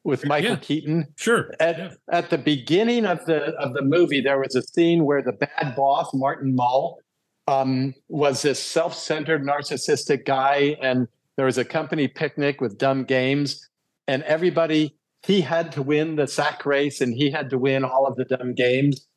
with 0.03 0.25
Michael 0.25 0.51
yeah, 0.51 0.55
Keaton? 0.55 1.07
Sure. 1.15 1.53
At 1.59 1.77
yeah. 1.77 1.91
at 2.09 2.31
the 2.31 2.39
beginning 2.39 3.05
of 3.05 3.23
the 3.25 3.53
of 3.57 3.73
the 3.73 3.83
movie, 3.83 4.21
there 4.21 4.39
was 4.39 4.55
a 4.55 4.63
scene 4.63 5.05
where 5.05 5.21
the 5.21 5.33
bad 5.33 5.75
boss, 5.75 6.11
Martin 6.11 6.55
Mull, 6.55 6.99
um, 7.47 7.93
was 8.07 8.41
this 8.41 8.59
self-centered, 8.61 9.43
narcissistic 9.43 10.25
guy, 10.25 10.75
and 10.81 11.07
there 11.35 11.45
was 11.45 11.59
a 11.59 11.65
company 11.65 12.07
picnic 12.07 12.59
with 12.59 12.79
dumb 12.79 13.03
games, 13.03 13.69
and 14.07 14.23
everybody 14.23 14.95
he 15.25 15.41
had 15.41 15.71
to 15.73 15.81
win 15.81 16.15
the 16.15 16.27
sack 16.27 16.65
race, 16.65 17.01
and 17.01 17.13
he 17.13 17.31
had 17.31 17.49
to 17.49 17.57
win 17.57 17.83
all 17.83 18.05
of 18.05 18.15
the 18.15 18.25
dumb 18.25 18.53
games, 18.53 19.07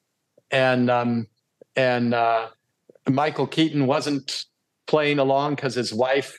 and 0.51 0.90
um, 0.90 1.26
and 1.76 2.14
uh, 2.14 2.48
Michael 3.09 3.47
Keaton 3.47 3.86
wasn't 3.86 4.44
playing 4.86 5.18
along 5.18 5.55
because 5.55 5.74
his 5.74 5.93
wife, 5.94 6.39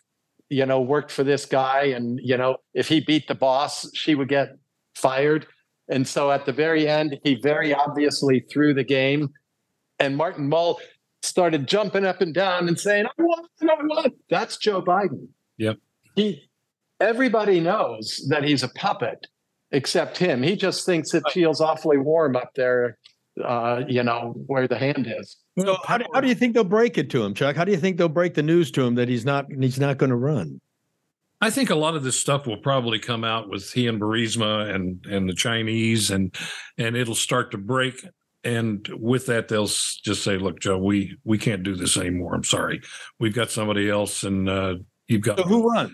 you 0.50 0.66
know, 0.66 0.82
worked 0.82 1.12
for 1.12 1.24
this 1.24 1.46
guy. 1.46 1.84
And, 1.84 2.20
you 2.22 2.36
know, 2.36 2.58
if 2.74 2.88
he 2.88 3.00
beat 3.00 3.28
the 3.28 3.36
boss, 3.36 3.90
she 3.96 4.16
would 4.16 4.28
get 4.28 4.50
fired. 4.96 5.48
And 5.88 6.08
so 6.08 6.32
at 6.32 6.46
the 6.46 6.52
very 6.52 6.88
end, 6.88 7.18
he 7.24 7.36
very 7.36 7.74
obviously 7.74 8.42
threw 8.52 8.74
the 8.74 8.84
game. 8.84 9.30
And 10.00 10.18
Martin 10.18 10.50
Mull 10.50 10.80
started 11.22 11.68
jumping 11.68 12.06
up 12.06 12.22
and 12.22 12.34
down 12.34 12.68
and 12.68 12.80
saying, 12.80 13.06
I 13.06 13.22
want, 13.22 13.48
I 13.62 13.66
want. 13.66 14.14
That's 14.30 14.58
Joe 14.58 14.82
Biden. 14.82 15.28
Yep. 15.58 15.78
He 16.16 16.50
everybody 17.02 17.60
knows 17.60 18.26
that 18.30 18.44
he's 18.44 18.64
a 18.64 18.70
puppet 18.70 19.28
except 19.72 20.18
him. 20.18 20.44
He 20.44 20.56
just 20.56 20.86
thinks 20.86 21.14
it 21.14 21.24
feels 21.32 21.62
awfully 21.62 21.98
warm 21.98 22.36
up 22.36 22.52
there, 22.56 22.98
uh, 23.44 23.84
you 23.88 24.04
know, 24.04 24.34
where 24.48 24.68
the 24.68 24.78
hand 24.78 25.12
is. 25.20 25.38
So 25.58 25.78
how 25.84 25.98
do, 25.98 26.06
how 26.14 26.22
do 26.22 26.28
you 26.28 26.36
think 26.36 26.54
they'll 26.54 26.64
break 26.64 26.98
it 26.98 27.10
to 27.12 27.24
him, 27.24 27.34
Chuck? 27.34 27.56
How 27.56 27.66
do 27.66 27.72
you 27.72 27.78
think 27.78 27.98
they'll 27.98 28.10
break 28.10 28.34
the 28.34 28.44
news 28.44 28.72
to 28.72 28.82
him 28.82 28.96
that 28.96 29.10
he's 29.10 29.26
not 29.26 29.46
he's 29.52 29.80
not 29.80 29.98
going 29.98 30.10
to 30.10 30.16
run? 30.16 30.62
I 31.42 31.50
think 31.50 31.70
a 31.70 31.76
lot 31.76 31.96
of 31.96 32.04
this 32.04 32.20
stuff 32.20 32.48
will 32.48 32.58
probably 32.58 33.00
come 33.00 33.24
out 33.24 33.50
with 33.50 33.72
he 33.72 33.88
and 33.88 34.00
Burisma 34.00 34.74
and 34.74 35.06
and 35.06 35.28
the 35.30 35.34
Chinese 35.34 36.12
and 36.12 36.36
and 36.78 36.96
it'll 36.96 37.16
start 37.16 37.52
to 37.52 37.58
break. 37.58 38.06
And 38.46 38.88
with 38.94 39.26
that, 39.26 39.50
they'll 39.50 39.68
just 39.68 40.24
say, 40.24 40.38
"Look, 40.38 40.62
Joe, 40.62 40.78
we 40.78 41.18
we 41.26 41.38
can't 41.38 41.64
do 41.64 41.76
this 41.76 41.98
anymore. 41.98 42.36
I'm 42.36 42.46
sorry. 42.46 42.82
We've 43.20 43.36
got 43.36 43.52
somebody 43.52 43.90
else, 43.90 44.24
and 44.24 44.50
uh, 44.50 44.76
you've 45.10 45.22
got." 45.22 45.40
So 45.40 45.44
who 45.44 45.70
runs? 45.70 45.92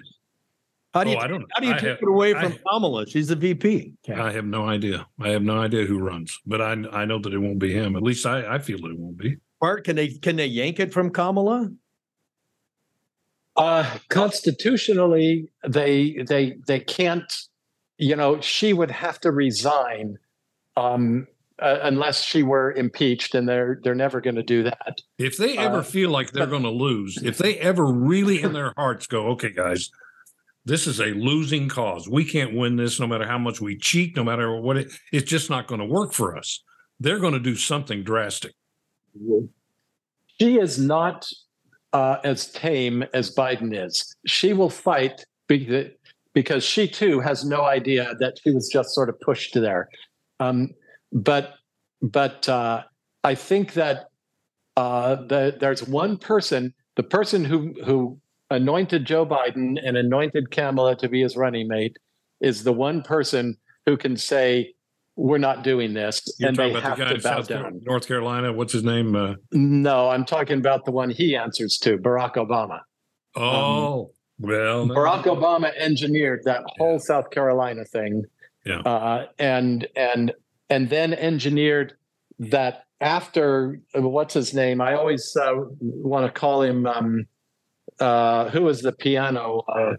How 0.95 1.03
do 1.03 1.09
you 1.09 1.17
Oh, 1.17 1.19
I 1.19 1.27
don't. 1.27 1.45
how 1.53 1.59
do 1.59 1.67
you 1.67 1.73
I 1.73 1.77
take 1.77 1.89
have- 1.89 1.97
it 2.01 2.07
away 2.07 2.34
I- 2.34 2.41
from 2.49 2.57
Kamala? 2.67 3.05
She's 3.05 3.27
the 3.27 3.35
VP. 3.35 3.93
I 4.15 4.31
have 4.31 4.45
no 4.45 4.65
idea. 4.65 5.05
I 5.19 5.30
have 5.30 5.43
no 5.43 5.57
idea 5.59 5.85
who 5.85 5.99
runs, 5.99 6.39
but 6.45 6.61
I 6.61 6.72
I 6.93 7.03
know 7.03 7.19
that 7.19 7.34
it 7.34 7.38
won't 7.38 7.59
be 7.59 7.73
him. 7.73 7.97
At 7.97 8.01
least 8.01 8.26
I 8.26 8.55
I 8.55 8.59
feel 8.59 8.77
that 8.81 8.91
it 8.91 8.97
won't 8.97 9.17
be. 9.17 9.35
Bart, 9.59 9.84
can 9.84 9.97
they 9.97 10.07
can 10.07 10.38
they 10.38 10.45
yank 10.47 10.80
it 10.80 10.93
from 10.93 11.09
Kamala? 11.11 11.69
Uh, 13.57 13.97
constitutionally, 14.09 15.49
they 15.67 16.23
they 16.27 16.57
they 16.65 16.80
can't. 16.80 17.31
You 17.97 18.15
know, 18.15 18.39
she 18.41 18.73
would 18.73 18.91
have 18.91 19.19
to 19.22 19.31
resign 19.31 20.17
um, 20.76 21.27
uh, 21.59 21.80
unless 21.84 22.23
she 22.23 22.43
were 22.43 22.72
impeached, 22.73 23.35
and 23.35 23.47
they're 23.49 23.80
they're 23.84 23.95
never 23.95 24.19
going 24.22 24.35
to 24.35 24.43
do 24.43 24.63
that. 24.63 25.01
If 25.17 25.35
they 25.38 25.57
ever 25.57 25.77
Uh, 25.80 25.84
feel 25.84 26.09
like 26.09 26.31
they're 26.31 26.47
going 26.47 26.63
to 26.63 26.69
lose, 26.69 27.17
if 27.23 27.38
they 27.38 27.55
ever 27.57 27.85
really 27.85 28.41
in 28.41 28.53
their 28.53 28.73
hearts 28.77 29.07
go, 29.07 29.27
okay, 29.31 29.51
guys, 29.51 29.89
this 30.65 30.87
is 30.87 30.99
a 30.99 31.05
losing 31.05 31.69
cause. 31.69 32.09
We 32.09 32.25
can't 32.25 32.55
win 32.55 32.75
this 32.75 32.99
no 32.99 33.07
matter 33.07 33.25
how 33.25 33.37
much 33.37 33.61
we 33.61 33.77
cheat, 33.77 34.15
no 34.15 34.23
matter 34.23 34.59
what 34.59 34.77
it, 34.77 34.91
it's 35.11 35.29
just 35.29 35.49
not 35.49 35.67
going 35.67 35.79
to 35.79 35.85
work 35.85 36.11
for 36.11 36.35
us. 36.35 36.63
They're 36.99 37.19
going 37.19 37.33
to 37.33 37.39
do 37.39 37.55
something 37.55 38.03
drastic. 38.03 38.53
She 40.39 40.59
is 40.59 40.79
not 40.79 41.29
uh, 41.93 42.17
as 42.23 42.51
tame 42.51 43.03
as 43.13 43.33
Biden 43.33 43.75
is. 43.75 44.15
She 44.25 44.53
will 44.53 44.69
fight 44.69 45.25
be- 45.47 45.91
because 46.33 46.63
she 46.63 46.87
too 46.87 47.19
has 47.21 47.45
no 47.45 47.63
idea 47.63 48.15
that 48.19 48.39
she 48.43 48.51
was 48.51 48.67
just 48.67 48.89
sort 48.89 49.09
of 49.09 49.19
pushed 49.21 49.53
there. 49.53 49.87
Um, 50.39 50.71
but 51.11 51.53
but 52.01 52.49
uh, 52.49 52.83
I 53.23 53.35
think 53.35 53.73
that 53.73 54.09
uh, 54.75 55.15
the, 55.15 55.55
there's 55.59 55.87
one 55.87 56.17
person, 56.17 56.73
the 56.95 57.03
person 57.03 57.45
who 57.45 57.73
who 57.85 58.19
anointed 58.56 59.06
Joe 59.06 59.26
Biden 59.26 59.77
and 59.84 59.95
anointed 59.98 60.52
Kamala 60.52 60.95
to 60.98 61.07
be 61.10 61.22
his 61.22 61.36
running 61.38 61.68
mate, 61.68 61.98
is 62.41 62.64
the 62.64 62.73
one 62.73 63.02
person 63.03 63.57
who 63.86 63.95
can 63.98 64.18
say 64.18 64.73
we're 65.18 65.38
not 65.38 65.64
doing 65.64 65.94
this, 65.94 66.22
You're 66.40 66.49
and 66.49 66.57
they 66.57 66.72
talking 66.73 66.82
have 66.84 66.98
about 66.98 66.98
the 66.98 67.03
guy 67.03 67.10
to 67.10 67.15
in 67.15 67.22
South 67.22 67.48
down. 67.48 67.82
North 67.84 68.07
Carolina. 68.07 68.52
What's 68.52 68.73
his 68.73 68.84
name? 68.84 69.15
Uh, 69.15 69.36
No, 69.53 70.10
I'm 70.10 70.26
talking 70.26 70.57
about 70.57 70.84
the 70.86 70.91
one 70.91 71.10
he 71.10 71.36
answers 71.38 71.77
to, 71.84 71.98
Barack 71.98 72.34
Obama. 72.36 72.80
oh, 73.36 74.11
well, 74.40 74.86
no. 74.86 74.94
Barack 74.94 75.23
Obama 75.23 75.72
engineered 75.77 76.41
that 76.44 76.64
whole 76.77 76.99
South 76.99 77.30
Carolina 77.30 77.86
thing, 77.86 78.23
Yeah. 78.65 78.80
uh, 78.80 79.27
and 79.40 79.88
and 79.95 80.34
and 80.69 80.90
then 80.90 81.14
engineered 81.14 81.94
that 82.40 82.84
after 82.99 83.80
what's 83.94 84.34
his 84.34 84.53
name? 84.53 84.82
I 84.82 84.95
always 84.95 85.34
uh, 85.41 85.53
want 85.80 86.26
to 86.26 86.32
call 86.38 86.61
him 86.61 86.86
um, 86.86 87.26
uh, 87.99 88.49
who 88.49 88.63
was 88.63 88.81
the 88.81 88.91
piano 88.91 89.63
uh, 89.67 89.93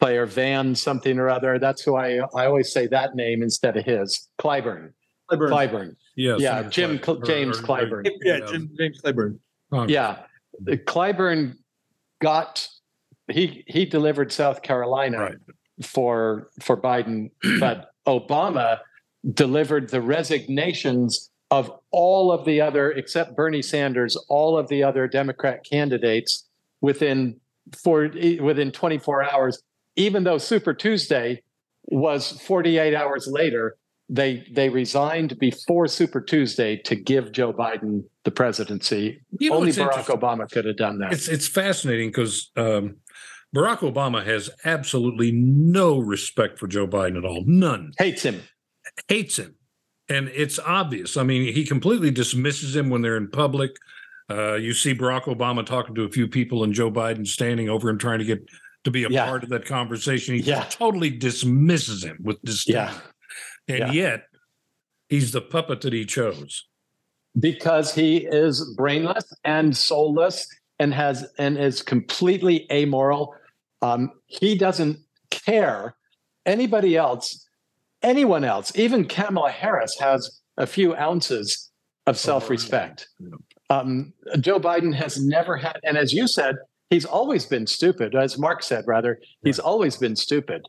player 0.00 0.26
Van 0.26 0.74
something 0.74 1.18
or 1.18 1.28
other. 1.28 1.58
That's 1.58 1.82
who 1.82 1.96
I 1.96 2.18
I 2.36 2.46
always 2.46 2.72
say 2.72 2.86
that 2.88 3.14
name 3.14 3.42
instead 3.42 3.76
of 3.76 3.84
his 3.84 4.28
Clyburn. 4.40 4.92
Clyburn. 5.30 5.96
Yes, 6.16 6.40
yeah, 6.40 6.56
Senator 6.62 6.70
Jim 6.70 7.00
Cl- 7.04 7.20
James 7.20 7.58
or- 7.58 7.60
or- 7.60 7.64
Clyburn. 7.64 8.10
Yeah, 8.22 8.40
Jim, 8.46 8.70
James 8.78 9.00
Clyburn. 9.02 9.38
Congress. 9.70 9.92
Yeah, 9.92 10.22
Clyburn 10.66 11.56
got 12.20 12.68
he 13.30 13.64
he 13.66 13.84
delivered 13.84 14.32
South 14.32 14.62
Carolina 14.62 15.18
Right. 15.18 15.34
for 15.82 16.48
for 16.60 16.76
Biden, 16.76 17.30
but 17.60 17.90
Obama 18.06 18.78
delivered 19.34 19.90
the 19.90 20.00
resignations 20.00 21.30
of 21.50 21.70
all 21.90 22.30
of 22.32 22.44
the 22.44 22.60
other, 22.60 22.90
except 22.92 23.34
Bernie 23.36 23.62
Sanders, 23.62 24.16
all 24.28 24.56
of 24.58 24.68
the 24.68 24.82
other 24.82 25.06
Democrat 25.08 25.64
candidates 25.64 26.47
within 26.80 27.40
for 27.82 28.10
within 28.40 28.70
24 28.70 29.30
hours. 29.30 29.62
Even 29.96 30.24
though 30.24 30.38
Super 30.38 30.74
Tuesday 30.74 31.42
was 31.86 32.32
48 32.42 32.94
hours 32.94 33.26
later, 33.26 33.76
they 34.08 34.46
they 34.50 34.68
resigned 34.68 35.38
before 35.38 35.86
Super 35.86 36.20
Tuesday 36.20 36.76
to 36.84 36.94
give 36.94 37.32
Joe 37.32 37.52
Biden 37.52 38.04
the 38.24 38.30
presidency. 38.30 39.20
You 39.38 39.50
know 39.50 39.56
Only 39.56 39.72
Barack? 39.72 40.04
Obama 40.06 40.50
could 40.50 40.64
have 40.64 40.76
done 40.76 40.98
that. 40.98 41.12
It's 41.12 41.28
it's 41.28 41.46
fascinating 41.46 42.08
because 42.08 42.50
um, 42.56 42.96
Barack 43.54 43.78
Obama 43.78 44.24
has 44.24 44.50
absolutely 44.64 45.32
no 45.32 45.98
respect 45.98 46.58
for 46.58 46.66
Joe 46.66 46.86
Biden 46.86 47.18
at 47.18 47.24
all. 47.24 47.44
None. 47.46 47.92
Hates 47.98 48.22
him. 48.22 48.42
Hates 49.08 49.38
him, 49.38 49.56
and 50.08 50.28
it's 50.28 50.58
obvious. 50.58 51.16
I 51.16 51.22
mean, 51.22 51.52
he 51.52 51.66
completely 51.66 52.10
dismisses 52.10 52.74
him 52.74 52.88
when 52.88 53.02
they're 53.02 53.16
in 53.16 53.28
public. 53.28 53.72
Uh, 54.30 54.54
you 54.54 54.74
see 54.74 54.94
Barack 54.94 55.24
Obama 55.24 55.64
talking 55.64 55.94
to 55.94 56.04
a 56.04 56.08
few 56.10 56.28
people, 56.28 56.64
and 56.64 56.74
Joe 56.74 56.90
Biden 56.90 57.26
standing 57.26 57.68
over 57.68 57.88
him 57.88 57.98
trying 57.98 58.18
to 58.18 58.24
get 58.24 58.46
to 58.84 58.90
be 58.90 59.04
a 59.04 59.08
Yeah. 59.08 59.26
part 59.26 59.42
of 59.42 59.48
that 59.50 59.64
conversation. 59.64 60.34
He 60.34 60.42
Yeah. 60.42 60.64
totally 60.64 61.10
dismisses 61.10 62.04
him 62.04 62.18
with 62.22 62.40
disdain. 62.42 62.74
Yeah. 62.76 63.00
and 63.70 63.92
yet 63.92 64.22
he's 65.10 65.32
the 65.32 65.42
puppet 65.42 65.82
that 65.82 65.92
he 65.92 66.04
chose. 66.06 66.64
because 67.38 67.94
he 67.94 68.16
is 68.26 68.74
brainless 68.76 69.30
and 69.44 69.76
soulless 69.76 70.48
and 70.78 70.92
has 70.94 71.30
and 71.38 71.58
is 71.58 71.82
completely 71.82 72.66
amoral. 72.72 73.34
Um, 73.82 74.10
he 74.26 74.56
doesn't 74.56 74.98
care. 75.30 75.94
Anybody 76.46 76.96
else, 76.96 77.46
anyone 78.02 78.42
else, 78.42 78.72
even 78.76 79.04
Kamala 79.06 79.50
Harris 79.50 79.96
has 80.00 80.40
a 80.56 80.66
few 80.66 80.96
ounces 80.96 81.70
of 82.06 82.16
self-respect. 82.16 83.06
Um, 83.70 84.12
Joe 84.40 84.58
Biden 84.58 84.94
has 84.94 85.22
never 85.22 85.56
had, 85.56 85.78
and 85.82 85.98
as 85.98 86.12
you 86.12 86.26
said, 86.26 86.56
he's 86.90 87.04
always 87.04 87.44
been 87.44 87.66
stupid. 87.66 88.14
As 88.14 88.38
Mark 88.38 88.62
said, 88.62 88.84
rather, 88.86 89.20
he's 89.42 89.58
always 89.58 89.96
been 89.96 90.16
stupid. 90.16 90.66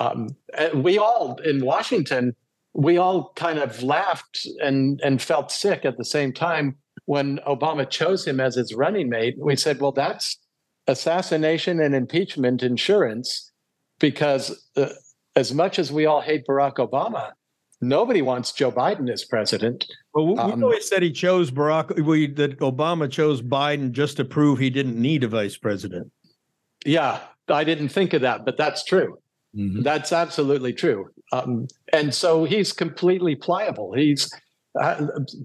Um, 0.00 0.36
we 0.74 0.98
all 0.98 1.38
in 1.44 1.64
Washington 1.64 2.34
we 2.72 2.96
all 2.98 3.32
kind 3.34 3.58
of 3.58 3.82
laughed 3.82 4.46
and 4.62 5.00
and 5.02 5.20
felt 5.20 5.50
sick 5.50 5.84
at 5.84 5.96
the 5.96 6.04
same 6.04 6.32
time 6.32 6.76
when 7.06 7.38
Obama 7.46 7.88
chose 7.88 8.26
him 8.26 8.40
as 8.40 8.54
his 8.54 8.74
running 8.74 9.08
mate. 9.08 9.36
We 9.38 9.56
said, 9.56 9.80
"Well, 9.80 9.92
that's 9.92 10.38
assassination 10.86 11.80
and 11.80 11.94
impeachment 11.94 12.62
insurance," 12.62 13.50
because 13.98 14.68
uh, 14.76 14.90
as 15.36 15.52
much 15.52 15.78
as 15.78 15.90
we 15.92 16.06
all 16.06 16.20
hate 16.20 16.46
Barack 16.46 16.76
Obama, 16.76 17.32
nobody 17.80 18.22
wants 18.22 18.52
Joe 18.52 18.72
Biden 18.72 19.10
as 19.10 19.24
president. 19.24 19.86
Well, 20.14 20.26
we, 20.26 20.32
we 20.34 20.38
Um, 20.38 20.64
always 20.64 20.88
said 20.88 21.02
he 21.02 21.12
chose 21.12 21.50
Barack. 21.50 22.04
We 22.04 22.26
that 22.34 22.58
Obama 22.60 23.10
chose 23.10 23.42
Biden 23.42 23.92
just 23.92 24.16
to 24.18 24.24
prove 24.24 24.58
he 24.58 24.70
didn't 24.70 25.00
need 25.00 25.24
a 25.24 25.28
vice 25.28 25.56
president. 25.56 26.10
Yeah, 26.84 27.20
I 27.48 27.64
didn't 27.64 27.90
think 27.90 28.12
of 28.12 28.22
that, 28.22 28.44
but 28.44 28.56
that's 28.56 28.84
true. 28.84 29.18
That's 29.52 30.12
absolutely 30.12 30.72
true. 30.72 31.10
Um, 31.32 31.66
and 31.92 32.14
so 32.14 32.44
he's 32.44 32.72
completely 32.72 33.34
pliable. 33.34 33.92
He's 33.94 34.30
uh, 34.80 34.94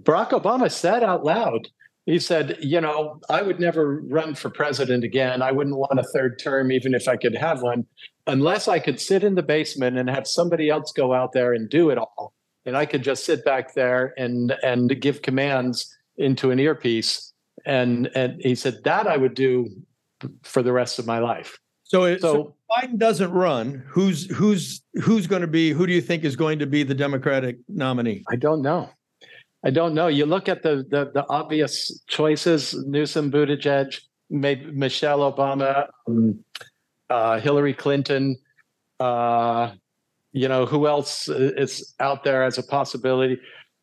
Barack 0.04 0.30
Obama 0.30 0.70
said 0.70 1.04
out 1.04 1.24
loud, 1.26 1.68
he 2.06 2.20
said, 2.20 2.58
you 2.62 2.80
know, 2.80 3.20
I 3.30 3.42
would 3.42 3.60
never 3.60 4.02
run 4.02 4.36
for 4.36 4.52
president 4.52 5.04
again. 5.04 5.42
I 5.42 5.52
wouldn't 5.52 5.76
want 5.76 6.00
a 6.00 6.04
third 6.14 6.38
term, 6.38 6.72
even 6.72 6.94
if 6.94 7.08
I 7.08 7.18
could 7.18 7.36
have 7.36 7.64
one, 7.64 7.88
unless 8.28 8.68
I 8.68 8.80
could 8.80 9.00
sit 9.00 9.24
in 9.24 9.36
the 9.36 9.44
basement 9.44 9.98
and 9.98 10.10
have 10.10 10.28
somebody 10.28 10.70
else 10.70 10.92
go 10.92 11.14
out 11.14 11.32
there 11.34 11.54
and 11.54 11.70
do 11.70 11.90
it 11.90 11.98
all. 11.98 12.34
And 12.66 12.76
I 12.76 12.86
could 12.86 13.04
just 13.04 13.26
sit 13.26 13.46
back 13.46 13.76
there 13.76 14.14
and 14.18 14.56
and 14.64 15.00
give 15.00 15.22
commands 15.22 15.96
into 16.18 16.52
an 16.52 16.60
earpiece. 16.60 17.34
And 17.66 18.10
and 18.16 18.42
he 18.42 18.56
said 18.56 18.84
that 18.84 19.08
I 19.08 19.18
would 19.18 19.36
do 19.36 19.70
for 20.44 20.64
the 20.64 20.72
rest 20.72 20.98
of 20.98 21.06
my 21.06 21.20
life. 21.20 21.60
So, 21.84 22.06
it, 22.06 22.22
so, 22.22 22.34
So 22.34 22.56
Biden 22.72 22.98
doesn't 22.98 23.32
run. 23.32 23.84
Who's 23.88 24.26
who's 24.36 24.82
who's 25.04 25.28
going 25.28 25.42
to 25.42 25.48
be? 25.48 25.70
Who 25.72 25.86
do 25.86 25.94
you 25.94 26.02
think 26.02 26.24
is 26.24 26.36
going 26.36 26.60
to 26.60 26.66
be 26.66 26.84
the 26.84 26.96
Democratic 26.96 27.58
nominee? 27.70 28.24
I 28.30 28.36
don't 28.36 28.62
know. 28.62 28.90
I 29.64 29.70
don't 29.70 29.94
know. 29.94 30.08
You 30.08 30.26
look 30.26 30.50
at 30.50 30.64
the 30.64 30.86
the, 30.90 31.12
the 31.14 31.26
obvious 31.30 32.02
choices: 32.08 32.74
Newsom, 32.88 33.32
Buttigieg, 33.32 34.00
maybe 34.30 34.72
Michelle 34.72 35.32
Obama, 35.32 35.88
um, 36.08 36.44
uh, 37.10 37.40
Hillary 37.40 37.74
Clinton. 37.74 38.38
Uh, 39.00 39.72
you 40.32 40.48
know 40.48 40.66
who 40.66 40.88
else 40.88 41.28
is 41.30 41.94
out 42.00 42.24
there 42.24 42.44
as 42.44 42.58
a 42.58 42.64
possibility? 42.64 43.40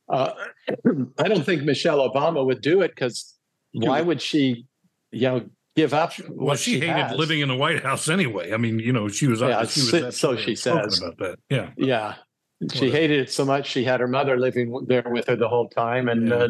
Uh, 0.09 0.33
I 1.19 1.29
don't 1.29 1.45
think 1.45 1.63
Michelle 1.63 1.99
Obama 2.09 2.45
would 2.45 2.61
do 2.61 2.83
it 2.83 2.93
because 2.95 3.35
why 3.73 4.03
would 4.03 4.21
she, 4.21 4.67
you 5.11 5.21
know, 5.29 5.47
give 5.77 5.95
up? 5.95 6.13
Well, 6.29 6.49
what 6.49 6.59
she, 6.59 6.75
hated 6.81 6.91
has? 6.91 7.17
living 7.19 7.41
in 7.41 7.49
the 7.49 7.57
White 7.57 7.83
House 7.83 8.09
anyway. 8.09 8.53
I 8.53 8.59
mean, 8.59 8.79
you 8.79 8.93
know, 8.93 9.09
she 9.09 9.27
was. 9.27 9.41
Yeah, 9.41 9.65
she 9.65 9.81
was 10.03 10.19
so- 10.19 10.37
she 10.37 10.55
says. 10.55 11.01
about 11.01 11.17
that. 11.19 11.39
Yeah, 11.49 11.71
Yeah, 11.79 12.15
she 12.61 12.67
Whatever. 12.87 12.97
hated 12.97 13.21
it 13.21 13.31
so 13.31 13.45
much. 13.47 13.67
She 13.71 13.85
had 13.85 14.01
her 14.01 14.09
mother 14.09 14.39
living 14.39 14.85
there 14.89 15.05
with 15.07 15.27
her 15.29 15.37
the 15.37 15.49
whole 15.49 15.69
time, 15.69 16.09
and 16.09 16.29
Yeah. 16.29 16.35
uh, 16.35 16.49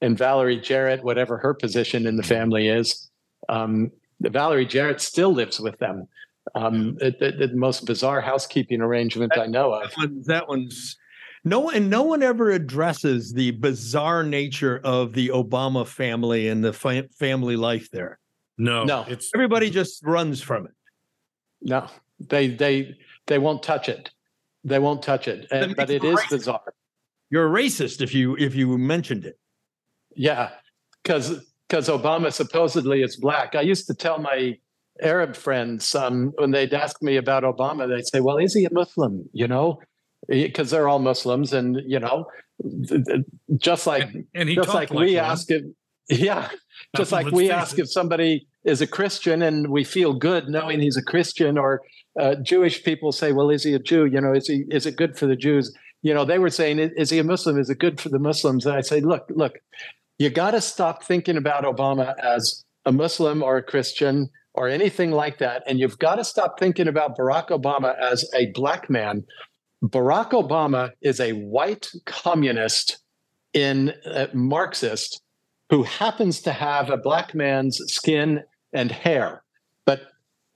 and 0.00 0.18
Valerie 0.18 0.60
Jarrett, 0.60 1.02
whatever 1.04 1.38
her 1.38 1.54
position 1.54 2.06
in 2.06 2.16
the 2.16 2.22
family 2.24 2.68
is, 2.68 3.08
um, 3.48 3.90
Valerie 4.20 4.66
Jarrett 4.66 5.00
still 5.00 5.32
lives 5.32 5.60
with 5.60 5.78
them. 5.78 6.08
Um, 6.54 6.98
it, 7.00 7.16
it- 7.20 7.38
the 7.38 7.56
most 7.56 7.86
bizarre 7.86 8.20
housekeeping 8.20 8.80
arrangement 8.80 9.36
I 9.38 9.46
know 9.46 9.72
of. 9.72 9.90
That 9.90 9.96
one- 9.98 10.22
that 10.26 10.48
one's 10.48 10.96
no 11.46 11.60
one 11.60 11.74
and 11.74 11.90
no 11.90 12.02
one 12.02 12.22
ever 12.22 12.50
addresses 12.50 13.32
the 13.34 13.50
bizarre 13.52 14.22
nature 14.22 14.80
of 14.82 15.12
the 15.12 15.28
Obama 15.28 15.86
family 15.86 16.48
and 16.48 16.64
the 16.64 16.72
fa- 16.72 17.08
family 17.18 17.56
life 17.56 17.90
there. 17.90 18.18
no, 18.56 18.84
No. 18.84 19.04
it's 19.08 19.30
Everybody 19.34 19.68
just 19.68 20.02
runs 20.04 20.40
from 20.40 20.66
it. 20.66 20.72
No, 21.60 21.86
they 22.18 22.48
they 22.48 22.96
they 23.26 23.38
won't 23.38 23.62
touch 23.62 23.88
it. 23.88 24.10
They 24.64 24.78
won't 24.78 25.02
touch 25.02 25.28
it. 25.28 25.46
And, 25.50 25.76
but 25.76 25.90
it 25.90 26.02
it 26.02 26.08
is 26.08 26.18
racist. 26.20 26.30
bizarre. 26.30 26.74
You're 27.30 27.46
a 27.46 27.62
racist 27.62 28.00
if 28.00 28.14
you 28.14 28.36
if 28.36 28.54
you 28.54 28.78
mentioned 28.78 29.24
it. 29.26 29.38
Yeah, 30.16 30.50
because 31.02 31.44
because 31.74 31.88
Obama 31.88 32.32
supposedly 32.32 33.02
is 33.02 33.16
black. 33.16 33.56
I 33.56 33.62
used 33.62 33.88
to 33.88 33.94
tell 33.94 34.18
my 34.18 34.56
Arab 35.02 35.34
friends 35.34 35.92
um, 35.96 36.32
when 36.36 36.52
they'd 36.52 36.72
ask 36.72 37.02
me 37.02 37.16
about 37.16 37.42
Obama, 37.42 37.88
they'd 37.88 38.06
say, 38.06 38.20
"Well, 38.20 38.36
is 38.36 38.54
he 38.54 38.64
a 38.64 38.72
Muslim?" 38.72 39.28
You 39.32 39.48
know, 39.48 39.80
because 40.28 40.70
they're 40.70 40.88
all 40.88 41.00
Muslims, 41.00 41.52
and 41.52 41.80
you 41.84 41.98
know, 41.98 42.26
just 43.56 43.88
like 43.88 44.02
and, 44.04 44.24
and 44.36 44.48
he 44.48 44.54
just 44.54 44.68
talked 44.68 44.90
like, 44.90 44.90
we 44.90 45.16
one. 45.16 45.24
ask 45.24 45.50
if 45.50 45.64
yeah, 46.08 46.48
just 46.96 47.10
like 47.10 47.32
we 47.32 47.50
ask 47.50 47.76
it. 47.76 47.82
if 47.82 47.90
somebody 47.90 48.46
is 48.62 48.80
a 48.80 48.86
Christian 48.86 49.42
and 49.42 49.68
we 49.68 49.82
feel 49.82 50.14
good 50.14 50.48
knowing 50.48 50.80
he's 50.80 50.96
a 50.96 51.02
Christian, 51.02 51.58
or 51.58 51.82
uh, 52.20 52.36
Jewish 52.36 52.84
people 52.84 53.10
say, 53.10 53.32
"Well, 53.32 53.50
is 53.50 53.64
he 53.64 53.74
a 53.74 53.80
Jew? 53.80 54.04
You 54.04 54.20
know, 54.20 54.32
is 54.32 54.46
he 54.46 54.64
is 54.70 54.86
it 54.86 54.94
good 54.94 55.18
for 55.18 55.26
the 55.26 55.36
Jews?" 55.36 55.76
You 56.02 56.14
know, 56.14 56.24
they 56.24 56.38
were 56.38 56.50
saying, 56.50 56.78
"Is 56.78 56.92
is 56.92 57.10
he 57.10 57.18
a 57.18 57.24
Muslim? 57.24 57.58
Is 57.58 57.68
it 57.68 57.80
good 57.80 58.00
for 58.00 58.10
the 58.10 58.20
Muslims?" 58.20 58.64
And 58.64 58.76
I 58.76 58.80
say, 58.80 59.00
"Look, 59.00 59.24
look, 59.30 59.58
you 60.18 60.30
got 60.30 60.52
to 60.52 60.60
stop 60.60 61.04
thinking 61.04 61.36
about 61.36 61.64
Obama 61.64 62.14
as 62.18 62.64
a 62.84 62.92
Muslim 62.92 63.42
or 63.42 63.56
a 63.56 63.62
Christian." 63.62 64.30
Or 64.56 64.68
anything 64.68 65.10
like 65.10 65.38
that. 65.38 65.64
And 65.66 65.80
you've 65.80 65.98
got 65.98 66.14
to 66.14 66.24
stop 66.24 66.60
thinking 66.60 66.86
about 66.86 67.18
Barack 67.18 67.48
Obama 67.48 67.98
as 67.98 68.24
a 68.36 68.52
black 68.52 68.88
man. 68.88 69.24
Barack 69.82 70.30
Obama 70.30 70.90
is 71.02 71.18
a 71.18 71.32
white 71.32 71.90
communist 72.06 72.98
in 73.52 73.92
uh, 74.06 74.28
Marxist 74.32 75.20
who 75.70 75.82
happens 75.82 76.40
to 76.42 76.52
have 76.52 76.88
a 76.88 76.96
black 76.96 77.34
man's 77.34 77.80
skin 77.86 78.44
and 78.72 78.92
hair. 78.92 79.42
But 79.86 80.02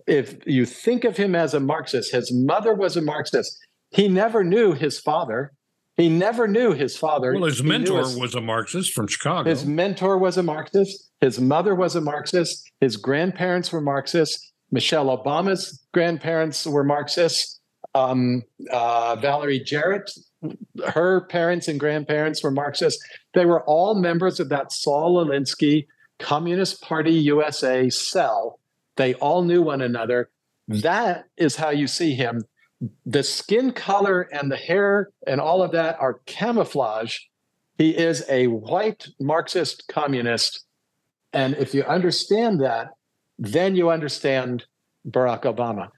if 0.06 0.36
you 0.46 0.64
think 0.64 1.02
of 1.02 1.16
him 1.16 1.34
as 1.34 1.52
a 1.52 1.58
Marxist, 1.58 2.12
his 2.12 2.32
mother 2.32 2.74
was 2.74 2.96
a 2.96 3.02
Marxist. 3.02 3.58
He 3.90 4.06
never 4.06 4.44
knew 4.44 4.74
his 4.74 5.00
father. 5.00 5.52
He 5.98 6.08
never 6.08 6.46
knew 6.46 6.72
his 6.72 6.96
father. 6.96 7.34
Well, 7.34 7.44
his 7.44 7.62
mentor 7.62 7.98
his- 7.98 8.16
was 8.16 8.34
a 8.36 8.40
Marxist 8.40 8.92
from 8.92 9.08
Chicago. 9.08 9.50
his 9.50 9.66
mentor 9.66 10.16
was 10.16 10.38
a 10.38 10.44
Marxist. 10.44 11.10
His 11.20 11.40
mother 11.40 11.74
was 11.74 11.96
a 11.96 12.00
Marxist. 12.00 12.70
His 12.80 12.96
grandparents 12.96 13.72
were 13.72 13.80
Marxists. 13.80 14.52
Michelle 14.70 15.06
Obama's 15.06 15.84
grandparents 15.92 16.64
were 16.66 16.84
Marxists. 16.84 17.60
Um, 17.96 18.42
uh, 18.70 19.16
Valerie 19.16 19.58
Jarrett, 19.58 20.08
her 20.86 21.22
parents 21.22 21.66
and 21.66 21.80
grandparents 21.80 22.44
were 22.44 22.52
Marxists. 22.52 23.02
They 23.34 23.44
were 23.44 23.64
all 23.64 23.96
members 24.00 24.38
of 24.38 24.50
that 24.50 24.70
Saul 24.70 25.24
Alinsky 25.24 25.86
Communist 26.20 26.80
Party 26.80 27.12
USA 27.12 27.90
cell. 27.90 28.60
They 28.96 29.14
all 29.14 29.42
knew 29.42 29.62
one 29.62 29.80
another. 29.80 30.30
That 30.68 31.24
is 31.36 31.56
how 31.56 31.70
you 31.70 31.88
see 31.88 32.14
him. 32.14 32.44
The 33.06 33.22
skin 33.22 33.72
color 33.72 34.22
and 34.32 34.50
the 34.50 34.56
hair 34.56 35.10
and 35.26 35.40
all 35.40 35.62
of 35.62 35.72
that 35.72 35.96
are 36.00 36.20
camouflage. 36.26 37.18
He 37.76 37.96
is 37.96 38.24
a 38.28 38.46
white 38.48 39.08
Marxist 39.20 39.84
communist. 39.88 40.64
And 41.32 41.54
if 41.56 41.74
you 41.74 41.82
understand 41.84 42.60
that, 42.60 42.88
then 43.38 43.74
you 43.76 43.90
understand 43.90 44.64
Barack 45.08 45.42
Obama. 45.42 45.88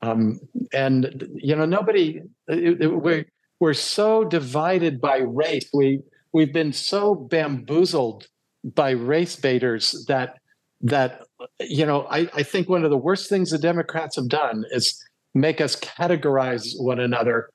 Um, 0.00 0.40
and 0.72 1.28
you 1.34 1.56
know, 1.56 1.64
nobody 1.64 2.20
it- 2.46 2.82
it- 2.82 2.86
we're 2.88 3.24
we're 3.60 3.74
so 3.74 4.22
divided 4.24 5.00
by 5.00 5.18
race. 5.18 5.68
We 5.74 6.00
we've 6.32 6.52
been 6.52 6.72
so 6.72 7.14
bamboozled 7.14 8.28
by 8.64 8.90
race 8.90 9.34
baiters 9.36 10.04
that 10.06 10.38
that 10.82 11.22
you 11.60 11.84
know, 11.84 12.06
I, 12.08 12.28
I 12.32 12.42
think 12.44 12.68
one 12.68 12.84
of 12.84 12.90
the 12.90 12.96
worst 12.96 13.28
things 13.28 13.50
the 13.50 13.58
Democrats 13.58 14.16
have 14.16 14.28
done 14.28 14.64
is 14.70 15.02
make 15.34 15.60
us 15.60 15.76
categorize 15.76 16.72
one 16.78 17.00
another 17.00 17.50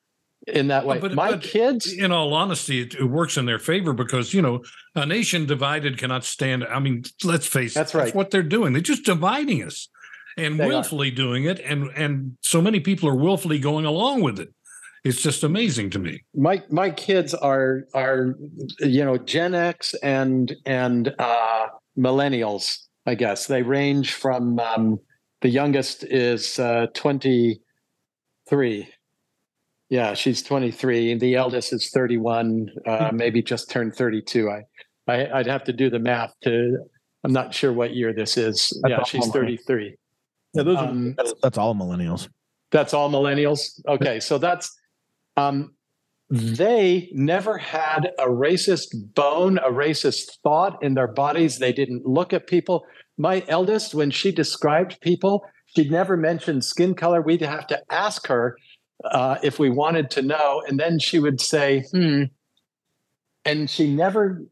in 0.47 0.67
that 0.67 0.85
way. 0.85 0.99
But- 0.99 1.13
My 1.13 1.31
but 1.31 1.41
kids, 1.41 1.91
in 1.91 2.11
all 2.11 2.33
honesty, 2.33 2.81
it, 2.81 2.95
it 2.95 3.05
works 3.05 3.37
in 3.37 3.45
their 3.45 3.59
favor 3.59 3.93
because 3.93 4.33
you 4.33 4.41
know 4.41 4.61
a 4.95 5.05
nation 5.05 5.45
divided 5.45 5.97
cannot 5.97 6.23
stand. 6.23 6.63
I 6.65 6.79
mean, 6.79 7.03
let's 7.23 7.47
face 7.47 7.71
it. 7.71 7.75
That's 7.75 7.95
right. 7.95 8.13
what 8.13 8.31
they're 8.31 8.43
doing. 8.43 8.73
They're 8.73 8.81
just 8.81 9.05
dividing 9.05 9.63
us 9.63 9.87
and 10.37 10.59
They 10.59 10.65
are. 10.65 10.67
willfully 10.67 11.11
doing 11.11 11.45
it, 11.45 11.59
and 11.59 11.89
and 11.95 12.37
so 12.41 12.61
many 12.61 12.79
people 12.79 13.07
are 13.09 13.15
willfully 13.15 13.59
going 13.59 13.85
along 13.85 14.21
with 14.21 14.39
it. 14.39 14.49
It's 15.03 15.21
just 15.21 15.43
amazing 15.43 15.89
to 15.91 15.99
me. 15.99 16.23
my 16.33 16.63
my 16.69 16.89
kids 16.89 17.33
are 17.33 17.83
are 17.93 18.35
you 18.79 19.03
know 19.05 19.17
Gen 19.17 19.53
X 19.53 19.93
and 20.01 20.53
and 20.65 21.13
uh, 21.19 21.67
millennials. 21.97 22.79
I 23.05 23.15
guess 23.15 23.47
they 23.47 23.63
range 23.63 24.13
from 24.13 24.59
um, 24.59 24.99
the 25.41 25.49
youngest 25.49 26.03
is 26.05 26.57
uh, 26.57 26.87
twenty 26.93 27.59
three. 28.49 28.89
Yeah, 29.89 30.13
she's 30.13 30.41
twenty 30.41 30.71
three. 30.71 31.13
The 31.15 31.35
eldest 31.35 31.73
is 31.73 31.89
thirty 31.93 32.17
one. 32.17 32.69
Uh, 32.85 33.11
maybe 33.13 33.41
just 33.41 33.69
turned 33.69 33.95
thirty 33.95 34.21
two. 34.21 34.49
I, 34.49 34.63
I 35.07 35.39
I'd 35.39 35.47
have 35.47 35.63
to 35.65 35.73
do 35.73 35.89
the 35.89 35.99
math 35.99 36.33
to. 36.43 36.77
I'm 37.23 37.31
not 37.33 37.53
sure 37.53 37.71
what 37.71 37.93
year 37.93 38.13
this 38.13 38.37
is. 38.37 38.77
That's 38.83 38.91
yeah, 38.91 39.03
she's 39.03 39.27
thirty 39.29 39.57
three. 39.57 39.95
Yeah, 40.53 40.63
those 40.63 40.77
Um, 40.77 41.13
That's, 41.17 41.33
that's 41.41 41.57
all 41.57 41.73
millennials. 41.73 42.29
That's 42.71 42.93
all 42.93 43.09
millennials. 43.09 43.81
Okay, 43.87 44.19
so 44.19 44.37
that's 44.37 44.75
um, 45.37 45.73
they 46.29 47.09
never 47.13 47.57
had 47.57 48.11
a 48.17 48.27
racist 48.27 48.87
bone, 49.13 49.59
a 49.59 49.69
racist 49.69 50.39
thought 50.43 50.81
in 50.81 50.95
their 50.95 51.07
bodies. 51.07 51.59
They 51.59 51.73
didn't 51.73 52.05
look 52.05 52.33
at 52.33 52.47
people. 52.47 52.85
My 53.17 53.43
eldest, 53.47 53.93
when 53.93 54.09
she 54.09 54.31
described 54.31 54.99
people, 55.01 55.45
she'd 55.75 55.91
never 55.91 56.17
mentioned 56.17 56.63
skin 56.63 56.93
color. 56.93 57.21
We'd 57.21 57.41
have 57.41 57.67
to 57.67 57.81
ask 57.91 58.27
her 58.27 58.57
uh, 59.05 59.37
if 59.43 59.59
we 59.59 59.69
wanted 59.69 60.09
to 60.11 60.21
know, 60.21 60.63
and 60.67 60.79
then 60.79 60.99
she 60.99 61.19
would 61.19 61.41
say, 61.41 61.85
"Hmm," 61.91 62.23
and 63.45 63.69
she 63.69 63.93
never, 63.93 64.43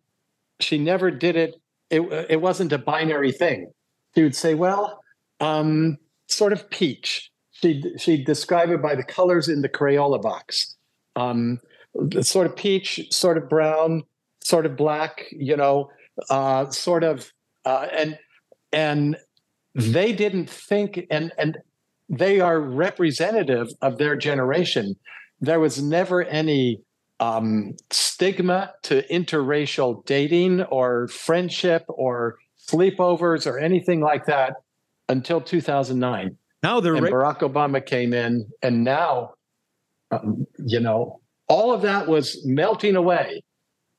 she 0.60 0.78
never 0.78 1.12
did 1.12 1.36
it. 1.36 1.56
It 1.90 2.02
it 2.30 2.42
wasn't 2.42 2.74
a 2.74 2.78
binary 2.78 3.32
thing. 3.32 3.72
She 4.16 4.24
would 4.24 4.36
say, 4.36 4.54
"Well, 4.54 5.02
um, 5.40 5.98
sort 6.28 6.54
of 6.54 6.70
peach." 6.70 7.32
She'd, 7.62 7.86
she'd 8.00 8.26
describe 8.26 8.72
it 8.72 8.82
by 8.82 8.96
the 8.96 9.04
colors 9.04 9.48
in 9.48 9.62
the 9.62 9.70
Crayola 9.70 10.20
box. 10.20 10.76
Um, 11.16 11.60
sort 12.22 12.48
of 12.48 12.56
peach, 12.56 13.00
sort 13.12 13.38
of 13.38 13.48
brown, 13.50 14.02
sort 14.44 14.66
of 14.66 14.76
black, 14.76 15.26
you 15.32 15.56
know, 15.56 15.92
uh, 16.32 16.70
sort 16.72 17.04
of, 17.04 17.32
uh, 17.66 17.88
and 17.92 18.18
and 18.74 19.18
they 19.74 20.14
didn't 20.14 20.50
think, 20.50 21.06
and 21.10 21.32
and 21.38 21.58
they 22.10 22.40
are 22.40 22.60
representative 22.60 23.70
of 23.82 23.98
their 23.98 24.16
generation. 24.16 24.96
There 25.40 25.60
was 25.60 25.82
never 25.82 26.24
any 26.24 26.82
um, 27.20 27.76
stigma 27.90 28.74
to 28.84 29.04
interracial 29.08 30.06
dating 30.06 30.64
or 30.64 31.08
friendship 31.08 31.86
or 31.88 32.38
sleepovers 32.70 33.48
or 33.48 33.58
anything 33.58 34.02
like 34.02 34.26
that 34.26 34.54
until 35.10 35.42
2009 35.42 36.38
now 36.64 36.80
they're 36.80 36.96
and 36.96 37.04
ra- 37.04 37.34
Barack 37.34 37.40
Obama 37.40 37.86
came 37.86 38.14
in, 38.14 38.48
and 38.62 38.84
now, 38.84 39.34
um, 40.12 40.46
you 40.66 40.80
know, 40.80 41.20
all 41.48 41.74
of 41.74 41.82
that 41.82 42.08
was 42.08 42.40
melting 42.46 42.96
away, 42.96 43.44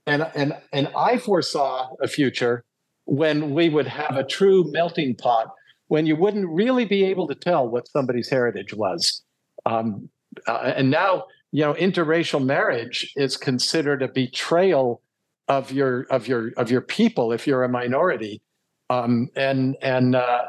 and 0.07 0.27
and 0.35 0.55
and 0.73 0.89
I 0.97 1.19
foresaw 1.19 1.91
a 2.01 2.07
future 2.07 2.65
when 3.05 3.53
we 3.53 3.69
would 3.69 3.89
have 3.89 4.17
a 4.17 4.25
true 4.25 4.71
melting 4.71 5.17
pot, 5.17 5.49
when 5.93 6.07
you 6.07 6.17
wouldn't 6.17 6.49
really 6.49 6.87
be 6.87 7.05
able 7.05 7.27
to 7.29 7.35
tell 7.35 7.69
what 7.69 7.87
somebody's 7.87 8.31
heritage 8.31 8.73
was, 8.73 9.23
um, 9.67 10.09
uh, 10.47 10.73
and 10.77 10.91
now 10.91 11.25
you 11.53 11.63
know, 11.63 11.75
interracial 11.75 12.43
marriage 12.43 13.13
is 13.15 13.37
considered 13.37 14.03
a 14.03 14.09
betrayal 14.09 15.03
of 15.49 15.71
your 15.71 16.05
of 16.05 16.27
your 16.27 16.53
of 16.57 16.71
your 16.71 16.81
people 16.81 17.31
if 17.31 17.47
you're 17.47 17.63
a 17.63 17.69
minority, 17.69 18.41
um, 18.89 19.29
and 19.37 19.77
and 19.83 20.17
uh, 20.17 20.45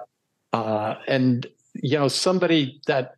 uh, 0.54 0.96
and 1.08 1.46
you 1.74 1.98
know 1.98 2.08
somebody 2.08 2.80
that 2.88 3.16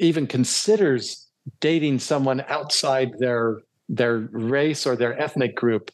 even 0.00 0.26
considers 0.26 1.28
dating 1.60 2.00
someone 2.00 2.44
outside 2.48 3.12
their 3.20 3.62
their 3.88 4.18
race 4.32 4.84
or 4.84 4.96
their 4.96 5.16
ethnic 5.20 5.54
group 5.54 5.92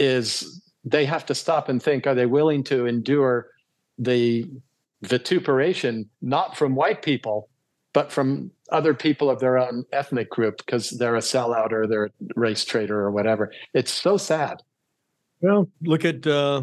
is 0.00 0.60
they 0.84 1.04
have 1.04 1.24
to 1.24 1.34
stop 1.34 1.68
and 1.68 1.80
think: 1.80 2.08
Are 2.08 2.14
they 2.16 2.26
willing 2.26 2.64
to 2.64 2.86
endure 2.86 3.50
the 3.98 4.50
vituperation 5.02 6.08
not 6.20 6.56
from 6.56 6.74
white 6.74 7.02
people, 7.02 7.48
but 7.92 8.10
from 8.10 8.50
other 8.70 8.94
people 8.94 9.28
of 9.28 9.40
their 9.40 9.58
own 9.58 9.84
ethnic 9.92 10.30
group 10.30 10.58
because 10.58 10.90
they're 10.90 11.16
a 11.16 11.20
sellout 11.20 11.72
or 11.72 11.86
they're 11.86 12.06
a 12.06 12.10
race 12.36 12.64
traitor 12.64 12.98
or 12.98 13.10
whatever? 13.10 13.52
It's 13.74 13.92
so 13.92 14.16
sad. 14.16 14.62
Well, 15.40 15.68
look 15.82 16.04
at 16.04 16.26
uh, 16.26 16.62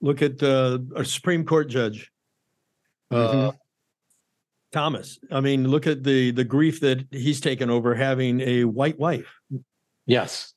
look 0.00 0.22
at 0.22 0.42
uh, 0.42 0.78
a 0.96 1.04
Supreme 1.04 1.44
Court 1.44 1.68
judge, 1.68 2.10
uh, 3.10 3.52
Thomas. 4.72 5.18
I 5.30 5.40
mean, 5.40 5.68
look 5.68 5.86
at 5.86 6.02
the 6.02 6.30
the 6.30 6.44
grief 6.44 6.80
that 6.80 7.06
he's 7.10 7.40
taken 7.40 7.68
over 7.70 7.94
having 7.94 8.40
a 8.40 8.64
white 8.64 8.98
wife. 8.98 9.28
Yes. 10.06 10.54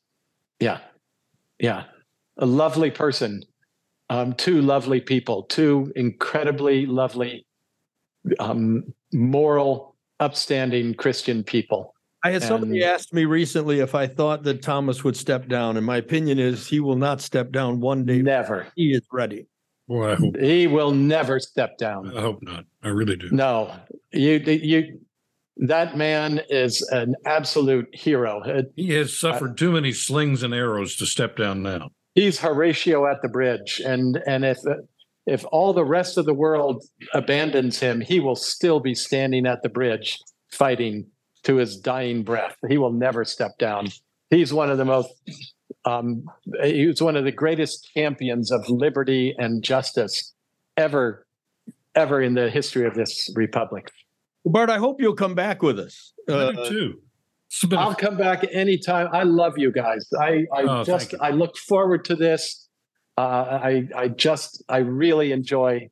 Yeah. 0.59 0.79
Yeah. 1.59 1.83
A 2.37 2.45
lovely 2.45 2.89
person. 2.89 3.43
Um, 4.13 4.33
two 4.33 4.61
lovely 4.61 5.01
people, 5.01 5.41
two 5.43 5.91
incredibly 5.95 6.85
lovely, 6.85 7.47
um, 8.37 8.83
moral, 9.11 9.95
upstanding 10.19 10.93
Christian 10.93 11.43
people. 11.43 11.95
I 12.23 12.29
had 12.29 12.43
somebody 12.43 12.81
And- 12.83 12.91
asked 12.91 13.11
me 13.11 13.25
recently 13.25 13.79
if 13.79 13.95
I 13.95 14.05
thought 14.05 14.43
that 14.43 14.61
Thomas 14.61 15.03
would 15.03 15.17
step 15.17 15.47
down, 15.47 15.77
and 15.77 15.85
my 15.85 15.97
opinion 15.97 16.37
is 16.37 16.67
he 16.67 16.79
will 16.79 16.95
not 16.95 17.21
step 17.21 17.51
down 17.51 17.79
one 17.79 18.05
day. 18.05 18.21
Never. 18.21 18.67
He 18.75 18.91
is 18.91 19.01
ready. 19.11 19.47
Boy, 19.87 20.11
I 20.11 20.15
hope, 20.15 20.37
He 20.39 20.67
will 20.67 20.91
never 20.91 21.39
step 21.39 21.79
down. 21.79 22.15
I 22.15 22.21
hope 22.21 22.37
not. 22.43 22.65
I 22.83 22.89
really 22.89 23.15
do. 23.15 23.31
No. 23.31 23.75
You, 24.11 24.37
you, 24.37 24.99
that 25.57 25.97
man 25.97 26.39
is 26.49 26.83
an 26.91 27.15
absolute 27.25 27.87
hero. 27.93 28.43
He 28.75 28.91
has 28.91 29.17
suffered 29.17 29.57
too 29.57 29.71
many 29.71 29.91
slings 29.91 30.43
and 30.43 30.53
arrows 30.53 30.95
to 30.97 31.07
step 31.07 31.35
down 31.35 31.63
now. 31.63 31.89
He's 32.15 32.39
Horatio 32.39 33.05
at 33.05 33.21
the 33.21 33.29
bridge, 33.29 33.81
and 33.83 34.21
and 34.27 34.45
if 34.45 34.59
if 35.25 35.45
all 35.51 35.73
the 35.73 35.85
rest 35.85 36.17
of 36.17 36.25
the 36.25 36.33
world 36.33 36.83
abandons 37.13 37.79
him, 37.79 38.01
he 38.01 38.19
will 38.19 38.35
still 38.35 38.79
be 38.79 38.93
standing 38.93 39.45
at 39.45 39.63
the 39.63 39.69
bridge 39.69 40.19
fighting 40.51 41.05
to 41.43 41.55
his 41.55 41.77
dying 41.77 42.23
breath. 42.23 42.57
He 42.67 42.77
will 42.77 42.91
never 42.91 43.25
step 43.25 43.57
down. 43.57 43.87
He's 44.29 44.53
one 44.53 44.69
of 44.69 44.77
the 44.77 44.85
most. 44.85 45.09
Um, 45.85 46.25
he 46.63 46.87
was 46.87 47.01
one 47.01 47.15
of 47.17 47.25
the 47.25 47.31
greatest 47.31 47.89
champions 47.93 48.51
of 48.51 48.69
liberty 48.69 49.35
and 49.37 49.63
justice 49.63 50.33
ever, 50.77 51.25
ever 51.95 52.21
in 52.21 52.33
the 52.33 52.49
history 52.49 52.85
of 52.85 52.95
this 52.95 53.29
republic. 53.35 53.91
Bart, 54.45 54.69
I 54.69 54.77
hope 54.77 55.01
you'll 55.01 55.15
come 55.15 55.35
back 55.35 55.61
with 55.61 55.79
us. 55.79 56.13
I 56.29 56.33
Uh, 56.33 56.51
do 56.51 56.69
too. 56.69 57.01
Been 57.61 57.77
a- 57.77 57.81
I'll 57.81 57.95
come 57.95 58.17
back 58.17 58.45
anytime. 58.51 59.07
I 59.13 59.23
love 59.23 59.57
you 59.57 59.71
guys. 59.71 60.07
I, 60.19 60.45
I 60.53 60.61
Oh, 60.63 60.83
just. 60.83 61.13
I 61.21 61.29
look 61.29 61.55
forward 61.57 62.05
to 62.05 62.15
this. 62.15 62.67
Uh, 63.17 63.21
I 63.21 63.87
I 63.95 64.07
just 64.07 64.63
I 64.67 64.77
really 64.79 65.31
enjoy, 65.31 65.89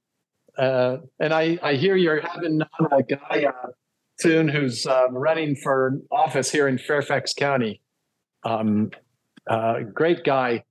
uh, 0.57 0.97
and 1.19 1.31
I 1.33 1.59
I 1.61 1.75
hear 1.75 1.95
you're 1.95 2.19
having 2.21 2.61
a 2.91 3.03
guy 3.03 3.45
uh, 3.45 3.67
soon 4.19 4.47
who's 4.47 4.87
um, 4.87 5.13
running 5.13 5.55
for 5.55 5.99
office 6.11 6.51
here 6.51 6.67
in 6.67 6.77
Fairfax 6.79 7.33
County. 7.35 7.79
Um, 8.43 8.89
uh, 9.47 9.81
great 9.93 10.23
guy, 10.23 10.63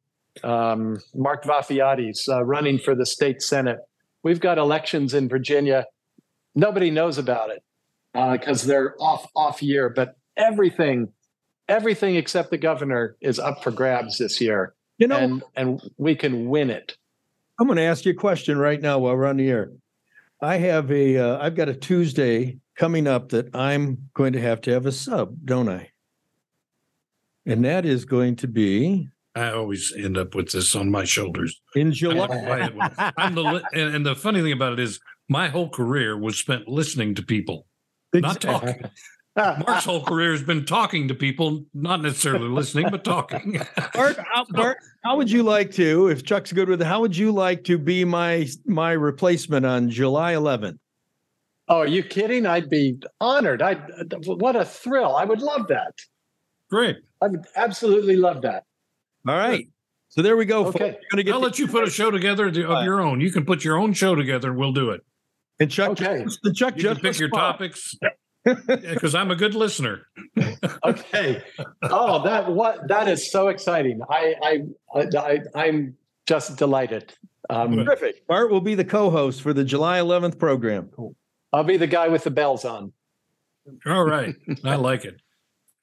um, 0.43 0.99
Mark 1.15 1.45
Vafiati's 1.45 2.29
uh, 2.29 2.43
running 2.43 2.79
for 2.79 2.97
the 2.97 3.07
state 3.07 3.43
senate. 3.43 3.79
We've 4.25 4.41
got 4.41 4.59
elections 4.59 5.15
in 5.15 5.29
Virginia. 5.29 5.87
Nobody 6.57 6.91
knows 6.91 7.17
about 7.17 7.51
it 7.51 7.63
because 8.13 8.65
they're 8.65 8.97
off 9.01 9.31
off 9.37 9.63
year, 9.63 9.89
but 9.89 10.17
everything, 10.41 11.13
everything 11.69 12.17
except 12.17 12.51
the 12.51 12.59
governor 12.59 13.17
is 13.21 13.39
up 13.39 13.63
for 13.63 13.71
grabs 13.71 14.19
this 14.19 14.41
year, 14.41 14.75
you 14.99 15.07
know, 15.07 15.17
and 15.17 15.43
and 15.57 15.81
we 15.97 16.15
can 16.15 16.49
win 16.49 16.71
it. 16.71 16.97
I'm 17.59 17.67
going 17.67 17.77
to 17.77 17.83
ask 17.83 18.05
you 18.07 18.13
a 18.13 18.15
question 18.15 18.57
right 18.57 18.81
now 18.81 18.99
while 18.99 19.15
we're 19.15 19.27
on 19.27 19.37
the 19.37 19.51
air. 19.51 19.71
I 20.41 20.57
have 20.57 20.91
a, 20.91 21.19
uh, 21.19 21.39
I've 21.45 21.55
got 21.55 21.69
a 21.69 21.75
Tuesday 21.75 22.59
coming 22.75 23.07
up 23.07 23.29
that 23.31 23.55
I'm 23.55 24.09
going 24.15 24.33
to 24.33 24.41
have 24.41 24.63
to 24.63 24.73
have 24.73 24.87
a 24.87 24.93
sub, 24.93 25.37
don't 25.45 25.69
I? 25.69 25.91
And 27.45 27.63
that 27.67 27.85
is 27.85 28.07
going 28.07 28.37
to 28.37 28.49
be 28.49 29.09
I 29.35 29.53
always 29.53 29.93
end 29.97 30.19
up 30.19 30.35
with 30.35 30.51
this 30.51 30.75
on 30.75 30.91
my 30.91 31.05
shoulders. 31.05 31.61
in 31.77 31.89
I 31.89 31.93
don't 31.93 32.31
know 32.31 32.49
why 32.49 32.65
it 32.65 32.73
July. 32.73 33.13
I'm 33.17 33.35
the 33.35 33.43
li- 33.45 33.65
and, 33.73 33.97
and 33.97 34.07
the 34.07 34.17
funny 34.17 34.43
thing 34.43 34.53
about 34.53 34.73
it 34.73 34.81
is 34.81 34.99
my 35.29 35.49
whole 35.49 35.69
career 35.69 36.19
was 36.19 36.39
spent 36.39 36.67
listening 36.67 37.15
to 37.15 37.23
people, 37.23 37.67
not 38.13 38.41
talking. 38.41 38.83
Mark's 39.67 39.85
whole 39.85 40.05
career 40.05 40.33
has 40.33 40.43
been 40.43 40.65
talking 40.65 41.09
to 41.09 41.15
people, 41.15 41.65
not 41.75 42.01
necessarily 42.03 42.49
listening, 42.49 42.89
but 42.91 43.05
talking. 43.05 43.61
Bart, 43.95 44.19
how, 44.33 44.45
Bart, 44.51 44.79
how 45.05 45.17
would 45.17 45.31
you 45.31 45.43
like 45.43 45.73
to, 45.73 46.09
if 46.09 46.25
Chuck's 46.25 46.53
good 46.53 46.69
with 46.69 46.83
it, 46.83 46.87
how 46.87 47.01
would 47.01 47.17
you 47.17 47.33
like 47.33 47.65
to 47.65 47.79
be 47.79 48.05
my 48.05 48.47
my 48.67 48.93
replacement 48.93 49.65
on 49.67 49.91
July 49.91 50.35
11th? 50.35 50.79
Oh, 51.69 51.79
are 51.79 51.87
you 51.87 52.03
kidding? 52.03 52.47
I'd 52.47 52.69
be 52.69 52.99
honored. 53.21 53.63
I 53.63 53.75
what 54.25 54.57
a 54.57 54.65
thrill. 54.65 55.15
I 55.15 55.25
would 55.25 55.41
love 55.41 55.69
that. 55.69 55.95
Great. 56.71 56.97
I 57.21 57.29
would 57.29 57.45
absolutely 57.57 58.17
love 58.17 58.43
that. 58.43 58.65
All 59.29 59.37
right. 59.37 59.67
So 60.09 60.23
there 60.23 60.37
we 60.37 60.45
go. 60.45 60.67
Okay. 60.67 60.97
Get 61.15 61.29
I'll 61.29 61.39
let 61.41 61.59
you 61.61 61.69
put 61.69 61.87
a 61.87 61.91
show 61.91 62.11
together 62.11 62.47
of 62.49 62.57
your 62.57 63.01
own. 63.01 63.21
You 63.21 63.31
can 63.31 63.45
put 63.45 63.63
your 63.63 63.77
own 63.79 63.93
show 63.93 64.15
together. 64.17 64.49
and 64.51 64.59
We'll 64.59 64.73
do 64.73 64.91
it. 64.91 65.03
and 65.61 65.71
Chuck. 65.71 65.91
Okay. 65.91 66.25
The 66.43 66.53
Chuck 66.53 66.77
You 66.77 66.83
can 66.83 66.95
just 66.95 67.03
pick 67.03 67.19
your 67.21 67.29
spot. 67.29 67.53
topics 67.53 67.95
because 68.45 69.15
I'm 69.15 69.31
a 69.31 69.37
good 69.37 69.55
listener. 69.55 70.07
Okay. 70.85 71.43
oh, 71.83 72.23
that 72.25 72.51
what 72.51 72.89
that 72.89 73.07
is 73.09 73.31
so 73.31 73.49
exciting. 73.49 74.01
I 74.09 74.35
I 74.43 74.63
I, 74.95 75.39
I 75.55 75.67
am 75.67 75.97
just 76.27 76.57
delighted. 76.57 77.15
Um, 77.51 77.77
Terrific. 77.77 78.27
Bart 78.27 78.51
will 78.51 78.61
be 78.61 78.75
the 78.75 78.85
co-host 78.85 79.43
for 79.43 79.53
the 79.53 79.65
July 79.65 79.99
11th 79.99 80.39
program. 80.39 80.89
Cool. 80.95 81.15
I'll 81.53 81.65
be 81.65 81.77
the 81.77 81.87
guy 81.87 82.09
with 82.09 82.25
the 82.25 82.31
bells 82.31 82.65
on. 82.65 82.93
All 83.87 84.05
right. 84.05 84.35
I 84.65 84.77
like 84.77 85.05
it. 85.05 85.21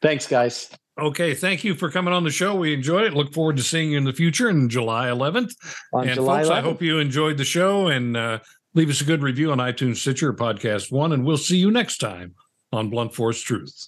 Thanks, 0.02 0.28
guys. 0.28 0.70
Okay. 1.00 1.34
Thank 1.34 1.64
you 1.64 1.76
for 1.76 1.92
coming 1.92 2.14
on 2.14 2.24
the 2.24 2.32
show. 2.32 2.56
We 2.56 2.74
enjoyed 2.74 3.04
it. 3.04 3.14
Look 3.14 3.34
forward 3.34 3.58
to 3.58 3.64
seeing 3.64 3.92
you 3.92 3.98
in 3.98 4.06
the 4.06 4.14
future 4.14 4.50
on 4.50 4.70
July 4.70 5.08
11th. 5.08 5.54
On 5.94 6.06
and 6.08 6.16
July 6.16 6.44
folks, 6.44 6.50
I 6.52 6.62
hope 6.62 6.82
you 6.82 7.00
enjoyed 7.00 7.38
the 7.38 7.46
show 7.46 7.88
and 7.88 8.16
uh, 8.16 8.40
leave 8.74 8.90
us 8.90 9.02
a 9.02 9.06
good 9.06 9.22
review 9.22 9.52
on 9.52 9.58
iTunes, 9.58 9.98
Stitcher, 9.98 10.34
Podcast 10.34 10.92
One. 10.92 11.12
And 11.12 11.26
we'll 11.26 11.38
see 11.38 11.58
you 11.58 11.72
next 11.72 11.98
time 11.98 12.34
on 12.72 12.90
Blunt 12.90 13.14
Force 13.14 13.42
Truth. 13.42 13.88